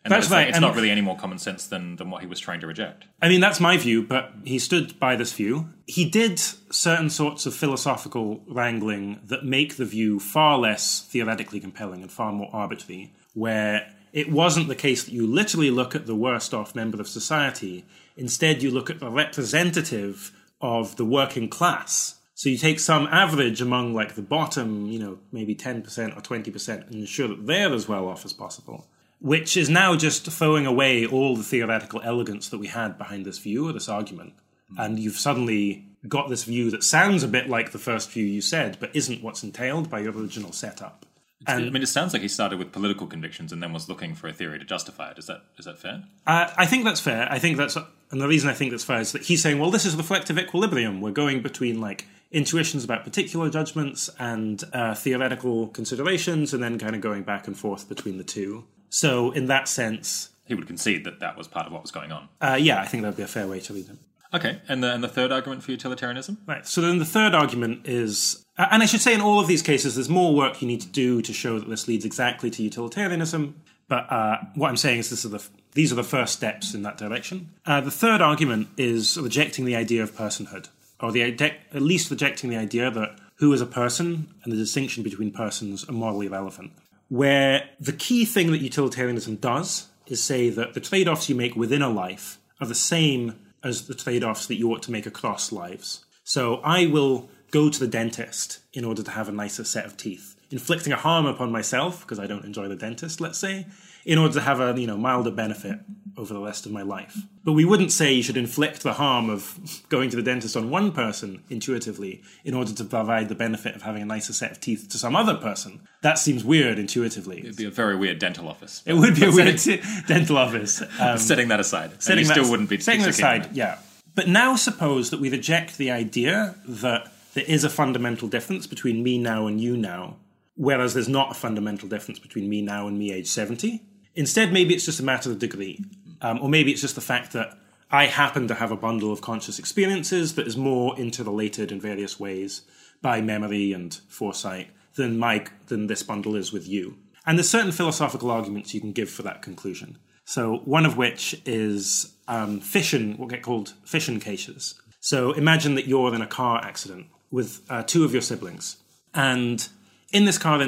And 0.04 0.12
that's 0.12 0.30
right. 0.30 0.48
It's 0.48 0.60
not 0.60 0.74
really 0.74 0.90
any 0.90 1.00
more 1.00 1.16
common 1.16 1.38
sense 1.38 1.66
than, 1.66 1.96
than 1.96 2.10
what 2.10 2.22
he 2.22 2.26
was 2.26 2.40
trying 2.40 2.60
to 2.60 2.66
reject. 2.66 3.04
I 3.20 3.28
mean, 3.28 3.40
that's 3.40 3.60
my 3.60 3.76
view, 3.76 4.02
but 4.02 4.32
he 4.44 4.58
stood 4.58 4.98
by 4.98 5.16
this 5.16 5.32
view. 5.32 5.68
He 5.86 6.08
did 6.08 6.38
certain 6.38 7.10
sorts 7.10 7.46
of 7.46 7.54
philosophical 7.54 8.42
wrangling 8.46 9.20
that 9.24 9.44
make 9.44 9.76
the 9.76 9.84
view 9.84 10.20
far 10.20 10.58
less 10.58 11.02
theoretically 11.02 11.60
compelling 11.60 12.02
and 12.02 12.10
far 12.10 12.32
more 12.32 12.48
arbitrary, 12.52 13.12
where 13.34 13.92
it 14.12 14.30
wasn't 14.30 14.68
the 14.68 14.74
case 14.74 15.04
that 15.04 15.12
you 15.12 15.26
literally 15.26 15.70
look 15.70 15.94
at 15.94 16.06
the 16.06 16.14
worst 16.14 16.54
off 16.54 16.74
member 16.74 17.00
of 17.00 17.08
society. 17.08 17.84
Instead, 18.16 18.62
you 18.62 18.70
look 18.70 18.88
at 18.88 19.00
the 19.00 19.10
representative 19.10 20.32
of 20.60 20.96
the 20.96 21.04
working 21.04 21.48
class. 21.48 22.14
So 22.34 22.48
you 22.48 22.56
take 22.56 22.78
some 22.78 23.08
average 23.08 23.60
among 23.60 23.94
like 23.94 24.14
the 24.14 24.22
bottom, 24.22 24.86
you 24.86 25.00
know, 25.00 25.18
maybe 25.32 25.56
10% 25.56 25.84
or 26.16 26.20
20% 26.20 26.86
and 26.86 26.94
ensure 26.94 27.28
that 27.28 27.46
they're 27.46 27.74
as 27.74 27.88
well 27.88 28.06
off 28.06 28.24
as 28.24 28.32
possible 28.32 28.86
which 29.20 29.56
is 29.56 29.68
now 29.68 29.96
just 29.96 30.30
throwing 30.30 30.66
away 30.66 31.06
all 31.06 31.36
the 31.36 31.42
theoretical 31.42 32.00
elegance 32.02 32.48
that 32.48 32.58
we 32.58 32.68
had 32.68 32.96
behind 32.98 33.24
this 33.24 33.38
view 33.38 33.68
or 33.68 33.72
this 33.72 33.88
argument. 33.88 34.34
Mm. 34.72 34.84
And 34.84 34.98
you've 34.98 35.18
suddenly 35.18 35.86
got 36.06 36.28
this 36.28 36.44
view 36.44 36.70
that 36.70 36.84
sounds 36.84 37.22
a 37.22 37.28
bit 37.28 37.48
like 37.48 37.72
the 37.72 37.78
first 37.78 38.10
view 38.10 38.24
you 38.24 38.40
said, 38.40 38.76
but 38.78 38.94
isn't 38.94 39.22
what's 39.22 39.42
entailed 39.42 39.90
by 39.90 40.00
your 40.00 40.12
original 40.12 40.52
setup. 40.52 41.04
And, 41.46 41.66
I 41.66 41.70
mean, 41.70 41.82
it 41.82 41.88
sounds 41.88 42.12
like 42.12 42.22
he 42.22 42.28
started 42.28 42.58
with 42.58 42.72
political 42.72 43.06
convictions 43.06 43.52
and 43.52 43.62
then 43.62 43.72
was 43.72 43.88
looking 43.88 44.14
for 44.14 44.28
a 44.28 44.32
theory 44.32 44.58
to 44.58 44.64
justify 44.64 45.12
it. 45.12 45.18
Is 45.18 45.26
that 45.26 45.42
is 45.56 45.66
that 45.66 45.78
fair? 45.78 46.02
Uh, 46.26 46.52
I 46.56 46.66
think 46.66 46.84
that's 46.84 47.00
fair. 47.00 47.28
I 47.30 47.38
think 47.38 47.56
that's, 47.56 47.76
and 47.76 48.20
the 48.20 48.26
reason 48.26 48.50
I 48.50 48.54
think 48.54 48.72
that's 48.72 48.84
fair 48.84 49.00
is 49.00 49.12
that 49.12 49.22
he's 49.22 49.40
saying, 49.40 49.58
well, 49.60 49.70
this 49.70 49.86
is 49.86 49.94
reflective 49.94 50.36
equilibrium. 50.36 51.00
We're 51.00 51.12
going 51.12 51.40
between 51.42 51.80
like 51.80 52.06
intuitions 52.32 52.82
about 52.84 53.04
particular 53.04 53.50
judgments 53.50 54.10
and 54.18 54.62
uh, 54.72 54.94
theoretical 54.94 55.68
considerations, 55.68 56.52
and 56.52 56.62
then 56.62 56.78
kind 56.78 56.96
of 56.96 57.00
going 57.00 57.22
back 57.22 57.46
and 57.46 57.56
forth 57.56 57.88
between 57.88 58.18
the 58.18 58.24
two. 58.24 58.64
So, 58.90 59.30
in 59.32 59.46
that 59.46 59.68
sense, 59.68 60.30
he 60.44 60.54
would 60.54 60.66
concede 60.66 61.04
that 61.04 61.20
that 61.20 61.36
was 61.36 61.46
part 61.46 61.66
of 61.66 61.72
what 61.72 61.82
was 61.82 61.90
going 61.90 62.10
on. 62.10 62.28
Uh, 62.40 62.58
yeah, 62.60 62.80
I 62.80 62.86
think 62.86 63.02
that 63.02 63.10
would 63.10 63.16
be 63.16 63.22
a 63.22 63.28
fair 63.28 63.46
way 63.46 63.60
to 63.60 63.74
read 63.74 63.86
him. 63.86 63.98
Okay, 64.32 64.60
and 64.68 64.82
the, 64.82 64.92
and 64.92 65.02
the 65.02 65.08
third 65.08 65.32
argument 65.32 65.62
for 65.62 65.70
utilitarianism? 65.70 66.38
Right, 66.46 66.66
so 66.66 66.80
then 66.80 66.98
the 66.98 67.04
third 67.04 67.34
argument 67.34 67.86
is, 67.86 68.44
and 68.58 68.82
I 68.82 68.86
should 68.86 69.00
say 69.00 69.14
in 69.14 69.20
all 69.20 69.40
of 69.40 69.46
these 69.46 69.62
cases, 69.62 69.94
there's 69.94 70.08
more 70.08 70.34
work 70.34 70.60
you 70.60 70.68
need 70.68 70.82
to 70.82 70.88
do 70.88 71.22
to 71.22 71.32
show 71.32 71.58
that 71.58 71.68
this 71.68 71.88
leads 71.88 72.04
exactly 72.04 72.50
to 72.50 72.62
utilitarianism. 72.62 73.60
But 73.88 74.10
uh, 74.12 74.38
what 74.54 74.68
I'm 74.68 74.76
saying 74.76 74.98
is, 74.98 75.08
this 75.08 75.24
are 75.24 75.30
the, 75.30 75.42
these 75.72 75.92
are 75.92 75.94
the 75.94 76.04
first 76.04 76.34
steps 76.34 76.74
in 76.74 76.82
that 76.82 76.98
direction. 76.98 77.50
Uh, 77.64 77.80
the 77.80 77.90
third 77.90 78.20
argument 78.20 78.68
is 78.76 79.16
rejecting 79.16 79.64
the 79.64 79.76
idea 79.76 80.02
of 80.02 80.14
personhood, 80.14 80.68
or 81.00 81.10
the 81.10 81.22
at 81.22 81.82
least 81.82 82.10
rejecting 82.10 82.50
the 82.50 82.56
idea 82.56 82.90
that 82.90 83.18
who 83.36 83.50
is 83.52 83.62
a 83.62 83.66
person 83.66 84.28
and 84.44 84.52
the 84.52 84.56
distinction 84.56 85.02
between 85.02 85.30
persons 85.30 85.88
are 85.88 85.92
morally 85.92 86.28
relevant 86.28 86.72
where 87.08 87.68
the 87.80 87.92
key 87.92 88.24
thing 88.24 88.52
that 88.52 88.60
utilitarianism 88.60 89.36
does 89.36 89.88
is 90.06 90.22
say 90.22 90.50
that 90.50 90.74
the 90.74 90.80
trade 90.80 91.08
offs 91.08 91.28
you 91.28 91.34
make 91.34 91.56
within 91.56 91.82
a 91.82 91.88
life 91.88 92.38
are 92.60 92.66
the 92.66 92.74
same 92.74 93.34
as 93.62 93.86
the 93.86 93.94
trade 93.94 94.24
offs 94.24 94.46
that 94.46 94.56
you 94.56 94.70
ought 94.70 94.82
to 94.82 94.92
make 94.92 95.06
across 95.06 95.52
lives. 95.52 96.04
So 96.24 96.56
I 96.56 96.86
will 96.86 97.28
go 97.50 97.70
to 97.70 97.80
the 97.80 97.86
dentist 97.86 98.60
in 98.72 98.84
order 98.84 99.02
to 99.02 99.10
have 99.10 99.28
a 99.28 99.32
nicer 99.32 99.64
set 99.64 99.86
of 99.86 99.96
teeth, 99.96 100.36
inflicting 100.50 100.92
a 100.92 100.96
harm 100.96 101.26
upon 101.26 101.50
myself 101.50 102.02
because 102.02 102.18
I 102.18 102.26
don't 102.26 102.44
enjoy 102.44 102.68
the 102.68 102.76
dentist, 102.76 103.20
let's 103.20 103.38
say, 103.38 103.66
in 104.08 104.16
order 104.16 104.32
to 104.32 104.40
have 104.40 104.58
a 104.58 104.74
you 104.80 104.86
know 104.86 104.96
milder 104.96 105.30
benefit 105.30 105.78
over 106.16 106.32
the 106.34 106.40
rest 106.40 106.66
of 106.66 106.72
my 106.72 106.82
life. 106.82 107.16
But 107.44 107.52
we 107.52 107.64
wouldn't 107.64 107.92
say 107.92 108.12
you 108.12 108.22
should 108.22 108.38
inflict 108.38 108.82
the 108.82 108.94
harm 108.94 109.28
of 109.30 109.56
going 109.88 110.08
to 110.10 110.16
the 110.16 110.22
dentist 110.22 110.56
on 110.56 110.70
one 110.70 110.90
person 110.92 111.44
intuitively 111.50 112.22
in 112.42 112.54
order 112.54 112.72
to 112.72 112.84
provide 112.84 113.28
the 113.28 113.34
benefit 113.34 113.76
of 113.76 113.82
having 113.82 114.02
a 114.02 114.06
nicer 114.06 114.32
set 114.32 114.50
of 114.50 114.60
teeth 114.60 114.88
to 114.88 114.98
some 114.98 115.14
other 115.14 115.34
person. 115.34 115.86
That 116.00 116.18
seems 116.18 116.42
weird 116.42 116.78
intuitively. 116.78 117.40
It'd 117.40 117.56
be 117.56 117.66
a 117.66 117.70
very 117.70 117.96
weird 117.96 118.18
dental 118.18 118.48
office. 118.48 118.82
It 118.86 118.94
would 118.94 119.14
be 119.14 119.26
a 119.26 119.30
weird 119.30 119.60
setting, 119.60 119.84
dental 120.08 120.38
office. 120.38 120.82
Um, 120.98 121.18
setting 121.18 121.48
that 121.48 121.60
aside, 121.60 122.02
setting 122.02 122.26
that 122.26 122.32
still 122.32 122.50
wouldn't 122.50 122.70
be 122.70 122.80
setting 122.80 123.02
that 123.02 123.10
aside. 123.10 123.50
Yeah, 123.54 123.78
but 124.14 124.26
now 124.26 124.56
suppose 124.56 125.10
that 125.10 125.20
we 125.20 125.30
reject 125.30 125.76
the 125.76 125.90
idea 125.90 126.56
that 126.66 127.12
there 127.34 127.44
is 127.46 127.62
a 127.62 127.70
fundamental 127.70 128.26
difference 128.26 128.66
between 128.66 129.02
me 129.02 129.18
now 129.18 129.46
and 129.46 129.60
you 129.60 129.76
now, 129.76 130.16
whereas 130.56 130.94
there's 130.94 131.10
not 131.10 131.30
a 131.30 131.34
fundamental 131.34 131.88
difference 131.88 132.18
between 132.18 132.48
me 132.48 132.62
now 132.62 132.88
and 132.88 132.98
me 132.98 133.12
age 133.12 133.28
70. 133.28 133.82
Instead, 134.18 134.52
maybe 134.52 134.74
it's 134.74 134.84
just 134.84 134.98
a 134.98 135.04
matter 135.04 135.30
of 135.30 135.38
degree. 135.38 135.78
Um, 136.20 136.40
or 136.42 136.48
maybe 136.48 136.72
it's 136.72 136.80
just 136.80 136.96
the 136.96 137.00
fact 137.00 137.32
that 137.34 137.56
I 137.88 138.06
happen 138.06 138.48
to 138.48 138.54
have 138.54 138.72
a 138.72 138.76
bundle 138.76 139.12
of 139.12 139.20
conscious 139.20 139.60
experiences 139.60 140.34
that 140.34 140.48
is 140.48 140.56
more 140.56 140.98
interrelated 140.98 141.70
in 141.70 141.80
various 141.80 142.18
ways 142.18 142.62
by 143.00 143.20
memory 143.20 143.72
and 143.72 143.94
foresight 144.08 144.70
than 144.96 145.18
my 145.18 145.46
than 145.68 145.86
this 145.86 146.02
bundle 146.02 146.34
is 146.34 146.52
with 146.52 146.66
you. 146.66 146.96
And 147.26 147.38
there's 147.38 147.48
certain 147.48 147.70
philosophical 147.70 148.32
arguments 148.32 148.74
you 148.74 148.80
can 148.80 148.90
give 148.90 149.08
for 149.08 149.22
that 149.22 149.40
conclusion. 149.40 149.98
So 150.24 150.62
one 150.64 150.84
of 150.84 150.96
which 150.96 151.40
is 151.46 152.12
um, 152.26 152.58
fission, 152.58 153.16
what 153.18 153.30
get 153.30 153.42
called 153.42 153.74
fission 153.84 154.18
cases. 154.18 154.74
So 154.98 155.30
imagine 155.32 155.76
that 155.76 155.86
you're 155.86 156.12
in 156.12 156.22
a 156.22 156.26
car 156.26 156.60
accident 156.64 157.06
with 157.30 157.60
uh, 157.70 157.84
two 157.84 158.04
of 158.04 158.12
your 158.12 158.22
siblings, 158.22 158.78
and 159.14 159.68
in 160.12 160.24
this 160.24 160.38
car 160.38 160.60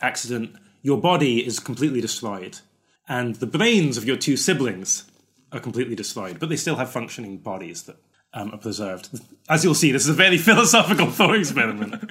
accident, 0.00 0.54
your 0.82 1.00
body 1.00 1.44
is 1.44 1.58
completely 1.58 2.00
destroyed 2.00 2.60
and 3.08 3.36
the 3.36 3.46
brains 3.46 3.96
of 3.96 4.04
your 4.04 4.16
two 4.16 4.36
siblings 4.36 5.04
are 5.52 5.60
completely 5.60 5.94
destroyed, 5.94 6.38
but 6.38 6.48
they 6.48 6.56
still 6.56 6.76
have 6.76 6.90
functioning 6.90 7.38
bodies 7.38 7.82
that 7.84 7.96
um, 8.34 8.52
are 8.52 8.58
preserved. 8.58 9.20
As 9.48 9.64
you'll 9.64 9.74
see, 9.74 9.92
this 9.92 10.04
is 10.04 10.08
a 10.08 10.14
very 10.14 10.38
philosophical 10.48 11.10
thought 11.10 11.36
experiment. 11.36 12.10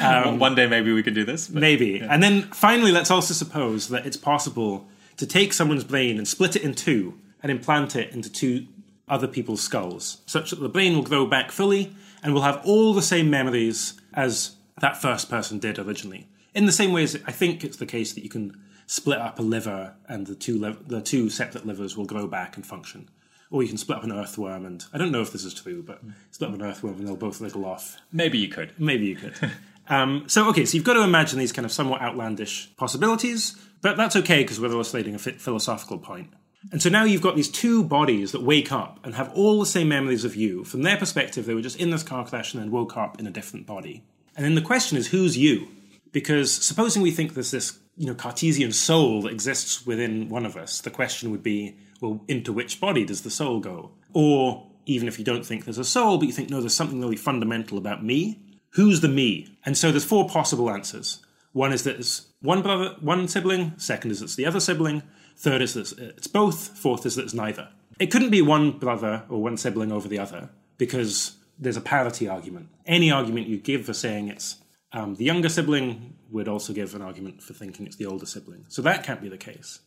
Um, 0.00 0.38
One 0.38 0.54
day, 0.54 0.66
maybe 0.66 0.92
we 0.92 1.02
can 1.02 1.14
do 1.14 1.24
this. 1.24 1.48
But, 1.48 1.60
maybe. 1.60 2.00
Yeah. 2.00 2.08
And 2.10 2.22
then 2.22 2.42
finally, 2.52 2.92
let's 2.92 3.10
also 3.10 3.34
suppose 3.34 3.88
that 3.88 4.06
it's 4.06 4.16
possible 4.16 4.86
to 5.16 5.26
take 5.26 5.52
someone's 5.52 5.84
brain 5.84 6.18
and 6.18 6.26
split 6.26 6.56
it 6.56 6.62
in 6.62 6.74
two 6.74 7.18
and 7.42 7.50
implant 7.50 7.96
it 7.96 8.12
into 8.12 8.30
two 8.30 8.66
other 9.08 9.28
people's 9.28 9.60
skulls, 9.60 10.22
such 10.26 10.50
that 10.50 10.60
the 10.60 10.68
brain 10.68 10.94
will 10.94 11.02
grow 11.02 11.26
back 11.26 11.50
fully 11.50 11.94
and 12.22 12.32
will 12.32 12.42
have 12.42 12.60
all 12.64 12.94
the 12.94 13.02
same 13.02 13.28
memories 13.28 14.00
as 14.14 14.56
that 14.80 15.00
first 15.00 15.28
person 15.28 15.58
did 15.58 15.78
originally. 15.78 16.26
In 16.54 16.66
the 16.66 16.72
same 16.72 16.92
way 16.92 17.02
as 17.02 17.18
I 17.26 17.32
think 17.32 17.64
it's 17.64 17.76
the 17.76 17.86
case 17.86 18.14
that 18.14 18.24
you 18.24 18.30
can 18.30 18.58
split 18.86 19.18
up 19.18 19.38
a 19.38 19.42
liver 19.42 19.94
and 20.08 20.26
the 20.26 20.34
two 20.34 20.58
liv- 20.58 20.88
the 20.88 21.00
two 21.00 21.30
separate 21.30 21.66
livers 21.66 21.96
will 21.96 22.06
grow 22.06 22.26
back 22.26 22.56
and 22.56 22.66
function. 22.66 23.08
Or 23.50 23.62
you 23.62 23.68
can 23.68 23.78
split 23.78 23.98
up 23.98 24.04
an 24.04 24.12
earthworm 24.12 24.66
and 24.66 24.84
I 24.92 24.98
don't 24.98 25.12
know 25.12 25.22
if 25.22 25.32
this 25.32 25.44
is 25.44 25.54
true, 25.54 25.82
but 25.82 26.02
split 26.30 26.50
up 26.50 26.56
an 26.56 26.62
earthworm 26.62 26.98
and 26.98 27.06
they'll 27.06 27.16
both 27.16 27.40
wriggle 27.40 27.64
off. 27.64 27.96
Maybe 28.12 28.38
you 28.38 28.48
could. 28.48 28.72
Maybe 28.78 29.06
you 29.06 29.16
could. 29.16 29.34
um, 29.88 30.24
so, 30.26 30.48
okay, 30.48 30.64
so 30.64 30.76
you've 30.76 30.84
got 30.84 30.94
to 30.94 31.02
imagine 31.02 31.38
these 31.38 31.52
kind 31.52 31.64
of 31.64 31.72
somewhat 31.72 32.02
outlandish 32.02 32.74
possibilities, 32.76 33.56
but 33.80 33.96
that's 33.96 34.16
okay 34.16 34.42
because 34.42 34.60
we're 34.60 34.70
illustrating 34.70 35.14
a 35.14 35.18
philosophical 35.18 35.98
point. 35.98 36.32
And 36.72 36.82
so 36.82 36.88
now 36.88 37.04
you've 37.04 37.22
got 37.22 37.36
these 37.36 37.50
two 37.50 37.84
bodies 37.84 38.32
that 38.32 38.42
wake 38.42 38.72
up 38.72 38.98
and 39.04 39.14
have 39.14 39.32
all 39.34 39.60
the 39.60 39.66
same 39.66 39.88
memories 39.88 40.24
of 40.24 40.34
you. 40.34 40.64
From 40.64 40.82
their 40.82 40.96
perspective, 40.96 41.44
they 41.44 41.54
were 41.54 41.60
just 41.60 41.78
in 41.78 41.90
this 41.90 42.02
car 42.02 42.26
crash 42.26 42.54
and 42.54 42.62
then 42.62 42.70
woke 42.70 42.96
up 42.96 43.20
in 43.20 43.26
a 43.26 43.30
different 43.30 43.66
body. 43.66 44.02
And 44.36 44.44
then 44.44 44.54
the 44.54 44.62
question 44.62 44.96
is, 44.96 45.08
who's 45.08 45.36
you? 45.36 45.68
Because 46.12 46.52
supposing 46.52 47.02
we 47.02 47.10
think 47.10 47.34
there's 47.34 47.50
this, 47.50 47.78
you 47.96 48.06
know, 48.06 48.14
Cartesian 48.14 48.72
soul 48.72 49.22
that 49.22 49.32
exists 49.32 49.86
within 49.86 50.28
one 50.28 50.46
of 50.46 50.56
us, 50.56 50.80
the 50.80 50.90
question 50.90 51.30
would 51.30 51.42
be, 51.42 51.76
well, 52.00 52.22
into 52.28 52.52
which 52.52 52.80
body 52.80 53.04
does 53.04 53.22
the 53.22 53.30
soul 53.30 53.60
go? 53.60 53.92
Or 54.12 54.66
even 54.86 55.08
if 55.08 55.18
you 55.18 55.24
don't 55.24 55.46
think 55.46 55.64
there's 55.64 55.78
a 55.78 55.84
soul, 55.84 56.18
but 56.18 56.26
you 56.26 56.32
think, 56.32 56.50
no, 56.50 56.60
there's 56.60 56.74
something 56.74 57.00
really 57.00 57.16
fundamental 57.16 57.78
about 57.78 58.04
me, 58.04 58.40
who's 58.70 59.00
the 59.00 59.08
me? 59.08 59.56
And 59.64 59.78
so 59.78 59.90
there's 59.90 60.04
four 60.04 60.28
possible 60.28 60.70
answers. 60.70 61.20
One 61.52 61.72
is 61.72 61.84
that 61.84 61.96
it's 61.96 62.26
one 62.42 62.62
brother, 62.62 62.96
one 63.00 63.28
sibling. 63.28 63.74
Second 63.76 64.10
is 64.10 64.20
it's 64.20 64.34
the 64.34 64.46
other 64.46 64.60
sibling. 64.60 65.02
Third 65.36 65.62
is 65.62 65.74
that 65.74 65.92
it's 65.98 66.26
both. 66.26 66.76
Fourth 66.76 67.06
is 67.06 67.14
that 67.14 67.22
it's 67.22 67.34
neither. 67.34 67.68
It 68.00 68.10
couldn't 68.10 68.30
be 68.30 68.42
one 68.42 68.72
brother 68.72 69.22
or 69.28 69.40
one 69.40 69.56
sibling 69.56 69.92
over 69.92 70.08
the 70.08 70.18
other 70.18 70.50
because 70.78 71.36
there's 71.58 71.76
a 71.76 71.80
parity 71.80 72.28
argument. 72.28 72.68
Any 72.86 73.12
argument 73.12 73.46
you 73.46 73.58
give 73.58 73.84
for 73.84 73.92
saying 73.92 74.28
it's 74.28 74.56
um, 74.94 75.16
the 75.16 75.24
younger 75.24 75.48
sibling 75.48 76.14
would 76.30 76.46
also 76.46 76.72
give 76.72 76.94
an 76.94 77.02
argument 77.02 77.42
for 77.42 77.52
thinking 77.52 77.84
it's 77.84 77.96
the 77.96 78.06
older 78.06 78.26
sibling. 78.26 78.64
So 78.68 78.80
that 78.82 79.02
can't 79.02 79.20
be 79.20 79.28
the 79.28 79.36
case. 79.36 79.80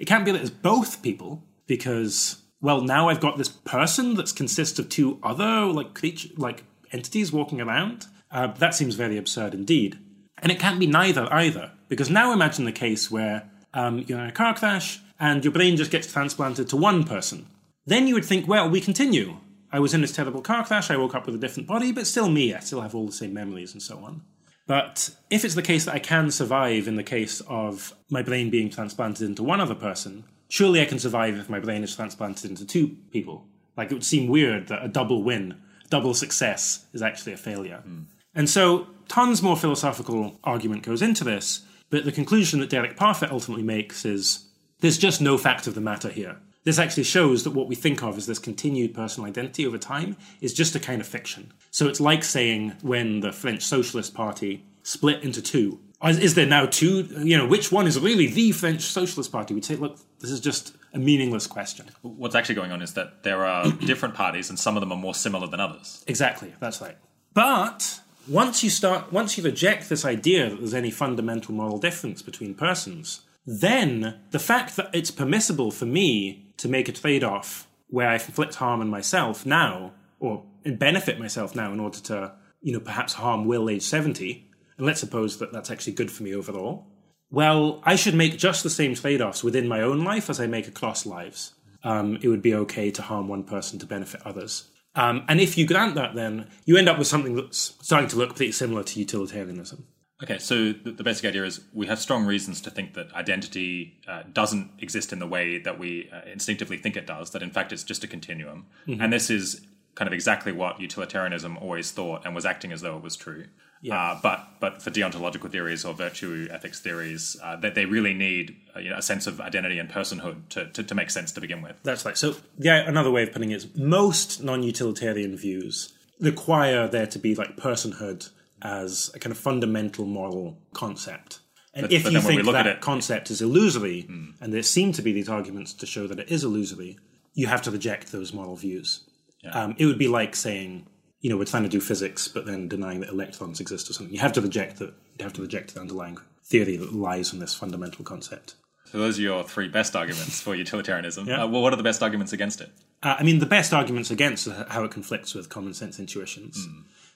It 0.00 0.06
can't 0.06 0.24
be 0.24 0.32
that 0.32 0.40
it's 0.40 0.50
both 0.50 1.00
people 1.00 1.44
because, 1.66 2.42
well, 2.60 2.80
now 2.80 3.08
I've 3.08 3.20
got 3.20 3.38
this 3.38 3.48
person 3.48 4.16
that 4.16 4.34
consists 4.34 4.78
of 4.80 4.88
two 4.88 5.20
other 5.22 5.66
like 5.66 5.94
creature, 5.94 6.28
like 6.36 6.64
entities 6.92 7.32
walking 7.32 7.60
around. 7.60 8.06
Uh, 8.32 8.48
that 8.48 8.74
seems 8.74 8.96
very 8.96 9.16
absurd 9.16 9.54
indeed. 9.54 9.96
And 10.42 10.50
it 10.50 10.58
can't 10.58 10.80
be 10.80 10.86
neither 10.86 11.32
either 11.32 11.72
because 11.88 12.10
now 12.10 12.32
imagine 12.32 12.64
the 12.64 12.72
case 12.72 13.10
where 13.10 13.48
um, 13.74 14.04
you're 14.08 14.18
in 14.18 14.26
a 14.26 14.32
car 14.32 14.54
crash 14.54 15.00
and 15.20 15.44
your 15.44 15.52
brain 15.52 15.76
just 15.76 15.92
gets 15.92 16.12
transplanted 16.12 16.68
to 16.70 16.76
one 16.76 17.04
person. 17.04 17.46
Then 17.86 18.08
you 18.08 18.14
would 18.14 18.24
think, 18.24 18.48
well, 18.48 18.68
we 18.68 18.80
continue. 18.80 19.36
I 19.70 19.78
was 19.78 19.94
in 19.94 20.00
this 20.00 20.12
terrible 20.12 20.40
car 20.40 20.64
crash, 20.64 20.90
I 20.90 20.96
woke 20.96 21.14
up 21.14 21.26
with 21.26 21.34
a 21.36 21.38
different 21.38 21.68
body, 21.68 21.92
but 21.92 22.06
still 22.06 22.28
me, 22.28 22.54
I 22.54 22.60
still 22.60 22.80
have 22.80 22.94
all 22.94 23.06
the 23.06 23.12
same 23.12 23.34
memories 23.34 23.72
and 23.72 23.82
so 23.82 23.98
on. 23.98 24.22
But 24.68 25.10
if 25.30 25.46
it's 25.46 25.54
the 25.54 25.62
case 25.62 25.86
that 25.86 25.94
I 25.94 25.98
can 25.98 26.30
survive 26.30 26.86
in 26.86 26.96
the 26.96 27.02
case 27.02 27.40
of 27.48 27.94
my 28.10 28.22
brain 28.22 28.50
being 28.50 28.68
transplanted 28.68 29.26
into 29.26 29.42
one 29.42 29.62
other 29.62 29.74
person, 29.74 30.24
surely 30.48 30.82
I 30.82 30.84
can 30.84 30.98
survive 30.98 31.36
if 31.38 31.48
my 31.48 31.58
brain 31.58 31.82
is 31.82 31.96
transplanted 31.96 32.50
into 32.50 32.66
two 32.66 32.96
people. 33.10 33.46
Like 33.78 33.90
it 33.90 33.94
would 33.94 34.04
seem 34.04 34.28
weird 34.28 34.68
that 34.68 34.84
a 34.84 34.88
double 34.88 35.22
win, 35.22 35.56
double 35.88 36.12
success, 36.12 36.84
is 36.92 37.00
actually 37.00 37.32
a 37.32 37.38
failure. 37.38 37.78
Hmm. 37.78 38.02
And 38.34 38.48
so 38.48 38.88
tons 39.08 39.42
more 39.42 39.56
philosophical 39.56 40.38
argument 40.44 40.82
goes 40.82 41.00
into 41.00 41.24
this, 41.24 41.64
but 41.88 42.04
the 42.04 42.12
conclusion 42.12 42.60
that 42.60 42.68
Derek 42.68 42.94
Parfit 42.94 43.32
ultimately 43.32 43.64
makes 43.64 44.04
is 44.04 44.48
there's 44.80 44.98
just 44.98 45.22
no 45.22 45.38
fact 45.38 45.66
of 45.66 45.74
the 45.74 45.80
matter 45.80 46.10
here. 46.10 46.36
This 46.64 46.78
actually 46.78 47.04
shows 47.04 47.44
that 47.44 47.52
what 47.52 47.68
we 47.68 47.74
think 47.74 48.02
of 48.02 48.16
as 48.16 48.26
this 48.26 48.38
continued 48.38 48.94
personal 48.94 49.28
identity 49.28 49.66
over 49.66 49.78
time 49.78 50.16
is 50.40 50.52
just 50.52 50.74
a 50.74 50.80
kind 50.80 51.00
of 51.00 51.06
fiction. 51.06 51.52
So 51.70 51.86
it's 51.86 52.00
like 52.00 52.24
saying 52.24 52.74
when 52.82 53.20
the 53.20 53.32
French 53.32 53.62
Socialist 53.62 54.14
Party 54.14 54.64
split 54.82 55.22
into 55.22 55.42
two. 55.42 55.80
Is, 56.04 56.34
there 56.34 56.46
now 56.46 56.66
two? 56.66 57.08
You 57.18 57.36
know, 57.36 57.46
which 57.46 57.72
one 57.72 57.86
is 57.86 57.98
really 57.98 58.28
the 58.28 58.52
French 58.52 58.82
Socialist 58.82 59.32
Party? 59.32 59.52
We'd 59.52 59.64
say, 59.64 59.74
look, 59.74 59.98
this 60.20 60.30
is 60.30 60.40
just 60.40 60.74
a 60.94 60.98
meaningless 60.98 61.46
question. 61.46 61.86
What's 62.02 62.34
actually 62.34 62.54
going 62.54 62.70
on 62.70 62.82
is 62.82 62.94
that 62.94 63.24
there 63.24 63.44
are 63.44 63.70
different 63.86 64.14
parties, 64.14 64.48
and 64.48 64.58
some 64.58 64.76
of 64.76 64.80
them 64.80 64.92
are 64.92 64.98
more 64.98 65.14
similar 65.14 65.48
than 65.48 65.58
others. 65.58 66.04
Exactly, 66.06 66.54
that's 66.60 66.80
right. 66.80 66.96
But 67.34 68.00
once 68.28 68.62
you 68.62 68.70
start, 68.70 69.12
once 69.12 69.36
you 69.36 69.44
reject 69.44 69.88
this 69.88 70.04
idea 70.04 70.50
that 70.50 70.58
there's 70.58 70.74
any 70.74 70.90
fundamental 70.90 71.54
moral 71.54 71.78
difference 71.78 72.22
between 72.22 72.54
persons, 72.54 73.22
then 73.44 74.20
the 74.30 74.38
fact 74.38 74.76
that 74.76 74.90
it's 74.92 75.10
permissible 75.10 75.70
for 75.70 75.86
me 75.86 76.47
to 76.58 76.68
make 76.68 76.88
a 76.88 76.92
trade 76.92 77.24
off 77.24 77.66
where 77.88 78.08
I 78.08 78.14
inflict 78.14 78.56
harm 78.56 78.80
on 78.80 78.88
myself 78.88 79.46
now, 79.46 79.92
or 80.20 80.44
benefit 80.64 81.18
myself 81.18 81.54
now 81.54 81.72
in 81.72 81.80
order 81.80 81.98
to, 82.00 82.32
you 82.60 82.72
know, 82.72 82.80
perhaps 82.80 83.14
harm 83.14 83.46
Will 83.46 83.70
age 83.70 83.82
70, 83.82 84.46
and 84.76 84.86
let's 84.86 85.00
suppose 85.00 85.38
that 85.38 85.52
that's 85.52 85.70
actually 85.70 85.94
good 85.94 86.10
for 86.10 86.22
me 86.22 86.34
overall, 86.34 86.86
well, 87.30 87.82
I 87.84 87.96
should 87.96 88.14
make 88.14 88.38
just 88.38 88.62
the 88.62 88.70
same 88.70 88.94
trade 88.94 89.20
offs 89.20 89.44
within 89.44 89.68
my 89.68 89.80
own 89.82 90.02
life 90.04 90.30
as 90.30 90.40
I 90.40 90.46
make 90.46 90.66
across 90.66 91.04
lives. 91.04 91.54
Um, 91.84 92.18
it 92.22 92.28
would 92.28 92.42
be 92.42 92.54
okay 92.54 92.90
to 92.92 93.02
harm 93.02 93.28
one 93.28 93.44
person 93.44 93.78
to 93.78 93.86
benefit 93.86 94.22
others. 94.24 94.68
Um, 94.94 95.24
and 95.28 95.40
if 95.40 95.56
you 95.56 95.66
grant 95.66 95.94
that, 95.94 96.14
then 96.14 96.48
you 96.64 96.76
end 96.76 96.88
up 96.88 96.98
with 96.98 97.06
something 97.06 97.36
that's 97.36 97.74
starting 97.82 98.08
to 98.10 98.16
look 98.16 98.34
pretty 98.34 98.52
similar 98.52 98.82
to 98.82 98.98
utilitarianism. 98.98 99.86
Okay, 100.22 100.38
so 100.38 100.72
the, 100.72 100.90
the 100.90 101.04
basic 101.04 101.24
idea 101.26 101.44
is 101.44 101.60
we 101.72 101.86
have 101.86 102.00
strong 102.00 102.26
reasons 102.26 102.60
to 102.62 102.70
think 102.70 102.94
that 102.94 103.12
identity 103.14 103.98
uh, 104.08 104.22
doesn't 104.32 104.70
exist 104.80 105.12
in 105.12 105.20
the 105.20 105.26
way 105.26 105.58
that 105.58 105.78
we 105.78 106.10
uh, 106.12 106.22
instinctively 106.30 106.76
think 106.76 106.96
it 106.96 107.06
does, 107.06 107.30
that 107.30 107.42
in 107.42 107.50
fact 107.50 107.72
it's 107.72 107.84
just 107.84 108.02
a 108.02 108.08
continuum. 108.08 108.66
And 109.00 109.12
this 109.12 109.30
is 109.30 109.60
kind 109.94 110.06
of 110.06 110.12
exactly 110.12 110.52
what 110.52 110.80
utilitarianism 110.80 111.56
always 111.58 111.90
thought 111.90 112.24
and 112.24 112.34
was 112.34 112.46
acting 112.46 112.72
as 112.72 112.80
though 112.80 112.96
it 112.96 113.02
was 113.02 113.16
true. 113.16 113.46
Uh, 113.92 114.18
but 114.20 114.48
but 114.58 114.82
for 114.82 114.90
deontological 114.90 115.50
theories 115.50 115.84
or 115.84 115.94
virtue 115.94 116.48
ethics 116.50 116.80
theories, 116.80 117.36
uh, 117.42 117.54
that 117.56 117.76
they 117.76 117.84
really 117.84 118.12
need 118.12 118.56
uh, 118.74 118.80
you 118.80 118.90
know, 118.90 118.96
a 118.96 119.02
sense 119.02 119.28
of 119.28 119.40
identity 119.40 119.78
and 119.78 119.88
personhood 119.88 120.48
to, 120.48 120.66
to, 120.72 120.82
to 120.82 120.94
make 120.96 121.10
sense 121.10 121.30
to 121.30 121.40
begin 121.40 121.62
with. 121.62 121.76
That's 121.84 122.04
right. 122.04 122.18
So, 122.18 122.34
yeah, 122.58 122.88
another 122.88 123.12
way 123.12 123.22
of 123.22 123.32
putting 123.32 123.52
it 123.52 123.56
is 123.56 123.68
most 123.76 124.42
non 124.42 124.64
utilitarian 124.64 125.36
views 125.36 125.92
require 126.20 126.88
there 126.88 127.06
to 127.06 127.20
be 127.20 127.36
like 127.36 127.56
personhood 127.56 128.30
as 128.62 129.10
a 129.14 129.18
kind 129.18 129.30
of 129.32 129.38
fundamental 129.38 130.04
moral 130.06 130.58
concept. 130.74 131.40
And 131.74 131.82
But- 131.84 131.92
if 131.92 132.02
but 132.04 132.12
you 132.12 132.18
then 132.18 132.24
when 132.24 132.32
we 132.34 132.36
think 132.42 132.46
look 132.46 132.56
at 132.56 132.64
that 132.64 132.76
it- 132.76 132.80
concept 132.80 133.30
is 133.30 133.40
illusory, 133.40 134.06
and 134.40 134.52
there 134.52 134.62
seem 134.62 134.92
to 134.92 135.02
be 135.02 135.12
these 135.12 135.28
arguments 135.28 135.72
to 135.74 135.86
show 135.86 136.06
that 136.06 136.18
it 136.18 136.28
is 136.30 136.42
illusory, 136.44 136.98
you 137.34 137.46
have 137.46 137.62
to 137.62 137.70
reject 137.70 138.10
those 138.12 138.32
moral 138.32 138.56
views. 138.56 139.04
Um, 139.52 139.74
it 139.78 139.86
would 139.86 139.98
be 139.98 140.08
like 140.08 140.34
saying, 140.34 140.86
you 141.20 141.30
know, 141.30 141.36
we're 141.36 141.44
trying 141.44 141.62
to 141.62 141.68
do 141.68 141.80
physics, 141.80 142.26
but 142.28 142.46
then 142.46 142.68
denying 142.68 143.00
that 143.00 143.10
electrons 143.10 143.60
exist 143.60 143.88
or 143.88 143.92
something. 143.92 144.12
You 144.14 144.20
have 144.20 144.32
to 144.32 144.40
reject 144.40 144.78
that. 144.78 144.92
You 145.18 145.24
have 145.24 145.32
to 145.34 145.42
reject 145.42 145.74
the 145.74 145.80
underlying 145.80 146.18
theory 146.44 146.76
that 146.76 146.92
lies 146.92 147.32
in 147.32 147.38
this 147.38 147.54
fundamental 147.54 148.04
concept. 148.04 148.54
So 148.90 148.98
those 148.98 149.18
are 149.18 149.22
your 149.22 149.44
three 149.44 149.68
best 149.68 149.94
arguments 149.94 150.40
for 150.40 150.54
utilitarianism. 150.64 151.28
Yeah. 151.28 151.44
Uh, 151.44 151.48
well, 151.48 151.60
what 151.62 151.72
are 151.72 151.76
the 151.76 151.82
best 151.82 152.02
arguments 152.02 152.32
against 152.32 152.60
it? 152.60 152.70
Uh, 153.02 153.16
I 153.18 153.22
mean, 153.22 153.38
the 153.38 153.46
best 153.46 153.72
arguments 153.72 154.10
against 154.10 154.48
how 154.48 154.82
it 154.84 154.90
conflicts 154.90 155.34
with 155.34 155.48
common 155.48 155.74
sense 155.74 155.98
intuitions. 155.98 156.66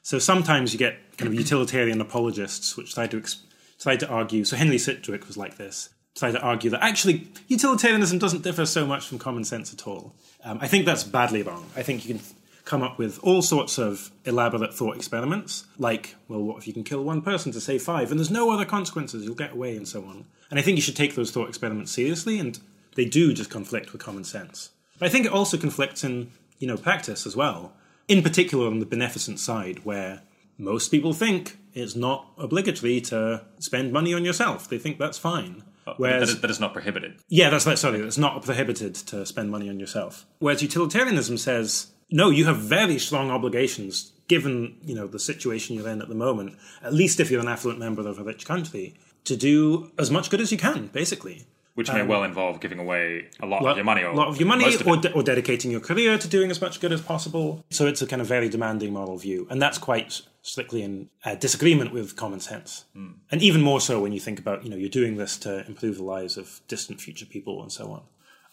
So 0.02 0.18
sometimes 0.18 0.72
you 0.72 0.78
get 0.78 1.16
kind 1.16 1.28
of 1.28 1.34
utilitarian 1.34 2.00
apologists 2.00 2.76
which 2.76 2.94
try 2.94 3.06
to 3.06 3.22
try 3.78 3.96
to 3.96 4.08
argue. 4.08 4.44
So 4.44 4.56
Henry 4.56 4.78
Sidgwick 4.78 5.26
was 5.26 5.36
like 5.36 5.56
this. 5.56 5.90
Try 6.14 6.30
to 6.30 6.40
argue 6.40 6.70
that 6.70 6.82
actually 6.82 7.28
utilitarianism 7.48 8.18
doesn't 8.18 8.42
differ 8.42 8.66
so 8.66 8.86
much 8.86 9.06
from 9.06 9.18
common 9.18 9.44
sense 9.44 9.72
at 9.72 9.86
all. 9.86 10.14
Um, 10.44 10.58
I 10.60 10.68
think 10.68 10.84
that's 10.84 11.04
badly 11.04 11.42
wrong. 11.42 11.64
I 11.74 11.82
think 11.82 12.06
you 12.06 12.14
can 12.14 12.24
come 12.64 12.82
up 12.82 12.98
with 12.98 13.18
all 13.22 13.42
sorts 13.42 13.78
of 13.78 14.10
elaborate 14.24 14.72
thought 14.74 14.96
experiments, 14.96 15.66
like, 15.78 16.14
well, 16.28 16.42
what 16.42 16.58
if 16.58 16.66
you 16.66 16.72
can 16.72 16.84
kill 16.84 17.02
one 17.02 17.22
person 17.22 17.50
to 17.52 17.60
save 17.60 17.82
five, 17.82 18.10
and 18.10 18.20
there's 18.20 18.30
no 18.30 18.50
other 18.50 18.64
consequences, 18.64 19.24
you'll 19.24 19.34
get 19.34 19.52
away, 19.52 19.76
and 19.76 19.88
so 19.88 20.04
on. 20.04 20.26
And 20.50 20.58
I 20.60 20.62
think 20.62 20.76
you 20.76 20.82
should 20.82 20.96
take 20.96 21.14
those 21.14 21.30
thought 21.30 21.48
experiments 21.48 21.92
seriously, 21.92 22.38
and 22.38 22.58
they 22.94 23.04
do 23.04 23.32
just 23.32 23.50
conflict 23.50 23.92
with 23.92 24.02
common 24.02 24.24
sense. 24.24 24.70
But 24.98 25.06
I 25.06 25.08
think 25.08 25.26
it 25.26 25.32
also 25.32 25.56
conflicts 25.56 26.04
in, 26.04 26.30
you 26.58 26.68
know, 26.68 26.76
practice 26.76 27.26
as 27.26 27.34
well. 27.34 27.72
In 28.08 28.22
particular 28.22 28.66
on 28.66 28.80
the 28.80 28.86
beneficent 28.86 29.38
side, 29.40 29.84
where 29.84 30.22
most 30.58 30.90
people 30.90 31.12
think 31.12 31.58
it's 31.72 31.96
not 31.96 32.26
obligatory 32.36 33.00
to 33.00 33.44
spend 33.58 33.92
money 33.92 34.12
on 34.12 34.24
yourself. 34.24 34.68
They 34.68 34.78
think 34.78 34.98
that's 34.98 35.18
fine. 35.18 35.62
Uh, 35.86 35.92
that, 35.92 35.98
Whereas 36.00 36.28
is, 36.30 36.40
that 36.40 36.50
is 36.50 36.60
not 36.60 36.72
prohibited. 36.72 37.18
yeah, 37.28 37.50
that's 37.50 37.66
right. 37.66 37.78
Sorry, 37.78 37.98
it's 38.00 38.18
not 38.18 38.44
prohibited 38.44 38.94
to 38.94 39.26
spend 39.26 39.50
money 39.50 39.68
on 39.68 39.80
yourself. 39.80 40.26
Whereas 40.38 40.62
utilitarianism 40.62 41.38
says, 41.38 41.88
no, 42.10 42.30
you 42.30 42.44
have 42.44 42.58
very 42.58 42.98
strong 42.98 43.30
obligations 43.30 44.12
given 44.28 44.76
you 44.84 44.94
know 44.94 45.06
the 45.06 45.18
situation 45.18 45.74
you're 45.76 45.88
in 45.88 46.00
at 46.00 46.08
the 46.08 46.14
moment. 46.14 46.56
At 46.82 46.94
least 46.94 47.18
if 47.18 47.30
you're 47.30 47.40
an 47.40 47.48
affluent 47.48 47.80
member 47.80 48.06
of 48.06 48.18
a 48.18 48.24
rich 48.24 48.46
country, 48.46 48.94
to 49.24 49.36
do 49.36 49.90
as 49.98 50.10
much 50.10 50.30
good 50.30 50.40
as 50.40 50.52
you 50.52 50.58
can, 50.58 50.86
basically. 50.88 51.46
Which 51.74 51.90
may 51.90 52.02
well 52.02 52.22
involve 52.22 52.60
giving 52.60 52.78
away 52.78 53.30
a 53.40 53.46
lot, 53.46 53.64
of 53.64 53.76
your 53.76 53.84
money, 53.84 54.02
or 54.02 54.10
a 54.10 54.14
lot 54.14 54.28
of 54.28 54.38
your 54.38 54.46
money, 54.46 54.74
of 54.74 54.86
or, 54.86 54.98
de- 54.98 55.12
or 55.12 55.22
dedicating 55.22 55.70
your 55.70 55.80
career 55.80 56.18
to 56.18 56.28
doing 56.28 56.50
as 56.50 56.60
much 56.60 56.80
good 56.80 56.92
as 56.92 57.00
possible. 57.00 57.64
So 57.70 57.86
it's 57.86 58.02
a 58.02 58.06
kind 58.06 58.20
of 58.20 58.28
very 58.28 58.50
demanding 58.50 58.92
moral 58.92 59.16
view, 59.16 59.46
and 59.48 59.60
that's 59.60 59.78
quite 59.78 60.20
strictly 60.42 60.82
in 60.82 61.08
uh, 61.24 61.34
disagreement 61.36 61.92
with 61.92 62.14
common 62.14 62.40
sense. 62.40 62.84
Hmm. 62.92 63.12
And 63.30 63.40
even 63.42 63.62
more 63.62 63.80
so 63.80 64.00
when 64.00 64.12
you 64.12 64.20
think 64.20 64.38
about, 64.38 64.64
you 64.64 64.70
know, 64.70 64.76
you're 64.76 64.90
doing 64.90 65.16
this 65.16 65.38
to 65.38 65.66
improve 65.66 65.96
the 65.96 66.04
lives 66.04 66.36
of 66.36 66.60
distant 66.68 67.00
future 67.00 67.26
people 67.26 67.62
and 67.62 67.72
so 67.72 67.90
on. 67.90 68.02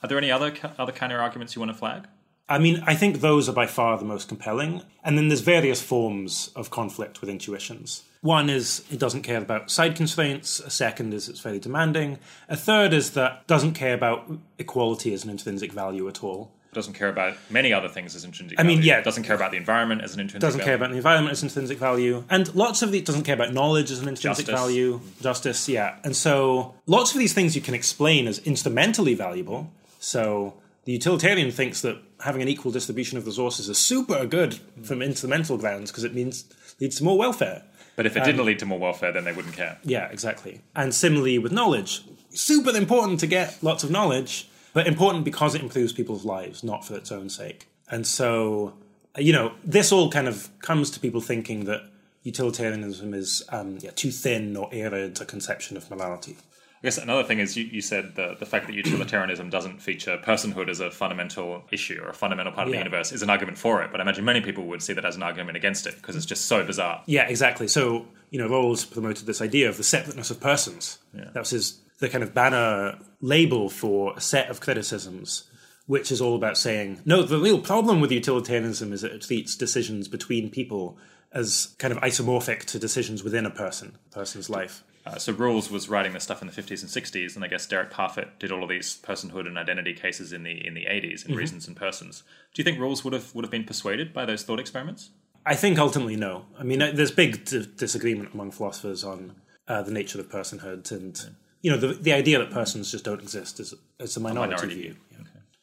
Are 0.02 0.08
there 0.08 0.18
any 0.18 0.32
other 0.32 0.54
other 0.78 0.94
counter 0.94 1.20
arguments 1.20 1.56
you 1.56 1.60
want 1.60 1.74
to 1.74 1.78
flag? 1.78 2.08
I 2.48 2.58
mean, 2.58 2.84
I 2.88 2.96
think 2.96 3.20
those 3.20 3.48
are 3.48 3.54
by 3.54 3.68
far 3.68 3.98
the 3.98 4.06
most 4.06 4.28
compelling. 4.28 4.82
And 5.04 5.18
then 5.18 5.28
there's 5.28 5.42
various 5.42 5.82
forms 5.82 6.52
of 6.56 6.72
conflict 6.72 7.22
with 7.22 7.30
intuitions. 7.30 8.04
One 8.22 8.50
is 8.50 8.84
it 8.92 9.00
doesn't 9.00 9.22
care 9.22 9.38
about 9.38 9.72
side 9.72 9.96
constraints. 9.96 10.60
A 10.60 10.70
second 10.70 11.14
is 11.14 11.30
it's 11.30 11.40
very 11.40 11.60
demanding. 11.60 12.20
A 12.50 12.58
third 12.58 12.94
is 12.94 13.12
that 13.12 13.48
doesn't 13.48 13.74
care 13.74 13.94
about 13.94 14.30
equality 14.58 15.14
as 15.14 15.24
an 15.24 15.30
intrinsic 15.30 15.72
value 15.72 16.08
at 16.10 16.22
all. 16.24 16.52
doesn't 16.74 16.94
care 16.94 17.08
about 17.10 17.36
many 17.50 17.72
other 17.74 17.88
things 17.88 18.16
as 18.16 18.24
intrinsic 18.26 18.60
I 18.60 18.64
mean, 18.64 18.78
value. 18.80 18.92
yeah. 18.92 19.02
doesn't 19.02 19.24
care 19.24 19.36
about 19.36 19.52
the 19.52 19.58
environment 19.58 20.02
as 20.04 20.14
an 20.14 20.20
intrinsic 20.20 20.42
Doesn't 20.42 20.62
care 20.62 20.76
about 20.76 20.92
the 20.92 20.98
environment 20.98 21.32
as 21.32 21.42
intrinsic 21.44 21.78
value. 21.80 22.24
And 22.30 22.54
lots 22.54 22.82
of 22.82 22.92
the 22.92 23.02
doesn't 23.02 23.24
care 23.24 23.36
about 23.36 23.54
knowledge 23.54 23.90
as 23.90 24.00
an 24.02 24.08
intrinsic 24.10 24.46
Justice. 24.46 24.60
value. 24.62 25.00
Mm. 25.00 25.22
Justice, 25.22 25.70
yeah. 25.70 25.96
And 26.04 26.14
so 26.16 26.76
lots 26.88 27.14
of 27.14 27.20
these 27.20 27.34
things 27.34 27.56
you 27.56 27.62
can 27.62 27.74
explain 27.74 28.28
as 28.28 28.38
instrumentally 28.40 29.16
valuable. 29.16 29.72
So 30.00 30.56
the 30.86 30.92
utilitarian 30.92 31.52
thinks 31.52 31.82
that 31.82 31.98
having 32.20 32.42
an 32.42 32.50
equal 32.50 32.72
distribution 32.72 33.18
of 33.18 33.26
resources 33.26 33.70
is 33.70 33.78
super 33.78 34.26
good 34.26 34.60
from 34.84 35.02
instrumental 35.02 35.58
grounds 35.58 35.90
because 35.90 36.04
it 36.04 36.14
means 36.14 36.44
leads 36.82 36.98
to 36.98 37.04
more 37.04 37.18
welfare. 37.18 37.64
But 38.00 38.06
if 38.06 38.16
it 38.16 38.24
didn't 38.24 38.46
lead 38.46 38.60
to 38.60 38.66
more 38.66 38.80
welfare, 38.80 39.12
then 39.12 39.26
they 39.26 39.34
wouldn't 39.34 39.56
care. 39.56 39.78
Yeah, 39.84 40.08
exactly. 40.08 40.62
And 40.74 40.96
similarly 40.96 41.38
with 41.38 41.52
knowledge, 41.52 42.02
super 42.30 42.70
important 42.70 43.20
to 43.20 43.28
get 43.28 43.62
lots 43.62 43.84
of 43.84 43.92
knowledge, 43.92 44.48
but 44.72 44.88
important 44.88 45.26
because 45.26 45.54
it 45.54 45.62
improves 45.62 45.92
people's 45.92 46.24
lives, 46.24 46.64
not 46.64 46.86
for 46.86 46.96
its 46.96 47.12
own 47.12 47.30
sake. 47.30 47.68
And 47.92 48.08
so, 48.08 48.74
you 49.18 49.34
know, 49.34 49.52
this 49.66 49.92
all 49.92 50.10
kind 50.10 50.30
of 50.30 50.48
comes 50.62 50.90
to 50.92 51.00
people 51.02 51.20
thinking 51.20 51.66
that 51.66 51.82
utilitarianism 52.24 53.14
is 53.14 53.44
um, 53.50 53.80
yeah, 53.82 53.92
too 53.92 54.12
thin 54.12 54.56
or 54.56 54.70
arid 54.72 55.20
a 55.20 55.26
conception 55.26 55.76
of 55.76 55.92
morality. 55.92 56.38
I 56.82 56.88
guess 56.88 56.98
another 56.98 57.24
thing 57.24 57.40
is 57.40 57.58
you, 57.58 57.66
you 57.66 57.82
said 57.82 58.16
the, 58.16 58.38
the 58.40 58.46
fact 58.46 58.68
that 58.68 58.74
utilitarianism 58.74 59.50
doesn't 59.50 59.82
feature 59.82 60.18
personhood 60.24 60.70
as 60.70 60.80
a 60.80 60.90
fundamental 60.90 61.64
issue 61.72 62.00
or 62.02 62.08
a 62.08 62.14
fundamental 62.14 62.54
part 62.54 62.68
of 62.68 62.72
the 62.72 62.78
universe 62.78 63.12
is 63.12 63.22
an 63.22 63.30
argument 63.30 63.58
for 63.58 63.84
it. 63.84 63.92
But 63.92 64.00
I 64.00 64.04
imagine 64.04 64.24
many 64.24 64.40
people 64.40 64.66
would 64.68 64.82
see 64.82 64.94
that 64.94 65.04
as 65.04 65.18
an 65.18 65.24
argument 65.24 65.58
against 65.58 65.88
it 65.88 65.98
because 65.98 66.16
it's 66.16 66.26
just 66.26 66.46
so 66.46 66.64
bizarre. 66.64 67.04
Yeah, 67.06 67.28
exactly. 67.28 67.68
So, 67.68 68.06
you 68.30 68.40
know, 68.40 68.48
Rawls 68.48 68.90
promoted 68.90 69.26
this 69.26 69.42
idea 69.42 69.68
of 69.68 69.76
the 69.76 69.84
separateness 69.84 70.32
of 70.32 70.40
persons. 70.40 71.00
That 71.14 71.36
was 71.36 71.50
his 71.50 71.82
the 72.00 72.10
kind 72.10 72.24
of 72.24 72.34
banner 72.34 72.98
label 73.22 73.70
for 73.70 74.14
a 74.16 74.22
set 74.22 74.50
of 74.50 74.62
criticisms, 74.62 75.44
which 75.86 76.12
is 76.12 76.22
all 76.22 76.36
about 76.36 76.58
saying, 76.58 77.02
no, 77.06 77.24
the 77.24 77.38
real 77.38 77.60
problem 77.60 78.00
with 78.00 78.12
utilitarianism 78.12 78.94
is 78.94 79.02
that 79.02 79.12
it 79.12 79.22
treats 79.22 79.56
decisions 79.56 80.08
between 80.08 80.50
people 80.50 80.98
as 81.32 81.76
kind 81.78 81.92
of 81.92 82.00
isomorphic 82.00 82.64
to 82.66 82.80
decisions 82.80 83.24
within 83.24 83.46
a 83.46 83.52
person, 83.52 83.98
a 84.12 84.16
person's 84.16 84.50
life. 84.50 84.84
Uh, 85.06 85.18
so 85.18 85.34
Rawls 85.34 85.72
was 85.72 85.90
writing 85.90 86.14
this 86.14 86.24
stuff 86.24 86.42
in 86.42 86.48
the 86.48 86.54
50s 86.54 86.82
and 86.82 86.90
60s, 86.90 87.36
and 87.36 87.44
I 87.44 87.48
guess 87.48 87.66
Derek 87.66 87.92
Parfit 87.92 88.38
did 88.38 88.52
all 88.52 88.64
of 88.64 88.70
these 88.70 89.00
personhood 89.02 89.48
and 89.48 89.58
identity 89.58 89.94
cases 89.94 90.34
in 90.34 90.44
the 90.44 90.66
in 90.66 90.74
the 90.74 90.86
80s 90.86 91.28
in 91.28 91.36
Reasons 91.36 91.68
and 91.68 91.76
Persons. 91.76 92.24
Do 92.54 92.60
you 92.62 92.64
think 92.64 92.78
Rawls 92.80 93.04
would 93.04 93.14
have 93.14 93.34
would 93.34 93.44
have 93.46 93.52
been 93.52 93.64
persuaded 93.64 94.14
by 94.14 94.26
those 94.26 94.44
thought 94.44 94.60
experiments? 94.60 95.12
I 95.46 95.56
think 95.56 95.80
ultimately 95.80 96.16
no. 96.16 96.46
I 96.58 96.64
mean, 96.64 96.80
there's 96.80 97.12
big 97.12 97.46
d- 97.46 97.68
disagreement 97.76 98.34
among 98.34 98.52
philosophers 98.52 99.04
on 99.04 99.36
uh, 99.68 99.82
the 99.82 99.92
nature 99.92 100.20
of 100.20 100.30
personhood, 100.30 100.92
and 100.92 101.20
you 101.62 101.72
know, 101.72 101.78
the 101.78 101.94
the 101.94 102.14
idea 102.14 102.38
that 102.40 102.52
persons 102.52 102.92
just 102.92 103.06
don't 103.06 103.22
exist 103.22 103.60
is 103.60 103.74
is 104.00 104.18
a 104.18 104.20
minority, 104.20 104.54
minority 104.54 104.82
view. 104.82 104.96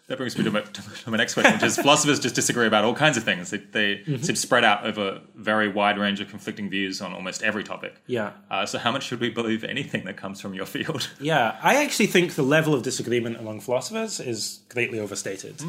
That 0.08 0.18
brings 0.18 0.38
me 0.38 0.44
to 0.44 0.50
my, 0.52 0.60
to 0.60 1.10
my 1.10 1.16
next 1.16 1.34
question, 1.34 1.54
which 1.54 1.64
is 1.64 1.76
philosophers 1.76 2.20
just 2.20 2.36
disagree 2.36 2.66
about 2.68 2.84
all 2.84 2.94
kinds 2.94 3.16
of 3.16 3.24
things. 3.24 3.50
They, 3.50 3.58
they 3.58 3.96
Mm-hmm. 3.96 4.22
seem 4.22 4.36
spread 4.36 4.62
out 4.62 4.86
over 4.86 5.08
a 5.08 5.20
very 5.34 5.68
wide 5.68 5.98
range 5.98 6.20
of 6.20 6.28
conflicting 6.28 6.70
views 6.70 7.00
on 7.00 7.12
almost 7.12 7.42
every 7.42 7.64
topic. 7.64 8.00
Yeah. 8.06 8.32
Uh, 8.48 8.66
so 8.66 8.78
how 8.78 8.92
much 8.92 9.02
should 9.04 9.18
we 9.18 9.30
believe 9.30 9.64
anything 9.64 10.04
that 10.04 10.16
comes 10.16 10.40
from 10.40 10.54
your 10.54 10.66
field? 10.66 11.10
Yeah, 11.20 11.56
I 11.62 11.82
actually 11.82 12.06
think 12.06 12.34
the 12.34 12.42
level 12.44 12.72
of 12.74 12.82
disagreement 12.84 13.36
among 13.38 13.60
philosophers 13.60 14.20
is 14.20 14.60
greatly 14.68 15.00
overstated. 15.00 15.60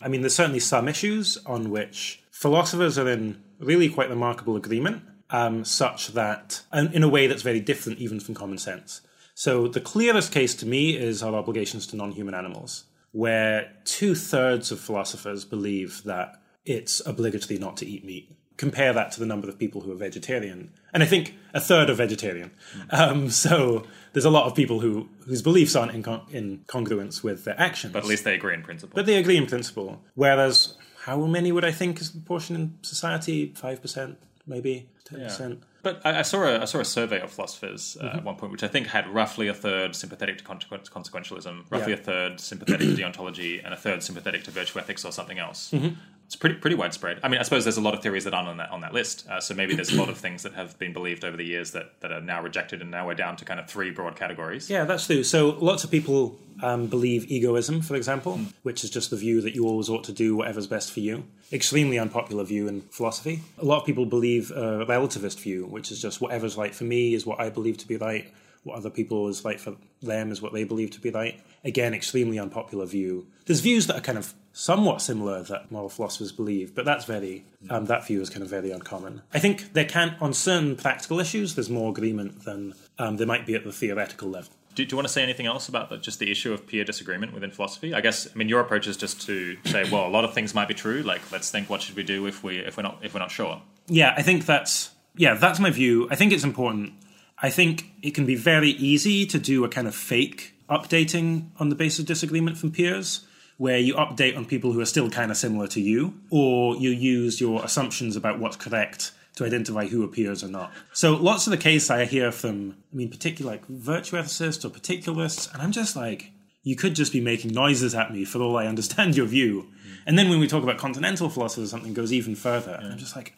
I 0.00 0.08
mean, 0.08 0.22
there's 0.22 0.34
certainly 0.34 0.60
some 0.60 0.88
issues 0.88 1.36
on 1.44 1.68
which 1.70 2.22
philosophers 2.30 2.98
are 2.98 3.08
in 3.08 3.42
really 3.58 3.90
quite 3.90 4.08
remarkable 4.08 4.56
agreement, 4.56 5.02
um, 5.30 5.64
such 5.66 6.08
that, 6.14 6.62
and 6.72 6.94
in 6.94 7.02
a 7.02 7.08
way 7.08 7.26
that's 7.26 7.42
very 7.42 7.60
different 7.60 7.98
even 7.98 8.20
from 8.20 8.34
common 8.34 8.56
sense. 8.58 9.02
So, 9.34 9.66
the 9.68 9.80
clearest 9.80 10.32
case 10.32 10.54
to 10.56 10.66
me 10.66 10.96
is 10.96 11.22
our 11.22 11.34
obligations 11.34 11.86
to 11.88 11.96
non 11.96 12.12
human 12.12 12.34
animals, 12.34 12.84
where 13.12 13.72
two 13.84 14.14
thirds 14.14 14.72
of 14.72 14.80
philosophers 14.80 15.44
believe 15.44 16.02
that 16.04 16.40
it's 16.64 17.00
obligatory 17.06 17.58
not 17.58 17.76
to 17.78 17.86
eat 17.86 18.04
meat. 18.04 18.34
Compare 18.56 18.92
that 18.92 19.10
to 19.12 19.20
the 19.20 19.26
number 19.26 19.48
of 19.48 19.58
people 19.58 19.80
who 19.80 19.90
are 19.90 19.96
vegetarian, 19.96 20.72
and 20.92 21.02
I 21.02 21.06
think 21.06 21.34
a 21.52 21.60
third 21.60 21.90
are 21.90 21.94
vegetarian. 21.94 22.52
Um, 22.90 23.28
so 23.30 23.84
there's 24.12 24.26
a 24.26 24.30
lot 24.30 24.46
of 24.46 24.54
people 24.54 24.80
who 24.80 25.08
whose 25.26 25.42
beliefs 25.42 25.74
aren't 25.74 25.92
in, 25.92 26.02
con- 26.02 26.26
in 26.30 26.64
congruence 26.68 27.24
with 27.24 27.44
their 27.44 27.58
actions. 27.58 27.92
But 27.92 28.04
at 28.04 28.08
least 28.08 28.24
they 28.24 28.34
agree 28.34 28.54
in 28.54 28.62
principle. 28.62 28.94
But 28.94 29.06
they 29.06 29.16
agree 29.16 29.36
in 29.36 29.46
principle. 29.46 30.00
Whereas, 30.14 30.76
how 31.06 31.24
many 31.26 31.50
would 31.50 31.64
I 31.64 31.72
think 31.72 32.00
is 32.00 32.12
the 32.12 32.18
proportion 32.20 32.54
in 32.54 32.78
society? 32.82 33.52
Five 33.56 33.80
percent, 33.82 34.18
maybe 34.46 34.88
ten 35.06 35.20
percent. 35.20 35.62
But 35.82 36.00
I, 36.04 36.20
I 36.20 36.22
saw 36.22 36.42
a 36.44 36.60
I 36.60 36.64
saw 36.64 36.78
a 36.80 36.84
survey 36.84 37.20
of 37.20 37.30
philosophers 37.32 37.96
uh, 38.00 38.04
Mm-hmm. 38.04 38.18
at 38.18 38.24
one 38.24 38.36
point, 38.36 38.52
which 38.52 38.62
I 38.62 38.68
think 38.68 38.86
had 38.88 39.08
roughly 39.08 39.48
a 39.48 39.54
third 39.54 39.96
sympathetic 39.96 40.38
to 40.38 40.44
consequentialism, 40.44 41.64
roughly 41.70 41.92
Yeah. 41.92 41.98
a 41.98 42.02
third 42.02 42.40
sympathetic 42.40 42.88
to 42.88 42.94
deontology, 43.02 43.64
and 43.64 43.74
a 43.74 43.76
third 43.76 44.02
sympathetic 44.02 44.44
to 44.44 44.50
virtue 44.50 44.78
ethics 44.78 45.04
or 45.04 45.12
something 45.12 45.38
else. 45.38 45.70
Mm-hmm. 45.72 45.94
It's 46.32 46.36
pretty 46.38 46.54
pretty 46.54 46.76
widespread. 46.76 47.20
I 47.22 47.28
mean, 47.28 47.40
I 47.40 47.42
suppose 47.42 47.64
there's 47.64 47.76
a 47.76 47.82
lot 47.82 47.92
of 47.92 48.00
theories 48.00 48.24
that 48.24 48.32
aren't 48.32 48.48
on 48.48 48.56
that 48.56 48.70
on 48.70 48.80
that 48.80 48.94
list. 48.94 49.28
Uh, 49.28 49.38
so 49.38 49.52
maybe 49.52 49.74
there's 49.74 49.92
a 49.92 49.98
lot 49.98 50.08
of 50.08 50.16
things 50.16 50.44
that 50.44 50.54
have 50.54 50.78
been 50.78 50.94
believed 50.94 51.26
over 51.26 51.36
the 51.36 51.44
years 51.44 51.72
that 51.72 52.00
that 52.00 52.10
are 52.10 52.22
now 52.22 52.42
rejected, 52.42 52.80
and 52.80 52.90
now 52.90 53.06
we're 53.06 53.12
down 53.12 53.36
to 53.36 53.44
kind 53.44 53.60
of 53.60 53.68
three 53.68 53.90
broad 53.90 54.16
categories. 54.16 54.70
Yeah, 54.70 54.86
that's 54.86 55.04
true. 55.04 55.24
So 55.24 55.50
lots 55.60 55.84
of 55.84 55.90
people 55.90 56.38
um, 56.62 56.86
believe 56.86 57.30
egoism, 57.30 57.82
for 57.82 57.96
example, 57.96 58.40
which 58.62 58.82
is 58.82 58.88
just 58.88 59.10
the 59.10 59.16
view 59.16 59.42
that 59.42 59.54
you 59.54 59.66
always 59.66 59.90
ought 59.90 60.04
to 60.04 60.12
do 60.12 60.34
whatever's 60.34 60.66
best 60.66 60.90
for 60.90 61.00
you. 61.00 61.24
Extremely 61.52 61.98
unpopular 61.98 62.44
view 62.44 62.66
in 62.66 62.80
philosophy. 62.80 63.42
A 63.58 63.64
lot 63.66 63.80
of 63.80 63.84
people 63.84 64.06
believe 64.06 64.50
a 64.52 64.86
relativist 64.86 65.38
view, 65.38 65.66
which 65.66 65.92
is 65.92 66.00
just 66.00 66.22
whatever's 66.22 66.56
right 66.56 66.74
for 66.74 66.84
me 66.84 67.12
is 67.12 67.26
what 67.26 67.40
I 67.40 67.50
believe 67.50 67.76
to 67.76 67.86
be 67.86 67.98
right. 67.98 68.32
What 68.64 68.76
other 68.76 68.90
people 68.90 69.28
is 69.28 69.44
right 69.44 69.60
for 69.60 69.76
them 70.02 70.30
is 70.30 70.40
what 70.40 70.52
they 70.52 70.64
believe 70.64 70.90
to 70.92 71.00
be 71.00 71.10
right. 71.10 71.40
Again, 71.64 71.94
extremely 71.94 72.38
unpopular 72.38 72.86
view. 72.86 73.26
There's 73.46 73.60
views 73.60 73.86
that 73.88 73.96
are 73.96 74.00
kind 74.00 74.18
of 74.18 74.34
somewhat 74.52 75.00
similar 75.00 75.42
that 75.44 75.70
moral 75.70 75.88
philosophers 75.88 76.30
believe, 76.32 76.74
but 76.74 76.84
that's 76.84 77.04
very 77.04 77.44
um, 77.70 77.86
that 77.86 78.06
view 78.06 78.20
is 78.20 78.30
kind 78.30 78.42
of 78.42 78.48
very 78.48 78.70
uncommon. 78.70 79.22
I 79.32 79.38
think 79.38 79.72
there 79.72 79.84
can 79.84 80.16
on 80.20 80.32
certain 80.32 80.76
practical 80.76 81.18
issues 81.18 81.54
there's 81.54 81.70
more 81.70 81.90
agreement 81.90 82.44
than 82.44 82.74
um, 82.98 83.16
there 83.16 83.26
might 83.26 83.46
be 83.46 83.54
at 83.54 83.64
the 83.64 83.72
theoretical 83.72 84.28
level. 84.28 84.52
Do, 84.74 84.84
do 84.84 84.92
you 84.92 84.96
want 84.96 85.06
to 85.06 85.12
say 85.12 85.22
anything 85.22 85.46
else 85.46 85.68
about 85.68 85.90
the, 85.90 85.98
just 85.98 86.18
the 86.18 86.30
issue 86.30 86.52
of 86.52 86.66
peer 86.66 86.82
disagreement 86.84 87.34
within 87.34 87.50
philosophy? 87.50 87.94
I 87.94 88.00
guess 88.00 88.26
I 88.32 88.36
mean 88.36 88.48
your 88.48 88.60
approach 88.60 88.86
is 88.86 88.96
just 88.96 89.22
to 89.26 89.56
say, 89.64 89.88
well, 89.90 90.06
a 90.06 90.08
lot 90.08 90.24
of 90.24 90.34
things 90.34 90.54
might 90.54 90.68
be 90.68 90.74
true. 90.74 91.02
Like, 91.02 91.20
let's 91.30 91.50
think, 91.50 91.68
what 91.68 91.82
should 91.82 91.96
we 91.96 92.02
do 92.02 92.26
if 92.26 92.42
we 92.42 92.58
if 92.58 92.76
we're 92.76 92.82
not 92.82 92.98
if 93.02 93.14
we're 93.14 93.20
not 93.20 93.30
sure? 93.30 93.60
Yeah, 93.88 94.14
I 94.16 94.22
think 94.22 94.46
that's 94.46 94.90
yeah, 95.16 95.34
that's 95.34 95.58
my 95.58 95.70
view. 95.70 96.08
I 96.10 96.14
think 96.14 96.32
it's 96.32 96.44
important. 96.44 96.94
I 97.42 97.50
think 97.50 97.92
it 98.02 98.12
can 98.14 98.24
be 98.24 98.36
very 98.36 98.70
easy 98.70 99.26
to 99.26 99.38
do 99.38 99.64
a 99.64 99.68
kind 99.68 99.88
of 99.88 99.94
fake 99.94 100.54
updating 100.70 101.48
on 101.58 101.68
the 101.68 101.74
basis 101.74 101.98
of 101.98 102.06
disagreement 102.06 102.56
from 102.56 102.70
peers, 102.70 103.26
where 103.58 103.78
you 103.78 103.94
update 103.94 104.36
on 104.36 104.44
people 104.44 104.72
who 104.72 104.80
are 104.80 104.86
still 104.86 105.10
kind 105.10 105.30
of 105.30 105.36
similar 105.36 105.66
to 105.68 105.80
you, 105.80 106.14
or 106.30 106.76
you 106.76 106.90
use 106.90 107.40
your 107.40 107.62
assumptions 107.64 108.16
about 108.16 108.38
what's 108.38 108.56
correct 108.56 109.12
to 109.34 109.44
identify 109.44 109.86
who 109.86 110.04
appears 110.04 110.44
or 110.44 110.48
not. 110.48 110.72
So 110.92 111.14
lots 111.14 111.46
of 111.46 111.50
the 111.50 111.56
case 111.56 111.90
I 111.90 112.04
hear 112.04 112.32
from, 112.32 112.76
I 112.92 112.96
mean, 112.96 113.10
particularly 113.10 113.58
like 113.58 113.66
virtue 113.66 114.16
ethicists 114.16 114.64
or 114.64 114.68
particularists, 114.68 115.52
and 115.52 115.62
I'm 115.62 115.72
just 115.72 115.96
like, 115.96 116.32
you 116.62 116.76
could 116.76 116.94
just 116.94 117.12
be 117.12 117.20
making 117.20 117.52
noises 117.52 117.94
at 117.94 118.12
me 118.12 118.24
for 118.24 118.40
all 118.40 118.56
I 118.56 118.66
understand 118.66 119.16
your 119.16 119.26
view. 119.26 119.62
Mm. 119.62 119.96
And 120.06 120.18
then 120.18 120.28
when 120.28 120.38
we 120.38 120.46
talk 120.46 120.62
about 120.62 120.78
continental 120.78 121.28
philosophers, 121.28 121.70
something 121.70 121.92
goes 121.92 122.12
even 122.12 122.36
further. 122.36 122.72
And 122.72 122.92
I'm 122.92 122.98
just 122.98 123.16
like, 123.16 123.34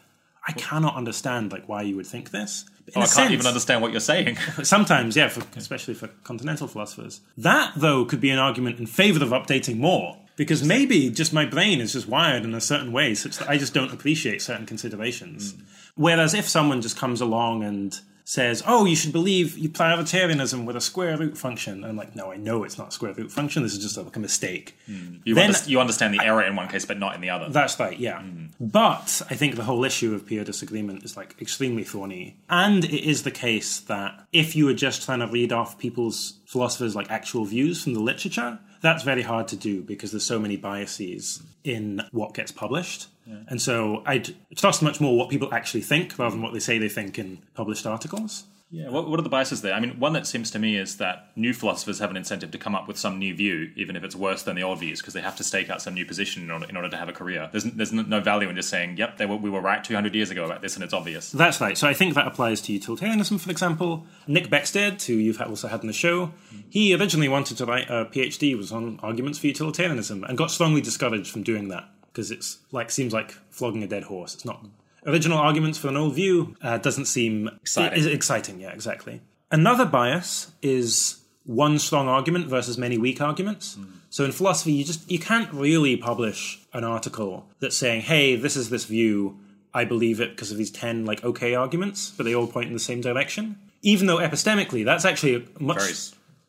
I 0.47 0.51
cannot 0.51 0.95
understand 0.95 1.51
like 1.51 1.67
why 1.67 1.81
you 1.81 1.95
would 1.95 2.05
think 2.05 2.29
this. 2.29 2.65
Oh, 2.95 3.01
I 3.01 3.07
can't 3.07 3.31
even 3.31 3.47
understand 3.47 3.81
what 3.81 3.91
you're 3.91 3.99
saying. 3.99 4.35
Sometimes, 4.63 5.15
yeah, 5.15 5.27
for, 5.27 5.43
especially 5.57 5.95
for 5.95 6.07
continental 6.23 6.67
philosophers. 6.67 7.21
That, 7.37 7.73
though, 7.75 8.05
could 8.05 8.21
be 8.21 8.29
an 8.29 8.37
argument 8.37 8.79
in 8.79 8.85
favor 8.85 9.23
of 9.23 9.31
updating 9.31 9.77
more. 9.77 10.17
Because 10.35 10.63
maybe 10.63 11.09
just 11.09 11.33
my 11.33 11.45
brain 11.45 11.79
is 11.79 11.93
just 11.93 12.07
wired 12.09 12.43
in 12.43 12.53
a 12.53 12.61
certain 12.61 12.91
way 12.91 13.15
such 13.15 13.37
that 13.37 13.49
I 13.49 13.57
just 13.57 13.73
don't 13.73 13.93
appreciate 13.93 14.41
certain 14.41 14.65
considerations. 14.65 15.53
Hmm. 15.53 15.61
Whereas 15.95 16.33
if 16.33 16.47
someone 16.47 16.81
just 16.81 16.97
comes 16.97 17.21
along 17.21 17.63
and 17.63 17.97
says, 18.27 18.63
oh, 18.65 18.85
you 18.85 18.95
should 18.95 19.13
believe 19.13 19.55
utilitarianism 19.55 20.65
with 20.65 20.75
a 20.75 20.81
square 20.81 21.15
root 21.15 21.37
function, 21.37 21.83
I'm 21.83 21.95
like, 21.95 22.15
no, 22.15 22.31
I 22.31 22.37
know 22.37 22.63
it's 22.63 22.77
not 22.77 22.87
a 22.89 22.91
square 22.91 23.13
root 23.13 23.31
function. 23.31 23.61
This 23.61 23.73
is 23.73 23.79
just 23.79 23.97
like 23.97 24.15
a 24.15 24.19
mistake. 24.19 24.75
Hmm. 24.87 25.17
You, 25.23 25.35
Then- 25.35 25.51
underst- 25.51 25.67
you 25.69 25.79
understand 25.79 26.15
the 26.15 26.23
error 26.25 26.41
in 26.43 26.55
one 26.55 26.67
case, 26.67 26.85
but 26.85 26.97
not 26.97 27.13
in 27.13 27.21
the 27.21 27.29
other. 27.29 27.49
That's 27.49 27.79
right, 27.79 27.97
yeah. 27.97 28.21
Hmm. 28.21 28.47
But 28.59 29.21
I 29.29 29.35
think 29.35 29.55
the 29.55 29.63
whole 29.63 29.83
issue 29.85 30.15
of 30.15 30.25
peer 30.25 30.43
disagreement 30.43 31.03
is 31.05 31.15
like 31.15 31.35
extremely 31.39 31.83
thorny. 31.83 32.37
And 32.49 32.83
it 32.83 33.07
is 33.07 33.23
the 33.23 33.31
case 33.31 33.79
that 33.81 34.25
if 34.33 34.55
you 34.55 34.65
were 34.65 34.73
just 34.73 35.03
trying 35.05 35.19
to 35.19 35.27
read 35.27 35.53
off 35.53 35.77
people's 35.77 36.39
philosophers' 36.47 36.95
like 36.95 37.11
actual 37.11 37.45
views 37.45 37.83
from 37.83 37.93
the 37.93 37.99
literature, 37.99 38.57
that's 38.81 39.03
very 39.03 39.21
hard 39.21 39.47
to 39.49 39.55
do 39.55 39.81
because 39.81 40.11
there's 40.11 40.25
so 40.25 40.39
many 40.39 40.57
biases 40.57 41.41
in 41.63 42.01
what 42.11 42.33
gets 42.33 42.51
published. 42.51 43.07
And 43.47 43.61
so 43.61 44.03
I'd 44.05 44.35
trust 44.55 44.83
much 44.83 45.01
more 45.01 45.17
what 45.17 45.29
people 45.29 45.53
actually 45.53 45.81
think 45.81 46.17
rather 46.19 46.35
than 46.35 46.43
what 46.43 46.53
they 46.53 46.59
say 46.59 46.77
they 46.77 46.89
think 46.89 47.17
in 47.17 47.39
published 47.55 47.87
articles. 47.87 48.43
Yeah, 48.71 48.89
what, 48.89 49.09
what 49.09 49.19
are 49.19 49.23
the 49.23 49.29
biases 49.29 49.61
there? 49.61 49.73
I 49.73 49.79
mean, 49.79 49.99
one 49.99 50.13
that 50.13 50.25
seems 50.25 50.49
to 50.51 50.59
me 50.59 50.75
is 50.75 50.97
that 50.97 51.31
new 51.35 51.53
philosophers 51.53 51.99
have 51.99 52.09
an 52.09 52.17
incentive 52.17 52.49
to 52.51 52.57
come 52.57 52.73
up 52.73 52.87
with 52.87 52.97
some 52.97 53.19
new 53.19 53.35
view, 53.35 53.71
even 53.75 53.95
if 53.95 54.03
it's 54.03 54.15
worse 54.15 54.41
than 54.43 54.55
the 54.55 54.63
old 54.63 54.79
views, 54.79 55.01
because 55.01 55.13
they 55.13 55.21
have 55.21 55.35
to 55.35 55.43
stake 55.43 55.69
out 55.69 55.81
some 55.81 55.93
new 55.93 56.05
position 56.05 56.43
in 56.43 56.51
order, 56.51 56.65
in 56.67 56.75
order 56.75 56.89
to 56.89 56.97
have 56.97 57.07
a 57.07 57.13
career. 57.13 57.47
There's, 57.51 57.63
there's 57.63 57.93
no 57.93 58.19
value 58.21 58.49
in 58.49 58.55
just 58.55 58.69
saying, 58.69 58.97
yep, 58.97 59.19
were, 59.19 59.37
we 59.37 59.51
were 59.51 59.61
right 59.61 59.83
200 59.83 60.15
years 60.15 60.31
ago 60.31 60.45
about 60.45 60.61
this 60.61 60.75
and 60.75 60.83
it's 60.83 60.93
obvious. 60.93 61.31
That's 61.31 61.61
right. 61.61 61.77
So 61.77 61.87
I 61.87 61.93
think 61.93 62.15
that 62.15 62.27
applies 62.27 62.59
to 62.61 62.73
utilitarianism, 62.73 63.37
for 63.37 63.51
example. 63.51 64.07
Nick 64.27 64.47
Beckstead, 64.47 65.05
who 65.05 65.13
you've 65.13 65.39
also 65.39 65.67
had 65.67 65.81
in 65.81 65.87
the 65.87 65.93
show, 65.93 66.33
he 66.67 66.95
originally 66.95 67.29
wanted 67.29 67.57
to 67.57 67.65
write 67.65 67.89
a 67.89 68.05
PhD, 68.05 68.57
was 68.57 68.71
on 68.71 68.99
arguments 69.03 69.37
for 69.37 69.47
utilitarianism, 69.47 70.23
and 70.23 70.37
got 70.37 70.49
strongly 70.49 70.81
discouraged 70.81 71.31
from 71.31 71.43
doing 71.43 71.67
that 71.69 71.87
because 72.07 72.31
it's 72.31 72.59
like 72.71 72.89
seems 72.89 73.13
like 73.13 73.31
flogging 73.49 73.83
a 73.83 73.87
dead 73.87 74.03
horse. 74.03 74.33
It's 74.33 74.45
not 74.45 74.65
original 75.05 75.37
arguments 75.37 75.77
for 75.77 75.87
an 75.87 75.97
old 75.97 76.15
view 76.15 76.55
uh, 76.61 76.77
doesn't 76.77 77.05
seem 77.05 77.49
exciting. 77.61 78.07
exciting, 78.07 78.59
yeah, 78.59 78.71
exactly. 78.71 79.21
Another 79.51 79.85
bias 79.85 80.51
is 80.61 81.21
one 81.45 81.77
strong 81.79 82.07
argument 82.07 82.47
versus 82.47 82.77
many 82.77 82.97
weak 82.97 83.21
arguments. 83.21 83.75
Mm. 83.75 83.87
So 84.09 84.25
in 84.25 84.31
philosophy, 84.31 84.71
you 84.71 84.83
just 84.83 85.09
you 85.09 85.19
can't 85.19 85.51
really 85.53 85.95
publish 85.97 86.59
an 86.73 86.83
article 86.83 87.47
that's 87.59 87.77
saying, 87.77 88.01
"Hey, 88.01 88.35
this 88.35 88.55
is 88.55 88.69
this 88.69 88.85
view. 88.85 89.37
I 89.73 89.83
believe 89.85 90.21
it 90.21 90.31
because 90.31 90.51
of 90.51 90.57
these 90.57 90.71
ten 90.71 91.05
like 91.05 91.23
okay 91.23 91.53
arguments, 91.53 92.11
but 92.15 92.23
they 92.23 92.33
all 92.33 92.47
point 92.47 92.67
in 92.67 92.73
the 92.73 92.79
same 92.79 93.01
direction." 93.01 93.57
Even 93.81 94.07
though 94.07 94.17
epistemically, 94.17 94.83
that's 94.83 95.05
actually 95.05 95.35
a 95.35 95.43
much 95.59 95.79
Very 95.79 95.93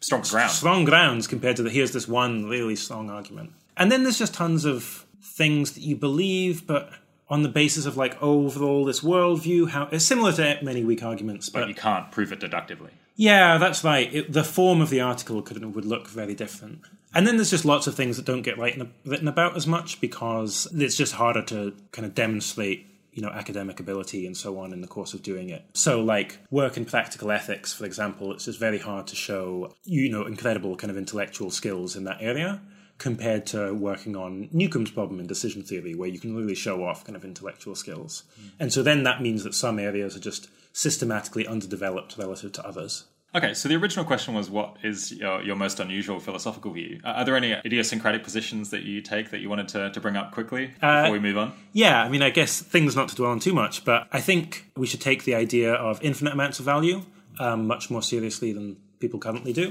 strong 0.01 0.23
ground. 0.23 0.51
Strong 0.51 0.85
grounds 0.85 1.27
compared 1.27 1.57
to 1.57 1.63
the 1.63 1.71
here's 1.71 1.93
this 1.93 2.09
one 2.09 2.47
really 2.47 2.77
strong 2.77 3.11
argument. 3.11 3.53
And 3.77 3.93
then 3.93 4.05
there's 4.05 4.19
just 4.19 4.33
tons 4.33 4.65
of 4.65 5.05
things 5.21 5.73
that 5.73 5.83
you 5.83 5.97
believe, 5.97 6.67
but 6.67 6.91
on 7.29 7.43
the 7.43 7.49
basis 7.49 7.87
of 7.87 7.97
like 7.97 8.17
oh, 8.23 8.45
overall 8.47 8.85
this 8.85 9.01
worldview, 9.01 9.71
how 9.71 9.89
it's 9.91 10.05
similar 10.05 10.33
to 10.33 10.59
many 10.63 10.85
weak 10.85 11.03
arguments, 11.03 11.49
but, 11.49 11.61
but 11.61 11.69
you 11.69 11.75
can't 11.75 12.11
prove 12.11 12.33
it 12.33 12.41
deductively. 12.41 12.91
Yeah, 13.17 13.59
that's 13.59 13.83
right. 13.83 14.15
It, 14.15 14.33
the 14.33 14.45
form 14.45 14.81
of 14.81 14.91
the 14.91 15.01
article 15.01 15.43
could 15.43 15.75
would 15.75 15.85
look 15.85 16.09
very 16.09 16.35
different. 16.35 16.81
And 17.15 17.27
then 17.27 17.37
there's 17.37 17.51
just 17.51 17.65
lots 17.65 17.87
of 17.87 17.95
things 17.95 18.19
that 18.19 18.27
don't 18.27 18.43
get 18.43 18.59
written, 18.59 18.93
written 19.07 19.27
about 19.27 19.57
as 19.57 19.67
much 19.67 20.03
because 20.03 20.69
it's 20.75 20.97
just 20.97 21.15
harder 21.15 21.41
to 21.45 21.75
kind 21.93 22.05
of 22.05 22.15
demonstrate 22.15 22.87
you 23.17 23.23
know 23.23 23.31
academic 23.31 23.81
ability 23.81 24.27
and 24.27 24.37
so 24.37 24.59
on 24.59 24.75
in 24.75 24.83
the 24.83 24.87
course 24.87 25.15
of 25.15 25.23
doing 25.23 25.49
it 25.49 25.65
so 25.73 26.03
like 26.03 26.37
work 26.51 26.77
in 26.77 26.85
practical 26.85 27.33
ethics 27.33 27.73
for 27.73 27.87
example 27.87 28.31
it's 28.31 28.45
just 28.45 28.61
very 28.61 28.79
hard 28.79 29.07
to 29.07 29.17
show 29.17 29.73
you 29.85 30.11
know 30.11 30.27
incredible 30.27 30.77
kind 30.77 30.91
of 30.91 30.99
intellectual 30.99 31.51
skills 31.51 31.97
in 31.97 32.05
that 32.05 32.19
area 32.21 32.61
compared 32.99 33.47
to 33.47 33.75
working 33.75 34.17
on 34.17 34.49
Newcomb's 34.53 34.91
problem 34.91 35.21
in 35.21 35.27
decision 35.27 35.63
theory, 35.63 35.95
where 35.95 36.09
you 36.09 36.19
can 36.19 36.35
really 36.35 36.55
show 36.55 36.85
off 36.85 37.05
kind 37.05 37.17
of 37.17 37.25
intellectual 37.25 37.75
skills. 37.75 38.25
Mm. 38.41 38.51
And 38.59 38.73
so 38.73 38.83
then 38.83 39.03
that 39.03 39.21
means 39.21 39.45
that 39.45 39.55
some 39.55 39.79
areas 39.79 40.17
are 40.17 40.21
just 40.21 40.49
systematically 40.73 41.47
underdeveloped 41.47 42.17
relative 42.19 42.53
to 42.53 42.67
others. 42.67 43.05
Okay, 43.35 43.53
so 43.53 43.69
the 43.69 43.77
original 43.77 44.05
question 44.05 44.33
was 44.33 44.49
what 44.49 44.79
is 44.83 45.13
your, 45.13 45.43
your 45.43 45.57
most 45.57 45.79
unusual 45.79 46.21
philosophical 46.21 46.73
view? 46.73 47.01
Uh, 47.05 47.09
are 47.09 47.25
there 47.25 47.37
any 47.37 47.53
idiosyncratic 47.53 48.23
positions 48.23 48.71
that 48.71 48.85
you 48.85 49.03
take 49.03 49.31
that 49.31 49.41
you 49.41 49.51
wanted 49.51 49.69
to, 49.69 49.91
to 49.91 50.01
bring 50.01 50.17
up 50.17 50.33
quickly 50.33 50.69
before 50.69 50.89
uh, 50.89 51.11
we 51.11 51.19
move 51.19 51.37
on? 51.37 51.53
Yeah, 51.73 52.03
I 52.03 52.09
mean, 52.09 52.23
I 52.23 52.31
guess 52.31 52.61
things 52.61 52.97
not 52.97 53.11
to 53.11 53.15
dwell 53.15 53.33
on 53.33 53.41
too 53.41 53.53
much, 53.53 53.85
but 53.85 54.09
I 54.11 54.23
think 54.23 54.71
we 54.75 54.87
should 54.87 55.03
take 55.03 55.25
the 55.25 55.35
idea 55.35 55.75
of 55.75 56.03
infinite 56.03 56.33
amounts 56.33 56.61
of 56.61 56.65
value 56.65 57.03
um, 57.39 57.67
much 57.67 57.91
more 57.91 58.03
seriously 58.03 58.53
than 58.53 58.79
people 58.99 59.19
currently 59.19 59.53
do. 59.53 59.69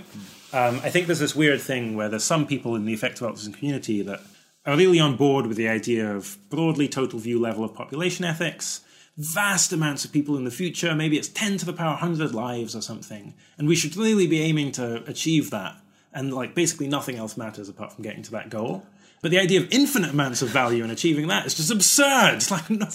Um, 0.54 0.80
I 0.84 0.90
think 0.90 1.08
there's 1.08 1.20
this 1.20 1.36
weird 1.36 1.62
thing 1.62 1.96
where 1.96 2.10
there's 2.10 2.24
some 2.24 2.46
people 2.46 2.76
in 2.76 2.86
the 2.86 2.94
effective 2.94 3.24
altruism 3.24 3.54
community 3.54 4.02
that 4.02 4.22
are 4.66 4.78
really 4.78 5.00
on 5.00 5.16
board 5.16 5.48
with 5.48 5.58
the 5.58 5.68
idea 5.68 6.16
of 6.16 6.38
broadly 6.50 6.88
total 6.88 7.20
view 7.20 7.40
level 7.40 7.64
of 7.64 7.74
population 7.74 8.26
ethics, 8.26 8.82
vast 9.18 9.72
amounts 9.72 10.04
of 10.04 10.12
people 10.12 10.36
in 10.38 10.44
the 10.44 10.52
future, 10.52 10.94
maybe 10.96 11.18
it's 11.18 11.30
10 11.30 11.58
to 11.58 11.66
the 11.66 11.74
power 11.74 11.92
100 11.92 12.34
lives 12.34 12.76
or 12.76 12.82
something, 12.82 13.34
and 13.58 13.68
we 13.68 13.76
should 13.76 13.96
really 13.96 14.28
be 14.28 14.42
aiming 14.42 14.72
to 14.74 15.04
achieve 15.08 15.52
that. 15.52 15.76
And 16.14 16.34
like 16.34 16.56
basically 16.56 16.88
nothing 16.88 17.18
else 17.18 17.36
matters 17.36 17.70
apart 17.70 17.94
from 17.94 18.04
getting 18.04 18.24
to 18.24 18.32
that 18.32 18.50
goal. 18.50 18.86
But 19.22 19.32
the 19.32 19.40
idea 19.40 19.60
of 19.60 19.72
infinite 19.72 20.12
amounts 20.12 20.42
of 20.42 20.50
value 20.50 20.84
and 20.84 20.92
achieving 20.92 21.28
that 21.28 21.46
is 21.46 21.56
just 21.56 21.72
absurd. 21.72 22.34
It's 22.36 22.52
like 22.52 22.70
no, 22.70 22.86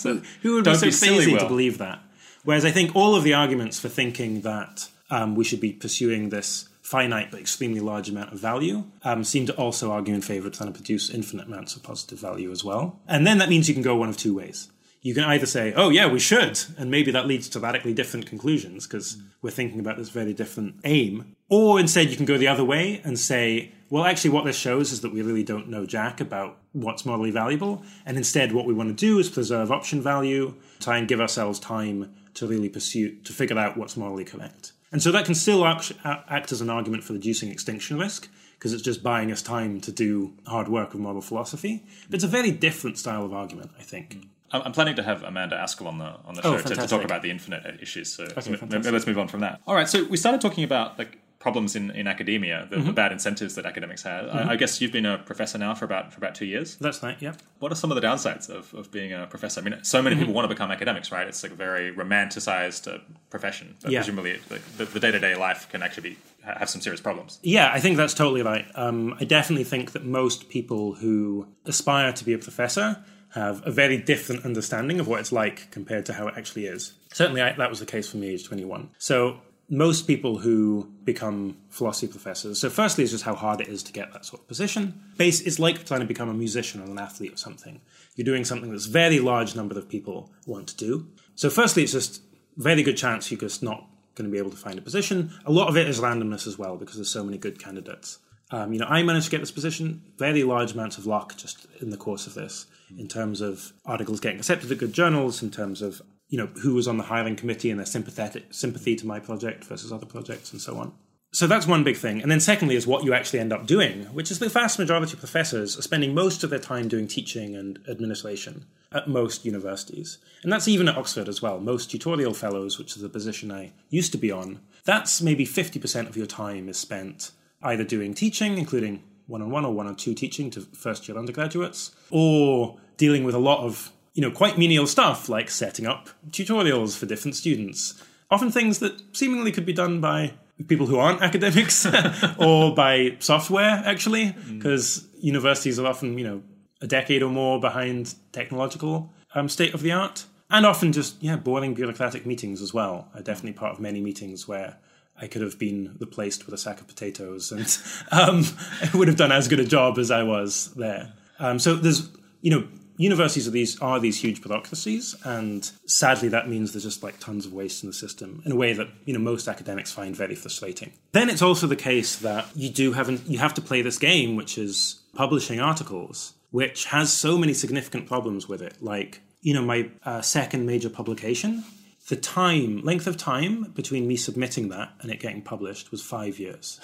who 0.42 0.54
would 0.54 0.64
be 0.64 0.74
so 0.74 0.86
be 0.86 0.92
crazy 0.92 1.36
to 1.36 1.46
believe 1.46 1.78
that? 1.78 2.00
Whereas 2.44 2.64
I 2.64 2.70
think 2.70 2.96
all 2.96 3.14
of 3.14 3.24
the 3.24 3.34
arguments 3.34 3.78
for 3.78 3.88
thinking 3.88 4.42
that 4.42 4.88
um, 5.10 5.34
we 5.34 5.44
should 5.44 5.60
be 5.60 5.72
pursuing 5.72 6.28
this 6.28 6.68
finite 6.82 7.30
but 7.30 7.38
extremely 7.38 7.78
large 7.78 8.08
amount 8.08 8.32
of 8.32 8.38
value 8.40 8.84
um, 9.04 9.22
seem 9.22 9.46
to 9.46 9.54
also 9.54 9.92
argue 9.92 10.14
in 10.14 10.20
favor 10.20 10.48
of 10.48 10.54
trying 10.54 10.72
to 10.72 10.76
produce 10.76 11.10
infinite 11.10 11.46
amounts 11.46 11.76
of 11.76 11.82
positive 11.82 12.18
value 12.18 12.50
as 12.50 12.64
well. 12.64 12.98
And 13.06 13.26
then 13.26 13.38
that 13.38 13.48
means 13.48 13.68
you 13.68 13.74
can 13.74 13.82
go 13.82 13.96
one 13.96 14.08
of 14.08 14.16
two 14.16 14.34
ways. 14.34 14.68
You 15.02 15.14
can 15.14 15.24
either 15.24 15.46
say, 15.46 15.72
oh, 15.74 15.88
yeah, 15.88 16.08
we 16.08 16.18
should, 16.18 16.60
and 16.76 16.90
maybe 16.90 17.10
that 17.12 17.26
leads 17.26 17.48
to 17.50 17.60
radically 17.60 17.94
different 17.94 18.26
conclusions 18.26 18.86
because 18.86 19.16
mm. 19.16 19.22
we're 19.40 19.50
thinking 19.50 19.80
about 19.80 19.96
this 19.96 20.10
very 20.10 20.34
different 20.34 20.74
aim. 20.84 21.36
Or 21.48 21.80
instead, 21.80 22.10
you 22.10 22.16
can 22.16 22.26
go 22.26 22.36
the 22.36 22.48
other 22.48 22.64
way 22.64 23.00
and 23.02 23.18
say, 23.18 23.72
well, 23.88 24.04
actually, 24.04 24.30
what 24.30 24.44
this 24.44 24.58
shows 24.58 24.92
is 24.92 25.00
that 25.00 25.12
we 25.12 25.22
really 25.22 25.42
don't 25.42 25.68
know 25.68 25.86
jack 25.86 26.20
about 26.20 26.58
what's 26.72 27.06
morally 27.06 27.30
valuable. 27.30 27.82
And 28.04 28.18
instead, 28.18 28.52
what 28.52 28.66
we 28.66 28.74
want 28.74 28.90
to 28.90 29.06
do 29.06 29.18
is 29.18 29.30
preserve 29.30 29.72
option 29.72 30.02
value, 30.02 30.54
try 30.80 30.98
and 30.98 31.08
give 31.08 31.20
ourselves 31.20 31.58
time 31.58 32.14
to 32.34 32.46
really 32.46 32.68
pursue, 32.68 33.16
to 33.22 33.32
figure 33.32 33.58
out 33.58 33.78
what's 33.78 33.96
morally 33.96 34.24
correct. 34.24 34.72
And 34.92 35.02
so 35.02 35.12
that 35.12 35.24
can 35.24 35.34
still 35.34 35.64
act, 35.64 35.92
act 36.04 36.52
as 36.52 36.60
an 36.60 36.68
argument 36.68 37.04
for 37.04 37.12
reducing 37.12 37.50
extinction 37.50 37.98
risk, 37.98 38.28
because 38.54 38.72
it's 38.72 38.82
just 38.82 39.02
buying 39.02 39.30
us 39.30 39.40
time 39.40 39.80
to 39.82 39.92
do 39.92 40.34
hard 40.46 40.68
work 40.68 40.94
of 40.94 41.00
moral 41.00 41.20
philosophy. 41.20 41.84
But 42.08 42.16
it's 42.16 42.24
a 42.24 42.28
very 42.28 42.50
different 42.50 42.98
style 42.98 43.24
of 43.24 43.32
argument, 43.32 43.70
I 43.78 43.82
think. 43.82 44.16
Mm. 44.16 44.28
I'm 44.52 44.72
planning 44.72 44.96
to 44.96 45.02
have 45.04 45.22
Amanda 45.22 45.56
Askell 45.56 45.86
on 45.86 45.98
the 45.98 46.12
on 46.24 46.34
the 46.34 46.44
oh, 46.44 46.56
show 46.56 46.62
to, 46.62 46.74
to, 46.74 46.86
talk 46.88 47.04
about 47.04 47.22
the 47.22 47.30
infinite 47.30 47.80
issues. 47.80 48.12
So, 48.12 48.24
okay, 48.24 48.56
so 48.56 48.90
let's 48.90 49.06
move 49.06 49.18
on 49.18 49.28
from 49.28 49.40
that. 49.40 49.60
All 49.64 49.76
right. 49.76 49.88
So 49.88 50.04
we 50.04 50.16
started 50.16 50.40
talking 50.40 50.64
about 50.64 50.98
like 50.98 51.18
problems 51.40 51.74
in, 51.74 51.90
in 51.92 52.06
academia, 52.06 52.66
the, 52.68 52.76
mm-hmm. 52.76 52.86
the 52.86 52.92
bad 52.92 53.12
incentives 53.12 53.54
that 53.54 53.64
academics 53.64 54.02
have. 54.02 54.26
Mm-hmm. 54.26 54.50
I, 54.50 54.52
I, 54.52 54.56
guess 54.56 54.80
you've 54.80 54.92
been 54.92 55.06
a 55.06 55.18
professor 55.18 55.56
now 55.56 55.74
for 55.74 55.86
about 55.86 56.12
for 56.12 56.18
about 56.18 56.34
two 56.34 56.44
years. 56.44 56.76
That's 56.76 57.02
right. 57.02 57.16
Yeah. 57.18 57.32
What 57.58 57.72
are 57.72 57.74
some 57.74 57.90
of 57.90 58.00
the 58.00 58.06
downsides 58.06 58.48
of, 58.50 58.72
of 58.74 58.92
being 58.92 59.12
a 59.12 59.26
professor? 59.26 59.60
I 59.60 59.64
mean, 59.64 59.82
so 59.82 60.02
many 60.02 60.14
mm-hmm. 60.14 60.22
people 60.22 60.34
want 60.34 60.44
to 60.44 60.54
become 60.54 60.70
academics, 60.70 61.10
right? 61.10 61.26
It's 61.26 61.42
like 61.42 61.52
a 61.52 61.56
very 61.56 61.92
romanticized 61.92 62.94
uh, 62.94 62.98
profession, 63.30 63.74
but 63.82 63.90
yeah. 63.90 64.00
presumably 64.00 64.38
the 64.76 65.00
day 65.00 65.10
to 65.10 65.18
day 65.18 65.34
life 65.34 65.68
can 65.70 65.82
actually 65.82 66.10
be 66.10 66.16
have 66.42 66.70
some 66.70 66.80
serious 66.80 67.00
problems. 67.00 67.38
Yeah, 67.42 67.70
I 67.72 67.80
think 67.80 67.96
that's 67.96 68.14
totally 68.14 68.42
right. 68.42 68.66
Um, 68.74 69.16
I 69.18 69.24
definitely 69.24 69.64
think 69.64 69.92
that 69.92 70.04
most 70.04 70.48
people 70.48 70.94
who 70.94 71.46
aspire 71.64 72.12
to 72.12 72.24
be 72.24 72.32
a 72.32 72.38
professor 72.38 73.02
have 73.30 73.64
a 73.66 73.70
very 73.70 73.96
different 73.96 74.44
understanding 74.44 75.00
of 75.00 75.06
what 75.06 75.20
it's 75.20 75.32
like 75.32 75.70
compared 75.70 76.04
to 76.06 76.12
how 76.12 76.26
it 76.28 76.34
actually 76.36 76.66
is. 76.66 76.94
Certainly, 77.12 77.42
I, 77.42 77.52
that 77.52 77.70
was 77.70 77.80
the 77.80 77.86
case 77.86 78.10
for 78.10 78.16
me 78.16 78.28
age 78.28 78.46
21. 78.46 78.90
So 78.98 79.40
most 79.70 80.08
people 80.08 80.38
who 80.38 80.92
become 81.04 81.56
philosophy 81.68 82.08
professors. 82.08 82.60
So, 82.60 82.68
firstly, 82.68 83.04
it's 83.04 83.12
just 83.12 83.24
how 83.24 83.36
hard 83.36 83.60
it 83.60 83.68
is 83.68 83.84
to 83.84 83.92
get 83.92 84.12
that 84.12 84.24
sort 84.24 84.42
of 84.42 84.48
position. 84.48 85.00
Base, 85.16 85.40
it's 85.42 85.60
like 85.60 85.86
trying 85.86 86.00
to 86.00 86.06
become 86.06 86.28
a 86.28 86.34
musician 86.34 86.80
or 86.80 86.84
an 86.84 86.98
athlete 86.98 87.32
or 87.32 87.36
something. 87.36 87.80
You're 88.16 88.24
doing 88.24 88.44
something 88.44 88.70
that's 88.70 88.86
very 88.86 89.20
large 89.20 89.54
number 89.54 89.78
of 89.78 89.88
people 89.88 90.32
want 90.44 90.68
to 90.68 90.76
do. 90.76 91.08
So, 91.36 91.48
firstly, 91.48 91.84
it's 91.84 91.92
just 91.92 92.22
very 92.56 92.82
good 92.82 92.96
chance 92.96 93.30
you're 93.30 93.40
just 93.40 93.62
not 93.62 93.86
going 94.16 94.28
to 94.28 94.32
be 94.32 94.38
able 94.38 94.50
to 94.50 94.56
find 94.56 94.76
a 94.76 94.82
position. 94.82 95.32
A 95.46 95.52
lot 95.52 95.68
of 95.68 95.76
it 95.76 95.88
is 95.88 96.00
randomness 96.00 96.46
as 96.48 96.58
well 96.58 96.76
because 96.76 96.96
there's 96.96 97.08
so 97.08 97.22
many 97.22 97.38
good 97.38 97.58
candidates. 97.62 98.18
Um, 98.50 98.72
you 98.72 98.80
know, 98.80 98.86
I 98.86 99.04
managed 99.04 99.26
to 99.26 99.30
get 99.30 99.40
this 99.40 99.52
position. 99.52 100.02
Very 100.18 100.42
large 100.42 100.72
amounts 100.72 100.98
of 100.98 101.06
luck 101.06 101.36
just 101.36 101.68
in 101.80 101.90
the 101.90 101.96
course 101.96 102.26
of 102.26 102.34
this, 102.34 102.66
in 102.98 103.06
terms 103.06 103.40
of 103.40 103.72
articles 103.86 104.18
getting 104.18 104.38
accepted 104.38 104.72
at 104.72 104.78
good 104.78 104.92
journals, 104.92 105.42
in 105.42 105.52
terms 105.52 105.80
of 105.80 106.02
you 106.30 106.38
know, 106.38 106.46
who 106.62 106.74
was 106.74 106.88
on 106.88 106.96
the 106.96 107.04
hiring 107.04 107.36
committee 107.36 107.70
and 107.70 107.78
their 107.78 107.86
sympathetic 107.86 108.54
sympathy 108.54 108.96
to 108.96 109.06
my 109.06 109.20
project 109.20 109.64
versus 109.64 109.92
other 109.92 110.06
projects 110.06 110.52
and 110.52 110.60
so 110.60 110.76
on. 110.76 110.92
So 111.32 111.46
that's 111.46 111.66
one 111.66 111.84
big 111.84 111.96
thing. 111.96 112.22
And 112.22 112.30
then 112.30 112.40
secondly 112.40 112.74
is 112.74 112.88
what 112.88 113.04
you 113.04 113.14
actually 113.14 113.38
end 113.38 113.52
up 113.52 113.66
doing, 113.66 114.04
which 114.06 114.32
is 114.32 114.40
the 114.40 114.48
vast 114.48 114.80
majority 114.80 115.12
of 115.12 115.20
professors 115.20 115.78
are 115.78 115.82
spending 115.82 116.12
most 116.12 116.42
of 116.42 116.50
their 116.50 116.58
time 116.58 116.88
doing 116.88 117.06
teaching 117.06 117.54
and 117.54 117.78
administration 117.88 118.64
at 118.90 119.08
most 119.08 119.44
universities. 119.44 120.18
And 120.42 120.52
that's 120.52 120.66
even 120.66 120.88
at 120.88 120.96
Oxford 120.96 121.28
as 121.28 121.40
well. 121.40 121.60
Most 121.60 121.90
tutorial 121.90 122.34
fellows, 122.34 122.78
which 122.78 122.96
is 122.96 123.02
the 123.02 123.08
position 123.08 123.52
I 123.52 123.72
used 123.90 124.10
to 124.12 124.18
be 124.18 124.32
on, 124.32 124.60
that's 124.84 125.22
maybe 125.22 125.46
50% 125.46 126.08
of 126.08 126.16
your 126.16 126.26
time 126.26 126.68
is 126.68 126.78
spent 126.78 127.30
either 127.62 127.84
doing 127.84 128.12
teaching, 128.12 128.58
including 128.58 129.02
one 129.28 129.42
on 129.42 129.50
one 129.50 129.64
or 129.64 129.72
one 129.72 129.86
on 129.86 129.94
two 129.94 130.14
teaching 130.14 130.50
to 130.50 130.62
first 130.62 131.08
year 131.08 131.16
undergraduates, 131.16 131.94
or 132.10 132.78
dealing 132.96 133.22
with 133.22 133.36
a 133.36 133.38
lot 133.38 133.64
of 133.64 133.92
you 134.14 134.22
know, 134.22 134.30
quite 134.30 134.58
menial 134.58 134.86
stuff 134.86 135.28
like 135.28 135.50
setting 135.50 135.86
up 135.86 136.08
tutorials 136.30 136.96
for 136.96 137.06
different 137.06 137.36
students. 137.36 138.02
Often 138.30 138.52
things 138.52 138.78
that 138.80 139.00
seemingly 139.16 139.52
could 139.52 139.66
be 139.66 139.72
done 139.72 140.00
by 140.00 140.34
people 140.68 140.86
who 140.86 140.98
aren't 140.98 141.22
academics 141.28 141.86
or 142.38 142.74
by 142.74 143.16
software, 143.18 143.82
actually, 143.84 144.34
because 144.56 145.00
mm. 145.00 145.24
universities 145.24 145.78
are 145.78 145.86
often, 145.86 146.18
you 146.18 146.24
know, 146.24 146.42
a 146.80 146.86
decade 146.86 147.22
or 147.22 147.30
more 147.30 147.60
behind 147.60 148.14
technological 148.32 149.12
um, 149.34 149.48
state 149.48 149.74
of 149.74 149.82
the 149.82 149.92
art. 149.92 150.24
And 150.52 150.66
often 150.66 150.92
just, 150.92 151.22
yeah, 151.22 151.36
boring 151.36 151.74
bureaucratic 151.74 152.26
meetings 152.26 152.60
as 152.60 152.74
well. 152.74 153.08
I'm 153.14 153.22
definitely 153.22 153.52
part 153.52 153.72
of 153.72 153.80
many 153.80 154.00
meetings 154.00 154.48
where 154.48 154.78
I 155.20 155.28
could 155.28 155.42
have 155.42 155.58
been 155.58 155.96
replaced 156.00 156.46
with 156.46 156.54
a 156.54 156.58
sack 156.58 156.80
of 156.80 156.88
potatoes 156.88 157.52
and 157.52 157.78
um, 158.10 158.44
I 158.82 158.96
would 158.96 159.06
have 159.06 159.16
done 159.16 159.30
as 159.30 159.46
good 159.46 159.60
a 159.60 159.64
job 159.64 159.98
as 159.98 160.10
I 160.10 160.24
was 160.24 160.72
there. 160.74 161.12
Um, 161.38 161.58
so 161.58 161.74
there's, 161.76 162.08
you 162.40 162.50
know, 162.50 162.66
universities 163.00 163.48
are 163.48 163.50
these 163.50 163.80
are 163.80 163.98
these 163.98 164.20
huge 164.20 164.42
bureaucracies, 164.42 165.16
and 165.24 165.70
sadly 165.86 166.28
that 166.28 166.48
means 166.48 166.72
there's 166.72 166.84
just 166.84 167.02
like 167.02 167.18
tons 167.18 167.46
of 167.46 167.52
waste 167.52 167.82
in 167.82 167.88
the 167.88 167.94
system 167.94 168.42
in 168.44 168.52
a 168.52 168.56
way 168.56 168.74
that 168.74 168.88
you 169.06 169.14
know 169.14 169.18
most 169.18 169.48
academics 169.48 169.90
find 169.90 170.14
very 170.14 170.34
frustrating. 170.34 170.92
Then 171.12 171.30
it's 171.30 171.40
also 171.40 171.66
the 171.66 171.76
case 171.76 172.16
that 172.16 172.46
you 172.54 172.68
do 172.68 172.92
have 172.92 173.08
you 173.26 173.38
have 173.38 173.54
to 173.54 173.62
play 173.62 173.80
this 173.80 173.98
game, 173.98 174.36
which 174.36 174.58
is 174.58 175.00
publishing 175.14 175.60
articles, 175.60 176.34
which 176.50 176.84
has 176.86 177.10
so 177.10 177.38
many 177.38 177.54
significant 177.54 178.06
problems 178.06 178.48
with 178.48 178.60
it. 178.60 178.74
Like 178.82 179.22
you 179.40 179.54
know 179.54 179.62
my 179.62 179.88
uh, 180.04 180.20
second 180.20 180.66
major 180.66 180.90
publication 180.90 181.64
the 182.10 182.16
time 182.16 182.82
length 182.82 183.06
of 183.06 183.16
time 183.16 183.62
between 183.80 184.06
me 184.06 184.16
submitting 184.16 184.68
that 184.68 184.90
and 185.00 185.10
it 185.10 185.18
getting 185.20 185.40
published 185.40 185.90
was 185.92 186.02
five 186.02 186.38
years 186.38 186.80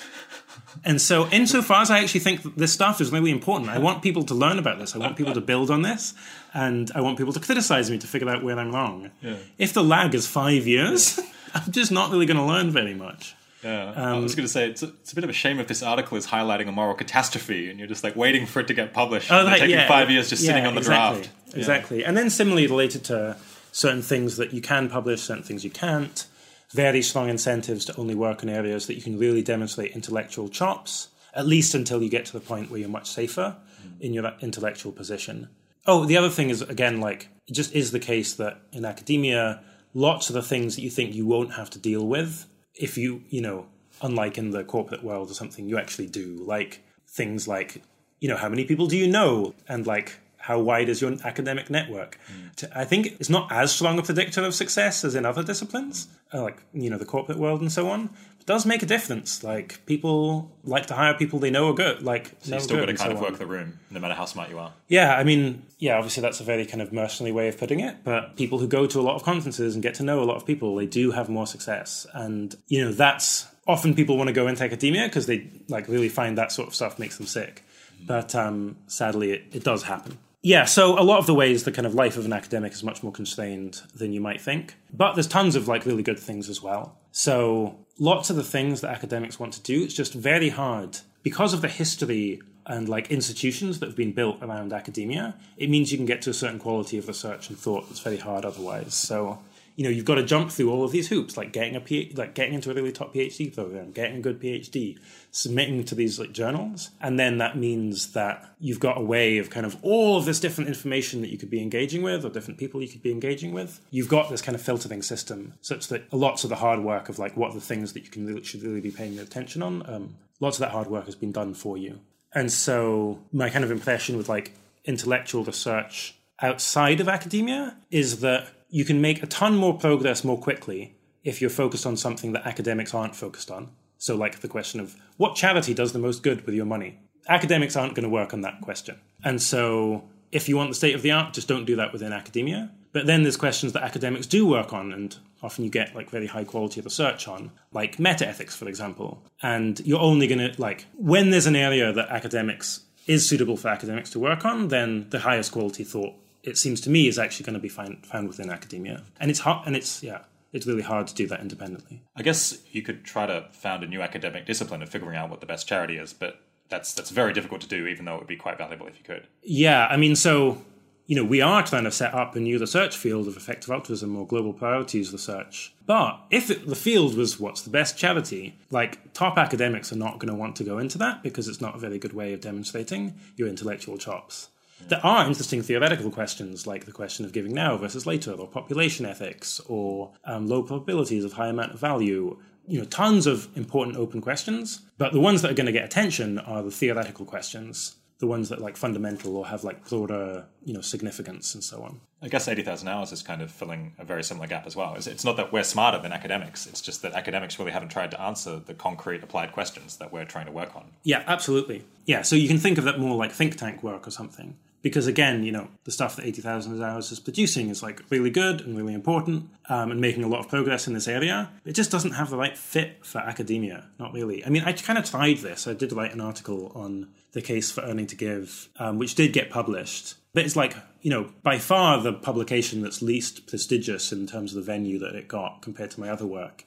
and 0.84 1.00
so 1.02 1.28
insofar 1.30 1.82
as 1.82 1.90
i 1.90 1.98
actually 1.98 2.20
think 2.20 2.42
that 2.44 2.56
this 2.56 2.72
stuff 2.72 3.00
is 3.00 3.10
really 3.10 3.30
important 3.32 3.68
i 3.68 3.78
want 3.78 4.02
people 4.02 4.22
to 4.22 4.34
learn 4.34 4.58
about 4.58 4.78
this 4.78 4.94
i 4.94 4.98
want 4.98 5.16
people 5.16 5.34
to 5.34 5.40
build 5.40 5.68
on 5.70 5.82
this 5.82 6.14
and 6.54 6.90
i 6.94 7.00
want 7.00 7.18
people 7.18 7.32
to 7.32 7.40
criticize 7.40 7.90
me 7.90 7.98
to 7.98 8.06
figure 8.06 8.28
out 8.28 8.42
where 8.42 8.58
i'm 8.58 8.72
wrong 8.74 9.10
Yeah. 9.20 9.36
if 9.58 9.72
the 9.72 9.82
lag 9.82 10.14
is 10.14 10.26
five 10.28 10.66
years 10.66 11.20
i'm 11.54 11.70
just 11.72 11.90
not 11.90 12.10
really 12.12 12.26
going 12.26 12.38
to 12.38 12.44
learn 12.44 12.70
very 12.70 12.94
much 12.94 13.34
Yeah, 13.64 13.92
I 13.96 14.10
um, 14.12 14.22
was 14.22 14.34
going 14.36 14.46
to 14.46 14.52
say 14.52 14.70
it's 14.70 14.82
a, 14.84 14.88
it's 15.02 15.10
a 15.12 15.14
bit 15.16 15.24
of 15.24 15.30
a 15.30 15.38
shame 15.42 15.58
if 15.58 15.66
this 15.66 15.82
article 15.82 16.16
is 16.16 16.26
highlighting 16.28 16.68
a 16.68 16.72
moral 16.80 16.94
catastrophe 16.94 17.68
and 17.68 17.78
you're 17.80 17.88
just 17.94 18.04
like 18.04 18.14
waiting 18.14 18.46
for 18.46 18.60
it 18.60 18.68
to 18.68 18.74
get 18.74 18.92
published. 18.92 19.32
Oh, 19.32 19.38
and 19.40 19.48
that- 19.48 19.58
taking 19.58 19.70
yeah, 19.76 19.88
five 19.88 20.08
years 20.08 20.30
just 20.30 20.44
sitting 20.44 20.66
on 20.68 20.74
the 20.74 20.82
exactly, 20.82 21.22
draft. 21.22 21.56
Exactly. 21.56 22.04
And 22.06 22.14
then 22.16 22.28
similarly 22.30 22.66
related 22.68 23.02
to 23.10 23.36
certain 23.76 24.00
things 24.00 24.38
that 24.38 24.54
you 24.54 24.62
can 24.62 24.88
publish, 24.88 25.20
certain 25.20 25.42
things 25.42 25.62
you 25.62 25.68
can't, 25.68 26.26
very 26.72 27.02
strong 27.02 27.28
incentives 27.28 27.84
to 27.84 27.94
only 27.96 28.14
work 28.14 28.42
in 28.42 28.48
areas 28.48 28.86
that 28.86 28.94
you 28.94 29.02
can 29.02 29.18
really 29.18 29.42
demonstrate 29.42 29.92
intellectual 29.92 30.48
chops, 30.48 31.08
at 31.34 31.46
least 31.46 31.74
until 31.74 32.02
you 32.02 32.08
get 32.08 32.24
to 32.24 32.32
the 32.32 32.40
point 32.40 32.70
where 32.70 32.80
you're 32.80 32.88
much 32.88 33.10
safer 33.10 33.54
in 34.00 34.14
your 34.14 34.32
intellectual 34.40 34.92
position. 34.92 35.50
Oh, 35.84 36.06
the 36.06 36.16
other 36.16 36.30
thing 36.30 36.48
is, 36.48 36.62
again, 36.62 37.02
like, 37.02 37.28
it 37.46 37.52
just 37.52 37.74
is 37.74 37.90
the 37.90 38.00
case 38.00 38.32
that 38.36 38.62
in 38.72 38.86
academia, 38.86 39.62
lots 39.92 40.30
of 40.30 40.34
the 40.34 40.42
things 40.42 40.74
that 40.76 40.82
you 40.82 40.90
think 40.90 41.14
you 41.14 41.26
won't 41.26 41.52
have 41.52 41.68
to 41.70 41.78
deal 41.78 42.06
with, 42.06 42.46
if 42.74 42.96
you, 42.96 43.24
you 43.28 43.42
know, 43.42 43.66
unlike 44.00 44.38
in 44.38 44.52
the 44.52 44.64
corporate 44.64 45.04
world 45.04 45.30
or 45.30 45.34
something, 45.34 45.68
you 45.68 45.76
actually 45.76 46.06
do. 46.06 46.42
Like, 46.46 46.82
things 47.06 47.46
like, 47.46 47.82
you 48.20 48.28
know, 48.30 48.38
how 48.38 48.48
many 48.48 48.64
people 48.64 48.86
do 48.86 48.96
you 48.96 49.06
know? 49.06 49.54
And 49.68 49.86
like, 49.86 50.16
how 50.46 50.58
wide 50.60 50.88
is 50.88 51.00
your 51.02 51.12
academic 51.24 51.70
network? 51.70 52.18
To- 52.56 52.70
I 52.78 52.84
think 52.84 53.02
it's 53.20 53.28
not 53.28 53.50
as 53.50 53.72
strong 53.74 53.98
a 53.98 54.02
predictor 54.02 54.42
of 54.44 54.54
success 54.54 55.04
as 55.04 55.14
in 55.16 55.26
other 55.26 55.42
disciplines, 55.42 56.06
uh, 56.32 56.42
like 56.42 56.58
you 56.72 56.88
know 56.90 56.98
the 56.98 57.04
corporate 57.14 57.38
world 57.38 57.60
and 57.60 57.72
so 57.72 57.88
on. 57.90 58.10
It 58.40 58.46
does 58.46 58.64
make 58.64 58.82
a 58.84 58.86
difference. 58.86 59.42
Like 59.42 59.84
people 59.86 60.52
like 60.62 60.86
to 60.86 60.94
hire 60.94 61.14
people 61.14 61.40
they 61.40 61.50
know 61.50 61.68
are 61.70 61.74
good. 61.74 62.02
Like 62.02 62.24
So 62.40 62.54
you 62.54 62.60
still 62.60 62.76
got 62.78 62.86
to 62.86 62.94
kind 62.94 63.10
so 63.10 63.10
of 63.10 63.16
on. 63.16 63.22
work 63.24 63.38
the 63.40 63.46
room, 63.46 63.80
no 63.90 63.98
matter 63.98 64.14
how 64.14 64.24
smart 64.26 64.48
you 64.50 64.58
are. 64.60 64.72
Yeah, 64.86 65.16
I 65.16 65.24
mean, 65.24 65.64
yeah, 65.80 65.96
obviously 65.98 66.20
that's 66.20 66.38
a 66.40 66.44
very 66.44 66.64
kind 66.64 66.80
of 66.80 66.92
mercenary 66.92 67.32
way 67.32 67.48
of 67.48 67.58
putting 67.58 67.80
it, 67.80 67.96
but 68.04 68.36
people 68.36 68.58
who 68.60 68.68
go 68.68 68.86
to 68.86 69.00
a 69.00 69.04
lot 69.08 69.16
of 69.16 69.24
conferences 69.24 69.74
and 69.74 69.82
get 69.82 69.94
to 69.96 70.04
know 70.04 70.22
a 70.22 70.26
lot 70.30 70.36
of 70.36 70.46
people, 70.46 70.76
they 70.76 70.86
do 70.86 71.10
have 71.10 71.28
more 71.28 71.46
success. 71.48 72.06
And, 72.14 72.54
you 72.68 72.84
know, 72.84 72.92
that's 72.92 73.48
often 73.66 73.94
people 73.94 74.16
want 74.16 74.28
to 74.28 74.32
go 74.32 74.46
into 74.46 74.62
academia 74.62 75.06
because 75.08 75.26
they 75.26 75.50
like 75.68 75.88
really 75.88 76.08
find 76.08 76.38
that 76.38 76.52
sort 76.52 76.68
of 76.68 76.74
stuff 76.74 77.00
makes 77.00 77.16
them 77.18 77.26
sick. 77.26 77.64
But 78.06 78.34
um, 78.36 78.76
sadly, 78.86 79.32
it, 79.32 79.42
it 79.52 79.64
does 79.64 79.82
happen. 79.82 80.18
Yeah, 80.46 80.64
so 80.64 80.96
a 80.96 81.02
lot 81.02 81.18
of 81.18 81.26
the 81.26 81.34
ways 81.34 81.64
the 81.64 81.72
kind 81.72 81.86
of 81.86 81.94
life 81.94 82.16
of 82.16 82.24
an 82.24 82.32
academic 82.32 82.72
is 82.72 82.84
much 82.84 83.02
more 83.02 83.10
constrained 83.10 83.82
than 83.96 84.12
you 84.12 84.20
might 84.20 84.40
think. 84.40 84.76
But 84.92 85.14
there's 85.14 85.26
tons 85.26 85.56
of 85.56 85.66
like 85.66 85.84
really 85.84 86.04
good 86.04 86.20
things 86.20 86.48
as 86.48 86.62
well. 86.62 86.96
So 87.10 87.80
lots 87.98 88.30
of 88.30 88.36
the 88.36 88.44
things 88.44 88.80
that 88.82 88.92
academics 88.92 89.40
want 89.40 89.54
to 89.54 89.62
do, 89.62 89.82
it's 89.82 89.92
just 89.92 90.14
very 90.14 90.50
hard 90.50 90.98
because 91.24 91.52
of 91.52 91.62
the 91.62 91.68
history 91.68 92.40
and 92.64 92.88
like 92.88 93.10
institutions 93.10 93.80
that 93.80 93.86
have 93.86 93.96
been 93.96 94.12
built 94.12 94.40
around 94.40 94.72
academia. 94.72 95.34
It 95.56 95.68
means 95.68 95.90
you 95.90 95.98
can 95.98 96.06
get 96.06 96.22
to 96.22 96.30
a 96.30 96.34
certain 96.34 96.60
quality 96.60 96.96
of 96.96 97.08
research 97.08 97.48
and 97.48 97.58
thought 97.58 97.88
that's 97.88 97.98
very 97.98 98.18
hard 98.18 98.44
otherwise. 98.44 98.94
So 98.94 99.40
you 99.76 99.84
know 99.84 99.90
you've 99.90 100.04
got 100.06 100.16
to 100.16 100.24
jump 100.24 100.50
through 100.50 100.70
all 100.70 100.84
of 100.84 100.90
these 100.90 101.08
hoops, 101.08 101.36
like 101.36 101.52
getting 101.52 101.76
a 101.76 102.14
like 102.14 102.34
getting 102.34 102.54
into 102.54 102.70
a 102.70 102.74
really 102.74 102.90
top 102.90 103.14
PhD 103.14 103.54
program, 103.54 103.92
getting 103.92 104.16
a 104.16 104.20
good 104.20 104.40
PhD, 104.40 104.98
submitting 105.30 105.84
to 105.84 105.94
these 105.94 106.18
like 106.18 106.32
journals, 106.32 106.90
and 107.00 107.18
then 107.18 107.38
that 107.38 107.56
means 107.56 108.12
that 108.12 108.54
you've 108.58 108.80
got 108.80 108.98
a 108.98 109.02
way 109.02 109.38
of 109.38 109.50
kind 109.50 109.66
of 109.66 109.76
all 109.82 110.16
of 110.16 110.24
this 110.24 110.40
different 110.40 110.68
information 110.68 111.20
that 111.20 111.28
you 111.28 111.38
could 111.38 111.50
be 111.50 111.62
engaging 111.62 112.02
with, 112.02 112.24
or 112.24 112.30
different 112.30 112.58
people 112.58 112.82
you 112.82 112.88
could 112.88 113.02
be 113.02 113.12
engaging 113.12 113.52
with. 113.52 113.80
You've 113.90 114.08
got 114.08 114.30
this 114.30 114.42
kind 114.42 114.56
of 114.56 114.62
filtering 114.62 115.02
system, 115.02 115.52
such 115.60 115.88
that 115.88 116.10
lots 116.12 116.42
of 116.42 116.50
the 116.50 116.56
hard 116.56 116.80
work 116.80 117.08
of 117.08 117.18
like 117.18 117.36
what 117.36 117.50
are 117.50 117.54
the 117.54 117.60
things 117.60 117.92
that 117.92 118.02
you 118.02 118.10
can 118.10 118.26
really, 118.26 118.42
should 118.42 118.62
really 118.62 118.80
be 118.80 118.90
paying 118.90 119.18
attention 119.18 119.62
on, 119.62 119.88
um, 119.88 120.16
lots 120.40 120.56
of 120.56 120.60
that 120.60 120.70
hard 120.70 120.88
work 120.88 121.04
has 121.04 121.14
been 121.14 121.32
done 121.32 121.52
for 121.52 121.76
you. 121.76 122.00
And 122.34 122.50
so 122.50 123.20
my 123.32 123.50
kind 123.50 123.64
of 123.64 123.70
impression 123.70 124.16
with 124.16 124.28
like 124.28 124.52
intellectual 124.84 125.44
research 125.44 126.14
outside 126.40 127.00
of 127.00 127.08
academia 127.08 127.76
is 127.90 128.20
that 128.20 128.48
you 128.76 128.84
can 128.84 129.00
make 129.00 129.22
a 129.22 129.26
ton 129.26 129.56
more 129.56 129.72
progress 129.78 130.22
more 130.22 130.38
quickly 130.38 130.94
if 131.24 131.40
you're 131.40 131.48
focused 131.48 131.86
on 131.86 131.96
something 131.96 132.34
that 132.34 132.46
academics 132.46 132.92
aren't 132.92 133.16
focused 133.16 133.50
on. 133.50 133.70
So, 133.96 134.14
like 134.14 134.40
the 134.40 134.48
question 134.48 134.80
of 134.80 134.96
what 135.16 135.34
charity 135.34 135.72
does 135.72 135.94
the 135.94 135.98
most 135.98 136.22
good 136.22 136.44
with 136.44 136.54
your 136.54 136.66
money? 136.66 137.00
Academics 137.26 137.74
aren't 137.74 137.94
going 137.94 138.02
to 138.02 138.10
work 138.10 138.34
on 138.34 138.42
that 138.42 138.60
question. 138.60 138.96
And 139.24 139.40
so, 139.40 140.04
if 140.30 140.46
you 140.46 140.58
want 140.58 140.68
the 140.68 140.74
state 140.74 140.94
of 140.94 141.00
the 141.00 141.10
art, 141.10 141.32
just 141.32 141.48
don't 141.48 141.64
do 141.64 141.76
that 141.76 141.90
within 141.90 142.12
academia. 142.12 142.70
But 142.92 143.06
then 143.06 143.22
there's 143.22 143.38
questions 143.38 143.72
that 143.72 143.82
academics 143.82 144.26
do 144.26 144.46
work 144.46 144.74
on, 144.74 144.92
and 144.92 145.16
often 145.42 145.64
you 145.64 145.70
get 145.70 145.94
like 145.94 146.10
very 146.10 146.26
high 146.26 146.44
quality 146.44 146.82
research 146.82 147.26
on, 147.26 147.52
like 147.72 147.98
meta 147.98 148.28
ethics, 148.28 148.54
for 148.54 148.68
example. 148.68 149.24
And 149.42 149.80
you're 149.86 150.06
only 150.10 150.26
going 150.26 150.52
to, 150.52 150.60
like, 150.60 150.84
when 150.92 151.30
there's 151.30 151.46
an 151.46 151.56
area 151.56 151.94
that 151.94 152.10
academics 152.10 152.80
is 153.06 153.26
suitable 153.26 153.56
for 153.56 153.68
academics 153.68 154.10
to 154.10 154.18
work 154.18 154.44
on, 154.44 154.68
then 154.68 155.08
the 155.08 155.20
highest 155.20 155.52
quality 155.52 155.82
thought, 155.82 156.12
it 156.46 156.56
seems 156.56 156.80
to 156.82 156.90
me, 156.90 157.08
is 157.08 157.18
actually 157.18 157.44
going 157.44 157.54
to 157.54 157.60
be 157.60 157.68
find, 157.68 158.06
found 158.06 158.28
within 158.28 158.50
academia. 158.50 159.02
And 159.20 159.30
it's 159.30 159.40
hard, 159.40 159.66
and 159.66 159.76
it's, 159.76 160.02
yeah, 160.02 160.20
it's 160.52 160.66
really 160.66 160.82
hard 160.82 161.06
to 161.08 161.14
do 161.14 161.26
that 161.26 161.40
independently. 161.40 162.02
I 162.16 162.22
guess 162.22 162.58
you 162.70 162.82
could 162.82 163.04
try 163.04 163.26
to 163.26 163.48
found 163.52 163.82
a 163.82 163.86
new 163.86 164.00
academic 164.00 164.46
discipline 164.46 164.82
of 164.82 164.88
figuring 164.88 165.16
out 165.16 165.28
what 165.28 165.40
the 165.40 165.46
best 165.46 165.68
charity 165.68 165.96
is, 165.96 166.12
but 166.12 166.40
that's 166.68 166.94
that's 166.94 167.10
very 167.10 167.32
difficult 167.32 167.60
to 167.62 167.68
do, 167.68 167.86
even 167.86 168.04
though 168.04 168.14
it 168.14 168.18
would 168.18 168.26
be 168.26 168.36
quite 168.36 168.58
valuable 168.58 168.86
if 168.86 168.96
you 168.96 169.04
could. 169.04 169.26
Yeah, 169.42 169.86
I 169.86 169.96
mean, 169.96 170.16
so 170.16 170.62
you 171.06 171.14
know, 171.14 171.24
we 171.24 171.40
are 171.40 171.64
trying 171.64 171.84
to 171.84 171.90
set 171.90 172.12
up 172.14 172.34
a 172.34 172.40
new 172.40 172.58
research 172.58 172.96
field 172.96 173.28
of 173.28 173.36
effective 173.36 173.70
altruism 173.70 174.16
or 174.16 174.26
global 174.26 174.52
priorities 174.52 175.12
research. 175.12 175.72
But 175.86 176.20
if 176.30 176.50
it, 176.50 176.66
the 176.66 176.74
field 176.74 177.16
was 177.16 177.38
what's 177.38 177.62
the 177.62 177.70
best 177.70 177.96
charity, 177.96 178.58
like 178.70 179.12
top 179.12 179.38
academics 179.38 179.92
are 179.92 179.96
not 179.96 180.18
going 180.18 180.32
to 180.32 180.38
want 180.38 180.56
to 180.56 180.64
go 180.64 180.78
into 180.78 180.98
that 180.98 181.22
because 181.22 181.46
it's 181.46 181.60
not 181.60 181.76
a 181.76 181.78
very 181.78 181.98
good 181.98 182.12
way 182.12 182.32
of 182.32 182.40
demonstrating 182.40 183.14
your 183.36 183.46
intellectual 183.46 183.96
chops. 183.96 184.48
There 184.80 185.04
are 185.04 185.26
interesting 185.26 185.62
theoretical 185.62 186.10
questions 186.10 186.66
like 186.66 186.84
the 186.84 186.92
question 186.92 187.24
of 187.24 187.32
giving 187.32 187.54
now 187.54 187.76
versus 187.76 188.06
later, 188.06 188.32
or 188.32 188.46
population 188.46 189.06
ethics, 189.06 189.60
or 189.66 190.12
um, 190.24 190.46
low 190.46 190.62
probabilities 190.62 191.24
of 191.24 191.32
high 191.32 191.48
amount 191.48 191.72
of 191.72 191.80
value. 191.80 192.38
You 192.68 192.80
know, 192.80 192.84
tons 192.84 193.26
of 193.26 193.48
important 193.56 193.96
open 193.96 194.20
questions. 194.20 194.80
But 194.98 195.12
the 195.12 195.20
ones 195.20 195.42
that 195.42 195.50
are 195.50 195.54
going 195.54 195.66
to 195.66 195.72
get 195.72 195.84
attention 195.84 196.38
are 196.38 196.62
the 196.62 196.70
theoretical 196.70 197.24
questions 197.24 197.96
the 198.18 198.26
ones 198.26 198.48
that 198.48 198.60
like 198.60 198.76
fundamental 198.76 199.36
or 199.36 199.46
have 199.46 199.62
like 199.64 199.86
broader 199.88 200.46
you 200.64 200.72
know 200.72 200.80
significance 200.80 201.54
and 201.54 201.62
so 201.62 201.82
on. 201.82 202.00
I 202.22 202.28
guess 202.28 202.48
80,000 202.48 202.88
hours 202.88 203.12
is 203.12 203.22
kind 203.22 203.42
of 203.42 203.50
filling 203.50 203.92
a 203.98 204.04
very 204.04 204.24
similar 204.24 204.46
gap 204.46 204.66
as 204.66 204.74
well. 204.74 204.94
It's, 204.94 205.06
it's 205.06 205.24
not 205.24 205.36
that 205.36 205.52
we're 205.52 205.62
smarter 205.62 205.98
than 205.98 206.12
academics, 206.12 206.66
it's 206.66 206.80
just 206.80 207.02
that 207.02 207.12
academics 207.12 207.58
really 207.58 207.72
haven't 207.72 207.90
tried 207.90 208.10
to 208.12 208.20
answer 208.20 208.58
the 208.58 208.74
concrete 208.74 209.22
applied 209.22 209.52
questions 209.52 209.98
that 209.98 210.12
we're 210.12 210.24
trying 210.24 210.46
to 210.46 210.52
work 210.52 210.74
on. 210.74 210.84
yeah 211.02 211.22
absolutely. 211.26 211.84
Yeah 212.06 212.22
so 212.22 212.36
you 212.36 212.48
can 212.48 212.58
think 212.58 212.78
of 212.78 212.84
that 212.84 212.98
more 212.98 213.16
like 213.16 213.32
think 213.32 213.56
tank 213.56 213.82
work 213.82 214.06
or 214.06 214.10
something. 214.10 214.56
Because 214.82 215.06
again 215.06 215.42
you 215.42 215.52
know 215.52 215.68
the 215.84 215.90
stuff 215.90 216.16
that 216.16 216.24
80000 216.24 216.80
hours 216.82 217.12
is 217.12 217.20
producing 217.20 217.68
is 217.68 217.82
like 217.82 218.02
really 218.08 218.30
good 218.30 218.60
and 218.62 218.76
really 218.76 218.94
important 218.94 219.50
um, 219.68 219.90
and 219.90 220.00
making 220.00 220.22
a 220.24 220.28
lot 220.28 220.40
of 220.40 220.48
progress 220.48 220.86
in 220.86 220.94
this 220.94 221.08
area. 221.08 221.50
It 221.64 221.72
just 221.72 221.90
doesn't 221.90 222.12
have 222.12 222.30
the 222.30 222.36
right 222.36 222.56
fit 222.56 223.04
for 223.04 223.18
academia 223.18 223.88
not 223.98 224.14
really. 224.14 224.44
I 224.44 224.48
mean 224.48 224.62
i 224.64 224.72
kind 224.72 224.98
of 224.98 225.04
tried 225.04 225.38
this. 225.38 225.66
I 225.66 225.74
did 225.74 225.92
write 225.92 226.14
an 226.14 226.20
article 226.22 226.72
on 226.74 227.08
the 227.32 227.42
case 227.42 227.70
for 227.70 227.82
earning 227.82 228.06
to 228.06 228.16
give 228.16 228.68
um, 228.78 228.98
which 228.98 229.14
did 229.14 229.32
get 229.32 229.50
published 229.50 230.14
but 230.32 230.44
it's 230.44 230.56
like 230.56 230.76
you 231.02 231.10
know 231.10 231.30
by 231.42 231.58
far 231.58 232.00
the 232.02 232.12
publication 232.12 232.82
that's 232.82 233.02
least 233.02 233.46
prestigious 233.46 234.12
in 234.12 234.26
terms 234.26 234.52
of 234.52 234.56
the 234.56 234.72
venue 234.72 234.98
that 234.98 235.14
it 235.14 235.28
got 235.28 235.62
compared 235.62 235.90
to 235.90 236.00
my 236.00 236.08
other 236.08 236.26
work 236.26 236.64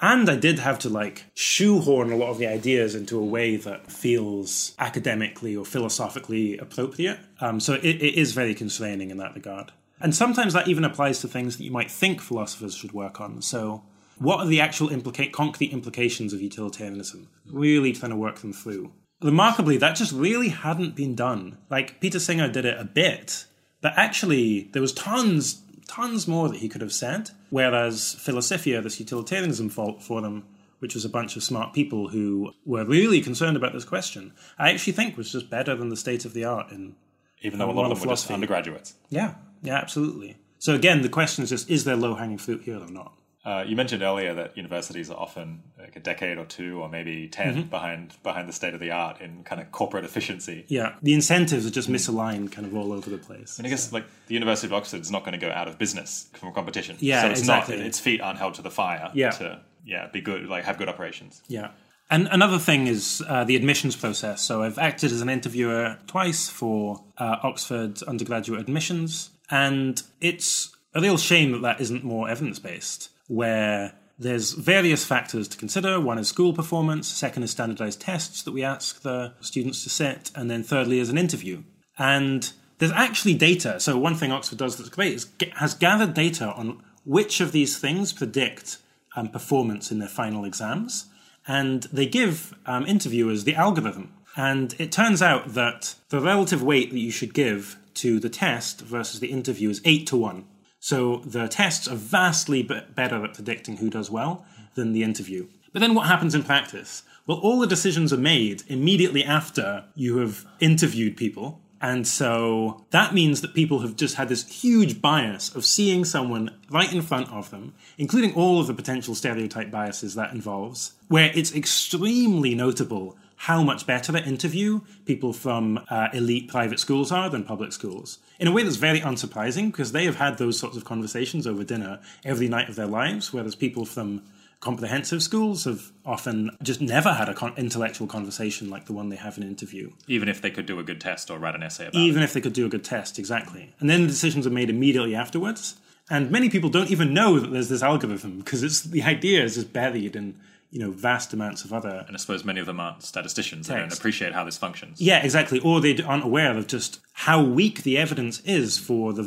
and 0.00 0.28
I 0.30 0.36
did 0.36 0.58
have 0.60 0.78
to 0.80 0.88
like 0.88 1.26
shoehorn 1.34 2.10
a 2.10 2.16
lot 2.16 2.30
of 2.30 2.38
the 2.38 2.46
ideas 2.46 2.94
into 2.94 3.18
a 3.18 3.24
way 3.24 3.56
that 3.56 3.90
feels 3.90 4.74
academically 4.78 5.56
or 5.56 5.64
philosophically 5.64 6.56
appropriate. 6.58 7.18
Um, 7.40 7.60
so 7.60 7.74
it, 7.74 7.84
it 7.84 8.14
is 8.14 8.32
very 8.32 8.54
constraining 8.54 9.10
in 9.10 9.18
that 9.18 9.34
regard. 9.34 9.72
And 10.00 10.14
sometimes 10.14 10.52
that 10.52 10.68
even 10.68 10.84
applies 10.84 11.20
to 11.20 11.28
things 11.28 11.56
that 11.56 11.64
you 11.64 11.70
might 11.70 11.90
think 11.90 12.20
philosophers 12.20 12.74
should 12.74 12.92
work 12.92 13.20
on. 13.20 13.42
So, 13.42 13.82
what 14.18 14.40
are 14.40 14.46
the 14.46 14.60
actual 14.60 14.88
implica- 14.88 15.32
concrete 15.32 15.72
implications 15.72 16.32
of 16.32 16.40
utilitarianism? 16.40 17.28
Really 17.46 17.92
trying 17.92 18.10
to 18.10 18.16
work 18.16 18.38
them 18.38 18.52
through. 18.52 18.92
Remarkably, 19.20 19.76
that 19.78 19.96
just 19.96 20.12
really 20.12 20.48
hadn't 20.48 20.94
been 20.94 21.14
done. 21.14 21.58
Like, 21.70 22.00
Peter 22.00 22.20
Singer 22.20 22.48
did 22.48 22.64
it 22.64 22.78
a 22.78 22.84
bit, 22.84 23.46
but 23.80 23.92
actually, 23.96 24.70
there 24.72 24.82
was 24.82 24.92
tons, 24.92 25.62
tons 25.88 26.28
more 26.28 26.48
that 26.48 26.58
he 26.58 26.68
could 26.68 26.82
have 26.82 26.92
said. 26.92 27.30
Whereas 27.50 28.16
Felicifia, 28.18 28.82
this 28.82 29.00
utilitarianism 29.00 29.70
fault 29.70 30.02
forum, 30.02 30.44
which 30.78 30.94
was 30.94 31.04
a 31.04 31.08
bunch 31.08 31.36
of 31.36 31.42
smart 31.42 31.72
people 31.72 32.08
who 32.08 32.52
were 32.64 32.84
really 32.84 33.20
concerned 33.20 33.56
about 33.56 33.72
this 33.72 33.84
question, 33.84 34.32
I 34.58 34.70
actually 34.70 34.92
think 34.92 35.16
was 35.16 35.32
just 35.32 35.50
better 35.50 35.74
than 35.74 35.88
the 35.88 35.96
state 35.96 36.24
of 36.24 36.34
the 36.34 36.44
art 36.44 36.70
in 36.70 36.94
Even 37.42 37.58
though 37.58 37.70
a 37.70 37.72
lot 37.72 37.90
of 37.90 37.98
them 37.98 38.08
were 38.08 38.14
just 38.14 38.30
undergraduates. 38.30 38.94
Yeah, 39.10 39.34
yeah, 39.62 39.76
absolutely. 39.76 40.36
So 40.58 40.74
again, 40.74 41.02
the 41.02 41.08
question 41.08 41.44
is 41.44 41.50
just: 41.50 41.70
is 41.70 41.84
there 41.84 41.96
low 41.96 42.14
hanging 42.14 42.38
fruit 42.38 42.62
here 42.62 42.78
or 42.78 42.90
not? 42.90 43.12
Uh, 43.48 43.64
you 43.66 43.76
mentioned 43.76 44.02
earlier 44.02 44.34
that 44.34 44.54
universities 44.58 45.10
are 45.10 45.16
often 45.16 45.62
like 45.78 45.96
a 45.96 46.00
decade 46.00 46.36
or 46.36 46.44
two, 46.44 46.82
or 46.82 46.88
maybe 46.88 47.28
10 47.28 47.48
Mm-hmm. 47.48 47.62
behind 47.70 48.14
behind 48.22 48.46
the 48.46 48.52
state 48.52 48.74
of 48.74 48.80
the 48.80 48.90
art 48.90 49.22
in 49.22 49.42
kind 49.44 49.58
of 49.58 49.72
corporate 49.72 50.04
efficiency. 50.04 50.66
Yeah, 50.68 50.96
the 51.02 51.14
incentives 51.14 51.64
are 51.66 51.70
just 51.70 51.88
misaligned, 51.88 52.52
kind 52.52 52.66
of 52.66 52.76
all 52.76 52.92
over 52.92 53.08
the 53.08 53.16
place. 53.16 53.56
And 53.56 53.66
I 53.66 53.70
guess 53.70 53.90
like 53.90 54.04
the 54.26 54.34
University 54.34 54.66
of 54.66 54.74
Oxford 54.74 55.00
is 55.00 55.10
not 55.10 55.24
going 55.24 55.32
to 55.32 55.44
go 55.46 55.50
out 55.50 55.66
of 55.66 55.78
business 55.78 56.28
from 56.34 56.52
competition. 56.52 56.96
Yeah, 57.00 57.22
so 57.22 57.30
it's 57.30 57.40
exactly. 57.40 57.78
not 57.78 57.86
its 57.86 57.98
feet 57.98 58.20
aren't 58.20 58.38
held 58.38 58.54
to 58.54 58.62
the 58.62 58.70
fire. 58.70 59.10
Yeah. 59.14 59.30
to 59.30 59.60
yeah 59.86 60.08
be 60.08 60.20
good, 60.20 60.46
like 60.46 60.64
have 60.64 60.76
good 60.76 60.90
operations. 60.90 61.42
Yeah. 61.48 61.70
And 62.10 62.28
another 62.30 62.58
thing 62.58 62.86
is 62.86 63.22
uh, 63.26 63.44
the 63.44 63.56
admissions 63.56 63.96
process. 63.96 64.42
So 64.42 64.62
I've 64.62 64.78
acted 64.78 65.10
as 65.10 65.22
an 65.22 65.30
interviewer 65.30 65.96
twice 66.06 66.50
for 66.50 67.02
uh, 67.16 67.36
Oxford 67.42 68.02
undergraduate 68.02 68.60
admissions, 68.60 69.30
and 69.50 70.02
it's 70.20 70.76
a 70.94 71.00
real 71.00 71.16
shame 71.16 71.52
that 71.52 71.62
that 71.62 71.80
isn't 71.80 72.04
more 72.04 72.28
evidence 72.28 72.58
based, 72.58 73.10
where 73.28 73.94
there's 74.18 74.52
various 74.52 75.04
factors 75.04 75.46
to 75.48 75.56
consider. 75.56 76.00
One 76.00 76.18
is 76.18 76.28
school 76.28 76.52
performance, 76.52 77.06
second 77.06 77.44
is 77.44 77.52
standardized 77.52 78.00
tests 78.00 78.42
that 78.42 78.52
we 78.52 78.64
ask 78.64 79.02
the 79.02 79.34
students 79.40 79.84
to 79.84 79.90
sit, 79.90 80.32
and 80.34 80.50
then 80.50 80.64
thirdly 80.64 80.98
is 80.98 81.08
an 81.08 81.18
interview. 81.18 81.62
And 81.98 82.52
there's 82.78 82.92
actually 82.92 83.34
data. 83.34 83.78
So 83.78 83.96
one 83.96 84.16
thing 84.16 84.32
Oxford 84.32 84.58
does 84.58 84.76
that's 84.76 84.88
great 84.88 85.14
is 85.14 85.28
has 85.56 85.74
gathered 85.74 86.14
data 86.14 86.52
on 86.52 86.82
which 87.04 87.40
of 87.40 87.52
these 87.52 87.78
things 87.78 88.12
predict 88.12 88.78
um, 89.16 89.28
performance 89.28 89.90
in 89.92 89.98
their 89.98 90.08
final 90.08 90.44
exams, 90.44 91.06
and 91.46 91.84
they 91.84 92.06
give 92.06 92.54
um, 92.66 92.86
interviewers 92.86 93.44
the 93.44 93.54
algorithm. 93.54 94.12
And 94.36 94.74
it 94.78 94.92
turns 94.92 95.22
out 95.22 95.54
that 95.54 95.94
the 96.10 96.20
relative 96.20 96.62
weight 96.62 96.90
that 96.90 96.98
you 96.98 97.10
should 97.10 97.34
give 97.34 97.78
to 97.94 98.20
the 98.20 98.28
test 98.28 98.80
versus 98.80 99.20
the 99.20 99.32
interview 99.32 99.70
is 99.70 99.80
eight 99.84 100.06
to 100.08 100.16
one. 100.16 100.44
So 100.80 101.22
the 101.24 101.48
tests 101.48 101.88
are 101.88 101.96
vastly 101.96 102.62
better 102.62 103.24
at 103.24 103.34
predicting 103.34 103.78
who 103.78 103.90
does 103.90 104.10
well 104.10 104.44
than 104.74 104.92
the 104.92 105.02
interview. 105.02 105.48
But 105.72 105.80
then 105.80 105.94
what 105.94 106.06
happens 106.06 106.34
in 106.34 106.44
practice? 106.44 107.02
Well, 107.26 107.38
all 107.38 107.60
the 107.60 107.66
decisions 107.66 108.12
are 108.12 108.18
made 108.18 108.62
immediately 108.68 109.22
after 109.22 109.84
you 109.94 110.18
have 110.18 110.46
interviewed 110.60 111.16
people. 111.16 111.60
And 111.80 112.08
so 112.08 112.84
that 112.90 113.14
means 113.14 113.40
that 113.40 113.54
people 113.54 113.80
have 113.80 113.94
just 113.94 114.16
had 114.16 114.28
this 114.28 114.48
huge 114.48 115.00
bias 115.00 115.54
of 115.54 115.64
seeing 115.64 116.04
someone 116.04 116.58
right 116.70 116.92
in 116.92 117.02
front 117.02 117.30
of 117.30 117.50
them, 117.50 117.74
including 117.98 118.34
all 118.34 118.60
of 118.60 118.66
the 118.66 118.74
potential 118.74 119.14
stereotype 119.14 119.70
biases 119.70 120.14
that 120.14 120.32
involves, 120.32 120.94
where 121.08 121.30
it's 121.34 121.54
extremely 121.54 122.54
notable 122.54 123.16
how 123.42 123.62
much 123.62 123.86
better 123.86 124.16
at 124.16 124.26
interview 124.26 124.80
people 125.04 125.32
from 125.32 125.78
uh, 125.88 126.08
elite 126.12 126.48
private 126.48 126.80
schools 126.80 127.12
are 127.12 127.30
than 127.30 127.44
public 127.44 127.72
schools. 127.72 128.18
In 128.40 128.48
a 128.48 128.52
way 128.52 128.62
that's 128.64 128.76
very 128.76 129.00
unsurprising 129.00 129.70
because 129.70 129.92
they 129.92 130.04
have 130.06 130.16
had 130.16 130.38
those 130.38 130.58
sorts 130.58 130.76
of 130.76 130.84
conversations 130.84 131.46
over 131.46 131.62
dinner 131.64 132.00
every 132.24 132.48
night 132.48 132.68
of 132.68 132.74
their 132.76 132.86
lives, 132.86 133.32
whereas 133.32 133.54
people 133.54 133.84
from 133.84 134.22
comprehensive 134.60 135.22
schools 135.22 135.64
have 135.64 135.92
often 136.04 136.50
just 136.64 136.80
never 136.80 137.12
had 137.14 137.28
an 137.28 137.34
con- 137.36 137.54
intellectual 137.56 138.08
conversation 138.08 138.68
like 138.68 138.86
the 138.86 138.92
one 138.92 139.08
they 139.08 139.14
have 139.16 139.36
in 139.36 139.44
an 139.44 139.48
interview, 139.48 139.92
Even 140.08 140.28
if 140.28 140.42
they 140.42 140.50
could 140.50 140.66
do 140.66 140.80
a 140.80 140.82
good 140.82 141.00
test 141.00 141.30
or 141.30 141.38
write 141.38 141.54
an 141.54 141.62
essay 141.62 141.84
about 141.86 141.94
it. 142.00 142.04
even 142.04 142.22
if 142.24 142.32
they 142.32 142.40
could 142.40 142.52
do 142.54 142.66
a 142.66 142.68
good 142.68 142.82
test, 142.82 143.20
exactly. 143.20 143.72
And 143.78 143.88
then 143.88 144.02
the 144.02 144.08
decisions 144.08 144.48
are 144.48 144.50
made 144.50 144.68
immediately 144.68 145.14
afterwards. 145.14 145.76
And 146.10 146.30
many 146.32 146.48
people 146.50 146.70
don't 146.70 146.90
even 146.90 147.14
know 147.14 147.38
that 147.38 147.52
there's 147.52 147.68
this 147.68 147.82
algorithm 147.84 148.38
because 148.38 148.64
it's 148.64 148.80
the 148.80 149.02
idea 149.04 149.44
is 149.44 149.54
just 149.54 149.72
buried 149.72 150.16
in 150.16 150.34
you 150.70 150.80
know 150.80 150.90
vast 150.90 151.32
amounts 151.32 151.64
of 151.64 151.72
other 151.72 152.04
And 152.06 152.14
I 152.14 152.18
suppose 152.18 152.44
many 152.44 152.60
of 152.60 152.66
them 152.66 152.78
aren't 152.78 153.02
statisticians. 153.02 153.68
They 153.68 153.76
don't 153.76 153.92
appreciate 153.92 154.32
how 154.34 154.44
this 154.44 154.58
functions. 154.58 155.00
Yeah, 155.00 155.22
exactly. 155.22 155.60
Or 155.60 155.80
they 155.80 156.00
aren't 156.02 156.24
aware 156.24 156.56
of 156.56 156.66
just 156.66 157.00
how 157.12 157.42
weak 157.42 157.82
the 157.82 157.96
evidence 157.96 158.40
is 158.40 158.78
for 158.78 159.12
the 159.12 159.22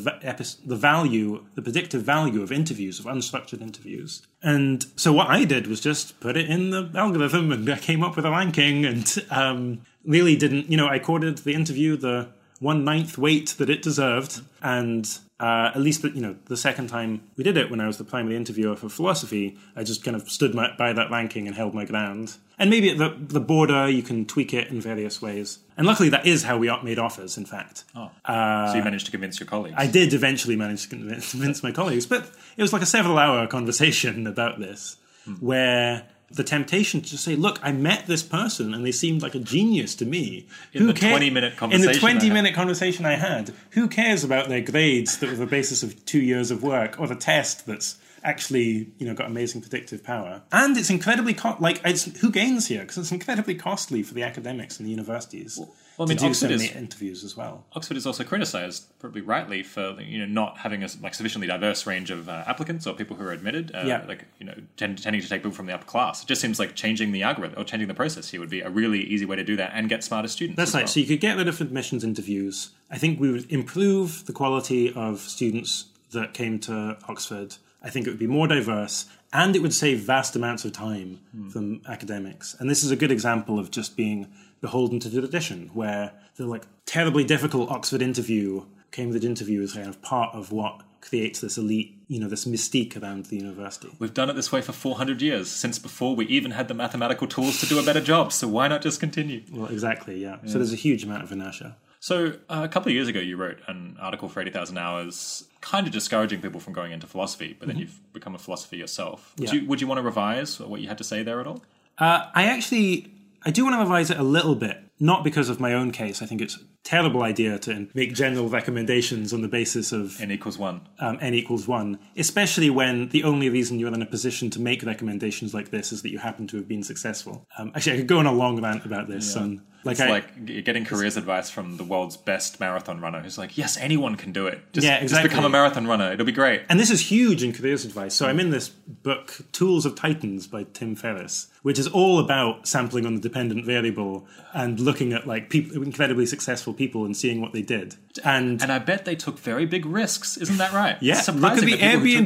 the 0.66 0.76
value, 0.76 1.44
the 1.56 1.62
predictive 1.62 2.04
value 2.04 2.42
of 2.42 2.52
interviews, 2.52 3.00
of 3.00 3.06
unstructured 3.06 3.62
interviews. 3.62 4.26
And 4.44 4.86
so 4.96 5.12
what 5.14 5.30
I 5.30 5.46
did 5.46 5.68
was 5.68 5.82
just 5.82 6.20
put 6.20 6.38
it 6.38 6.50
in 6.50 6.70
the 6.70 6.90
algorithm, 6.96 7.52
and 7.52 7.70
I 7.70 7.78
came 7.78 8.04
up 8.04 8.16
with 8.16 8.26
a 8.26 8.32
ranking, 8.32 8.86
and 8.86 9.26
um, 9.30 9.82
really 10.06 10.36
didn't, 10.36 10.70
you 10.70 10.78
know, 10.78 10.88
I 10.88 10.96
accorded 10.96 11.40
the 11.40 11.54
interview 11.54 11.98
the 11.98 12.30
one 12.62 12.86
ninth 12.86 13.18
weight 13.18 13.56
that 13.58 13.70
it 13.70 13.82
deserved, 13.82 14.42
and 14.62 15.18
uh, 15.40 15.72
at 15.74 15.82
least, 15.82 16.04
you 16.04 16.22
know, 16.22 16.36
the 16.46 16.56
second 16.56 16.88
time 16.88 17.24
we 17.36 17.44
did 17.44 17.58
it, 17.58 17.72
when 17.72 17.82
I 17.82 17.88
was 17.88 17.98
the 17.98 18.04
primary 18.04 18.36
interviewer 18.36 18.76
for 18.76 18.88
philosophy, 18.88 19.58
I 19.76 19.84
just 19.84 20.04
kind 20.04 20.16
of 20.16 20.30
stood 20.30 20.54
my, 20.54 20.70
by 20.78 20.94
that 20.94 21.10
ranking 21.10 21.48
and 21.48 21.56
held 21.56 21.74
my 21.74 21.86
ground. 21.86 22.38
And 22.60 22.70
maybe 22.70 22.92
at 22.92 23.00
the, 23.00 23.16
the 23.20 23.40
border, 23.40 23.90
you 23.90 24.04
can 24.04 24.26
tweak 24.26 24.54
it 24.54 24.68
in 24.68 24.80
various 24.80 25.20
ways. 25.20 25.58
And 25.76 25.88
luckily, 25.88 26.10
that 26.10 26.28
is 26.28 26.44
how 26.44 26.60
we 26.60 26.72
made 26.84 27.00
offers, 27.00 27.36
in 27.36 27.46
fact. 27.46 27.84
oh, 28.28 28.72
so 28.72 28.78
you 28.78 28.84
managed 28.84 29.08
to 29.08 29.12
convince 29.12 29.40
your 29.40 29.48
colleagues. 29.48 29.76
I 29.80 29.88
did 29.88 30.14
eventually 30.14 30.56
manage 30.56 30.84
to 30.84 30.90
convince, 30.90 31.32
convince 31.32 31.64
my 31.64 31.72
colleagues, 31.72 32.06
but 32.06 32.30
it 32.56 32.62
was 32.62 32.72
like 32.72 32.84
a 32.84 32.86
several 32.86 33.18
hour 33.18 33.48
conversation 33.48 34.28
about 34.28 34.60
this, 34.60 34.98
where 35.40 36.08
the 36.34 36.44
temptation 36.44 37.02
to 37.02 37.18
say, 37.18 37.36
"Look, 37.36 37.60
I 37.62 37.72
met 37.72 38.08
this 38.08 38.24
person, 38.24 38.74
and 38.74 38.86
they 38.86 38.92
seemed 38.92 39.22
like 39.22 39.36
a 39.36 39.40
genius 39.40 39.96
to 39.96 40.06
me." 40.06 40.48
In 40.74 40.88
the 40.88 40.94
ca- 40.94 41.18
20-minute 41.18 41.58
conversation, 41.58 41.90
in 41.90 41.94
the 41.94 42.00
twenty-minute 42.00 42.54
conversation 42.54 43.06
I 43.06 43.16
had, 43.16 43.54
who 43.72 43.88
cares 43.88 44.24
about 44.24 44.50
their 44.50 44.62
grades 44.62 45.18
that 45.18 45.30
were 45.30 45.36
the 45.36 45.46
basis 45.46 45.84
of 45.84 46.06
two 46.06 46.22
years 46.22 46.52
of 46.52 46.64
work, 46.64 47.00
or 47.00 47.08
the 47.08 47.16
test 47.16 47.66
that's 47.66 47.98
actually 48.24 48.88
you 48.98 49.06
know 49.06 49.14
got 49.14 49.28
amazing 49.28 49.62
predictive 49.62 50.04
power? 50.04 50.42
And 50.52 50.78
it's 50.78 50.90
incredibly 50.90 51.34
co- 51.34 51.58
like 51.60 51.82
it's, 51.84 52.20
who 52.20 52.32
gains 52.32 52.68
here 52.68 52.82
because 52.82 52.98
it's 52.98 53.12
incredibly 53.12 53.56
costly 53.56 54.04
for 54.04 54.14
the 54.14 54.24
academics 54.24 54.78
and 54.78 54.86
the 54.86 54.92
universities 54.92 55.58
well, 55.60 55.74
I 56.04 56.06
mean, 56.08 56.18
Oxford 56.24 56.50
so 56.50 56.54
is- 56.56 56.72
interviews 56.76 57.24
as 57.24 57.36
well. 57.38 57.66
Oxford 57.74 57.98
is 57.98 58.06
also 58.06 58.24
criticised, 58.24 58.86
probably 59.00 59.22
rightly, 59.22 59.64
for 59.64 60.00
you 60.02 60.20
know 60.20 60.26
not 60.26 60.58
having 60.60 60.84
a 60.84 60.88
like 61.02 61.14
sufficiently 61.14 61.48
diverse 61.48 61.86
range 61.86 62.12
of 62.12 62.28
uh, 62.30 62.44
applicants 62.48 62.88
or 62.88 62.94
people 62.94 63.16
who 63.16 63.24
are 63.26 63.32
admitted. 63.32 63.72
Uh, 63.74 63.84
Yeah. 63.86 64.06
Like 64.08 64.26
you 64.40 64.46
know, 64.46 64.56
tend, 64.78 65.02
tending 65.02 65.22
to 65.22 65.28
take 65.30 65.42
people 65.42 65.52
from 65.56 65.66
the 65.68 65.74
upper 65.74 65.86
class. 65.86 66.24
It 66.24 66.28
just 66.28 66.42
seems 66.42 66.60
like 66.60 66.76
changing 66.76 67.12
the 67.12 67.24
algorithm 67.24 67.60
or 67.60 67.64
changing 67.64 67.88
the 67.88 67.94
process 67.94 68.30
here 68.30 68.40
would 68.40 68.50
be 68.50 68.62
a 68.62 68.70
really 68.70 69.02
easy 69.02 69.26
way 69.26 69.36
to 69.36 69.44
do 69.44 69.56
that 69.58 69.72
and 69.74 69.90
get 69.90 70.04
smarter 70.04 70.28
students. 70.28 70.58
That's 70.58 70.74
right. 70.74 70.82
well. 70.82 70.88
So 70.88 71.00
you 71.00 71.06
could 71.06 71.20
get 71.22 71.38
rid 71.38 71.48
of 71.48 71.60
admissions 71.62 72.04
interviews. 72.04 72.72
I 72.90 72.98
think 72.98 73.20
we 73.20 73.32
would 73.32 73.52
improve 73.52 74.26
the 74.26 74.34
quality 74.34 74.92
of 74.94 75.20
students 75.22 75.86
that 76.12 76.34
came 76.34 76.60
to 76.60 76.98
Oxford. 77.08 77.56
I 77.84 77.90
think 77.90 78.06
it 78.06 78.10
would 78.12 78.20
be 78.20 78.28
more 78.28 78.48
diverse 78.48 79.06
and 79.34 79.56
it 79.56 79.60
would 79.60 79.74
save 79.74 80.02
vast 80.02 80.36
amounts 80.36 80.66
of 80.66 80.74
time 80.74 81.20
from 81.52 81.82
academics. 81.88 82.54
And 82.60 82.70
this 82.70 82.84
is 82.84 82.92
a 82.92 82.96
good 82.98 83.12
example 83.12 83.58
of 83.60 83.72
just 83.72 83.96
being 83.96 84.28
beholden 84.62 85.00
to 85.02 85.10
tradition, 85.10 85.70
where 85.74 86.14
the 86.38 86.46
like 86.46 86.64
terribly 86.86 87.24
difficult 87.24 87.70
Oxford 87.70 88.02
interview, 88.02 88.64
Cambridge 88.92 89.26
interview 89.26 89.62
is 89.62 89.74
kind 89.74 89.88
of 89.88 90.02
part 90.02 90.34
of 90.36 90.52
what 90.52 90.82
creates 91.02 91.42
this 91.42 91.58
elite, 91.58 91.96
you 92.08 92.20
know, 92.20 92.28
this 92.30 92.46
mystique 92.46 93.02
around 93.02 93.26
the 93.26 93.36
university. 93.38 93.90
We've 93.98 94.14
done 94.14 94.30
it 94.30 94.34
this 94.34 94.52
way 94.52 94.62
for 94.62 94.72
400 94.72 95.20
years, 95.22 95.50
since 95.50 95.80
before 95.80 96.16
we 96.16 96.26
even 96.28 96.52
had 96.52 96.68
the 96.68 96.76
mathematical 96.76 97.26
tools 97.28 97.60
to 97.62 97.66
do 97.66 97.80
a 97.80 97.84
better 97.84 98.02
job. 98.02 98.32
So 98.32 98.48
why 98.48 98.68
not 98.68 98.82
just 98.84 99.00
continue? 99.00 99.42
Well, 99.52 99.66
exactly, 99.72 100.22
yeah. 100.22 100.38
So 100.46 100.60
there's 100.60 100.74
a 100.74 100.76
huge 100.76 101.04
amount 101.04 101.24
of 101.24 101.32
inertia. 101.32 101.76
So 102.00 102.34
uh, 102.50 102.62
a 102.64 102.68
couple 102.68 102.90
of 102.90 102.96
years 102.96 103.08
ago, 103.08 103.20
you 103.20 103.36
wrote 103.38 103.60
an 103.68 103.98
article 104.00 104.28
for 104.30 104.42
80,000 104.42 104.78
Hours, 104.78 105.46
kind 105.62 105.88
of 105.88 105.94
discouraging 105.94 106.42
people 106.42 106.60
from 106.60 106.74
going 106.74 106.92
into 106.92 107.08
philosophy, 107.08 107.56
but 107.58 107.68
then 107.68 107.78
you've 107.78 108.00
become 108.14 108.36
a 108.36 108.40
philosopher 108.40 108.76
yourself. 108.76 109.34
Would, 109.38 109.48
Mm-hmm. 109.48 109.56
Yeah. 109.56 109.62
you, 109.64 109.68
would 109.70 109.82
you 109.82 109.88
want 109.88 109.98
to 110.00 110.04
revise 110.04 110.60
what 110.60 110.82
you 110.82 110.88
had 110.88 110.98
to 111.00 111.04
say 111.04 111.24
there 111.24 111.40
at 111.40 111.48
all? 111.48 111.64
Uh, 111.98 112.28
I 112.36 112.44
actually, 112.46 113.12
I 113.44 113.52
do 113.52 113.64
want 113.64 113.76
to 113.76 113.80
revise 113.80 114.12
it 114.12 114.20
a 114.20 114.24
little 114.24 114.56
bit, 114.56 114.78
not 115.00 115.24
because 115.24 115.50
of 115.50 115.60
my 115.60 115.74
own 115.74 115.92
case. 115.92 116.22
I 116.22 116.26
think 116.28 116.42
it's 116.42 116.56
a 116.58 116.60
terrible 116.84 117.24
idea 117.24 117.58
to 117.60 117.88
make 117.94 118.14
general 118.14 118.50
recommendations 118.50 119.34
on 119.34 119.42
the 119.42 119.48
basis 119.48 119.92
of 119.92 120.20
N 120.22 120.32
equals 120.32 120.58
one. 120.60 120.88
um, 121.00 121.18
n 121.22 121.34
equals 121.34 121.68
one, 121.68 122.00
especially 122.18 122.70
when 122.70 123.10
the 123.10 123.24
only 123.24 123.50
reason 123.50 123.80
you're 123.80 123.94
in 123.94 124.02
a 124.02 124.06
position 124.06 124.50
to 124.52 124.62
make 124.62 124.84
recommendations 124.84 125.54
like 125.54 125.72
this 125.72 125.92
is 125.92 126.02
that 126.04 126.12
you 126.12 126.20
happen 126.20 126.46
to 126.48 126.58
have 126.58 126.68
been 126.68 126.84
successful. 126.84 127.48
Um, 127.58 127.72
actually, 127.76 127.94
I 127.94 127.98
could 127.98 128.08
go 128.08 128.20
on 128.20 128.28
a 128.28 128.34
long 128.34 128.62
rant 128.62 128.86
about 128.86 129.08
this. 129.08 129.36
Um, 129.36 129.64
like, 129.84 129.94
It's 129.94 130.02
I, 130.02 130.10
like 130.10 130.64
getting 130.66 130.86
careers 130.86 131.18
advice 131.18 131.50
from 131.50 131.78
the 131.78 131.84
world's 131.84 132.18
best 132.18 132.60
marathon 132.60 133.02
runner 133.02 133.22
who's 133.22 133.38
like, 133.38 133.58
yes, 133.58 133.78
anyone 133.78 134.16
can 134.16 134.32
do 134.32 134.48
it. 134.48 134.62
Just, 134.74 134.86
Yeah, 134.86 134.98
exactly. 134.98 135.30
just 135.30 135.36
become 135.36 135.46
a 135.46 135.50
marathon 135.50 135.88
runner. 135.88 136.12
It'll 136.14 136.26
be 136.26 136.32
great. 136.32 136.64
And 136.70 136.80
this 136.80 136.90
is 136.92 137.02
huge 137.12 137.44
in 137.44 137.54
careers 137.54 137.86
advice. 137.86 138.14
So 138.14 138.28
I'm 138.28 138.40
in 138.40 138.50
this 138.52 138.70
book, 138.70 139.38
Tools 139.52 139.86
of 139.86 139.96
Titans 139.96 140.48
by 140.48 140.64
Tim 140.74 140.96
Ferriss, 140.96 141.48
which 141.64 141.80
is 141.80 141.88
all 141.88 142.20
about 142.20 142.68
sampling 142.68 143.06
on 143.06 143.16
the 143.16 143.22
dependent 143.22 143.66
variable 143.66 144.28
and 144.54 144.80
looking 144.80 145.14
at 145.14 145.26
like 145.28 145.50
people, 145.50 145.82
incredibly 145.82 146.26
successful 146.26 146.74
people 146.74 147.06
and 147.06 147.16
seeing 147.16 147.42
what 147.42 147.54
they 147.54 147.62
did. 147.62 147.96
And, 148.24 148.62
And 148.62 148.72
I 148.72 148.80
bet 148.80 149.06
they 149.06 149.16
took 149.16 149.40
very 149.40 149.66
big 149.66 149.86
risks. 149.86 150.38
Isn't 150.38 150.58
that 150.58 150.74
right? 150.74 150.98
yeah, 151.02 151.24
look 151.34 151.54
at 151.54 151.62
the 151.62 151.72
who 151.72 151.78
took- 151.78 151.80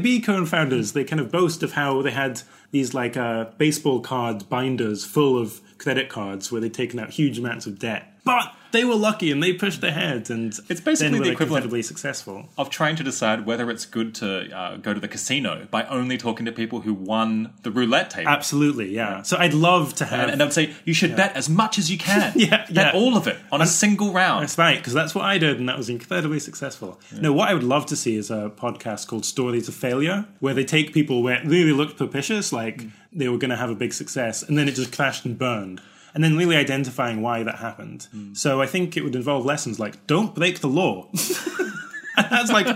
Airbnb 0.03 0.23
co-founders. 0.25 0.93
They 0.93 1.03
kind 1.03 1.19
of 1.19 1.31
boast 1.31 1.63
of 1.63 1.73
how 1.73 2.01
they 2.01 2.11
had 2.11 2.41
these 2.71 2.93
like 2.93 3.15
uh, 3.15 3.45
baseball 3.57 4.01
card 4.01 4.49
binders 4.49 5.05
full 5.05 5.37
of 5.37 5.61
credit 5.77 6.09
cards 6.09 6.51
where 6.51 6.61
they'd 6.61 6.73
taken 6.73 6.99
out 6.99 7.09
huge 7.09 7.37
amounts 7.39 7.65
of 7.65 7.79
debt 7.79 8.14
but 8.25 8.53
they 8.71 8.83
were 8.83 8.95
lucky 8.95 9.31
and 9.31 9.41
they 9.41 9.53
pushed 9.53 9.81
ahead, 9.85 10.29
and 10.29 10.51
It's 10.67 10.81
basically 10.81 11.19
the 11.19 11.29
equivalent- 11.31 11.63
incredibly 11.63 11.81
successful. 11.81 12.49
of 12.57 12.69
trying 12.69 12.97
to 12.97 13.03
decide 13.03 13.45
whether 13.45 13.71
it's 13.71 13.85
good 13.85 14.13
to 14.15 14.51
uh, 14.53 14.75
go 14.77 14.93
to 14.93 14.99
the 14.99 15.07
casino 15.07 15.65
by 15.71 15.85
only 15.85 16.17
talking 16.17 16.45
to 16.45 16.51
people 16.51 16.81
who 16.81 16.93
won 16.93 17.53
the 17.63 17.71
roulette 17.71 18.09
table. 18.09 18.27
Absolutely, 18.29 18.93
yeah. 18.93 19.21
So 19.21 19.37
I'd 19.37 19.53
love 19.53 19.93
to 19.95 20.05
have. 20.05 20.19
And, 20.23 20.31
and 20.31 20.41
they'd 20.41 20.51
say 20.51 20.73
you 20.83 20.93
should 20.93 21.15
bet 21.15 21.37
as 21.37 21.47
much 21.47 21.77
as 21.77 21.89
you 21.89 21.97
can. 21.97 22.33
Yeah, 22.35 22.65
bet 22.65 22.71
yeah. 22.71 22.91
all 22.93 23.15
of 23.15 23.27
it 23.27 23.37
on 23.51 23.61
a 23.61 23.67
single 23.67 24.11
round. 24.11 24.43
That's 24.43 24.57
right, 24.57 24.77
because 24.77 24.93
that's 24.93 25.15
what 25.15 25.23
I 25.23 25.37
did, 25.37 25.57
and 25.59 25.69
that 25.69 25.77
was 25.77 25.87
incredibly 25.87 26.39
successful. 26.41 26.99
No, 27.17 27.31
what 27.31 27.47
I 27.47 27.53
would 27.53 27.63
love 27.63 27.85
to 27.87 27.95
see 27.95 28.17
is 28.17 28.29
a 28.29 28.51
podcast 28.57 29.07
called 29.07 29.23
Stories 29.25 29.69
of 29.69 29.75
Failure, 29.75 30.25
where 30.41 30.53
they 30.53 30.65
take 30.65 30.93
people 30.93 31.23
where 31.23 31.35
it 31.37 31.45
really 31.45 31.71
looked 31.71 31.95
propitious, 31.95 32.51
like 32.51 32.81
Mm. 32.81 32.91
they 33.13 33.29
were 33.29 33.37
going 33.37 33.51
to 33.51 33.55
have 33.55 33.69
a 33.69 33.75
big 33.75 33.93
success, 33.93 34.43
and 34.43 34.57
then 34.57 34.67
it 34.67 34.73
just 34.75 34.91
crashed 34.91 35.23
and 35.23 35.37
burned. 35.39 35.79
And 36.15 36.23
then 36.23 36.35
really 36.37 36.55
identifying 36.55 37.21
why 37.21 37.43
that 37.43 37.57
happened. 37.59 38.07
Mm. 38.15 38.35
So 38.35 38.61
I 38.61 38.65
think 38.65 38.95
it 38.97 39.03
would 39.03 39.15
involve 39.15 39.45
lessons 39.45 39.79
like 39.79 40.07
don't 40.07 40.33
break 40.33 40.61
the 40.61 40.67
law. 40.69 41.09
That's 42.17 42.49
like 42.51 42.67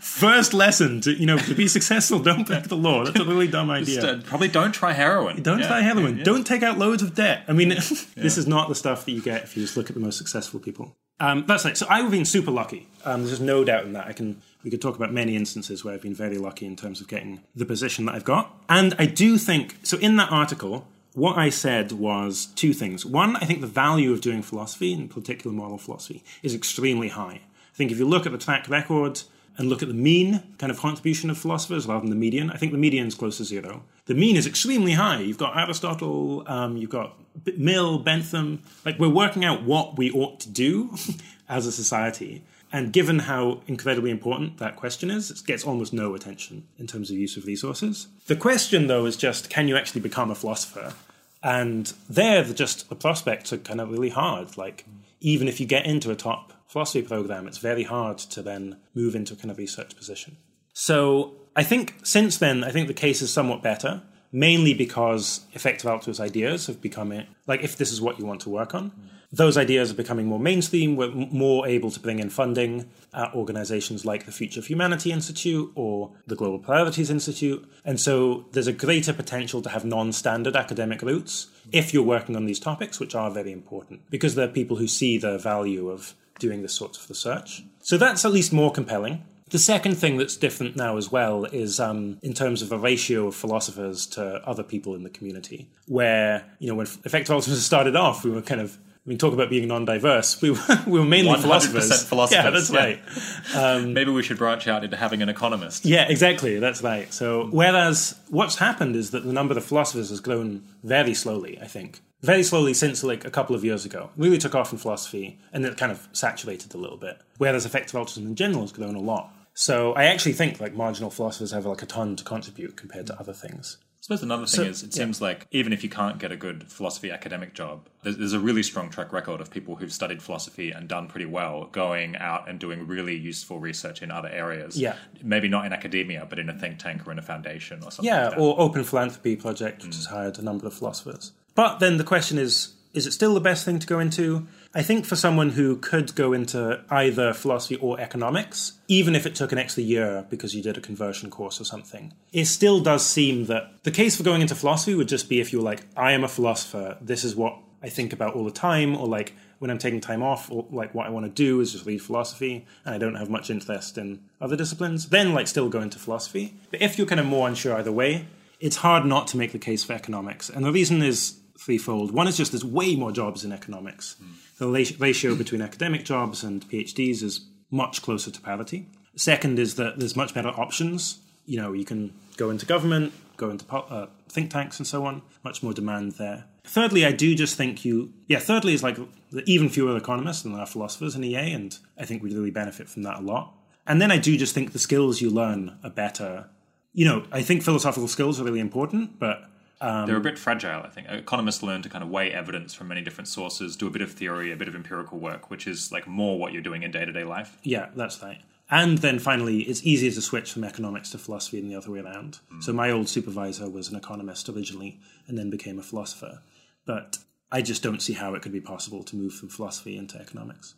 first 0.00 0.52
lesson 0.52 1.00
to 1.02 1.12
you 1.12 1.26
know 1.26 1.38
to 1.38 1.54
be 1.54 1.66
successful. 1.68 2.18
Don't 2.22 2.46
break 2.46 2.64
the 2.64 2.76
law. 2.76 3.04
That's 3.04 3.18
a 3.20 3.24
really 3.24 3.48
dumb 3.48 3.70
idea. 3.70 4.00
Just, 4.02 4.06
uh, 4.06 4.28
probably 4.28 4.48
don't 4.48 4.72
try 4.72 4.92
heroin. 4.92 5.42
Don't 5.42 5.60
Yeah, 5.60 5.68
try 5.68 5.80
heroin. 5.80 6.18
yeah. 6.18 6.24
Don't 6.24 6.46
take 6.46 6.62
out 6.62 6.78
loads 6.78 7.02
of 7.02 7.14
debt. 7.14 7.44
I 7.48 7.52
mean, 7.52 7.68
this 8.16 8.36
is 8.36 8.46
not 8.46 8.68
the 8.68 8.74
stuff 8.74 9.06
that 9.06 9.12
you 9.12 9.22
get 9.22 9.44
if 9.44 9.56
you 9.56 9.62
just 9.62 9.76
look 9.78 9.88
at 9.88 9.94
the 9.94 10.00
most 10.00 10.18
successful 10.18 10.60
people. 10.60 10.94
Um, 11.20 11.44
that's 11.46 11.64
right. 11.64 11.76
So 11.76 11.86
I've 11.88 12.10
been 12.10 12.24
super 12.26 12.50
lucky. 12.50 12.88
Um, 13.04 13.24
there's 13.24 13.40
no 13.40 13.64
doubt 13.64 13.84
in 13.84 13.94
that. 13.94 14.06
I 14.08 14.12
can. 14.12 14.42
We 14.62 14.70
could 14.70 14.82
talk 14.82 14.94
about 14.94 15.12
many 15.12 15.36
instances 15.36 15.84
where 15.84 15.94
I've 15.94 16.02
been 16.02 16.14
very 16.14 16.38
lucky 16.38 16.66
in 16.66 16.76
terms 16.76 17.00
of 17.00 17.08
getting 17.08 17.40
the 17.56 17.64
position 17.64 18.04
that 18.06 18.14
I've 18.14 18.24
got. 18.24 18.54
And 18.68 18.94
I 18.98 19.06
do 19.06 19.38
think 19.38 19.76
so. 19.82 19.96
In 19.98 20.16
that 20.16 20.30
article, 20.30 20.86
what 21.14 21.36
I 21.36 21.50
said 21.50 21.92
was 21.92 22.46
two 22.46 22.72
things. 22.72 23.04
One, 23.04 23.36
I 23.36 23.40
think 23.40 23.60
the 23.60 23.66
value 23.66 24.12
of 24.12 24.20
doing 24.20 24.42
philosophy, 24.42 24.92
in 24.92 25.08
particular 25.08 25.54
moral 25.54 25.78
philosophy, 25.78 26.22
is 26.42 26.54
extremely 26.54 27.08
high. 27.08 27.40
I 27.42 27.76
think 27.76 27.90
if 27.90 27.98
you 27.98 28.06
look 28.06 28.26
at 28.26 28.32
the 28.32 28.38
track 28.38 28.68
record 28.68 29.22
and 29.58 29.68
look 29.68 29.82
at 29.82 29.88
the 29.88 29.94
mean 29.94 30.42
kind 30.58 30.70
of 30.70 30.78
contribution 30.78 31.28
of 31.28 31.36
philosophers 31.36 31.86
rather 31.86 32.00
than 32.00 32.10
the 32.10 32.16
median, 32.16 32.50
I 32.50 32.56
think 32.56 32.72
the 32.72 32.78
median 32.78 33.06
is 33.06 33.14
close 33.14 33.36
to 33.38 33.44
zero. 33.44 33.82
The 34.06 34.14
mean 34.14 34.36
is 34.36 34.46
extremely 34.46 34.92
high. 34.92 35.20
You've 35.20 35.38
got 35.38 35.56
Aristotle, 35.56 36.44
um, 36.46 36.76
you've 36.76 36.90
got 36.90 37.14
Mill, 37.56 37.98
Bentham. 37.98 38.62
Like 38.84 38.98
we're 38.98 39.08
working 39.08 39.44
out 39.44 39.62
what 39.62 39.98
we 39.98 40.10
ought 40.10 40.40
to 40.40 40.48
do 40.48 40.94
as 41.48 41.66
a 41.66 41.72
society. 41.72 42.42
And 42.72 42.90
given 42.90 43.20
how 43.20 43.60
incredibly 43.66 44.10
important 44.10 44.56
that 44.58 44.76
question 44.76 45.10
is, 45.10 45.30
it 45.30 45.42
gets 45.46 45.62
almost 45.62 45.92
no 45.92 46.14
attention 46.14 46.66
in 46.78 46.86
terms 46.86 47.10
of 47.10 47.16
use 47.16 47.36
of 47.36 47.44
resources. 47.44 48.08
The 48.26 48.36
question, 48.36 48.86
though, 48.86 49.04
is 49.04 49.16
just 49.16 49.50
can 49.50 49.68
you 49.68 49.76
actually 49.76 50.00
become 50.00 50.30
a 50.30 50.34
philosopher? 50.34 50.94
And 51.42 51.92
there, 52.08 52.42
the, 52.42 52.54
just 52.54 52.88
the 52.88 52.94
prospects 52.94 53.52
are 53.52 53.58
kind 53.58 53.80
of 53.80 53.90
really 53.90 54.08
hard. 54.08 54.56
Like, 54.56 54.86
even 55.20 55.48
if 55.48 55.60
you 55.60 55.66
get 55.66 55.84
into 55.84 56.10
a 56.10 56.16
top 56.16 56.54
philosophy 56.66 57.02
program, 57.02 57.46
it's 57.46 57.58
very 57.58 57.82
hard 57.82 58.16
to 58.18 58.40
then 58.40 58.78
move 58.94 59.14
into 59.14 59.34
a 59.34 59.36
kind 59.36 59.50
of 59.50 59.58
research 59.58 59.94
position. 59.94 60.38
So 60.72 61.34
I 61.54 61.64
think 61.64 61.96
since 62.02 62.38
then, 62.38 62.64
I 62.64 62.70
think 62.70 62.88
the 62.88 62.94
case 62.94 63.20
is 63.20 63.30
somewhat 63.30 63.62
better, 63.62 64.02
mainly 64.30 64.72
because 64.72 65.42
effective 65.52 65.90
altruist 65.90 66.20
ideas 66.20 66.68
have 66.68 66.80
become 66.80 67.12
it. 67.12 67.26
Like, 67.46 67.62
if 67.62 67.76
this 67.76 67.92
is 67.92 68.00
what 68.00 68.18
you 68.18 68.24
want 68.24 68.40
to 68.42 68.48
work 68.48 68.74
on, 68.74 68.92
those 69.32 69.56
ideas 69.56 69.90
are 69.90 69.94
becoming 69.94 70.26
more 70.26 70.38
mainstream. 70.38 70.96
We're 70.96 71.10
more 71.10 71.66
able 71.66 71.90
to 71.90 72.00
bring 72.00 72.18
in 72.18 72.28
funding 72.28 72.90
at 73.14 73.34
organizations 73.34 74.04
like 74.04 74.26
the 74.26 74.32
Future 74.32 74.60
of 74.60 74.66
Humanity 74.66 75.10
Institute 75.10 75.72
or 75.74 76.10
the 76.26 76.36
Global 76.36 76.58
Priorities 76.58 77.10
Institute. 77.10 77.66
And 77.84 77.98
so 77.98 78.44
there's 78.52 78.66
a 78.66 78.72
greater 78.72 79.12
potential 79.12 79.62
to 79.62 79.70
have 79.70 79.84
non 79.84 80.12
standard 80.12 80.56
academic 80.56 81.02
routes 81.02 81.48
if 81.72 81.94
you're 81.94 82.02
working 82.02 82.36
on 82.36 82.44
these 82.44 82.60
topics, 82.60 83.00
which 83.00 83.14
are 83.14 83.30
very 83.30 83.52
important, 83.52 84.08
because 84.10 84.34
there 84.34 84.46
are 84.48 84.52
people 84.52 84.76
who 84.76 84.86
see 84.86 85.16
the 85.16 85.38
value 85.38 85.88
of 85.88 86.14
doing 86.38 86.62
this 86.62 86.74
sort 86.74 86.96
of 86.96 87.08
research. 87.08 87.62
So 87.80 87.96
that's 87.96 88.24
at 88.24 88.32
least 88.32 88.52
more 88.52 88.72
compelling. 88.72 89.24
The 89.50 89.58
second 89.58 89.96
thing 89.96 90.16
that's 90.16 90.36
different 90.36 90.76
now 90.76 90.96
as 90.96 91.12
well 91.12 91.44
is 91.44 91.78
um, 91.78 92.18
in 92.22 92.32
terms 92.32 92.62
of 92.62 92.72
a 92.72 92.78
ratio 92.78 93.26
of 93.26 93.34
philosophers 93.34 94.06
to 94.06 94.42
other 94.48 94.62
people 94.62 94.94
in 94.94 95.02
the 95.02 95.10
community, 95.10 95.68
where, 95.86 96.44
you 96.58 96.68
know, 96.68 96.74
when 96.74 96.86
effective 97.04 97.30
altruism 97.30 97.60
started 97.60 97.94
off, 97.94 98.24
we 98.24 98.30
were 98.30 98.40
kind 98.40 98.62
of, 98.62 98.78
I 99.04 99.08
mean, 99.08 99.18
talk 99.18 99.32
about 99.32 99.50
being 99.50 99.66
non-diverse. 99.66 100.40
We 100.40 100.52
were, 100.52 100.58
we 100.86 101.00
were 101.00 101.04
mainly 101.04 101.32
100% 101.32 101.40
philosophers. 101.42 102.04
philosophers, 102.04 102.44
Yeah, 102.44 102.50
that's 102.50 102.70
yeah. 102.70 102.78
right. 102.78 103.76
Um, 103.76 103.94
Maybe 103.94 104.12
we 104.12 104.22
should 104.22 104.38
branch 104.38 104.68
out 104.68 104.84
into 104.84 104.96
having 104.96 105.22
an 105.22 105.28
economist. 105.28 105.84
Yeah, 105.84 106.06
exactly. 106.08 106.60
That's 106.60 106.82
right. 106.82 107.12
So, 107.12 107.48
whereas 107.50 108.16
what's 108.28 108.58
happened 108.58 108.94
is 108.94 109.10
that 109.10 109.24
the 109.24 109.32
number 109.32 109.56
of 109.56 109.64
philosophers 109.64 110.10
has 110.10 110.20
grown 110.20 110.62
very 110.84 111.14
slowly, 111.14 111.58
I 111.60 111.66
think. 111.66 112.00
Very 112.20 112.44
slowly 112.44 112.74
since 112.74 113.02
like 113.02 113.24
a 113.24 113.30
couple 113.30 113.56
of 113.56 113.64
years 113.64 113.84
ago. 113.84 114.10
Really 114.16 114.38
took 114.38 114.54
off 114.54 114.70
in 114.70 114.78
philosophy 114.78 115.40
and 115.52 115.64
then 115.64 115.72
it 115.72 115.78
kind 115.78 115.90
of 115.90 116.08
saturated 116.12 116.72
a 116.72 116.78
little 116.78 116.96
bit. 116.96 117.20
Whereas 117.38 117.66
effective 117.66 117.96
altruism 117.96 118.26
in 118.28 118.36
general 118.36 118.60
has 118.60 118.70
grown 118.70 118.94
a 118.94 119.00
lot. 119.00 119.34
So, 119.54 119.94
I 119.94 120.04
actually 120.04 120.34
think 120.34 120.60
like 120.60 120.74
marginal 120.74 121.10
philosophers 121.10 121.50
have 121.50 121.66
like 121.66 121.82
a 121.82 121.86
ton 121.86 122.14
to 122.14 122.22
contribute 122.22 122.76
compared 122.76 123.08
to 123.08 123.18
other 123.18 123.32
things. 123.32 123.78
I 124.02 124.04
suppose 124.04 124.24
another 124.24 124.46
thing 124.46 124.64
So- 124.64 124.70
is, 124.70 124.82
it 124.82 124.92
seems 124.92 125.20
like 125.20 125.46
even 125.52 125.72
if 125.72 125.84
you 125.84 125.88
can't 125.88 126.18
get 126.18 126.32
a 126.32 126.36
good 126.36 126.64
philosophy 126.64 127.12
academic 127.12 127.54
job, 127.54 127.86
there's, 128.02 128.16
there's 128.16 128.32
a 128.32 128.40
really 128.40 128.64
strong 128.64 128.90
track 128.90 129.12
record 129.12 129.40
of 129.40 129.48
people 129.48 129.76
who've 129.76 129.92
studied 129.92 130.20
philosophy 130.20 130.72
and 130.72 130.88
done 130.88 131.06
pretty 131.06 131.26
well 131.26 131.66
going 131.70 132.16
out 132.16 132.48
and 132.48 132.58
doing 132.58 132.88
really 132.88 133.16
useful 133.16 133.60
research 133.60 134.02
in 134.02 134.10
other 134.10 134.28
areas. 134.28 134.76
Yeah. 134.76 134.96
Maybe 135.22 135.46
not 135.46 135.66
in 135.66 135.72
academia, 135.72 136.26
but 136.28 136.40
in 136.40 136.48
a 136.48 136.58
think 136.58 136.80
tank 136.80 137.06
or 137.06 137.12
in 137.12 137.20
a 137.20 137.22
foundation 137.22 137.78
or 137.84 137.92
something 137.92 138.12
Yeah, 138.12 138.24
like 138.24 138.30
that. 138.30 138.40
or 138.40 138.60
Open 138.60 138.82
Philanthropy 138.82 139.36
Project, 139.36 139.84
which 139.84 139.94
has 139.94 140.08
mm. 140.08 140.10
hired 140.10 140.36
a 140.36 140.42
number 140.42 140.66
of 140.66 140.74
philosophers. 140.74 141.30
But 141.54 141.78
then 141.78 141.96
the 141.96 142.04
question 142.04 142.38
is 142.38 142.74
is 142.94 143.06
it 143.06 143.12
still 143.12 143.34
the 143.34 143.40
best 143.40 143.64
thing 143.64 143.78
to 143.78 143.86
go 143.86 144.00
into? 144.00 144.48
I 144.74 144.82
think 144.82 145.04
for 145.04 145.16
someone 145.16 145.50
who 145.50 145.76
could 145.76 146.14
go 146.14 146.32
into 146.32 146.82
either 146.88 147.34
philosophy 147.34 147.76
or 147.76 148.00
economics, 148.00 148.72
even 148.88 149.14
if 149.14 149.26
it 149.26 149.34
took 149.34 149.52
an 149.52 149.58
extra 149.58 149.82
year 149.82 150.26
because 150.30 150.54
you 150.54 150.62
did 150.62 150.78
a 150.78 150.80
conversion 150.80 151.28
course 151.30 151.60
or 151.60 151.64
something, 151.64 152.14
it 152.32 152.46
still 152.46 152.80
does 152.80 153.04
seem 153.04 153.46
that 153.46 153.70
the 153.82 153.90
case 153.90 154.16
for 154.16 154.22
going 154.22 154.40
into 154.40 154.54
philosophy 154.54 154.94
would 154.94 155.08
just 155.08 155.28
be 155.28 155.40
if 155.40 155.52
you 155.52 155.58
were 155.58 155.64
like, 155.64 155.82
I 155.94 156.12
am 156.12 156.24
a 156.24 156.28
philosopher, 156.28 156.96
this 157.02 157.22
is 157.22 157.36
what 157.36 157.58
I 157.82 157.90
think 157.90 158.12
about 158.12 158.34
all 158.34 158.44
the 158.44 158.50
time, 158.50 158.96
or 158.96 159.06
like 159.06 159.34
when 159.58 159.70
I'm 159.70 159.78
taking 159.78 160.00
time 160.00 160.22
off, 160.22 160.50
or 160.50 160.66
like 160.70 160.94
what 160.94 161.06
I 161.06 161.10
want 161.10 161.26
to 161.26 161.30
do 161.30 161.60
is 161.60 161.72
just 161.72 161.84
read 161.84 162.00
philosophy, 162.00 162.66
and 162.84 162.94
I 162.94 162.98
don't 162.98 163.16
have 163.16 163.28
much 163.28 163.50
interest 163.50 163.98
in 163.98 164.20
other 164.40 164.56
disciplines, 164.56 165.08
then 165.08 165.34
like 165.34 165.48
still 165.48 165.68
go 165.68 165.80
into 165.80 165.98
philosophy. 165.98 166.54
But 166.70 166.80
if 166.80 166.96
you're 166.96 167.06
kind 167.06 167.20
of 167.20 167.26
more 167.26 167.46
unsure 167.46 167.76
either 167.76 167.92
way, 167.92 168.26
it's 168.58 168.76
hard 168.76 169.04
not 169.04 169.26
to 169.28 169.36
make 169.36 169.52
the 169.52 169.58
case 169.58 169.84
for 169.84 169.92
economics. 169.92 170.48
And 170.48 170.64
the 170.64 170.72
reason 170.72 171.02
is 171.02 171.38
threefold. 171.58 172.12
One 172.12 172.28
is 172.28 172.36
just 172.36 172.52
there's 172.52 172.64
way 172.64 172.96
more 172.96 173.12
jobs 173.12 173.44
in 173.44 173.52
economics. 173.52 174.16
The 174.58 174.68
ratio 174.98 175.34
between 175.34 175.62
academic 175.62 176.04
jobs 176.04 176.44
and 176.44 176.68
PhDs 176.68 177.22
is 177.22 177.46
much 177.70 178.02
closer 178.02 178.30
to 178.30 178.40
parity. 178.40 178.86
Second 179.16 179.58
is 179.58 179.74
that 179.76 179.98
there's 179.98 180.16
much 180.16 180.34
better 180.34 180.48
options. 180.48 181.20
You 181.46 181.60
know, 181.60 181.72
you 181.72 181.84
can 181.84 182.12
go 182.36 182.50
into 182.50 182.64
government, 182.64 183.12
go 183.36 183.50
into 183.50 183.64
uh, 183.74 184.06
think 184.28 184.50
tanks, 184.50 184.78
and 184.78 184.86
so 184.86 185.04
on. 185.04 185.22
Much 185.44 185.62
more 185.62 185.72
demand 185.72 186.12
there. 186.12 186.44
Thirdly, 186.64 187.04
I 187.04 187.12
do 187.12 187.34
just 187.34 187.56
think 187.56 187.84
you, 187.84 188.12
yeah. 188.28 188.38
Thirdly, 188.38 188.72
is 188.72 188.82
like 188.82 188.98
the 189.30 189.42
even 189.46 189.68
fewer 189.68 189.96
economists 189.96 190.42
than 190.42 190.52
there 190.52 190.62
are 190.62 190.66
philosophers 190.66 191.16
in 191.16 191.24
EA, 191.24 191.52
and 191.52 191.76
I 191.98 192.04
think 192.04 192.22
we 192.22 192.34
really 192.34 192.50
benefit 192.50 192.88
from 192.88 193.02
that 193.02 193.18
a 193.18 193.22
lot. 193.22 193.54
And 193.86 194.00
then 194.00 194.12
I 194.12 194.18
do 194.18 194.36
just 194.36 194.54
think 194.54 194.72
the 194.72 194.78
skills 194.78 195.20
you 195.20 195.28
learn 195.28 195.76
are 195.82 195.90
better. 195.90 196.48
You 196.92 197.04
know, 197.04 197.24
I 197.32 197.42
think 197.42 197.62
philosophical 197.62 198.06
skills 198.06 198.40
are 198.40 198.44
really 198.44 198.60
important, 198.60 199.18
but 199.18 199.42
Um, 199.82 200.06
They're 200.06 200.16
a 200.16 200.20
bit 200.20 200.38
fragile, 200.38 200.82
I 200.82 200.88
think. 200.88 201.08
Economists 201.10 201.62
learn 201.62 201.82
to 201.82 201.88
kind 201.88 202.04
of 202.04 202.08
weigh 202.08 202.32
evidence 202.32 202.72
from 202.72 202.88
many 202.88 203.02
different 203.02 203.26
sources, 203.26 203.76
do 203.76 203.88
a 203.88 203.90
bit 203.90 204.00
of 204.00 204.12
theory, 204.12 204.52
a 204.52 204.56
bit 204.56 204.68
of 204.68 204.76
empirical 204.76 205.18
work, 205.18 205.50
which 205.50 205.66
is 205.66 205.90
like 205.90 206.06
more 206.06 206.38
what 206.38 206.52
you're 206.52 206.62
doing 206.62 206.84
in 206.84 206.92
day 206.92 207.04
to 207.04 207.12
day 207.12 207.24
life. 207.24 207.58
Yeah, 207.64 207.88
that's 207.96 208.22
right. 208.22 208.40
And 208.70 208.98
then 208.98 209.18
finally, 209.18 209.62
it's 209.62 209.84
easier 209.84 210.12
to 210.12 210.22
switch 210.22 210.52
from 210.52 210.64
economics 210.64 211.10
to 211.10 211.18
philosophy 211.18 211.60
than 211.60 211.68
the 211.68 211.74
other 211.74 211.90
way 211.90 211.98
around. 211.98 212.38
Hmm. 212.48 212.60
So 212.60 212.72
my 212.72 212.90
old 212.90 213.08
supervisor 213.08 213.68
was 213.68 213.90
an 213.90 213.96
economist 213.96 214.48
originally 214.48 215.00
and 215.26 215.36
then 215.36 215.50
became 215.50 215.78
a 215.80 215.82
philosopher. 215.82 216.40
But 216.86 217.18
I 217.50 217.60
just 217.60 217.82
don't 217.82 218.00
see 218.00 218.14
how 218.14 218.34
it 218.34 218.42
could 218.42 218.52
be 218.52 218.60
possible 218.60 219.02
to 219.02 219.16
move 219.16 219.34
from 219.34 219.48
philosophy 219.48 219.98
into 219.98 220.18
economics. 220.18 220.74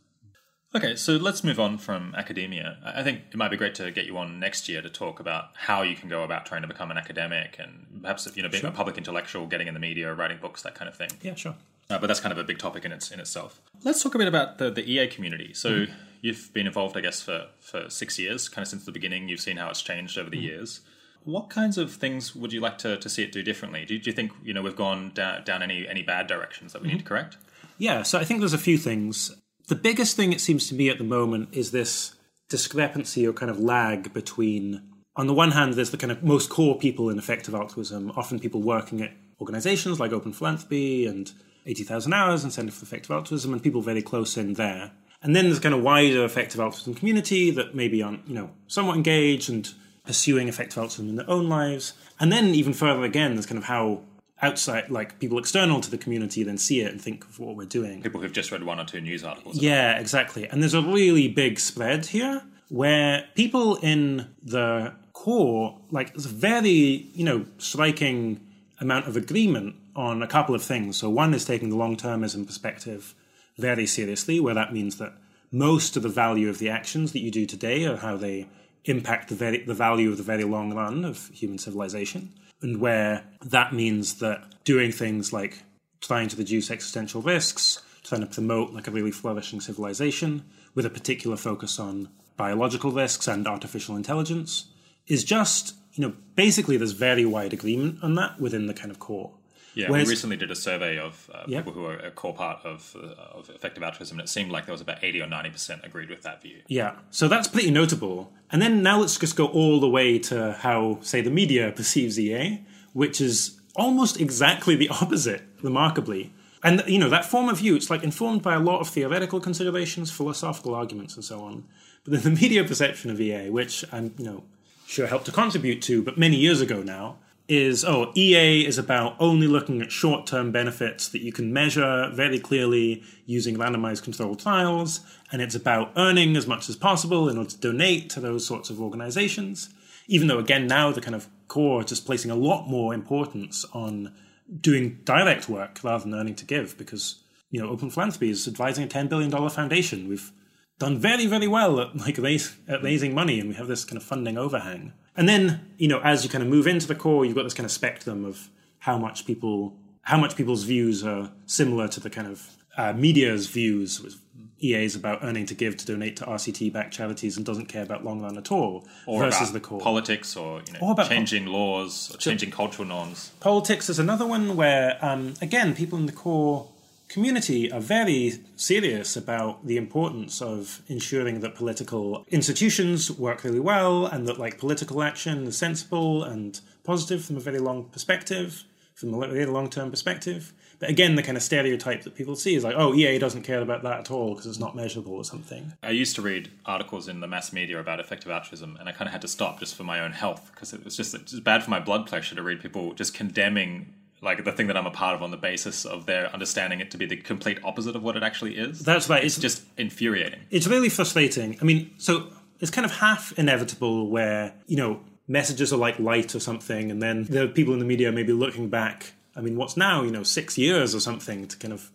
Okay, 0.77 0.97
so 0.97 1.13
let's 1.13 1.45
move 1.45 1.61
on 1.61 1.79
from 1.79 2.15
academia. 2.17 2.79
I 2.85 3.05
think 3.05 3.21
it 3.31 3.37
might 3.37 3.51
be 3.51 3.57
great 3.57 3.77
to 3.77 3.93
get 3.93 4.07
you 4.07 4.19
on 4.19 4.41
next 4.41 4.69
year 4.69 4.83
to 4.83 4.91
talk 4.91 5.21
about 5.21 5.51
how 5.55 5.83
you 5.83 5.95
can 5.95 6.09
go 6.09 6.25
about 6.25 6.47
trying 6.47 6.63
to 6.63 6.69
become 6.69 6.91
an 6.91 6.99
academic 6.99 7.57
and 7.61 8.01
perhaps 8.03 8.29
you 8.35 8.43
know 8.43 8.49
being 8.49 8.65
a 8.65 8.73
public 8.73 8.99
intellectual, 8.99 9.47
getting 9.47 9.69
in 9.69 9.75
the 9.75 9.81
media, 9.81 10.13
writing 10.13 10.39
books, 10.41 10.63
that 10.63 10.75
kind 10.75 10.89
of 10.89 10.97
thing. 10.97 11.11
Yeah, 11.23 11.37
sure. 11.37 11.55
Uh, 11.89 11.99
but 11.99 12.09
that's 12.09 12.19
kind 12.19 12.33
of 12.33 12.39
a 12.39 12.45
big 12.45 12.59
topic 12.59 12.85
in 12.85 12.91
its 12.91 13.13
in 13.13 13.21
itself. 13.21 13.61
Let's 13.85 14.03
talk 14.03 14.17
a 14.17 14.19
bit 14.19 14.27
about 14.27 14.59
the, 14.59 14.71
the 14.71 14.91
EA 14.91 15.07
community. 15.07 15.55
So 15.55 15.71
mm-hmm. 15.71 15.93
you've 16.23 16.53
been 16.53 16.67
involved, 16.67 16.97
I 16.97 17.03
guess, 17.03 17.23
for 17.23 17.47
for 17.61 17.89
six 17.89 18.19
years, 18.19 18.49
kind 18.49 18.65
of 18.65 18.69
since 18.69 18.85
the 18.85 18.93
beginning. 18.93 19.29
You've 19.29 19.41
seen 19.41 19.59
how 19.59 19.71
it's 19.71 19.83
changed 19.83 20.19
over 20.19 20.29
the 20.29 20.39
mm-hmm. 20.39 20.47
years. 20.47 20.81
What 21.23 21.51
kinds 21.51 21.79
of 21.79 21.93
things 21.93 22.35
would 22.35 22.53
you 22.53 22.61
like 22.61 22.79
to, 22.79 22.99
to 22.99 23.09
see 23.09 23.23
it 23.23 23.33
do 23.33 23.43
differently? 23.43 23.87
Do, 23.87 23.99
do 23.99 24.11
you 24.11 24.15
think 24.15 24.33
you 24.43 24.53
know 24.53 24.61
we've 24.61 24.77
gone 24.77 25.13
down, 25.15 25.45
down 25.45 25.63
any 25.63 25.87
any 25.87 26.03
bad 26.03 26.27
directions 26.27 26.73
that 26.73 26.83
we 26.83 26.89
mm-hmm. 26.89 26.97
need 26.97 27.03
to 27.03 27.09
correct? 27.09 27.37
Yeah, 27.79 28.03
so 28.03 28.19
I 28.19 28.25
think 28.25 28.41
there's 28.41 28.55
a 28.55 28.59
few 28.59 28.79
things. 28.79 29.31
The 29.67 29.75
biggest 29.75 30.15
thing 30.15 30.33
it 30.33 30.43
seems 30.43 30.69
to 30.69 30.75
me 30.75 30.91
at 30.91 30.99
the 30.99 31.05
moment 31.05 31.49
is 31.53 31.71
this 31.71 32.15
discrepancy 32.51 33.27
or 33.27 33.33
kind 33.33 33.51
of 33.51 33.59
lag 33.59 34.13
between, 34.13 34.83
on 35.17 35.27
the 35.27 35.33
one 35.33 35.53
hand, 35.53 35.75
there's 35.75 35.91
the 35.91 35.97
kind 35.97 36.13
of 36.13 36.23
most 36.23 36.51
core 36.51 36.79
people 36.79 37.09
in 37.09 37.19
effective 37.19 37.55
altruism, 37.55 38.11
often 38.15 38.39
people 38.39 38.61
working 38.61 39.01
at 39.01 39.13
organizations 39.41 39.99
like 39.99 40.13
Open 40.13 40.33
Philanthropy 40.33 41.07
and 41.07 41.33
80,000 41.67 42.13
Hours 42.13 42.45
and 42.45 42.53
Center 42.53 42.73
for 42.73 42.85
Effective 42.85 43.11
Altruism, 43.11 43.53
and 43.53 43.63
people 43.63 43.81
very 43.81 44.03
close 44.03 44.37
in 44.37 44.55
there. 44.55 44.93
And 45.23 45.35
then 45.35 45.47
there's 45.47 45.61
kind 45.61 45.75
of 45.75 45.83
wider 45.83 46.23
effective 46.25 46.61
altruism 46.61 46.93
community 46.93 47.51
that 47.53 47.75
maybe 47.75 48.03
aren't, 48.03 48.29
you 48.29 48.35
know, 48.35 48.51
somewhat 48.67 48.97
engaged 48.97 49.49
and 49.49 49.73
pursuing 50.05 50.49
effective 50.49 50.77
altruism 50.77 51.09
in 51.09 51.17
their 51.17 51.31
own 51.31 51.49
lives. 51.49 51.95
And 52.21 52.31
then 52.31 52.49
even 52.49 52.75
further 52.75 53.03
again, 53.03 53.35
there's 53.35 53.47
kind 53.47 53.57
of 53.57 53.65
how 53.65 54.03
outside, 54.45 54.91
like 54.91 55.19
people 55.19 55.39
external 55.39 55.81
to 55.81 55.91
the 55.91 55.99
community, 55.99 56.43
then 56.43 56.59
see 56.59 56.81
it 56.81 56.93
and 56.93 57.01
think 57.01 57.25
of 57.25 57.39
what 57.39 57.57
we're 57.57 57.65
doing. 57.65 58.03
People 58.03 58.21
who've 58.21 58.33
just 58.33 58.53
read 58.53 58.63
one 58.63 58.79
or 58.79 58.85
two 58.85 59.01
news 59.01 59.25
articles. 59.25 59.57
Yeah, 59.57 59.99
exactly. 59.99 60.47
And 60.49 60.63
there's 60.63 60.75
a 60.75 60.83
really 60.83 61.29
big 61.29 61.59
spread 61.59 62.07
here 62.07 62.43
where 62.69 63.27
people 63.35 63.77
in 63.77 64.29
the 64.43 64.93
core, 65.13 65.79
like, 65.91 66.13
there's 66.13 66.27
a 66.27 66.29
very, 66.51 67.09
you 67.15 67.25
know, 67.25 67.47
striking 67.59 68.41
amount 68.81 69.09
of 69.09 69.17
agreement 69.17 69.77
on 69.97 70.23
a 70.23 70.27
couple 70.27 70.55
of 70.55 70.63
things. 70.63 70.97
So 70.97 71.09
one 71.09 71.33
is 71.35 71.45
taking 71.45 71.71
the 71.71 71.77
long 71.77 71.97
termism 71.97 72.47
perspective 72.47 73.15
very 73.57 73.87
seriously, 73.87 74.41
where 74.41 74.55
that 74.55 74.73
means 74.73 74.99
that 74.99 75.13
most 75.53 75.97
of 75.97 76.03
the 76.03 76.09
value 76.09 76.49
of 76.49 76.59
the 76.59 76.69
actions 76.69 77.13
that 77.13 77.21
you 77.21 77.31
do 77.31 77.47
today 77.47 77.85
are 77.85 77.97
how 77.97 78.17
they 78.17 78.49
impact 78.85 79.29
the 79.29 79.35
very, 79.35 79.65
the 79.65 79.75
value 79.75 80.11
of 80.11 80.17
the 80.17 80.23
very 80.23 80.45
long 80.45 80.75
run 80.75 81.05
of 81.05 81.29
human 81.29 81.59
civilization, 81.59 82.33
and 82.63 82.81
where 82.81 83.25
that 83.45 83.73
means 83.73 84.15
that 84.21 84.65
doing 84.65 84.93
things 84.93 85.33
like 85.33 85.63
trying 86.01 86.29
to 86.29 86.37
reduce 86.37 86.71
existential 86.71 87.23
risks, 87.23 87.83
trying 88.03 88.21
to 88.21 88.27
promote 88.27 88.73
like 88.73 88.87
a 88.87 88.91
really 88.91 89.11
flourishing 89.11 89.61
civilization 89.61 90.45
with 90.75 90.85
a 90.87 90.91
particular 90.91 91.37
focus 91.37 91.79
on 91.79 92.09
biological 92.37 92.91
risks 92.91 93.29
and 93.29 93.47
artificial 93.47 93.97
intelligence 93.97 94.67
is 95.07 95.25
just 95.25 95.75
you 95.93 96.03
know 96.03 96.15
basically 96.35 96.77
there's 96.77 96.93
very 96.93 97.25
wide 97.25 97.53
agreement 97.53 98.03
on 98.03 98.15
that 98.15 98.41
within 98.41 98.67
the 98.67 98.75
kind 98.75 98.91
of 98.91 98.99
core. 98.99 99.33
Yeah, 99.75 99.91
Whereas- 99.91 100.07
we 100.07 100.13
recently 100.13 100.37
did 100.37 100.51
a 100.51 100.57
survey 100.57 100.99
of 100.99 101.29
uh, 101.35 101.45
Yep. 101.49 101.65
people 101.65 101.73
who 101.81 101.87
are 101.87 101.97
a 101.99 102.11
core 102.11 102.35
part 102.35 102.65
of, 102.65 102.95
uh, 102.97 103.39
of 103.39 103.51
effective 103.51 103.83
altruism, 103.83 104.19
and 104.19 104.27
it 104.29 104.31
seemed 104.31 104.51
like 104.51 104.67
there 104.67 104.73
was 104.73 104.81
about 104.81 105.03
80 105.03 105.21
or 105.21 105.27
90% 105.27 105.85
agreed 105.85 106.11
with 106.11 106.23
that 106.23 106.43
view. 106.43 106.59
Yeah, 106.69 106.93
so 107.11 107.27
that's 107.29 107.49
pretty 107.49 107.71
notable. 107.71 108.33
And 108.51 108.63
then 108.63 108.83
now 108.83 109.01
let's 109.01 109.19
just 109.19 109.37
go 109.37 109.47
all 109.47 109.81
the 109.81 109.89
way 109.89 110.19
to 110.21 110.53
how, 110.61 110.99
say, 111.03 111.21
the 111.21 111.31
media 111.31 111.73
perceives 111.73 112.19
EA, 112.19 112.61
which 112.93 113.21
is 113.21 113.59
almost 113.75 114.21
exactly 114.21 114.77
the 114.77 114.89
opposite, 115.01 115.43
remarkably. 115.63 116.33
And 116.63 116.83
you 116.87 116.99
know 116.99 117.11
that 117.11 117.27
form 117.27 117.49
of 117.51 117.59
view, 117.59 117.75
it's 117.77 117.91
like 117.91 118.03
informed 118.03 118.41
by 118.43 118.55
a 118.55 118.59
lot 118.61 118.81
of 118.81 118.89
theoretical 118.89 119.39
considerations, 119.41 120.11
philosophical 120.11 120.75
arguments, 120.75 121.15
and 121.15 121.23
so 121.25 121.41
on. 121.43 121.65
But 122.05 122.15
then 122.15 122.23
the 122.23 122.41
media 122.41 122.65
perception 122.65 123.11
of 123.11 123.21
EA, 123.21 123.51
which 123.51 123.85
I'm 123.93 124.15
you 124.17 124.25
know 124.25 124.45
sure 124.87 125.07
helped 125.07 125.27
to 125.27 125.33
contribute 125.33 125.83
to, 125.83 126.03
but 126.03 126.17
many 126.17 126.37
years 126.37 126.61
ago 126.63 126.83
now, 126.83 127.19
is 127.47 127.85
oh 127.85 128.11
EA 128.15 128.67
is 128.67 128.79
about 128.79 129.17
only 129.21 129.47
looking 129.47 129.83
at 129.83 129.93
short-term 129.93 130.51
benefits 130.51 131.09
that 131.09 131.21
you 131.21 131.33
can 131.33 131.53
measure 131.53 132.11
very 132.15 132.39
clearly 132.39 133.03
using 133.27 133.57
randomized 133.57 134.03
controlled 134.03 134.41
trials, 134.41 135.01
and 135.31 135.43
it's 135.43 135.55
about 135.55 135.93
earning 135.97 136.37
as 136.37 136.47
much 136.47 136.69
as 136.69 136.77
possible 136.77 137.29
in 137.29 137.37
order 137.37 137.51
to 137.51 137.59
donate 137.59 138.09
to 138.11 138.21
those 138.21 138.47
sorts 138.47 138.71
of 138.71 138.81
organizations. 138.81 139.69
Even 140.07 140.29
though 140.29 140.39
again 140.39 140.67
now 140.67 140.91
the 140.91 141.01
kind 141.01 141.15
of 141.15 141.29
core 141.49 141.81
is 141.81 141.87
just 141.87 142.07
placing 142.07 142.31
a 142.31 142.35
lot 142.35 142.67
more 142.67 142.95
importance 142.95 143.65
on 143.73 144.15
doing 144.61 145.01
direct 145.05 145.49
work 145.49 145.81
rather 145.83 146.05
than 146.05 146.15
earning 146.15 146.35
to 146.35 146.45
give, 146.45 146.79
because 146.79 147.23
you 147.51 147.61
know 147.61 147.69
Open 147.69 147.91
Philanthropy 147.91 148.31
is 148.31 148.49
advising 148.49 148.85
a 148.85 148.89
ten 148.89 149.09
billion 149.09 149.31
dollar 149.31 149.51
foundation. 149.51 150.09
We've 150.09 150.33
done 150.79 150.99
very 150.99 151.27
very 151.27 151.49
well 151.49 151.81
at 151.81 151.97
like 151.97 152.19
raise, 152.19 152.57
at 152.69 152.83
raising 152.83 153.15
money, 153.15 153.41
and 153.41 153.49
we 153.49 153.55
have 153.55 153.69
this 153.69 153.85
kind 153.85 153.97
of 153.97 154.03
funding 154.03 154.37
overhang. 154.39 154.93
And 155.17 155.29
then 155.29 155.71
you 155.79 155.89
know 155.89 156.01
as 156.01 156.25
you 156.25 156.31
kind 156.31 156.43
of 156.43 156.51
move 156.51 156.67
into 156.67 156.87
the 156.87 156.95
core, 156.95 157.25
you've 157.25 157.35
got 157.35 157.45
this 157.45 157.55
kind 157.55 157.65
of 157.65 157.73
spectrum 157.73 158.25
of 158.25 158.49
how 158.81 158.99
much 158.99 159.27
people 159.27 159.77
how 160.03 160.19
much 160.19 160.37
people's 160.37 160.65
views 160.65 161.05
are 161.05 161.33
similar 161.47 161.89
to 161.89 162.01
the 162.01 162.11
kind 162.11 162.29
of 162.29 162.51
uh, 162.77 162.93
media's 162.93 163.47
views. 163.47 164.01
With 164.03 164.17
EA 164.61 164.85
is 164.85 164.97
about 164.97 165.19
earning 165.23 165.45
to 165.47 165.55
give 165.55 165.77
to 165.77 165.87
donate 165.87 166.17
to 166.17 166.25
RCT 166.25 166.73
backed 166.73 166.95
charities 166.95 167.37
and 167.37 167.45
doesn't 167.45 167.67
care 167.67 167.83
about 167.83 168.05
long 168.05 168.21
run 168.23 168.39
at 168.39 168.51
all. 168.51 168.87
Or 169.07 169.21
versus 169.25 169.53
the 169.53 169.61
core. 169.61 169.81
politics 169.81 170.37
or, 170.37 170.63
you 170.67 170.73
know, 170.73 170.79
Or 170.81 170.93
about 170.93 171.09
changing 171.09 171.47
laws 171.47 172.15
or 172.15 172.19
changing 172.19 172.51
cultural 172.51 172.89
norms. 172.89 173.31
Politics 173.41 173.91
is 173.91 173.99
another 173.99 174.27
one 174.27 174.57
where, 174.57 174.99
um, 175.05 175.35
again, 175.43 175.75
people 175.75 175.99
in 175.99 176.07
the 176.07 176.13
core 176.13 176.69
community 177.09 177.71
are 177.71 177.81
very 177.81 178.35
serious 178.57 179.17
about 179.17 179.67
the 179.67 179.77
importance 179.77 180.41
of 180.43 180.83
ensuring 180.89 181.41
that 181.41 181.55
political 181.55 182.25
institutions 182.31 183.11
work 183.11 183.45
really 183.45 183.61
well 183.61 184.07
and 184.07 184.27
that 184.27 184.39
like 184.39 184.59
political 184.59 185.03
action 185.03 185.47
is 185.47 185.57
sensible 185.57 186.25
and 186.25 186.61
positive 186.83 187.25
from 187.25 187.37
a 187.37 187.41
very 187.41 187.59
long 187.59 187.85
perspective, 187.85 188.65
from 188.95 189.15
a 189.15 189.29
very 189.29 189.47
long 189.47 189.71
term 189.71 189.91
perspective. 189.91 190.53
But 190.81 190.91
again, 190.91 191.15
the 191.15 191.23
kind 191.23 191.37
of 191.37 191.43
stereotype 191.43 192.03
that 192.03 192.15
people 192.15 192.35
see 192.37 192.55
is 192.55 192.65
like, 192.65 192.75
oh, 192.77 192.95
EA 192.95 193.19
doesn't 193.19 193.43
care 193.43 193.61
about 193.61 193.83
that 193.85 194.01
at 194.01 194.11
all 194.11 194.31
because 194.31 194.47
it's 194.47 194.59
not 194.59 194.75
measurable 194.75 195.15
or 195.15 195.25
something. 195.25 195.73
I 195.83 195.91
used 195.91 196.17
to 196.17 196.23
read 196.23 196.51
articles 196.67 197.09
in 197.09 197.21
the 197.21 197.29
mass 197.29 197.53
media 197.53 197.79
about 197.79 198.01
effective 198.01 198.31
altruism, 198.31 198.77
and 198.79 198.89
I 198.89 198.93
kind 198.93 199.07
of 199.07 199.13
had 199.13 199.23
to 199.23 199.29
stop 199.29 199.61
just 199.61 199.77
for 199.77 199.85
my 199.85 200.01
own 200.01 200.13
health 200.13 200.51
because 200.53 200.73
it 200.73 200.85
was 200.85 200.97
just, 200.97 201.13
just 201.13 201.45
bad 201.45 201.63
for 201.63 201.71
my 201.71 201.81
blood 201.81 202.07
pressure 202.07 202.35
to 202.35 202.43
read 202.43 202.61
people 202.61 202.93
just 202.93 203.15
condemning 203.15 203.95
like 204.23 204.45
the 204.45 204.53
thing 204.53 204.69
that 204.69 204.77
I'm 204.77 204.87
a 204.87 204.91
part 204.91 205.15
of 205.15 205.23
on 205.23 205.31
the 205.31 205.37
basis 205.37 205.85
of 205.85 206.07
their 206.07 206.33
understanding 206.33 206.81
it 206.81 206.91
to 206.93 206.99
be 206.99 207.07
the 207.07 207.17
complete 207.17 207.59
opposite 207.63 207.95
of 207.95 208.03
what 208.03 208.17
it 208.17 208.23
actually 208.23 208.57
is. 208.57 208.81
That's 208.81 209.09
right. 209.09 209.23
It's, 209.23 209.39
just 209.39 209.63
infuriating. 209.77 210.41
it's 210.51 210.67
really 210.67 210.89
frustrating. 210.89 211.59
I 211.61 211.65
mean, 211.65 211.91
so 211.99 212.29
it's 212.61 212.71
kind 212.71 212.85
of 212.85 212.93
half 212.93 213.39
inevitable 213.39 214.09
where, 214.09 214.55
you 214.67 214.77
know, 214.77 215.01
messages 215.29 215.73
are 215.73 215.77
like 215.77 215.99
light 215.99 216.35
or 216.35 216.41
something, 216.41 216.91
and 216.91 217.03
then 217.03 217.25
the 217.25 217.49
people 217.49 217.73
in 217.73 217.79
the 217.79 217.85
media 217.85 218.13
may 218.13 218.23
be 218.23 218.33
looking 218.33 218.69
back. 218.69 219.13
I 219.37 219.41
mean, 219.41 219.57
what's 219.57 219.77
now, 219.77 220.03
you 220.03 220.11
know, 220.11 220.23
six 220.23 220.57
years 220.57 220.95
or 220.95 221.01
something 221.01 221.47
to 221.49 221.57
kind 221.57 221.73
of 221.73 221.91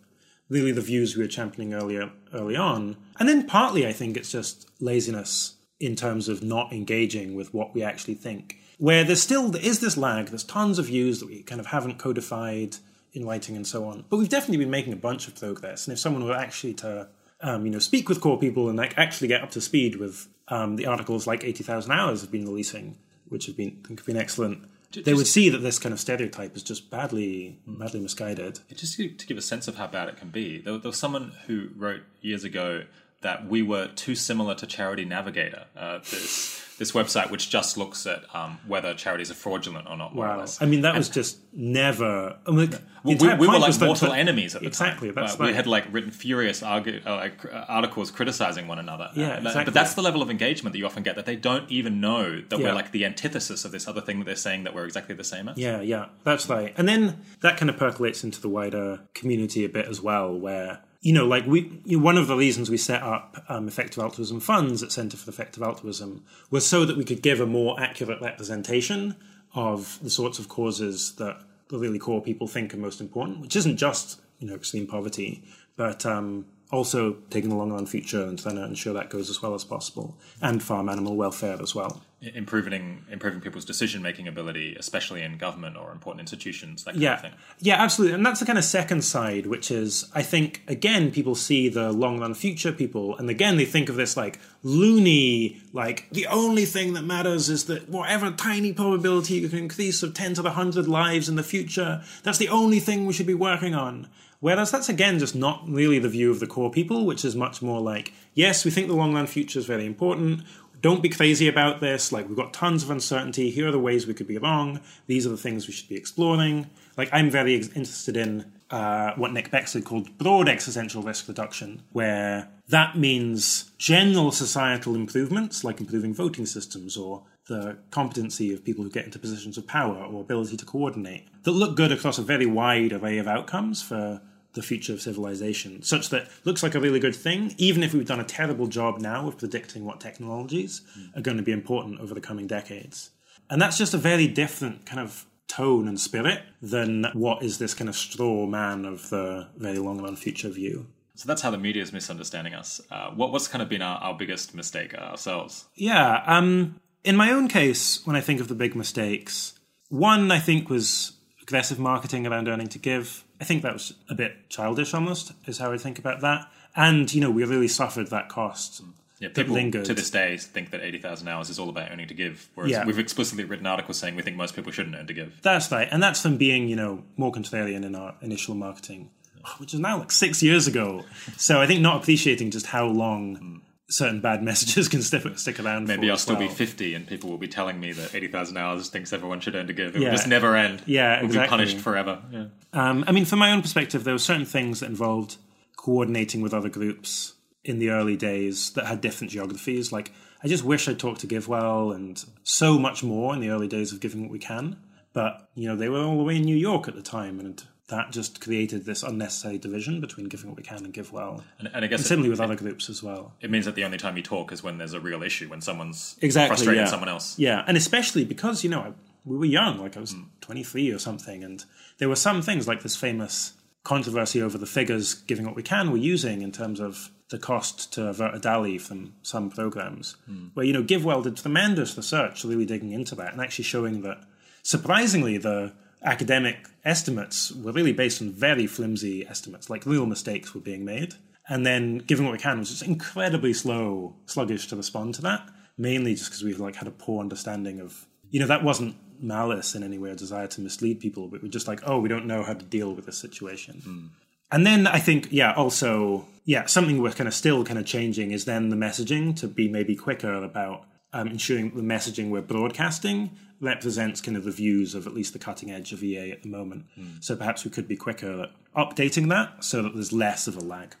really 0.48 0.72
the 0.72 0.80
views 0.80 1.16
we 1.16 1.22
were 1.22 1.28
championing 1.28 1.72
earlier 1.72 2.10
early 2.34 2.56
on. 2.56 2.96
And 3.18 3.28
then 3.28 3.46
partly 3.46 3.86
I 3.86 3.92
think 3.92 4.16
it's 4.16 4.32
just 4.32 4.68
laziness 4.80 5.54
in 5.78 5.96
terms 5.96 6.28
of 6.28 6.42
not 6.42 6.72
engaging 6.72 7.34
with 7.34 7.54
what 7.54 7.74
we 7.74 7.82
actually 7.82 8.14
think. 8.14 8.58
Where 8.80 9.04
there's 9.04 9.22
still 9.22 9.50
there 9.50 9.62
is 9.62 9.80
this 9.80 9.98
lag, 9.98 10.28
there's 10.28 10.42
tons 10.42 10.78
of 10.78 10.86
views 10.86 11.20
that 11.20 11.26
we 11.26 11.42
kind 11.42 11.60
of 11.60 11.66
haven't 11.66 11.98
codified 11.98 12.76
in 13.12 13.26
writing 13.26 13.54
and 13.54 13.66
so 13.66 13.84
on. 13.84 14.04
But 14.08 14.16
we've 14.16 14.30
definitely 14.30 14.56
been 14.56 14.70
making 14.70 14.94
a 14.94 14.96
bunch 14.96 15.28
of 15.28 15.36
progress. 15.38 15.86
And 15.86 15.92
if 15.92 15.98
someone 15.98 16.24
were 16.24 16.34
actually 16.34 16.72
to 16.74 17.08
um, 17.42 17.66
you 17.66 17.72
know, 17.72 17.78
speak 17.78 18.08
with 18.08 18.22
core 18.22 18.38
people 18.38 18.70
and 18.70 18.78
like 18.78 18.96
actually 18.96 19.28
get 19.28 19.42
up 19.42 19.50
to 19.50 19.60
speed 19.60 19.96
with 19.96 20.28
um, 20.48 20.76
the 20.76 20.86
articles 20.86 21.26
like 21.26 21.44
80,000 21.44 21.92
hours 21.92 22.22
have 22.22 22.30
been 22.30 22.46
releasing, 22.46 22.96
which 23.28 23.46
have 23.46 23.56
been, 23.56 23.84
have 23.88 24.06
been 24.06 24.16
excellent. 24.16 24.64
They 24.92 25.12
would 25.12 25.26
see 25.26 25.50
that 25.50 25.58
this 25.58 25.78
kind 25.78 25.92
of 25.92 26.00
stereotype 26.00 26.56
is 26.56 26.62
just 26.62 26.90
badly, 26.90 27.58
badly 27.66 28.00
misguided. 28.00 28.60
Just 28.74 28.96
to 28.96 29.08
to 29.08 29.26
give 29.26 29.36
a 29.36 29.42
sense 29.42 29.68
of 29.68 29.76
how 29.76 29.86
bad 29.86 30.08
it 30.08 30.16
can 30.16 30.30
be, 30.30 30.58
there, 30.58 30.78
there 30.78 30.88
was 30.88 30.98
someone 30.98 31.32
who 31.46 31.68
wrote 31.76 32.00
years 32.22 32.44
ago 32.44 32.84
that 33.20 33.46
we 33.46 33.62
were 33.62 33.86
too 33.86 34.16
similar 34.16 34.54
to 34.56 34.66
Charity 34.66 35.04
Navigator, 35.04 35.66
uh, 35.76 35.98
this 35.98 36.69
this 36.80 36.92
website 36.92 37.30
which 37.30 37.50
just 37.50 37.76
looks 37.76 38.06
at 38.06 38.24
um, 38.34 38.58
whether 38.66 38.94
charities 38.94 39.30
are 39.30 39.34
fraudulent 39.34 39.86
or 39.88 39.96
not. 39.98 40.12
Or 40.14 40.20
Wow. 40.26 40.46
I 40.62 40.66
mean, 40.66 40.80
that 40.80 40.96
was 40.96 41.08
just 41.10 41.38
never. 41.52 42.36
I 42.46 42.50
mean, 42.50 42.70
the 42.70 42.80
We, 43.04 43.14
we 43.14 43.46
were 43.48 43.58
like 43.58 43.78
mortal 43.80 44.08
that- 44.10 44.18
enemies 44.18 44.54
at 44.54 44.62
the 44.62 44.66
exactly, 44.68 45.08
time. 45.08 45.14
that's 45.26 45.34
Uh, 45.38 45.44
we 45.44 45.52
had 45.52 45.66
like 45.66 45.84
written 45.92 46.10
furious 46.10 46.62
argu- 46.62 47.04
uh, 47.06 47.16
like, 47.16 47.44
uh, 47.44 47.64
articles 47.68 48.10
criticizing 48.10 48.66
one 48.66 48.78
another. 48.78 49.10
Yeah, 49.14 49.36
exactly. 49.36 49.64
But 49.66 49.74
that's 49.74 49.92
the 49.94 50.02
level 50.02 50.22
of 50.22 50.30
engagement 50.30 50.72
that 50.72 50.78
you 50.78 50.86
often 50.86 51.02
get 51.02 51.16
that 51.16 51.26
they 51.26 51.36
don't 51.36 51.70
even 51.70 52.00
know 52.00 52.40
that 52.48 52.58
Yeah. 52.58 52.68
we're 52.68 52.74
like 52.74 52.92
the 52.92 53.04
antithesis 53.04 53.64
of 53.66 53.72
this 53.72 53.86
other 53.86 54.00
thing 54.00 54.18
that 54.20 54.24
they're 54.24 54.34
saying 54.36 54.64
that 54.64 54.74
we're 54.74 54.86
exactly 54.86 55.14
the 55.14 55.24
same 55.34 55.48
as. 55.50 55.58
Yeah, 55.58 55.82
yeah, 55.82 56.06
that's 56.24 56.48
right. 56.48 56.72
And 56.78 56.88
then 56.88 57.20
that 57.42 57.58
kind 57.58 57.68
of 57.68 57.76
percolates 57.76 58.24
into 58.24 58.40
the 58.40 58.48
wider 58.48 59.00
community 59.14 59.64
a 59.66 59.68
bit 59.68 59.86
as 59.86 60.00
well, 60.00 60.32
where 60.34 60.80
you 61.00 61.14
know, 61.14 61.26
like 61.26 61.46
we, 61.46 61.80
one 61.86 62.18
of 62.18 62.26
the 62.26 62.36
reasons 62.36 62.68
we 62.68 62.76
set 62.76 63.02
up 63.02 63.42
um, 63.48 63.68
effective 63.68 64.02
altruism 64.02 64.38
funds 64.38 64.82
at 64.82 64.92
Centre 64.92 65.16
for 65.16 65.30
Effective 65.30 65.62
Altruism 65.62 66.22
was 66.50 66.66
so 66.66 66.84
that 66.84 66.96
we 66.96 67.04
could 67.04 67.22
give 67.22 67.40
a 67.40 67.46
more 67.46 67.80
accurate 67.80 68.20
representation 68.20 69.16
of 69.54 69.98
the 70.02 70.10
sorts 70.10 70.38
of 70.38 70.48
causes 70.48 71.14
that 71.16 71.40
the 71.68 71.78
really 71.78 71.98
core 71.98 72.20
people 72.20 72.46
think 72.46 72.74
are 72.74 72.78
most 72.78 73.00
important, 73.00 73.40
which 73.40 73.56
isn't 73.56 73.78
just 73.78 74.20
you 74.38 74.46
know 74.46 74.54
extreme 74.54 74.86
poverty, 74.86 75.42
but 75.76 76.04
um, 76.04 76.44
also 76.70 77.16
taking 77.30 77.48
the 77.48 77.56
long 77.56 77.72
run 77.72 77.86
future 77.86 78.22
and 78.22 78.38
trying 78.38 78.56
to 78.56 78.64
ensure 78.64 78.92
that 78.92 79.08
goes 79.08 79.30
as 79.30 79.40
well 79.40 79.54
as 79.54 79.64
possible, 79.64 80.18
and 80.42 80.62
farm 80.62 80.88
animal 80.88 81.16
welfare 81.16 81.60
as 81.62 81.74
well. 81.74 82.02
Improving 82.22 83.02
improving 83.10 83.40
people's 83.40 83.64
decision 83.64 84.02
making 84.02 84.28
ability, 84.28 84.76
especially 84.78 85.22
in 85.22 85.38
government 85.38 85.78
or 85.78 85.90
important 85.90 86.20
institutions, 86.20 86.84
that 86.84 86.90
kind 86.92 86.96
of 86.98 87.02
Yeah, 87.02 87.16
thing. 87.16 87.32
yeah, 87.60 87.82
absolutely, 87.82 88.14
and 88.14 88.26
that's 88.26 88.40
the 88.40 88.44
kind 88.46 88.58
of 88.58 88.64
second 88.64 89.02
side, 89.04 89.46
which 89.46 89.70
is 89.70 90.04
I 90.14 90.20
think 90.22 90.62
again 90.68 91.12
people 91.12 91.34
see 91.34 91.70
the 91.70 91.90
long 91.92 92.20
run 92.20 92.34
future 92.34 92.72
people, 92.72 93.16
and 93.16 93.30
again 93.30 93.56
they 93.56 93.64
think 93.64 93.88
of 93.88 93.96
this 93.96 94.18
like 94.18 94.38
loony, 94.62 95.62
like 95.72 96.08
the 96.12 96.26
only 96.26 96.66
thing 96.66 96.92
that 96.92 97.04
matters 97.04 97.48
is 97.48 97.64
that 97.64 97.88
whatever 97.88 98.30
tiny 98.30 98.74
probability 98.74 99.34
you 99.34 99.48
can 99.48 99.58
increase 99.58 100.02
of 100.02 100.12
ten 100.12 100.34
to 100.34 100.42
the 100.42 100.50
hundred 100.50 100.86
lives 100.86 101.26
in 101.26 101.36
the 101.36 101.42
future, 101.42 102.02
that's 102.22 102.36
the 102.38 102.50
only 102.50 102.80
thing 102.80 103.06
we 103.06 103.14
should 103.14 103.26
be 103.26 103.32
working 103.34 103.74
on. 103.74 104.08
Whereas 104.40 104.70
that's 104.70 104.88
again 104.88 105.18
just 105.18 105.34
not 105.34 105.62
really 105.68 105.98
the 105.98 106.08
view 106.08 106.30
of 106.30 106.40
the 106.40 106.46
core 106.46 106.70
people, 106.70 107.04
which 107.06 107.24
is 107.24 107.36
much 107.36 107.60
more 107.62 107.80
like, 107.80 108.12
yes, 108.34 108.64
we 108.64 108.70
think 108.70 108.88
the 108.88 108.94
long 108.94 109.14
run 109.14 109.26
future 109.26 109.58
is 109.58 109.66
very 109.66 109.84
important. 109.86 110.42
Don't 110.80 111.02
be 111.02 111.08
crazy 111.08 111.48
about 111.48 111.80
this. 111.80 112.12
Like, 112.12 112.28
we've 112.28 112.36
got 112.36 112.52
tons 112.52 112.82
of 112.82 112.90
uncertainty. 112.90 113.50
Here 113.50 113.68
are 113.68 113.72
the 113.72 113.78
ways 113.78 114.06
we 114.06 114.14
could 114.14 114.26
be 114.26 114.38
wrong. 114.38 114.80
These 115.06 115.26
are 115.26 115.30
the 115.30 115.36
things 115.36 115.66
we 115.66 115.72
should 115.72 115.88
be 115.88 115.96
exploring. 115.96 116.70
Like, 116.96 117.08
I'm 117.12 117.30
very 117.30 117.56
ex- 117.56 117.68
interested 117.68 118.16
in 118.16 118.50
uh, 118.70 119.12
what 119.16 119.32
Nick 119.32 119.50
Beckstead 119.50 119.84
called 119.84 120.16
broad 120.16 120.48
existential 120.48 121.02
risk 121.02 121.28
reduction, 121.28 121.82
where 121.92 122.48
that 122.68 122.96
means 122.96 123.70
general 123.78 124.30
societal 124.30 124.94
improvements 124.94 125.64
like 125.64 125.80
improving 125.80 126.14
voting 126.14 126.46
systems 126.46 126.96
or 126.96 127.24
the 127.48 127.76
competency 127.90 128.54
of 128.54 128.64
people 128.64 128.84
who 128.84 128.90
get 128.90 129.04
into 129.04 129.18
positions 129.18 129.58
of 129.58 129.66
power 129.66 129.96
or 130.04 130.20
ability 130.20 130.56
to 130.56 130.64
coordinate 130.64 131.26
that 131.42 131.50
look 131.50 131.76
good 131.76 131.90
across 131.90 132.16
a 132.16 132.22
very 132.22 132.46
wide 132.46 132.92
array 132.92 133.18
of 133.18 133.26
outcomes 133.26 133.82
for 133.82 134.20
the 134.54 134.62
future 134.62 134.92
of 134.92 135.00
civilization, 135.00 135.82
such 135.82 136.08
that 136.10 136.28
looks 136.44 136.62
like 136.62 136.74
a 136.74 136.80
really 136.80 136.98
good 136.98 137.14
thing, 137.14 137.54
even 137.56 137.82
if 137.82 137.94
we've 137.94 138.06
done 138.06 138.20
a 138.20 138.24
terrible 138.24 138.66
job 138.66 139.00
now 139.00 139.28
of 139.28 139.38
predicting 139.38 139.84
what 139.84 140.00
technologies 140.00 140.82
mm. 140.98 141.16
are 141.16 141.22
going 141.22 141.36
to 141.36 141.42
be 141.42 141.52
important 141.52 142.00
over 142.00 142.14
the 142.14 142.20
coming 142.20 142.46
decades. 142.46 143.10
And 143.48 143.60
that's 143.60 143.78
just 143.78 143.94
a 143.94 143.98
very 143.98 144.26
different 144.26 144.86
kind 144.86 145.00
of 145.00 145.26
tone 145.48 145.88
and 145.88 146.00
spirit 146.00 146.42
than 146.62 147.06
what 147.12 147.42
is 147.42 147.58
this 147.58 147.74
kind 147.74 147.88
of 147.88 147.96
straw 147.96 148.46
man 148.46 148.84
of 148.84 149.10
the 149.10 149.48
very 149.56 149.78
long 149.78 150.00
run 150.00 150.16
future 150.16 150.48
view. 150.48 150.86
So 151.16 151.26
that's 151.26 151.42
how 151.42 151.50
the 151.50 151.58
media 151.58 151.82
is 151.82 151.92
misunderstanding 151.92 152.54
us. 152.54 152.80
Uh, 152.90 153.10
what, 153.10 153.30
what's 153.32 153.48
kind 153.48 153.60
of 153.60 153.68
been 153.68 153.82
our, 153.82 153.98
our 153.98 154.14
biggest 154.14 154.54
mistake 154.54 154.94
ourselves? 154.94 155.66
Yeah. 155.74 156.22
Um, 156.26 156.80
in 157.04 157.16
my 157.16 157.30
own 157.32 157.48
case, 157.48 158.06
when 158.06 158.16
I 158.16 158.20
think 158.20 158.40
of 158.40 158.48
the 158.48 158.54
big 158.54 158.74
mistakes, 158.74 159.58
one 159.88 160.30
I 160.30 160.38
think 160.38 160.70
was 160.70 161.12
aggressive 161.50 161.80
marketing 161.80 162.28
around 162.28 162.46
earning 162.46 162.68
to 162.68 162.78
give. 162.78 163.24
I 163.40 163.44
think 163.44 163.62
that 163.62 163.72
was 163.72 163.92
a 164.08 164.14
bit 164.14 164.48
childish 164.48 164.94
almost, 164.94 165.32
is 165.46 165.58
how 165.58 165.72
I 165.72 165.78
think 165.78 165.98
about 165.98 166.20
that. 166.20 166.48
And, 166.76 167.12
you 167.12 167.20
know, 167.20 167.30
we 167.30 167.42
really 167.42 167.66
suffered 167.66 168.08
that 168.10 168.28
cost. 168.28 168.80
Yeah, 169.18 169.30
people 169.30 169.56
to 169.56 169.92
this 169.92 170.10
day 170.10 170.36
think 170.36 170.70
that 170.70 170.80
80,000 170.80 171.26
hours 171.26 171.50
is 171.50 171.58
all 171.58 171.68
about 171.68 171.90
earning 171.90 172.06
to 172.06 172.14
give, 172.14 172.48
whereas 172.54 172.70
yeah. 172.70 172.86
we've 172.86 173.00
explicitly 173.00 173.44
written 173.44 173.66
articles 173.66 173.98
saying 173.98 174.14
we 174.14 174.22
think 174.22 174.36
most 174.36 174.54
people 174.54 174.70
shouldn't 174.70 174.94
earn 174.94 175.08
to 175.08 175.12
give. 175.12 175.42
That's 175.42 175.70
right. 175.72 175.88
And 175.90 176.00
that's 176.00 176.22
from 176.22 176.36
being, 176.36 176.68
you 176.68 176.76
know, 176.76 177.02
more 177.16 177.32
contrarian 177.32 177.84
in 177.84 177.96
our 177.96 178.14
initial 178.22 178.54
marketing, 178.54 179.10
which 179.58 179.74
is 179.74 179.80
now 179.80 179.98
like 179.98 180.12
six 180.12 180.44
years 180.44 180.68
ago. 180.68 181.04
So 181.36 181.60
I 181.60 181.66
think 181.66 181.80
not 181.80 182.00
appreciating 182.00 182.52
just 182.52 182.66
how 182.66 182.86
long. 182.86 183.36
Hmm. 183.36 183.56
Certain 183.90 184.20
bad 184.20 184.42
messages 184.50 184.88
can 184.88 185.02
stick, 185.02 185.22
stick 185.38 185.60
around. 185.60 185.88
Maybe 185.88 186.10
I'll 186.10 186.16
still 186.16 186.36
well. 186.36 186.48
be 186.48 186.54
50 186.54 186.94
and 186.94 187.06
people 187.06 187.28
will 187.28 187.38
be 187.38 187.48
telling 187.48 187.78
me 187.78 187.92
that 187.92 188.14
80,000 188.14 188.56
hours 188.56 188.88
thinks 188.88 189.12
everyone 189.12 189.40
should 189.40 189.54
earn 189.54 189.66
to 189.66 189.72
give. 189.72 189.94
It 189.94 190.00
yeah. 190.00 190.08
will 190.08 190.16
just 190.16 190.28
never 190.28 190.56
end. 190.56 190.82
Yeah, 190.86 191.16
we'll 191.16 191.26
exactly. 191.26 191.46
be 191.46 191.48
punished 191.48 191.78
forever. 191.78 192.22
Yeah. 192.30 192.46
Um, 192.72 193.04
I 193.06 193.12
mean, 193.12 193.24
from 193.24 193.40
my 193.40 193.52
own 193.52 193.62
perspective, 193.62 194.04
there 194.04 194.14
were 194.14 194.18
certain 194.18 194.46
things 194.46 194.80
that 194.80 194.86
involved 194.86 195.36
coordinating 195.76 196.40
with 196.40 196.54
other 196.54 196.68
groups 196.68 197.34
in 197.64 197.78
the 197.78 197.90
early 197.90 198.16
days 198.16 198.70
that 198.72 198.86
had 198.86 199.00
different 199.00 199.32
geographies. 199.32 199.92
Like, 199.92 200.12
I 200.42 200.48
just 200.48 200.64
wish 200.64 200.88
I'd 200.88 200.98
talked 200.98 201.20
to 201.20 201.26
GiveWell 201.26 201.94
and 201.94 202.24
so 202.42 202.78
much 202.78 203.02
more 203.02 203.34
in 203.34 203.40
the 203.40 203.50
early 203.50 203.68
days 203.68 203.92
of 203.92 204.00
Giving 204.00 204.22
What 204.22 204.30
We 204.30 204.38
Can. 204.38 204.76
But, 205.12 205.48
you 205.54 205.68
know, 205.68 205.76
they 205.76 205.88
were 205.88 206.02
all 206.02 206.18
the 206.18 206.24
way 206.24 206.36
in 206.36 206.42
New 206.42 206.56
York 206.56 206.88
at 206.88 206.94
the 206.94 207.02
time 207.02 207.40
and 207.40 207.62
that 207.90 208.10
just 208.10 208.40
created 208.40 208.84
this 208.84 209.02
unnecessary 209.02 209.58
division 209.58 210.00
between 210.00 210.26
Giving 210.26 210.48
What 210.48 210.56
We 210.56 210.62
Can 210.62 210.84
and 210.84 210.92
GiveWell. 210.92 211.42
And, 211.58 211.70
and 211.72 211.84
I 211.84 211.88
guess 211.88 212.00
and 212.00 212.06
similarly 212.06 212.28
it, 212.28 212.30
with 212.30 212.40
other 212.40 212.56
groups 212.56 212.88
as 212.88 213.02
well. 213.02 213.34
It 213.40 213.50
means 213.50 213.66
that 213.66 213.74
the 213.74 213.84
only 213.84 213.98
time 213.98 214.16
you 214.16 214.22
talk 214.22 214.52
is 214.52 214.62
when 214.62 214.78
there's 214.78 214.94
a 214.94 215.00
real 215.00 215.22
issue, 215.22 215.48
when 215.48 215.60
someone's 215.60 216.16
exactly, 216.20 216.56
frustrating 216.56 216.84
yeah. 216.84 216.90
someone 216.90 217.08
else. 217.08 217.38
Yeah, 217.38 217.64
and 217.66 217.76
especially 217.76 218.24
because, 218.24 218.64
you 218.64 218.70
know, 218.70 218.94
we 219.24 219.36
were 219.36 219.44
young, 219.44 219.78
like 219.78 219.96
I 219.96 220.00
was 220.00 220.14
mm. 220.14 220.26
23 220.40 220.90
or 220.90 220.98
something, 220.98 221.44
and 221.44 221.64
there 221.98 222.08
were 222.08 222.16
some 222.16 222.42
things 222.42 222.66
like 222.66 222.82
this 222.82 222.96
famous 222.96 223.52
controversy 223.82 224.42
over 224.42 224.58
the 224.58 224.66
figures 224.66 225.14
Giving 225.14 225.46
What 225.46 225.56
We 225.56 225.62
Can 225.62 225.90
were 225.90 225.96
using 225.96 226.42
in 226.42 226.52
terms 226.52 226.80
of 226.80 227.10
the 227.30 227.38
cost 227.38 227.92
to 227.92 228.08
avert 228.08 228.34
a 228.34 228.38
DALY 228.38 228.78
from 228.78 229.14
some 229.22 229.50
programs, 229.50 230.16
mm. 230.28 230.50
where, 230.54 230.66
you 230.66 230.72
know, 230.72 230.82
GiveWell 230.82 231.22
did 231.22 231.36
tremendous 231.36 231.96
research 231.96 232.44
really 232.44 232.66
digging 232.66 232.92
into 232.92 233.14
that 233.16 233.32
and 233.32 233.40
actually 233.40 233.64
showing 233.64 234.02
that, 234.02 234.18
surprisingly, 234.62 235.38
the 235.38 235.72
academic 236.02 236.66
estimates 236.84 237.52
were 237.52 237.72
really 237.72 237.92
based 237.92 238.22
on 238.22 238.30
very 238.30 238.66
flimsy 238.66 239.26
estimates, 239.26 239.70
like 239.70 239.86
real 239.86 240.06
mistakes 240.06 240.54
were 240.54 240.60
being 240.60 240.84
made. 240.84 241.14
And 241.48 241.66
then, 241.66 241.98
Giving 241.98 242.26
What 242.26 242.32
We 242.32 242.38
Can, 242.38 242.58
was 242.58 242.70
just 242.70 242.82
incredibly 242.82 243.52
slow, 243.52 244.14
sluggish 244.26 244.68
to 244.68 244.76
respond 244.76 245.14
to 245.16 245.22
that, 245.22 245.48
mainly 245.76 246.14
just 246.14 246.30
because 246.30 246.44
we've 246.44 246.60
like 246.60 246.76
had 246.76 246.86
a 246.86 246.92
poor 246.92 247.20
understanding 247.20 247.80
of, 247.80 248.06
you 248.30 248.38
know, 248.38 248.46
that 248.46 248.62
wasn't 248.62 248.96
malice 249.20 249.74
in 249.74 249.82
any 249.82 249.98
way, 249.98 250.10
a 250.10 250.14
desire 250.14 250.46
to 250.46 250.60
mislead 250.60 251.00
people, 251.00 251.28
but 251.28 251.42
we're 251.42 251.48
just 251.48 251.68
like, 251.68 251.80
oh, 251.84 251.98
we 251.98 252.08
don't 252.08 252.26
know 252.26 252.42
how 252.42 252.54
to 252.54 252.64
deal 252.64 252.94
with 252.94 253.06
this 253.06 253.18
situation. 253.18 253.82
Mm. 253.84 254.08
And 254.52 254.66
then 254.66 254.86
I 254.86 254.98
think, 254.98 255.28
yeah, 255.30 255.52
also, 255.52 256.26
yeah, 256.44 256.66
something 256.66 257.00
we're 257.00 257.12
kind 257.12 257.28
of 257.28 257.34
still 257.34 257.64
kind 257.64 257.78
of 257.78 257.86
changing 257.86 258.32
is 258.32 258.44
then 258.44 258.68
the 258.68 258.76
messaging 258.76 259.36
to 259.40 259.48
be 259.48 259.68
maybe 259.68 259.94
quicker 259.94 260.34
about 260.34 260.84
um, 261.12 261.28
ensuring 261.28 261.70
the 261.70 261.82
messaging 261.82 262.30
we're 262.30 262.42
broadcasting 262.42 263.30
represents 263.60 264.20
kind 264.20 264.36
of 264.36 264.44
the 264.44 264.50
views 264.50 264.94
of 264.94 265.06
at 265.06 265.14
least 265.14 265.32
the 265.32 265.38
cutting 265.38 265.70
edge 265.70 265.92
of 265.92 266.02
EA 266.02 266.32
at 266.32 266.42
the 266.42 266.48
moment. 266.48 266.86
Mm. 266.98 267.22
So 267.22 267.36
perhaps 267.36 267.64
we 267.64 267.70
could 267.70 267.86
be 267.86 267.96
quicker 267.96 268.42
at 268.42 268.50
updating 268.74 269.28
that 269.28 269.64
so 269.64 269.82
that 269.82 269.94
there's 269.94 270.12
less 270.12 270.46
of 270.46 270.56
a 270.56 270.60
lag. 270.60 270.94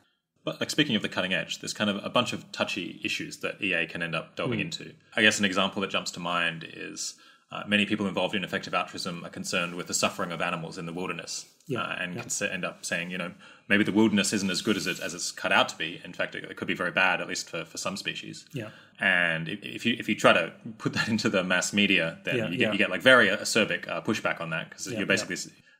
But 0.44 0.60
like 0.60 0.70
speaking 0.70 0.96
of 0.96 1.02
the 1.02 1.08
cutting 1.08 1.32
edge, 1.32 1.60
there's 1.60 1.72
kind 1.72 1.90
of 1.90 2.04
a 2.04 2.10
bunch 2.10 2.32
of 2.32 2.50
touchy 2.52 3.00
issues 3.04 3.38
that 3.38 3.62
EA 3.62 3.86
can 3.86 4.02
end 4.02 4.14
up 4.14 4.36
delving 4.36 4.58
mm. 4.58 4.62
into. 4.62 4.92
I 5.16 5.22
guess 5.22 5.38
an 5.38 5.44
example 5.44 5.80
that 5.82 5.90
jumps 5.90 6.10
to 6.12 6.20
mind 6.20 6.66
is 6.70 7.14
uh, 7.52 7.62
many 7.66 7.84
people 7.84 8.06
involved 8.06 8.34
in 8.34 8.44
effective 8.44 8.74
altruism 8.74 9.24
are 9.24 9.30
concerned 9.30 9.74
with 9.74 9.86
the 9.86 9.94
suffering 9.94 10.32
of 10.32 10.40
animals 10.40 10.78
in 10.78 10.86
the 10.86 10.92
wilderness, 10.92 11.46
yeah, 11.70 11.82
uh, 11.82 11.96
and 12.00 12.16
yeah. 12.16 12.22
can 12.22 12.48
end 12.48 12.64
up 12.64 12.84
saying, 12.84 13.10
you 13.10 13.18
know, 13.18 13.30
maybe 13.68 13.84
the 13.84 13.92
wilderness 13.92 14.32
isn't 14.32 14.50
as 14.50 14.60
good 14.60 14.76
as 14.76 14.88
it 14.88 14.98
as 14.98 15.14
it's 15.14 15.30
cut 15.30 15.52
out 15.52 15.68
to 15.68 15.76
be. 15.76 16.00
In 16.04 16.12
fact, 16.12 16.34
it, 16.34 16.44
it 16.44 16.56
could 16.56 16.66
be 16.66 16.74
very 16.74 16.90
bad, 16.90 17.20
at 17.20 17.28
least 17.28 17.48
for, 17.48 17.64
for 17.64 17.78
some 17.78 17.96
species. 17.96 18.44
Yeah. 18.52 18.70
And 18.98 19.48
if 19.48 19.86
you 19.86 19.94
if 19.98 20.08
you 20.08 20.16
try 20.16 20.32
to 20.32 20.52
put 20.78 20.94
that 20.94 21.08
into 21.14 21.28
the 21.28 21.44
mass 21.44 21.72
media, 21.72 22.18
then 22.24 22.36
yeah, 22.36 22.48
you, 22.48 22.58
get, 22.58 22.72
you 22.72 22.78
get 22.78 22.90
like 22.90 23.02
very 23.02 23.28
acerbic 23.28 23.88
uh, 23.88 24.00
pushback 24.02 24.40
on 24.40 24.50
that 24.50 24.68
because 24.68 24.88
you're 24.88 25.06
basically 25.06 25.36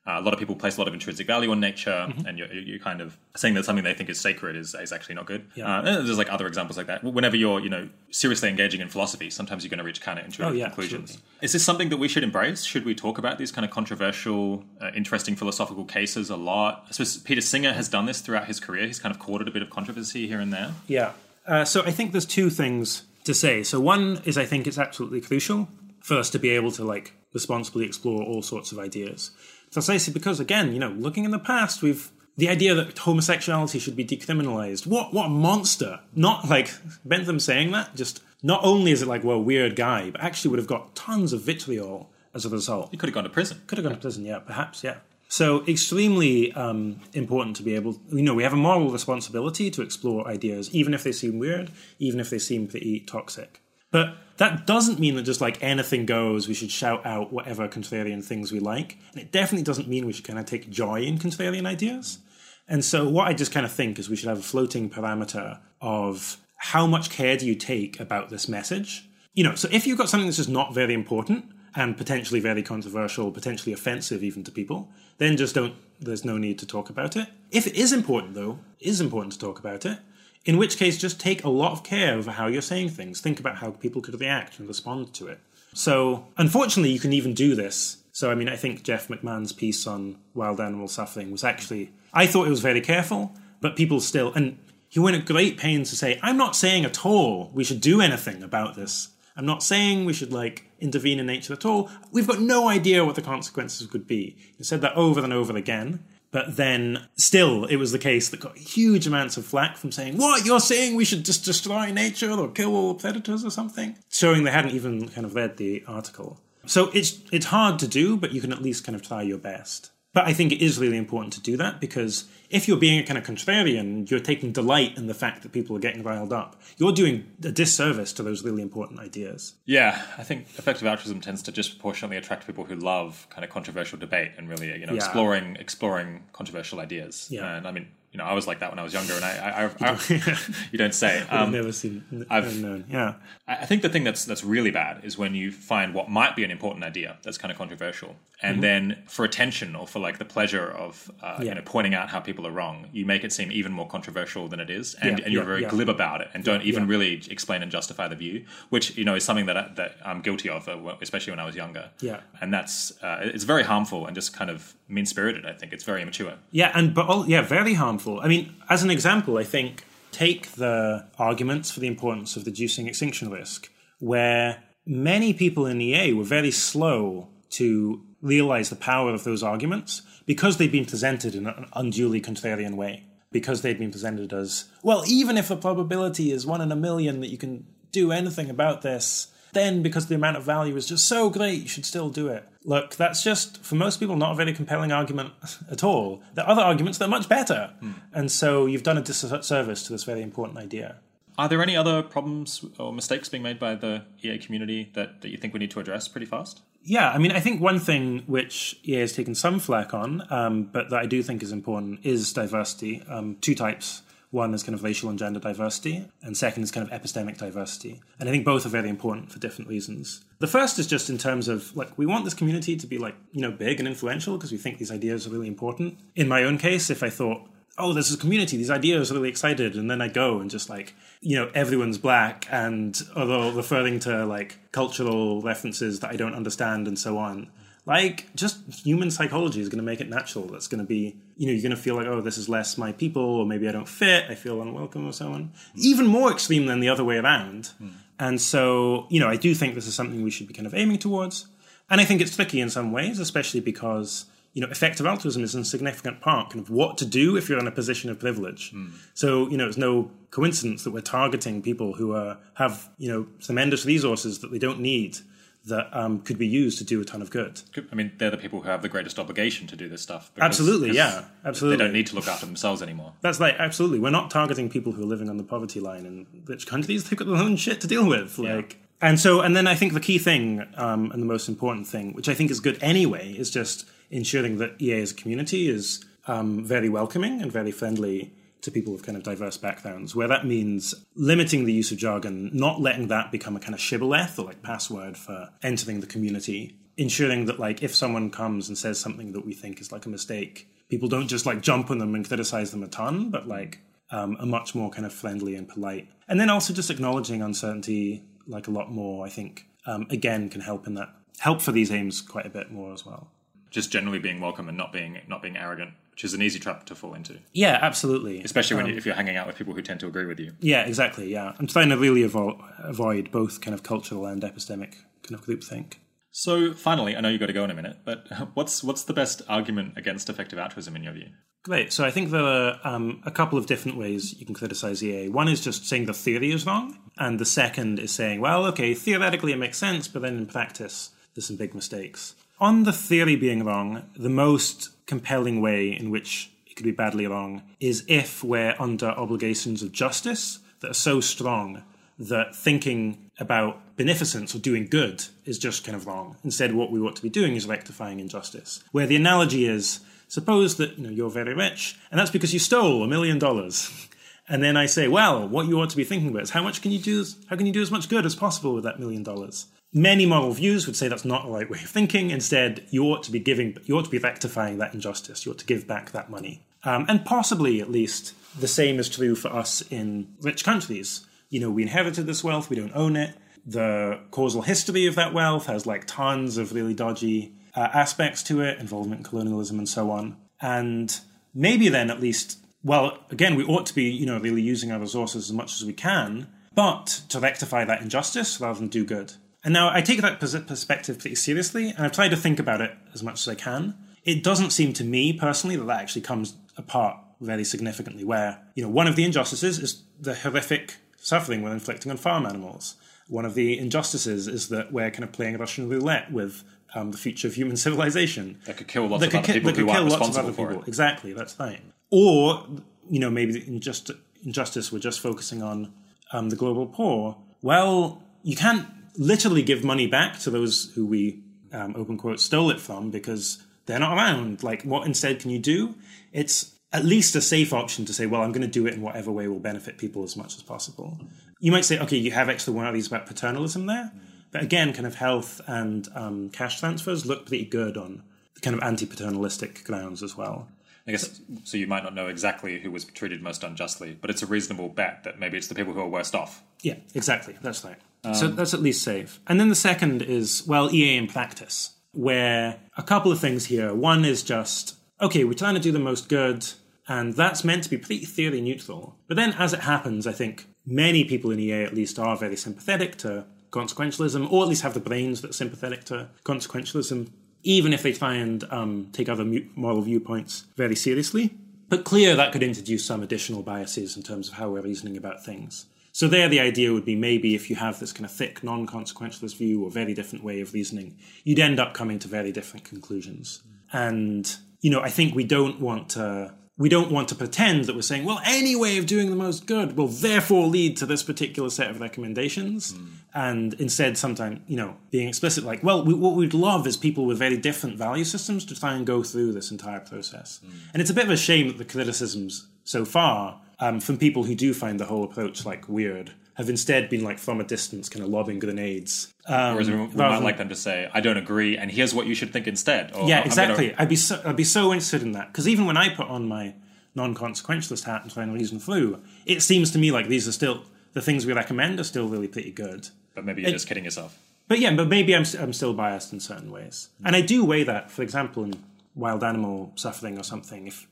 uh, 0.06 0.12
a 0.18 0.22
lot 0.22 0.32
of 0.32 0.38
people 0.38 0.54
place 0.56 0.76
a 0.76 0.80
lot 0.80 0.88
of 0.88 0.94
intrinsic 0.94 1.26
value 1.26 1.50
on 1.50 1.60
nature, 1.60 2.06
Mm-hmm. 2.08 2.26
and 2.26 2.38
you're, 2.38 2.52
you're 2.52 2.78
kind 2.78 3.00
of 3.02 3.18
saying 3.36 3.52
that 3.54 3.64
something 3.66 3.84
they 3.84 3.92
think 3.94 4.08
is 4.08 4.18
sacred 4.18 4.56
is, 4.56 4.74
is 4.74 4.92
actually 4.92 5.14
not 5.14 5.26
good. 5.26 5.46
Yeah. 5.54 5.78
Uh, 5.80 5.82
there's 6.02 6.16
like 6.18 6.32
other 6.32 6.46
examples 6.46 6.76
like 6.78 6.86
that. 6.86 7.04
Whenever 7.04 7.36
you're 7.36 7.60
you 7.60 7.68
know 7.68 7.88
seriously 8.10 8.48
engaging 8.48 8.80
in 8.80 8.88
philosophy, 8.88 9.28
sometimes 9.30 9.62
you're 9.62 9.68
going 9.70 9.78
to 9.78 9.84
reach 9.84 10.00
counterintuitive 10.02 10.44
Oh, 10.46 10.52
yeah, 10.52 10.66
conclusions. 10.66 11.10
absolutely. 11.10 11.44
Is 11.46 11.52
this 11.52 11.64
something 11.64 11.90
that 11.90 11.98
we 11.98 12.08
should 12.08 12.24
embrace? 12.24 12.64
Should 12.64 12.84
we 12.86 12.94
talk 12.94 13.18
about 13.18 13.36
these 13.38 13.52
kind 13.52 13.64
of 13.64 13.70
controversial, 13.70 14.64
uh, 14.80 14.90
interesting 14.94 15.36
philosophical 15.36 15.84
cases 15.84 16.30
a 16.30 16.36
lot? 16.36 16.86
I 16.88 16.92
suppose 16.92 17.18
Peter 17.18 17.40
Singer 17.42 17.72
has 17.74 17.88
done 17.88 18.06
this 18.06 18.20
throughout 18.22 18.46
his 18.46 18.58
career. 18.58 18.86
He's 18.86 18.98
kind 18.98 19.14
of 19.14 19.20
courted 19.20 19.48
a 19.48 19.50
bit 19.50 19.62
of 19.62 19.68
controversy 19.70 20.26
here 20.26 20.40
and 20.40 20.52
there. 20.52 20.72
Yeah. 20.86 21.12
Uh, 21.46 21.64
so 21.64 21.82
I 21.84 21.90
think 21.90 22.12
there's 22.12 22.26
two 22.26 22.48
things 22.48 23.04
to 23.24 23.34
say. 23.34 23.62
So 23.62 23.78
one 23.80 24.20
is 24.24 24.38
I 24.38 24.46
think 24.46 24.66
it's 24.66 24.78
absolutely 24.78 25.20
crucial 25.20 25.68
for 26.00 26.16
us 26.16 26.30
to 26.30 26.38
be 26.38 26.48
able 26.50 26.72
to 26.72 26.84
like 26.84 27.12
responsibly 27.34 27.84
explore 27.84 28.22
all 28.22 28.42
sorts 28.42 28.72
of 28.72 28.78
ideas. 28.78 29.30
Precisely 29.72 30.12
because 30.12 30.40
again, 30.40 30.72
you 30.72 30.78
know, 30.78 30.90
looking 30.90 31.24
in 31.24 31.30
the 31.30 31.38
past, 31.38 31.82
we've 31.82 32.10
the 32.36 32.48
idea 32.48 32.74
that 32.74 32.96
homosexuality 32.98 33.78
should 33.78 33.96
be 33.96 34.04
decriminalized. 34.04 34.86
What 34.86 35.12
what 35.12 35.26
a 35.26 35.30
monster! 35.30 36.00
Not 36.14 36.48
like 36.48 36.72
Bentham 37.04 37.40
saying 37.40 37.70
that. 37.72 37.94
Just 37.94 38.22
not 38.42 38.64
only 38.64 38.92
is 38.92 39.02
it 39.02 39.08
like 39.08 39.24
well 39.24 39.42
weird 39.42 39.76
guy, 39.76 40.10
but 40.10 40.20
actually 40.20 40.50
would 40.50 40.58
have 40.58 40.66
got 40.66 40.94
tons 40.94 41.32
of 41.32 41.42
vitriol 41.42 42.10
as 42.34 42.44
a 42.44 42.48
result. 42.48 42.90
He 42.90 42.96
could 42.96 43.08
have 43.08 43.14
gone 43.14 43.24
to 43.24 43.30
prison. 43.30 43.60
Could 43.66 43.78
have 43.78 43.84
gone 43.84 43.94
to 43.94 44.00
prison, 44.00 44.24
yeah, 44.24 44.38
perhaps, 44.38 44.82
yeah. 44.84 44.98
So 45.28 45.64
extremely 45.66 46.52
um, 46.54 47.00
important 47.12 47.54
to 47.56 47.62
be 47.62 47.76
able, 47.76 48.00
you 48.10 48.22
know, 48.22 48.34
we 48.34 48.42
have 48.42 48.52
a 48.52 48.56
moral 48.56 48.90
responsibility 48.90 49.70
to 49.70 49.82
explore 49.82 50.26
ideas, 50.26 50.74
even 50.74 50.92
if 50.92 51.04
they 51.04 51.12
seem 51.12 51.38
weird, 51.38 51.70
even 52.00 52.18
if 52.18 52.30
they 52.30 52.38
seem 52.38 52.66
pretty 52.66 53.00
toxic. 53.00 53.60
But 53.92 54.16
that 54.40 54.66
doesn't 54.66 54.98
mean 54.98 55.16
that 55.16 55.24
just 55.24 55.42
like 55.42 55.62
anything 55.62 56.06
goes, 56.06 56.48
we 56.48 56.54
should 56.54 56.70
shout 56.70 57.04
out 57.04 57.30
whatever 57.30 57.68
contrarian 57.68 58.24
things 58.24 58.50
we 58.50 58.58
like. 58.58 58.96
And 59.12 59.20
it 59.20 59.30
definitely 59.30 59.64
doesn't 59.64 59.86
mean 59.86 60.06
we 60.06 60.14
should 60.14 60.24
kind 60.24 60.38
of 60.38 60.46
take 60.46 60.70
joy 60.70 61.02
in 61.02 61.18
contrarian 61.18 61.66
ideas. 61.66 62.20
And 62.66 62.82
so 62.82 63.06
what 63.06 63.28
I 63.28 63.34
just 63.34 63.52
kind 63.52 63.66
of 63.66 63.70
think 63.70 63.98
is 63.98 64.08
we 64.08 64.16
should 64.16 64.30
have 64.30 64.38
a 64.38 64.42
floating 64.42 64.88
parameter 64.88 65.60
of 65.82 66.38
how 66.56 66.86
much 66.86 67.10
care 67.10 67.36
do 67.36 67.46
you 67.46 67.54
take 67.54 68.00
about 68.00 68.30
this 68.30 68.48
message? 68.48 69.06
You 69.34 69.44
know, 69.44 69.56
so 69.56 69.68
if 69.70 69.86
you've 69.86 69.98
got 69.98 70.08
something 70.08 70.26
that's 70.26 70.38
just 70.38 70.48
not 70.48 70.72
very 70.72 70.94
important, 70.94 71.44
and 71.74 71.96
potentially 71.96 72.40
very 72.40 72.62
controversial, 72.62 73.30
potentially 73.30 73.72
offensive 73.72 74.24
even 74.24 74.42
to 74.44 74.50
people, 74.50 74.90
then 75.18 75.36
just 75.36 75.54
don't, 75.54 75.74
there's 76.00 76.24
no 76.24 76.36
need 76.36 76.58
to 76.58 76.66
talk 76.66 76.90
about 76.90 77.16
it. 77.16 77.28
If 77.50 77.66
it 77.66 77.74
is 77.74 77.92
important, 77.92 78.34
though, 78.34 78.58
it 78.80 78.88
is 78.88 79.00
important 79.00 79.34
to 79.34 79.38
talk 79.38 79.58
about 79.60 79.86
it, 79.86 79.98
in 80.44 80.56
which 80.56 80.76
case 80.76 80.98
just 80.98 81.20
take 81.20 81.44
a 81.44 81.50
lot 81.50 81.72
of 81.72 81.84
care 81.84 82.14
over 82.14 82.30
how 82.30 82.46
you're 82.46 82.62
saying 82.62 82.90
things. 82.90 83.20
Think 83.20 83.40
about 83.40 83.56
how 83.56 83.70
people 83.70 84.00
could 84.00 84.18
react 84.20 84.58
and 84.58 84.68
respond 84.68 85.12
to 85.14 85.26
it. 85.28 85.40
So, 85.72 86.26
unfortunately, 86.36 86.90
you 86.90 86.98
can 86.98 87.12
even 87.12 87.34
do 87.34 87.54
this. 87.54 87.98
So, 88.12 88.30
I 88.30 88.34
mean, 88.34 88.48
I 88.48 88.56
think 88.56 88.82
Jeff 88.82 89.08
McMahan's 89.08 89.52
piece 89.52 89.86
on 89.86 90.16
wild 90.34 90.60
animal 90.60 90.88
suffering 90.88 91.30
was 91.30 91.44
actually, 91.44 91.92
I 92.12 92.26
thought 92.26 92.46
it 92.46 92.50
was 92.50 92.60
very 92.60 92.80
careful, 92.80 93.32
but 93.60 93.76
people 93.76 94.00
still, 94.00 94.32
and 94.32 94.58
he 94.88 94.98
went 94.98 95.16
at 95.16 95.26
great 95.26 95.56
pains 95.56 95.90
to 95.90 95.96
say, 95.96 96.18
I'm 96.22 96.36
not 96.36 96.56
saying 96.56 96.84
at 96.84 97.06
all 97.06 97.50
we 97.54 97.62
should 97.62 97.80
do 97.80 98.00
anything 98.00 98.42
about 98.42 98.74
this. 98.74 99.10
I'm 99.36 99.46
not 99.46 99.62
saying 99.62 100.04
we 100.04 100.12
should 100.12 100.32
like 100.32 100.70
intervene 100.80 101.20
in 101.20 101.26
nature 101.26 101.52
at 101.52 101.64
all. 101.64 101.88
We've 102.10 102.26
got 102.26 102.40
no 102.40 102.68
idea 102.68 103.04
what 103.04 103.14
the 103.14 103.22
consequences 103.22 103.86
could 103.86 104.06
be. 104.06 104.36
He 104.58 104.64
said 104.64 104.80
that 104.80 104.96
over 104.96 105.22
and 105.22 105.32
over 105.32 105.56
again. 105.56 106.04
But 106.32 106.56
then, 106.56 107.08
still, 107.16 107.64
it 107.64 107.76
was 107.76 107.90
the 107.90 107.98
case 107.98 108.28
that 108.28 108.40
got 108.40 108.56
huge 108.56 109.06
amounts 109.06 109.36
of 109.36 109.44
flack 109.44 109.76
from 109.76 109.90
saying, 109.90 110.16
What, 110.16 110.44
you're 110.44 110.60
saying 110.60 110.94
we 110.94 111.04
should 111.04 111.24
just 111.24 111.44
destroy 111.44 111.90
nature 111.90 112.30
or 112.30 112.48
kill 112.50 112.76
all 112.76 112.94
the 112.94 113.00
predators 113.00 113.44
or 113.44 113.50
something? 113.50 113.96
Showing 114.10 114.44
they 114.44 114.52
hadn't 114.52 114.74
even 114.74 115.08
kind 115.08 115.26
of 115.26 115.34
read 115.34 115.56
the 115.56 115.82
article. 115.88 116.38
So 116.66 116.90
it's, 116.94 117.18
it's 117.32 117.46
hard 117.46 117.78
to 117.80 117.88
do, 117.88 118.16
but 118.16 118.32
you 118.32 118.40
can 118.40 118.52
at 118.52 118.62
least 118.62 118.84
kind 118.84 118.94
of 118.94 119.02
try 119.02 119.22
your 119.22 119.38
best. 119.38 119.90
But 120.12 120.26
I 120.26 120.32
think 120.32 120.50
it 120.50 120.60
is 120.60 120.78
really 120.78 120.96
important 120.96 121.32
to 121.34 121.40
do 121.40 121.56
that 121.58 121.80
because 121.80 122.24
if 122.50 122.66
you're 122.66 122.76
being 122.76 122.98
a 122.98 123.04
kind 123.04 123.16
of 123.16 123.22
contrarian, 123.24 124.10
you're 124.10 124.18
taking 124.18 124.50
delight 124.50 124.96
in 124.98 125.06
the 125.06 125.14
fact 125.14 125.42
that 125.44 125.52
people 125.52 125.76
are 125.76 125.78
getting 125.80 126.02
riled 126.02 126.32
up. 126.32 126.60
You're 126.78 126.92
doing 126.92 127.30
a 127.44 127.52
disservice 127.52 128.12
to 128.14 128.24
those 128.24 128.42
really 128.42 128.60
important 128.60 128.98
ideas. 128.98 129.54
Yeah, 129.66 130.02
I 130.18 130.24
think 130.24 130.46
effective 130.58 130.86
altruism 130.88 131.20
tends 131.20 131.42
to 131.44 131.52
disproportionately 131.52 132.16
attract 132.16 132.44
people 132.44 132.64
who 132.64 132.74
love 132.74 133.28
kind 133.30 133.44
of 133.44 133.50
controversial 133.50 133.98
debate 133.98 134.32
and 134.36 134.48
really, 134.48 134.66
you 134.80 134.86
know, 134.86 134.92
Yeah. 134.94 134.96
exploring 135.04 135.56
exploring 135.60 136.24
controversial 136.32 136.80
ideas. 136.80 137.28
Yeah. 137.30 137.56
And 137.56 137.68
I 137.68 137.70
mean, 137.70 137.86
you 138.12 138.18
know, 138.18 138.24
I 138.24 138.34
was 138.34 138.46
like 138.46 138.58
that 138.60 138.70
when 138.70 138.78
I 138.78 138.82
was 138.82 138.92
younger, 138.92 139.14
and 139.14 139.24
I, 139.24 139.30
I, 139.38 139.64
I, 139.64 139.92
I 139.92 139.98
you 140.72 140.78
don't 140.78 140.94
say. 140.94 141.22
I've 141.30 141.42
Um, 141.48 141.52
never 141.52 141.72
seen, 141.72 142.26
I've- 142.28 142.60
known. 142.60 142.84
Yeah. 142.88 143.14
I 143.46 143.66
think 143.66 143.82
the 143.82 143.88
thing 143.88 144.04
that's 144.04 144.24
that's 144.24 144.44
really 144.44 144.70
bad 144.70 145.04
is 145.04 145.18
when 145.18 145.34
you 145.34 145.50
find 145.50 145.92
what 145.94 146.08
might 146.08 146.36
be 146.36 146.44
an 146.44 146.50
important 146.52 146.84
idea 146.84 147.18
that's 147.22 147.38
kind 147.38 147.50
of 147.52 147.58
controversial, 147.58 148.14
and 148.42 148.62
then 148.62 149.02
for 149.06 149.24
attention 149.24 149.74
or 149.74 149.86
for 149.88 149.98
like 149.98 150.18
the 150.18 150.24
pleasure 150.24 150.68
of 150.70 151.10
uh, 151.22 151.26
Mm-hmm. 151.30 151.42
Yeah. 151.42 151.48
you 151.48 151.54
know 151.56 151.62
pointing 151.64 151.94
out 151.94 152.08
how 152.10 152.20
people 152.20 152.46
are 152.46 152.52
wrong, 152.52 152.76
you 152.92 153.04
make 153.06 153.22
it 153.24 153.32
seem 153.32 153.50
even 153.52 153.72
more 153.72 153.88
controversial 153.88 154.48
than 154.48 154.60
it 154.60 154.70
is, 154.70 154.94
and, 154.94 155.18
Yeah, 155.18 155.24
and 155.24 155.32
you're 155.34 155.42
yeah, 155.42 155.54
very 155.54 155.64
glib 155.74 155.88
about 155.88 156.20
it, 156.20 156.28
and 156.34 156.44
don't 156.44 156.62
even 156.70 156.86
really 156.86 157.12
explain 157.36 157.62
and 157.62 157.70
justify 157.72 158.06
the 158.08 158.16
view, 158.24 158.44
which 158.74 158.96
you 158.98 159.04
know 159.04 159.16
is 159.16 159.24
something 159.24 159.46
that 159.50 159.56
I, 159.56 159.64
that 159.80 159.90
I'm 160.04 160.20
guilty 160.22 160.48
of, 160.48 160.68
uh, 160.68 160.76
especially 161.02 161.32
when 161.32 161.40
I 161.40 161.46
was 161.50 161.56
younger. 161.56 161.84
Yeah. 162.00 162.20
and 162.40 162.48
that's 162.56 162.76
uh, 163.02 163.18
it's 163.36 163.44
very 163.54 163.64
harmful 163.72 164.00
and 164.06 164.14
just 164.20 164.30
kind 164.40 164.50
of 164.50 164.74
mean 164.88 165.06
spirited. 165.06 165.44
I 165.46 165.52
think 165.58 165.72
it's 165.72 165.84
very 165.84 166.00
immature. 166.02 166.34
Yeah, 166.52 166.70
and 166.78 166.94
but 166.94 167.06
all, 167.10 167.22
yeah, 167.28 167.42
very 167.42 167.74
harmful. 167.74 167.99
I 168.08 168.28
mean, 168.28 168.54
as 168.68 168.82
an 168.82 168.90
example, 168.90 169.38
I 169.38 169.44
think 169.44 169.84
take 170.12 170.52
the 170.52 171.06
arguments 171.18 171.70
for 171.70 171.80
the 171.80 171.86
importance 171.86 172.36
of 172.36 172.46
reducing 172.46 172.86
extinction 172.86 173.30
risk, 173.30 173.70
where 173.98 174.62
many 174.86 175.32
people 175.32 175.66
in 175.66 175.80
EA 175.80 176.12
were 176.12 176.24
very 176.24 176.50
slow 176.50 177.28
to 177.50 178.02
realize 178.22 178.70
the 178.70 178.76
power 178.76 179.12
of 179.12 179.24
those 179.24 179.42
arguments 179.42 180.02
because 180.26 180.56
they'd 180.56 180.72
been 180.72 180.84
presented 180.84 181.34
in 181.34 181.46
an 181.46 181.66
unduly 181.74 182.20
contrarian 182.20 182.74
way. 182.74 183.04
Because 183.32 183.62
they'd 183.62 183.78
been 183.78 183.92
presented 183.92 184.32
as, 184.32 184.64
well, 184.82 185.04
even 185.06 185.36
if 185.36 185.46
the 185.46 185.56
probability 185.56 186.32
is 186.32 186.44
one 186.44 186.60
in 186.60 186.72
a 186.72 186.76
million 186.76 187.20
that 187.20 187.28
you 187.28 187.38
can 187.38 187.64
do 187.92 188.10
anything 188.10 188.50
about 188.50 188.82
this, 188.82 189.28
then 189.52 189.82
because 189.82 190.06
the 190.06 190.14
amount 190.14 190.36
of 190.36 190.44
value 190.44 190.76
is 190.76 190.86
just 190.86 191.06
so 191.06 191.30
great, 191.30 191.62
you 191.62 191.68
should 191.68 191.86
still 191.86 192.10
do 192.10 192.28
it. 192.28 192.48
Look, 192.64 192.96
that's 192.96 193.22
just, 193.22 193.62
for 193.64 193.74
most 193.74 194.00
people, 194.00 194.16
not 194.16 194.32
a 194.32 194.34
very 194.34 194.52
compelling 194.52 194.92
argument 194.92 195.32
at 195.70 195.82
all. 195.82 196.22
There 196.34 196.44
are 196.44 196.50
other 196.50 196.62
arguments 196.62 196.98
that 196.98 197.06
are 197.06 197.08
much 197.08 197.28
better. 197.28 197.72
And 198.12 198.30
so 198.30 198.66
you've 198.66 198.82
done 198.82 198.98
a 198.98 199.02
disservice 199.02 199.82
to 199.84 199.92
this 199.92 200.04
very 200.04 200.22
important 200.22 200.58
idea. 200.58 200.96
Are 201.38 201.48
there 201.48 201.62
any 201.62 201.74
other 201.74 202.02
problems 202.02 202.64
or 202.78 202.92
mistakes 202.92 203.30
being 203.30 203.42
made 203.42 203.58
by 203.58 203.74
the 203.74 204.02
EA 204.22 204.38
community 204.38 204.90
that, 204.92 205.22
that 205.22 205.30
you 205.30 205.38
think 205.38 205.54
we 205.54 205.60
need 205.60 205.70
to 205.70 205.80
address 205.80 206.06
pretty 206.06 206.26
fast? 206.26 206.60
Yeah, 206.82 207.10
I 207.10 207.18
mean, 207.18 207.32
I 207.32 207.40
think 207.40 207.60
one 207.60 207.78
thing 207.78 208.24
which 208.26 208.78
EA 208.84 209.00
has 209.00 209.12
taken 209.14 209.34
some 209.34 209.58
flack 209.58 209.94
on, 209.94 210.26
um, 210.30 210.64
but 210.64 210.90
that 210.90 210.98
I 210.98 211.06
do 211.06 211.22
think 211.22 211.42
is 211.42 211.52
important, 211.52 212.00
is 212.02 212.32
diversity. 212.32 213.02
Um, 213.08 213.36
two 213.40 213.54
types. 213.54 214.02
One 214.30 214.54
is 214.54 214.62
kind 214.62 214.74
of 214.74 214.84
racial 214.84 215.10
and 215.10 215.18
gender 215.18 215.40
diversity, 215.40 216.06
and 216.22 216.36
second 216.36 216.62
is 216.62 216.70
kind 216.70 216.88
of 216.88 217.00
epistemic 217.00 217.38
diversity. 217.38 218.00
And 218.18 218.28
I 218.28 218.32
think 218.32 218.44
both 218.44 218.64
are 218.64 218.70
very 218.70 218.88
important 218.88 219.32
for 219.32 219.40
different 219.40 219.68
reasons. 219.68 220.24
The 220.38 220.46
first 220.46 220.78
is 220.78 220.86
just 220.86 221.10
in 221.10 221.18
terms 221.18 221.48
of 221.48 221.76
like 221.76 221.96
we 221.98 222.06
want 222.06 222.24
this 222.24 222.34
community 222.34 222.76
to 222.76 222.86
be 222.86 222.98
like 222.98 223.16
you 223.32 223.40
know 223.40 223.50
big 223.50 223.80
and 223.80 223.88
influential 223.88 224.36
because 224.36 224.52
we 224.52 224.58
think 224.58 224.78
these 224.78 224.92
ideas 224.92 225.26
are 225.26 225.30
really 225.30 225.48
important. 225.48 225.98
In 226.14 226.28
my 226.28 226.44
own 226.44 226.58
case, 226.58 226.90
if 226.90 227.02
I 227.02 227.10
thought 227.10 227.48
oh, 227.80 227.92
there's 227.92 228.12
a 228.12 228.16
community, 228.18 228.56
these 228.56 228.70
ideas 228.70 229.10
are 229.10 229.14
really 229.14 229.28
excited, 229.28 229.74
and 229.74 229.90
then 229.90 230.02
I 230.02 230.08
go 230.08 230.40
and 230.40 230.50
just 230.50 230.68
like, 230.68 230.94
you 231.20 231.36
know, 231.36 231.50
everyone's 231.54 231.98
black, 231.98 232.46
and 232.50 233.00
although 233.16 233.50
referring 233.52 234.00
to 234.00 234.26
like 234.26 234.58
cultural 234.70 235.40
references 235.40 236.00
that 236.00 236.10
I 236.10 236.16
don't 236.16 236.34
understand 236.34 236.86
and 236.86 236.98
so 236.98 237.18
on. 237.18 237.50
Like, 237.90 238.32
just 238.36 238.60
human 238.72 239.10
psychology 239.10 239.60
is 239.60 239.68
going 239.68 239.78
to 239.78 239.84
make 239.84 240.00
it 240.00 240.08
natural. 240.08 240.46
That's 240.46 240.68
going 240.68 240.78
to 240.78 240.86
be, 240.86 241.16
you 241.36 241.48
know, 241.48 241.52
you're 241.52 241.60
going 241.60 241.74
to 241.74 241.76
feel 241.76 241.96
like, 241.96 242.06
oh, 242.06 242.20
this 242.20 242.38
is 242.38 242.48
less 242.48 242.78
my 242.78 242.92
people, 242.92 243.20
or 243.20 243.44
maybe 243.44 243.68
I 243.68 243.72
don't 243.72 243.88
fit, 243.88 244.26
I 244.28 244.36
feel 244.36 244.62
unwelcome, 244.62 245.08
or 245.08 245.12
so 245.12 245.32
on. 245.32 245.52
Hmm. 245.74 245.80
Even 245.80 246.06
more 246.06 246.30
extreme 246.30 246.66
than 246.66 246.78
the 246.78 246.88
other 246.88 247.02
way 247.02 247.16
around. 247.16 247.72
Hmm. 247.78 247.88
And 248.16 248.40
so, 248.40 249.08
you 249.10 249.18
know, 249.18 249.28
I 249.28 249.34
do 249.34 249.56
think 249.56 249.74
this 249.74 249.88
is 249.88 249.94
something 249.96 250.22
we 250.22 250.30
should 250.30 250.46
be 250.46 250.54
kind 250.54 250.68
of 250.68 250.74
aiming 250.74 250.98
towards. 250.98 251.48
And 251.90 252.00
I 252.00 252.04
think 252.04 252.20
it's 252.20 252.36
tricky 252.36 252.60
in 252.60 252.70
some 252.70 252.92
ways, 252.92 253.18
especially 253.18 253.58
because 253.58 254.26
you 254.52 254.60
know, 254.60 254.68
effective 254.68 255.06
altruism 255.06 255.44
is 255.44 255.54
a 255.54 255.64
significant 255.64 256.20
part 256.20 256.50
kind 256.50 256.60
of 256.60 256.70
what 256.70 256.98
to 256.98 257.06
do 257.06 257.36
if 257.36 257.48
you're 257.48 257.58
in 257.58 257.68
a 257.68 257.72
position 257.72 258.10
of 258.10 258.18
privilege. 258.18 258.70
Hmm. 258.70 258.88
So, 259.14 259.48
you 259.48 259.56
know, 259.56 259.66
it's 259.66 259.76
no 259.76 260.10
coincidence 260.30 260.84
that 260.84 260.92
we're 260.92 261.00
targeting 261.00 261.62
people 261.62 261.94
who 261.94 262.14
are, 262.14 262.38
have, 262.54 262.88
you 262.98 263.10
know, 263.10 263.26
tremendous 263.40 263.84
resources 263.84 264.40
that 264.40 264.50
they 264.50 264.58
don't 264.58 264.80
need 264.80 265.18
that 265.66 265.88
um, 265.94 266.20
could 266.22 266.38
be 266.38 266.46
used 266.46 266.78
to 266.78 266.84
do 266.84 267.00
a 267.00 267.04
ton 267.04 267.20
of 267.20 267.30
good. 267.30 267.60
I 267.92 267.94
mean, 267.94 268.12
they're 268.18 268.30
the 268.30 268.38
people 268.38 268.62
who 268.62 268.68
have 268.68 268.80
the 268.82 268.88
greatest 268.88 269.18
obligation 269.18 269.66
to 269.68 269.76
do 269.76 269.88
this 269.88 270.00
stuff. 270.02 270.30
because- 270.34 270.46
Absolutely, 270.46 270.92
yeah, 270.92 271.24
absolutely. 271.44 271.76
They 271.76 271.84
don't 271.84 271.92
need 271.92 272.06
to 272.08 272.14
look 272.14 272.28
after 272.28 272.46
themselves 272.46 272.80
anymore. 272.82 273.12
That's 273.20 273.40
like 273.40 273.56
absolutely. 273.58 273.98
We're 273.98 274.10
not 274.10 274.30
targeting 274.30 274.70
people 274.70 274.92
who 274.92 275.02
are 275.02 275.06
living 275.06 275.28
on 275.28 275.36
the 275.36 275.44
poverty 275.44 275.78
line 275.80 276.06
in 276.06 276.26
rich 276.46 276.66
countries. 276.66 277.08
They've 277.10 277.18
got 277.18 277.28
their 277.28 277.36
own 277.36 277.56
shit 277.56 277.80
to 277.82 277.86
deal 277.86 278.08
with. 278.08 278.38
Like, 278.38 278.78
and 279.02 279.20
so, 279.20 279.40
and 279.40 279.54
then 279.56 279.66
I 279.66 279.74
think 279.74 279.92
the 279.92 280.00
key 280.00 280.18
thing 280.18 280.66
um, 280.76 281.10
and 281.12 281.22
the 281.22 281.26
most 281.26 281.48
important 281.48 281.86
thing, 281.86 282.12
which 282.14 282.28
I 282.28 282.34
think 282.34 282.50
is 282.50 282.60
good 282.60 282.78
anyway, 282.82 283.32
is 283.32 283.50
just 283.50 283.86
ensuring 284.10 284.58
that 284.58 284.80
EA 284.80 285.00
as 285.02 285.12
a 285.12 285.14
community 285.14 285.68
is 285.68 286.04
um, 286.26 286.64
very 286.64 286.88
welcoming 286.88 287.40
and 287.42 287.50
very 287.52 287.70
friendly 287.70 288.32
to 288.62 288.70
people 288.70 288.92
with 288.92 289.04
kind 289.04 289.16
of 289.16 289.22
diverse 289.22 289.56
backgrounds. 289.56 290.14
Where 290.14 290.28
that 290.28 290.46
means 290.46 290.94
limiting 291.14 291.64
the 291.64 291.72
use 291.72 291.90
of 291.92 291.98
jargon, 291.98 292.50
not 292.52 292.80
letting 292.80 293.08
that 293.08 293.32
become 293.32 293.56
a 293.56 293.60
kind 293.60 293.74
of 293.74 293.80
shibboleth 293.80 294.38
or 294.38 294.46
like 294.46 294.62
password 294.62 295.16
for 295.16 295.50
entering 295.62 296.00
the 296.00 296.06
community. 296.06 296.76
Ensuring 296.96 297.46
that 297.46 297.58
like 297.58 297.82
if 297.82 297.94
someone 297.94 298.30
comes 298.30 298.68
and 298.68 298.76
says 298.76 299.00
something 299.00 299.32
that 299.32 299.46
we 299.46 299.54
think 299.54 299.80
is 299.80 299.90
like 299.90 300.04
a 300.06 300.10
mistake, 300.10 300.68
people 300.90 301.08
don't 301.08 301.28
just 301.28 301.46
like 301.46 301.62
jump 301.62 301.90
on 301.90 301.98
them 301.98 302.14
and 302.14 302.26
criticize 302.26 302.70
them 302.70 302.82
a 302.82 302.88
ton, 302.88 303.30
but 303.30 303.48
like 303.48 303.80
um, 304.10 304.36
are 304.38 304.46
much 304.46 304.74
more 304.74 304.90
kind 304.90 305.06
of 305.06 305.12
friendly 305.12 305.54
and 305.54 305.68
polite. 305.68 306.08
And 306.28 306.38
then 306.38 306.50
also 306.50 306.74
just 306.74 306.90
acknowledging 306.90 307.42
uncertainty 307.42 308.24
like 308.46 308.66
a 308.66 308.70
lot 308.70 308.90
more, 308.90 309.24
I 309.24 309.28
think, 309.28 309.66
um, 309.86 310.06
again, 310.10 310.48
can 310.50 310.60
help 310.60 310.86
in 310.86 310.94
that, 310.94 311.14
help 311.38 311.62
for 311.62 311.72
these 311.72 311.90
aims 311.90 312.20
quite 312.20 312.46
a 312.46 312.50
bit 312.50 312.70
more 312.70 312.92
as 312.92 313.06
well. 313.06 313.28
Just 313.70 313.92
generally 313.92 314.18
being 314.18 314.40
welcome 314.40 314.68
and 314.68 314.76
not 314.76 314.92
being 314.92 315.20
not 315.28 315.42
being 315.42 315.56
arrogant, 315.56 315.92
which 316.20 316.26
is 316.26 316.34
an 316.34 316.42
easy 316.42 316.58
trap 316.58 316.84
to 316.84 316.94
fall 316.94 317.14
into, 317.14 317.38
Yeah, 317.54 317.78
absolutely. 317.80 318.42
especially 318.42 318.76
when 318.76 318.86
you, 318.88 318.94
if 318.94 319.06
you're 319.06 319.14
hanging 319.14 319.36
out 319.38 319.46
with 319.46 319.56
people 319.56 319.72
who 319.72 319.80
tend 319.80 320.00
to 320.00 320.06
agree 320.06 320.26
with 320.26 320.38
you. 320.38 320.52
Yeah, 320.60 320.82
exactly. 320.82 321.32
Yeah. 321.32 321.54
I'm 321.58 321.66
trying 321.66 321.88
to 321.88 321.96
really 321.96 322.28
avo- 322.28 322.62
avoid 322.78 323.30
both 323.30 323.62
kind 323.62 323.72
of 323.72 323.82
cultural 323.82 324.26
and 324.26 324.42
epistemic 324.42 324.96
kind 325.22 325.32
of 325.32 325.46
groupthink. 325.46 325.94
So 326.30 326.74
finally, 326.74 327.16
I 327.16 327.22
know 327.22 327.30
you've 327.30 327.40
got 327.40 327.46
to 327.46 327.54
go 327.54 327.64
in 327.64 327.70
a 327.70 327.74
minute, 327.74 328.00
but 328.04 328.26
what's 328.54 328.84
what's 328.84 329.04
the 329.04 329.14
best 329.14 329.40
argument 329.48 329.94
against 329.96 330.28
effective 330.28 330.58
altruism 330.58 330.94
in 330.94 331.04
your 331.04 331.14
view? 331.14 331.28
Great. 331.62 331.90
So 331.90 332.04
I 332.04 332.10
think 332.10 332.30
there 332.30 332.44
are 332.44 332.78
um, 332.84 333.22
a 333.24 333.30
couple 333.30 333.58
of 333.58 333.64
different 333.64 333.96
ways 333.96 334.38
you 334.38 334.44
can 334.44 334.54
criticize 334.54 335.02
EA. 335.02 335.30
One 335.30 335.48
is 335.48 335.62
just 335.62 335.86
saying 335.88 336.04
the 336.04 336.12
theory 336.12 336.52
is 336.52 336.66
wrong, 336.66 336.98
and 337.16 337.38
the 337.38 337.46
second 337.46 337.98
is 337.98 338.12
saying, 338.12 338.42
well, 338.42 338.66
okay, 338.66 338.92
theoretically 338.92 339.52
it 339.52 339.58
makes 339.58 339.78
sense, 339.78 340.06
but 340.06 340.20
then 340.20 340.36
in 340.36 340.44
practice 340.46 341.10
there's 341.34 341.46
some 341.46 341.56
big 341.56 341.74
mistakes. 341.74 342.34
On 342.58 342.82
the 342.82 342.92
theory 342.92 343.36
being 343.36 343.64
wrong, 343.64 344.02
the 344.14 344.28
most 344.28 344.90
compelling 345.10 345.60
way 345.60 345.90
in 345.90 346.08
which 346.10 346.52
it 346.68 346.76
could 346.76 346.84
be 346.84 346.92
badly 346.92 347.26
wrong 347.26 347.62
is 347.80 348.04
if 348.06 348.44
we're 348.44 348.76
under 348.78 349.08
obligations 349.08 349.82
of 349.82 349.90
justice 349.90 350.60
that 350.78 350.92
are 350.92 350.94
so 351.08 351.20
strong 351.20 351.82
that 352.16 352.54
thinking 352.54 353.30
about 353.40 353.96
beneficence 353.96 354.54
or 354.54 354.60
doing 354.60 354.86
good 354.86 355.24
is 355.44 355.58
just 355.58 355.84
kind 355.84 355.96
of 355.96 356.06
wrong. 356.06 356.36
Instead, 356.44 356.74
what 356.74 356.92
we 356.92 357.00
ought 357.00 357.16
to 357.16 357.22
be 357.22 357.28
doing 357.28 357.56
is 357.56 357.66
rectifying 357.66 358.20
injustice. 358.20 358.84
Where 358.92 359.08
the 359.08 359.16
analogy 359.16 359.66
is 359.66 359.98
suppose 360.28 360.76
that 360.76 360.96
you 360.96 361.02
know 361.02 361.10
you're 361.10 361.28
very 361.28 361.54
rich, 361.54 361.98
and 362.10 362.20
that's 362.20 362.30
because 362.30 362.52
you 362.52 362.60
stole 362.60 363.02
a 363.02 363.08
million 363.08 363.38
dollars. 363.38 364.06
And 364.52 364.64
then 364.64 364.76
I 364.76 364.86
say, 364.86 365.06
well, 365.06 365.46
what 365.46 365.68
you 365.68 365.80
ought 365.80 365.90
to 365.90 365.96
be 365.96 366.02
thinking 366.02 366.30
about 366.30 366.42
is 366.42 366.50
how 366.50 366.64
much 366.64 366.82
can 366.82 366.90
you 366.90 366.98
do? 366.98 367.24
How 367.48 367.54
can 367.54 367.66
you 367.66 367.72
do 367.72 367.82
as 367.82 367.92
much 367.92 368.08
good 368.08 368.26
as 368.26 368.34
possible 368.34 368.74
with 368.74 368.82
that 368.82 368.98
million 368.98 369.22
dollars? 369.22 369.66
Many 369.92 370.24
moral 370.24 370.52
views 370.52 370.86
would 370.86 370.96
say 370.96 371.08
that's 371.08 371.24
not 371.24 371.44
the 371.44 371.50
right 371.50 371.68
way 371.68 371.80
of 371.82 371.90
thinking. 371.90 372.30
Instead, 372.30 372.86
you 372.90 373.04
ought 373.04 373.24
to 373.24 373.32
be 373.32 373.40
giving, 373.40 373.76
you 373.84 373.98
ought 373.98 374.04
to 374.04 374.10
be 374.10 374.18
rectifying 374.18 374.78
that 374.78 374.94
injustice. 374.94 375.44
You 375.44 375.52
ought 375.52 375.58
to 375.58 375.66
give 375.66 375.86
back 375.86 376.12
that 376.12 376.30
money, 376.30 376.64
um, 376.84 377.06
and 377.08 377.24
possibly 377.24 377.80
at 377.80 377.90
least 377.90 378.34
the 378.58 378.68
same 378.68 378.98
is 378.98 379.08
true 379.08 379.34
for 379.34 379.48
us 379.48 379.82
in 379.90 380.28
rich 380.40 380.64
countries. 380.64 381.26
You 381.48 381.60
know, 381.60 381.70
we 381.70 381.82
inherited 381.82 382.26
this 382.26 382.44
wealth, 382.44 382.70
we 382.70 382.76
don't 382.76 382.94
own 382.94 383.16
it. 383.16 383.34
The 383.66 384.20
causal 384.30 384.62
history 384.62 385.06
of 385.06 385.16
that 385.16 385.34
wealth 385.34 385.66
has 385.66 385.86
like 385.86 386.06
tons 386.06 386.56
of 386.56 386.72
really 386.72 386.94
dodgy 386.94 387.52
uh, 387.74 387.88
aspects 387.92 388.42
to 388.44 388.60
it, 388.60 388.78
involvement 388.78 389.20
in 389.20 389.24
colonialism 389.24 389.78
and 389.78 389.88
so 389.88 390.10
on. 390.10 390.36
And 390.60 391.18
maybe 391.54 391.88
then 391.88 392.10
at 392.10 392.20
least, 392.20 392.58
well, 392.82 393.18
again, 393.30 393.56
we 393.56 393.64
ought 393.64 393.86
to 393.86 393.94
be, 393.94 394.04
you 394.04 394.26
know, 394.26 394.38
really 394.38 394.62
using 394.62 394.92
our 394.92 395.00
resources 395.00 395.50
as 395.50 395.52
much 395.52 395.74
as 395.74 395.84
we 395.84 395.92
can, 395.92 396.48
but 396.74 397.22
to 397.28 397.40
rectify 397.40 397.84
that 397.84 398.02
injustice 398.02 398.60
rather 398.60 398.78
than 398.78 398.88
do 398.88 399.04
good. 399.04 399.34
And 399.62 399.74
now 399.74 399.90
I 399.92 400.00
take 400.00 400.20
that 400.22 400.40
perspective 400.40 401.18
pretty 401.18 401.36
seriously, 401.36 401.90
and 401.90 402.00
I've 402.00 402.12
tried 402.12 402.30
to 402.30 402.36
think 402.36 402.58
about 402.58 402.80
it 402.80 402.92
as 403.12 403.22
much 403.22 403.40
as 403.40 403.48
I 403.48 403.54
can. 403.54 403.94
It 404.24 404.42
doesn't 404.42 404.70
seem 404.70 404.92
to 404.94 405.04
me 405.04 405.32
personally 405.32 405.76
that 405.76 405.84
that 405.84 406.00
actually 406.00 406.22
comes 406.22 406.54
apart 406.76 407.16
very 407.40 407.64
significantly. 407.64 408.24
Where 408.24 408.62
you 408.74 408.82
know 408.82 408.88
one 408.88 409.06
of 409.06 409.16
the 409.16 409.24
injustices 409.24 409.78
is 409.78 410.02
the 410.18 410.34
horrific 410.34 410.96
suffering 411.16 411.62
we're 411.62 411.72
inflicting 411.72 412.10
on 412.10 412.16
farm 412.16 412.46
animals. 412.46 412.96
One 413.28 413.44
of 413.44 413.54
the 413.54 413.78
injustices 413.78 414.48
is 414.48 414.68
that 414.70 414.92
we're 414.92 415.10
kind 415.10 415.24
of 415.24 415.32
playing 415.32 415.56
Russian 415.58 415.88
roulette 415.88 416.32
with 416.32 416.64
um, 416.94 417.12
the 417.12 417.18
future 417.18 417.46
of 417.46 417.54
human 417.54 417.76
civilization. 417.86 418.58
That 418.66 418.76
could 418.78 418.88
kill 418.88 419.06
lots 419.06 419.20
That 419.20 419.28
of 419.34 419.44
other 419.44 419.52
people 419.52 419.70
that 419.70 419.76
could 419.76 419.80
who 419.80 419.86
kill 419.86 419.94
aren't 419.94 420.04
lots 420.10 420.14
of 420.14 420.20
responsible 420.20 420.48
other 420.48 420.52
for 420.56 420.66
people. 420.68 420.82
it. 420.82 420.88
Exactly, 420.88 421.32
that's 421.32 421.58
right. 421.60 421.80
Or, 422.10 422.66
you 423.08 423.20
know, 423.20 423.30
maybe 423.30 423.52
the 423.52 423.60
injust- 423.62 424.16
injustice, 424.44 424.90
we're 424.90 424.98
just 424.98 425.20
focusing 425.20 425.62
on 425.62 425.92
um, 426.32 426.48
the 426.48 426.56
global 426.56 426.86
poor. 426.86 427.36
Well, 427.62 428.20
you 428.42 428.56
can't 428.56 428.86
literally 429.20 429.62
give 429.62 429.84
money 429.84 430.06
back 430.06 430.38
to 430.40 430.50
those 430.50 430.90
who 430.94 431.04
we, 431.04 431.42
um, 431.72 431.94
open 431.94 432.16
quote, 432.16 432.40
stole 432.40 432.70
it 432.70 432.80
from 432.80 433.10
because 433.10 433.62
they're 433.84 434.00
not 434.00 434.16
around. 434.16 434.62
Like, 434.62 434.82
what 434.82 435.06
instead 435.06 435.40
can 435.40 435.50
you 435.50 435.58
do? 435.58 435.94
It's 436.32 436.74
at 436.90 437.04
least 437.04 437.36
a 437.36 437.40
safe 437.42 437.72
option 437.72 438.06
to 438.06 438.14
say, 438.14 438.24
well, 438.24 438.40
I'm 438.40 438.50
going 438.50 438.62
to 438.62 438.66
do 438.68 438.86
it 438.86 438.94
in 438.94 439.02
whatever 439.02 439.30
way 439.30 439.46
will 439.46 439.60
benefit 439.60 439.98
people 439.98 440.24
as 440.24 440.36
much 440.36 440.56
as 440.56 440.62
possible. 440.62 441.20
You 441.60 441.70
might 441.70 441.84
say, 441.84 441.98
okay, 441.98 442.16
you 442.16 442.30
have 442.32 442.48
extra 442.48 442.72
these 442.92 443.08
about 443.08 443.26
paternalism 443.26 443.86
there. 443.86 444.10
But 444.52 444.62
again, 444.62 444.92
kind 444.94 445.06
of 445.06 445.16
health 445.16 445.60
and 445.66 446.08
um, 446.14 446.48
cash 446.48 446.80
transfers 446.80 447.26
look 447.26 447.46
pretty 447.46 447.66
good 447.66 447.96
on 447.96 448.22
the 448.54 448.60
kind 448.60 448.74
of 448.74 448.82
anti 448.82 449.06
paternalistic 449.06 449.84
grounds 449.84 450.22
as 450.22 450.36
well. 450.36 450.66
I 451.06 451.12
guess 451.12 451.40
so. 451.64 451.76
You 451.76 451.86
might 451.86 452.04
not 452.04 452.14
know 452.14 452.26
exactly 452.26 452.80
who 452.80 452.90
was 452.90 453.04
treated 453.04 453.42
most 453.42 453.64
unjustly, 453.64 454.16
but 454.20 454.30
it's 454.30 454.42
a 454.42 454.46
reasonable 454.46 454.88
bet 454.88 455.24
that 455.24 455.38
maybe 455.38 455.56
it's 455.56 455.66
the 455.66 455.74
people 455.74 455.92
who 455.92 456.00
are 456.00 456.08
worst 456.08 456.34
off. 456.34 456.62
Yeah, 456.82 456.96
exactly. 457.14 457.56
That's 457.62 457.84
right. 457.84 457.96
So 458.34 458.48
that's 458.48 458.74
at 458.74 458.82
least 458.82 459.02
safe. 459.02 459.40
And 459.46 459.58
then 459.58 459.68
the 459.68 459.74
second 459.74 460.22
is, 460.22 460.64
well, 460.66 460.92
EA 460.92 461.16
in 461.16 461.26
practice, 461.26 461.92
where 462.12 462.80
a 462.96 463.02
couple 463.02 463.32
of 463.32 463.40
things 463.40 463.66
here. 463.66 463.94
One 463.94 464.24
is 464.24 464.42
just, 464.42 464.96
okay, 465.20 465.44
we're 465.44 465.54
trying 465.54 465.74
to 465.74 465.80
do 465.80 465.92
the 465.92 465.98
most 465.98 466.28
good, 466.28 466.66
and 467.08 467.34
that's 467.34 467.64
meant 467.64 467.84
to 467.84 467.90
be 467.90 467.96
pretty 467.96 468.24
theory 468.24 468.60
neutral. 468.60 469.16
But 469.26 469.36
then 469.36 469.54
as 469.54 469.72
it 469.72 469.80
happens, 469.80 470.26
I 470.26 470.32
think 470.32 470.66
many 470.86 471.24
people 471.24 471.50
in 471.50 471.58
EA 471.58 471.84
at 471.84 471.94
least 471.94 472.18
are 472.18 472.36
very 472.36 472.56
sympathetic 472.56 473.16
to 473.18 473.46
consequentialism, 473.70 474.50
or 474.50 474.62
at 474.62 474.68
least 474.68 474.82
have 474.82 474.94
the 474.94 475.00
brains 475.00 475.40
that 475.40 475.50
are 475.50 475.54
sympathetic 475.54 476.04
to 476.04 476.28
consequentialism, 476.44 477.30
even 477.62 477.92
if 477.92 478.02
they 478.02 478.12
try 478.12 478.34
and 478.34 478.64
um, 478.70 479.08
take 479.12 479.28
other 479.28 479.44
moral 479.74 480.02
viewpoints 480.02 480.64
very 480.76 480.96
seriously. 480.96 481.54
But 481.88 482.04
clear 482.04 482.36
that 482.36 482.52
could 482.52 482.62
introduce 482.62 483.04
some 483.04 483.22
additional 483.22 483.62
biases 483.62 484.16
in 484.16 484.22
terms 484.22 484.48
of 484.48 484.54
how 484.54 484.70
we're 484.70 484.82
reasoning 484.82 485.16
about 485.16 485.44
things. 485.44 485.86
So 486.12 486.26
there, 486.28 486.48
the 486.48 486.60
idea 486.60 486.92
would 486.92 487.04
be 487.04 487.16
maybe 487.16 487.54
if 487.54 487.70
you 487.70 487.76
have 487.76 488.00
this 488.00 488.12
kind 488.12 488.24
of 488.24 488.32
thick, 488.32 488.64
non-consequentialist 488.64 489.56
view 489.56 489.84
or 489.84 489.90
very 489.90 490.14
different 490.14 490.44
way 490.44 490.60
of 490.60 490.74
reasoning, 490.74 491.16
you'd 491.44 491.58
end 491.58 491.78
up 491.78 491.94
coming 491.94 492.18
to 492.20 492.28
very 492.28 492.52
different 492.52 492.84
conclusions. 492.84 493.62
And 493.92 494.56
you 494.80 494.90
know, 494.90 495.00
I 495.00 495.10
think 495.10 495.34
we 495.34 495.44
don't 495.44 495.80
want 495.80 496.10
to 496.10 496.54
we 496.80 496.88
don't 496.88 497.12
want 497.12 497.28
to 497.28 497.34
pretend 497.34 497.84
that 497.84 497.94
we're 497.94 498.00
saying, 498.00 498.24
well, 498.24 498.40
any 498.46 498.74
way 498.74 498.96
of 498.96 499.04
doing 499.04 499.28
the 499.28 499.36
most 499.36 499.66
good 499.66 499.98
will 499.98 500.08
therefore 500.08 500.66
lead 500.66 500.96
to 500.96 501.04
this 501.04 501.22
particular 501.22 501.68
set 501.68 501.90
of 501.90 502.00
recommendations. 502.00 502.92
Hmm. 502.92 503.06
And 503.34 503.74
instead, 503.74 504.16
sometimes, 504.16 504.60
you 504.66 504.78
know, 504.78 504.96
being 505.10 505.28
explicit, 505.28 505.62
like, 505.62 505.84
well, 505.84 506.02
we, 506.02 506.14
what 506.14 506.36
we'd 506.36 506.54
love 506.54 506.86
is 506.86 506.96
people 506.96 507.26
with 507.26 507.36
very 507.36 507.58
different 507.58 507.98
value 507.98 508.24
systems 508.24 508.64
to 508.64 508.74
try 508.74 508.94
and 508.94 509.06
go 509.06 509.22
through 509.22 509.52
this 509.52 509.70
entire 509.70 510.00
process. 510.00 510.60
Hmm. 510.64 510.72
And 510.94 511.02
it's 511.02 511.10
a 511.10 511.14
bit 511.14 511.24
of 511.24 511.30
a 511.30 511.36
shame 511.36 511.68
that 511.68 511.76
the 511.76 511.84
criticisms 511.84 512.66
so 512.82 513.04
far 513.04 513.60
um, 513.80 514.00
from 514.00 514.16
people 514.18 514.44
who 514.44 514.54
do 514.54 514.72
find 514.74 515.00
the 515.00 515.06
whole 515.06 515.24
approach 515.24 515.64
like 515.64 515.88
weird 515.88 516.32
have 516.54 516.68
instead 516.68 517.08
been 517.08 517.24
like 517.24 517.38
from 517.38 517.60
a 517.60 517.64
distance, 517.64 518.08
kind 518.10 518.22
of 518.22 518.28
lobbing 518.30 518.58
grenades. 518.58 519.32
Um, 519.46 519.74
Whereas 519.74 519.88
we, 519.90 519.96
we 519.96 520.02
might 520.14 520.34
than- 520.34 520.44
like 520.44 520.58
them 520.58 520.68
to 520.68 520.76
say, 520.76 521.08
"I 521.14 521.20
don't 521.20 521.38
agree," 521.38 521.76
and 521.78 521.90
here's 521.90 522.12
what 522.12 522.26
you 522.26 522.34
should 522.34 522.52
think 522.52 522.66
instead. 522.66 523.12
Or, 523.14 523.26
yeah, 523.28 523.36
"I'm 523.38 523.42
gonna- 523.42 523.46
exactly. 523.46 523.94
I'd 523.96 524.08
be 524.08 524.16
so 524.16 524.40
I'd 524.44 524.56
be 524.56 524.64
so 524.64 524.92
interested 524.92 525.22
in 525.22 525.32
that 525.32 525.48
because 525.48 525.66
even 525.66 525.86
when 525.86 525.96
I 525.96 526.10
put 526.10 526.28
on 526.28 526.46
my 526.46 526.74
non-consequentialist 527.14 528.04
hat 528.04 528.22
and 528.22 528.32
try 528.32 528.42
and 528.42 528.52
reason 528.54 528.78
through, 528.78 529.20
it 529.46 529.62
seems 529.62 529.90
to 529.92 529.98
me 529.98 530.10
like 530.10 530.28
these 530.28 530.46
are 530.48 530.52
still 530.52 530.84
the 531.12 531.20
things 531.22 531.46
we 531.46 531.52
recommend 531.52 531.98
are 532.00 532.04
still 532.04 532.28
really 532.28 532.48
pretty 532.48 532.70
good. 532.70 533.08
but 533.34 533.44
maybe 533.44 533.62
you're 533.62 533.70
just 533.70 533.86
kidding 533.88 534.04
yourself. 534.04 534.38
But 534.68 534.78
yeah, 534.80 534.94
but 534.94 535.08
maybe 535.08 535.34
I'm 535.34 535.44
I'm 535.58 535.72
still 535.72 535.94
biased 535.94 536.32
in 536.32 536.40
certain 536.40 536.70
ways, 536.70 537.08
and 537.24 537.34
I 537.34 537.40
do 537.40 537.64
weigh 537.64 537.84
that. 537.84 538.10
For 538.10 538.22
example, 538.22 538.64
in 538.64 538.74
wild 539.14 539.42
animal 539.42 539.92
suffering 539.96 540.38
or 540.38 540.44
something, 540.44 540.86
if 540.86 541.06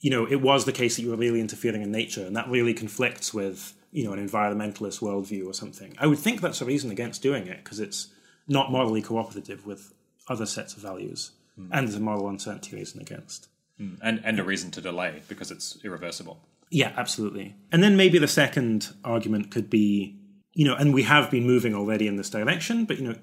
you 0.00 0.10
know 0.10 0.26
it 0.26 0.40
was 0.40 0.64
the 0.64 0.72
case 0.72 0.96
that 0.96 1.02
you 1.02 1.10
were 1.10 1.16
really 1.16 1.40
interfering 1.40 1.82
in 1.82 1.90
nature, 1.90 2.24
and 2.26 2.36
that 2.36 2.48
really 2.48 2.74
conflicts 2.74 3.32
with 3.32 3.74
you 3.92 4.04
know 4.04 4.12
an 4.12 4.26
environmentalist 4.26 5.00
worldview 5.00 5.46
or 5.46 5.54
something, 5.54 5.94
I 5.98 6.06
would 6.06 6.18
think 6.18 6.40
that's 6.40 6.60
a 6.60 6.64
reason 6.64 6.90
against 6.90 7.22
doing 7.22 7.46
it 7.46 7.64
because 7.64 7.80
it's 7.80 8.08
not 8.46 8.70
morally 8.70 9.02
cooperative 9.02 9.66
with 9.66 9.92
other 10.28 10.46
sets 10.46 10.74
of 10.74 10.82
values, 10.82 11.32
hmm. 11.56 11.68
and 11.72 11.86
there's 11.86 11.96
a 11.96 12.00
moral 12.00 12.28
uncertainty 12.28 12.76
reason 12.76 13.00
against. 13.00 13.48
Hmm. 13.76 13.94
and 14.02 14.20
and 14.24 14.40
a 14.40 14.44
reason 14.44 14.72
to 14.72 14.80
delay 14.80 15.22
because 15.28 15.52
it's 15.52 15.78
irreversible. 15.84 16.40
Yeah, 16.70 16.92
absolutely. 16.96 17.54
And 17.72 17.82
then 17.82 17.96
maybe 17.96 18.18
the 18.18 18.28
second 18.28 18.92
argument 19.04 19.50
could 19.50 19.70
be, 19.70 20.18
you 20.52 20.64
know, 20.64 20.74
and 20.74 20.92
we 20.92 21.04
have 21.04 21.30
been 21.30 21.46
moving 21.46 21.74
already 21.74 22.06
in 22.06 22.16
this 22.16 22.30
direction, 22.30 22.84
but, 22.84 22.98
you 22.98 23.08
know, 23.08 23.14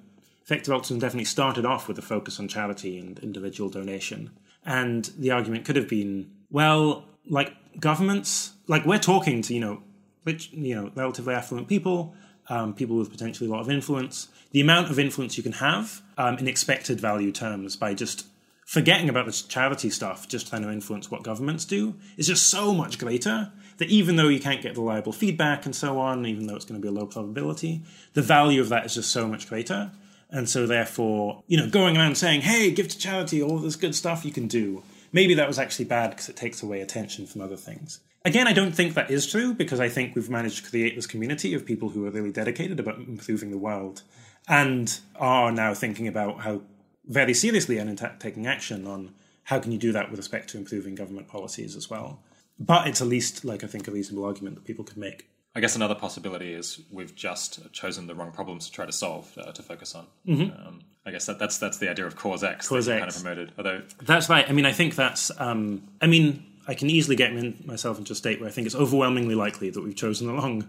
effective 0.43 0.71
altruism 0.71 0.99
definitely 0.99 1.25
started 1.25 1.65
off 1.65 1.87
with 1.87 1.97
a 1.97 2.01
focus 2.01 2.39
on 2.39 2.47
charity 2.47 2.97
and 2.97 3.19
individual 3.19 3.69
donation. 3.69 4.31
And 4.65 5.05
the 5.17 5.31
argument 5.31 5.65
could 5.65 5.75
have 5.75 5.87
been, 5.87 6.31
well, 6.55 7.03
like 7.27 7.53
governments, 7.81 8.53
like 8.67 8.85
we're 8.85 8.97
talking 8.97 9.41
to, 9.41 9.53
you 9.53 9.59
know, 9.59 9.81
rich, 10.23 10.51
you 10.53 10.73
know, 10.73 10.89
relatively 10.95 11.33
affluent 11.33 11.67
people, 11.67 12.15
um, 12.47 12.73
people 12.73 12.95
with 12.95 13.11
potentially 13.11 13.49
a 13.49 13.51
lot 13.51 13.59
of 13.59 13.69
influence. 13.69 14.29
The 14.51 14.61
amount 14.61 14.89
of 14.89 14.97
influence 14.97 15.35
you 15.35 15.43
can 15.43 15.51
have 15.51 16.01
um, 16.17 16.37
in 16.37 16.47
expected 16.47 16.97
value 17.01 17.33
terms 17.33 17.75
by 17.75 17.93
just 17.93 18.27
forgetting 18.65 19.09
about 19.09 19.25
this 19.25 19.41
charity 19.41 19.89
stuff, 19.89 20.29
just 20.29 20.47
trying 20.47 20.61
to 20.61 20.71
influence 20.71 21.11
what 21.11 21.23
governments 21.23 21.65
do, 21.65 21.95
is 22.15 22.25
just 22.25 22.47
so 22.47 22.73
much 22.73 22.99
greater 22.99 23.51
that 23.75 23.89
even 23.89 24.15
though 24.15 24.29
you 24.29 24.39
can't 24.39 24.61
get 24.61 24.77
reliable 24.77 25.11
feedback 25.11 25.65
and 25.65 25.75
so 25.75 25.99
on, 25.99 26.25
even 26.25 26.47
though 26.47 26.55
it's 26.55 26.63
going 26.63 26.79
to 26.79 26.81
be 26.81 26.87
a 26.87 26.97
low 26.97 27.05
probability, 27.05 27.81
the 28.13 28.21
value 28.21 28.61
of 28.61 28.69
that 28.69 28.85
is 28.85 28.93
just 28.93 29.11
so 29.11 29.27
much 29.27 29.49
greater. 29.49 29.91
And 30.29 30.47
so, 30.47 30.65
therefore, 30.65 31.43
you 31.47 31.57
know, 31.57 31.69
going 31.69 31.97
around 31.97 32.15
saying, 32.15 32.41
hey, 32.41 32.71
give 32.71 32.87
to 32.87 32.97
charity, 32.97 33.43
all 33.43 33.57
this 33.57 33.75
good 33.75 33.93
stuff 33.93 34.23
you 34.23 34.31
can 34.31 34.47
do, 34.47 34.83
maybe 35.15 35.33
that 35.33 35.47
was 35.47 35.57
actually 35.57 35.85
bad 35.85 36.09
because 36.09 36.27
it 36.27 36.35
takes 36.35 36.61
away 36.61 36.81
attention 36.81 37.25
from 37.25 37.39
other 37.39 37.55
things. 37.55 38.01
Again, 38.25 38.47
I 38.47 38.53
don't 38.53 38.73
think 38.73 38.95
that 38.95 39.09
is 39.09 39.25
true 39.25 39.53
because 39.53 39.79
I 39.79 39.87
think 39.87 40.13
we've 40.13 40.29
managed 40.29 40.65
to 40.65 40.69
create 40.69 40.95
this 40.95 41.07
community 41.07 41.53
of 41.53 41.65
people 41.65 41.89
who 41.89 42.05
are 42.05 42.11
really 42.11 42.33
dedicated 42.33 42.81
about 42.81 42.97
improving 42.97 43.49
the 43.49 43.57
world 43.57 44.01
and 44.49 44.99
are 45.15 45.53
now 45.53 45.73
thinking 45.73 46.07
about 46.07 46.41
how 46.41 46.61
very 47.05 47.33
seriously 47.33 47.77
and 47.77 47.89
in 47.89 47.95
ta- 47.95 48.11
taking 48.19 48.45
action 48.45 48.85
on 48.85 49.13
how 49.45 49.59
can 49.59 49.71
you 49.71 49.77
do 49.77 49.93
that 49.93 50.09
with 50.09 50.19
respect 50.19 50.49
to 50.49 50.57
improving 50.57 50.95
government 50.95 51.29
policies 51.29 51.77
as 51.77 51.89
well. 51.89 52.19
But 52.59 52.87
it's 52.87 53.01
at 53.01 53.07
least 53.07 53.45
like 53.45 53.63
I 53.63 53.67
think 53.67 53.87
a 53.87 53.91
reasonable 53.91 54.25
argument 54.25 54.55
that 54.55 54.65
people 54.65 54.83
could 54.83 54.97
make. 54.97 55.29
I 55.55 55.61
guess 55.61 55.77
another 55.77 55.95
possibility 55.95 56.51
is 56.51 56.81
we've 56.91 57.15
just 57.15 57.71
chosen 57.71 58.07
the 58.07 58.15
wrong 58.15 58.31
problems 58.31 58.65
to 58.65 58.71
try 58.73 58.85
to 58.85 58.91
solve 58.91 59.31
uh, 59.37 59.53
to 59.53 59.63
focus 59.63 59.95
on. 59.95 60.07
Um, 60.51 60.81
I 61.05 61.11
guess 61.11 61.27
that, 61.27 61.37
that's 61.37 61.57
that's 61.59 61.77
the 61.77 61.89
idea 61.89 62.05
of 62.05 62.15
cause 62.15 62.43
X 62.43 62.67
Cause 62.67 62.87
that 62.87 62.95
you 62.95 62.99
kind 62.99 63.09
of 63.09 63.15
promoted. 63.15 63.51
Although 63.57 63.81
That's 64.01 64.27
right. 64.27 64.49
I 64.49 64.53
mean, 64.53 64.65
I 64.65 64.71
think 64.71 64.95
that's. 64.95 65.31
Um, 65.39 65.83
I 66.01 66.07
mean, 66.07 66.43
I 66.67 66.73
can 66.73 66.89
easily 66.89 67.15
get 67.15 67.31
in 67.31 67.63
myself 67.65 67.99
into 67.99 68.13
a 68.13 68.15
state 68.15 68.39
where 68.39 68.49
I 68.49 68.51
think 68.51 68.65
it's 68.65 68.75
overwhelmingly 68.75 69.35
likely 69.35 69.69
that 69.69 69.83
we've 69.83 69.95
chosen 69.95 70.27
the 70.27 70.33
wrong 70.33 70.67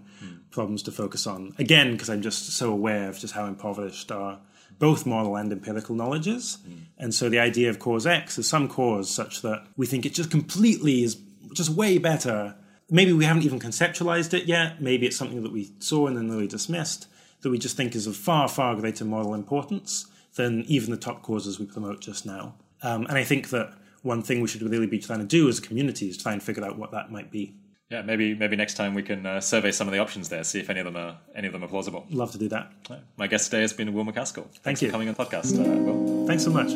problems 0.50 0.82
to 0.84 0.92
focus 0.92 1.26
on. 1.26 1.54
Again, 1.58 1.92
because 1.92 2.10
I'm 2.10 2.22
just 2.22 2.50
so 2.50 2.70
aware 2.70 3.08
of 3.08 3.18
just 3.18 3.34
how 3.34 3.46
impoverished 3.46 4.12
our 4.12 4.38
both 4.78 5.06
moral 5.06 5.36
and 5.36 5.50
empirical 5.50 5.94
knowledge 5.94 6.28
is. 6.28 6.58
And 6.98 7.14
so 7.14 7.30
the 7.30 7.38
idea 7.38 7.70
of 7.70 7.78
cause 7.78 8.06
X 8.06 8.38
is 8.38 8.46
some 8.46 8.68
cause 8.68 9.08
such 9.10 9.40
that 9.40 9.64
we 9.76 9.86
think 9.86 10.04
it 10.04 10.12
just 10.12 10.30
completely 10.30 11.02
is 11.02 11.16
just 11.54 11.70
way 11.70 11.96
better. 11.96 12.54
Maybe 12.90 13.14
we 13.14 13.24
haven't 13.24 13.44
even 13.44 13.58
conceptualized 13.58 14.34
it 14.34 14.44
yet. 14.44 14.82
Maybe 14.82 15.06
it's 15.06 15.16
something 15.16 15.42
that 15.42 15.52
we 15.52 15.72
saw 15.78 16.08
and 16.08 16.16
then 16.16 16.30
really 16.30 16.46
dismissed 16.46 17.08
that 17.40 17.48
we 17.48 17.58
just 17.58 17.76
think 17.76 17.94
is 17.94 18.06
of 18.06 18.16
far, 18.16 18.48
far 18.48 18.74
greater 18.74 19.04
moral 19.06 19.32
importance 19.32 20.06
than 20.36 20.64
even 20.68 20.90
the 20.90 20.96
top 20.96 21.22
causes 21.22 21.58
we 21.58 21.66
promote 21.66 22.00
just 22.00 22.24
now. 22.24 22.54
Um, 22.82 23.06
and 23.06 23.18
I 23.18 23.24
think 23.24 23.50
that 23.50 23.74
one 24.02 24.22
thing 24.22 24.40
we 24.40 24.48
should 24.48 24.62
really 24.62 24.86
be 24.86 24.98
trying 24.98 25.18
to 25.18 25.26
do 25.26 25.48
as 25.48 25.58
a 25.58 25.62
community 25.62 26.08
is 26.08 26.16
try 26.16 26.32
and 26.32 26.42
figure 26.42 26.64
out 26.64 26.78
what 26.78 26.92
that 26.92 27.10
might 27.10 27.30
be. 27.30 27.54
yeah, 27.90 28.02
maybe 28.02 28.34
maybe 28.34 28.56
next 28.56 28.74
time 28.74 28.94
we 28.94 29.02
can 29.02 29.24
uh, 29.26 29.40
survey 29.40 29.72
some 29.72 29.88
of 29.88 29.92
the 29.92 29.98
options 29.98 30.28
there, 30.28 30.44
see 30.44 30.60
if 30.60 30.68
any 30.70 30.80
of 30.80 30.86
them 30.86 30.96
are 30.96 31.16
any 31.34 31.46
of 31.46 31.52
them 31.52 31.62
are 31.64 31.68
plausible. 31.68 32.04
Love 32.10 32.32
to 32.32 32.38
do 32.38 32.48
that. 32.48 32.72
My 33.16 33.26
guest 33.26 33.50
today 33.50 33.62
has 33.62 33.72
been 33.72 33.92
Will 33.94 34.04
MacAskill. 34.04 34.46
Thanks 34.62 34.82
you. 34.82 34.88
for 34.88 34.92
coming 34.92 35.08
on 35.08 35.14
the 35.14 35.24
podcast. 35.24 35.58
Uh, 35.58 35.62
Will. 35.82 36.26
Thanks 36.26 36.44
so 36.44 36.50
much. 36.50 36.70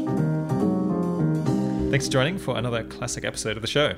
Thanks 1.91 2.07
for 2.07 2.13
joining 2.13 2.39
for 2.39 2.57
another 2.57 2.85
classic 2.85 3.25
episode 3.25 3.57
of 3.57 3.63
the 3.63 3.69
show. 3.69 3.95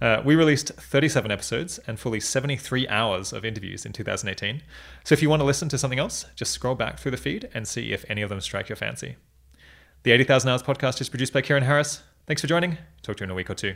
Uh, 0.00 0.20
we 0.24 0.34
released 0.34 0.68
37 0.74 1.30
episodes 1.30 1.78
and 1.86 1.98
fully 1.98 2.20
73 2.20 2.86
hours 2.88 3.32
of 3.32 3.44
interviews 3.44 3.86
in 3.86 3.92
2018. 3.92 4.62
So 5.04 5.14
if 5.14 5.22
you 5.22 5.30
want 5.30 5.40
to 5.40 5.44
listen 5.44 5.68
to 5.70 5.78
something 5.78 5.98
else, 5.98 6.26
just 6.34 6.52
scroll 6.52 6.74
back 6.74 6.98
through 6.98 7.12
the 7.12 7.16
feed 7.16 7.48
and 7.54 7.66
see 7.66 7.92
if 7.92 8.04
any 8.08 8.22
of 8.22 8.28
them 8.28 8.40
strike 8.40 8.68
your 8.68 8.76
fancy. 8.76 9.16
The 10.02 10.12
80,000 10.12 10.50
Hours 10.50 10.62
podcast 10.62 11.00
is 11.00 11.08
produced 11.08 11.32
by 11.32 11.42
Keiran 11.42 11.62
Harris. 11.62 12.02
Thanks 12.26 12.42
for 12.42 12.48
joining. 12.48 12.78
Talk 13.02 13.16
to 13.16 13.22
you 13.22 13.26
in 13.26 13.30
a 13.30 13.34
week 13.34 13.50
or 13.50 13.54
two. 13.54 13.74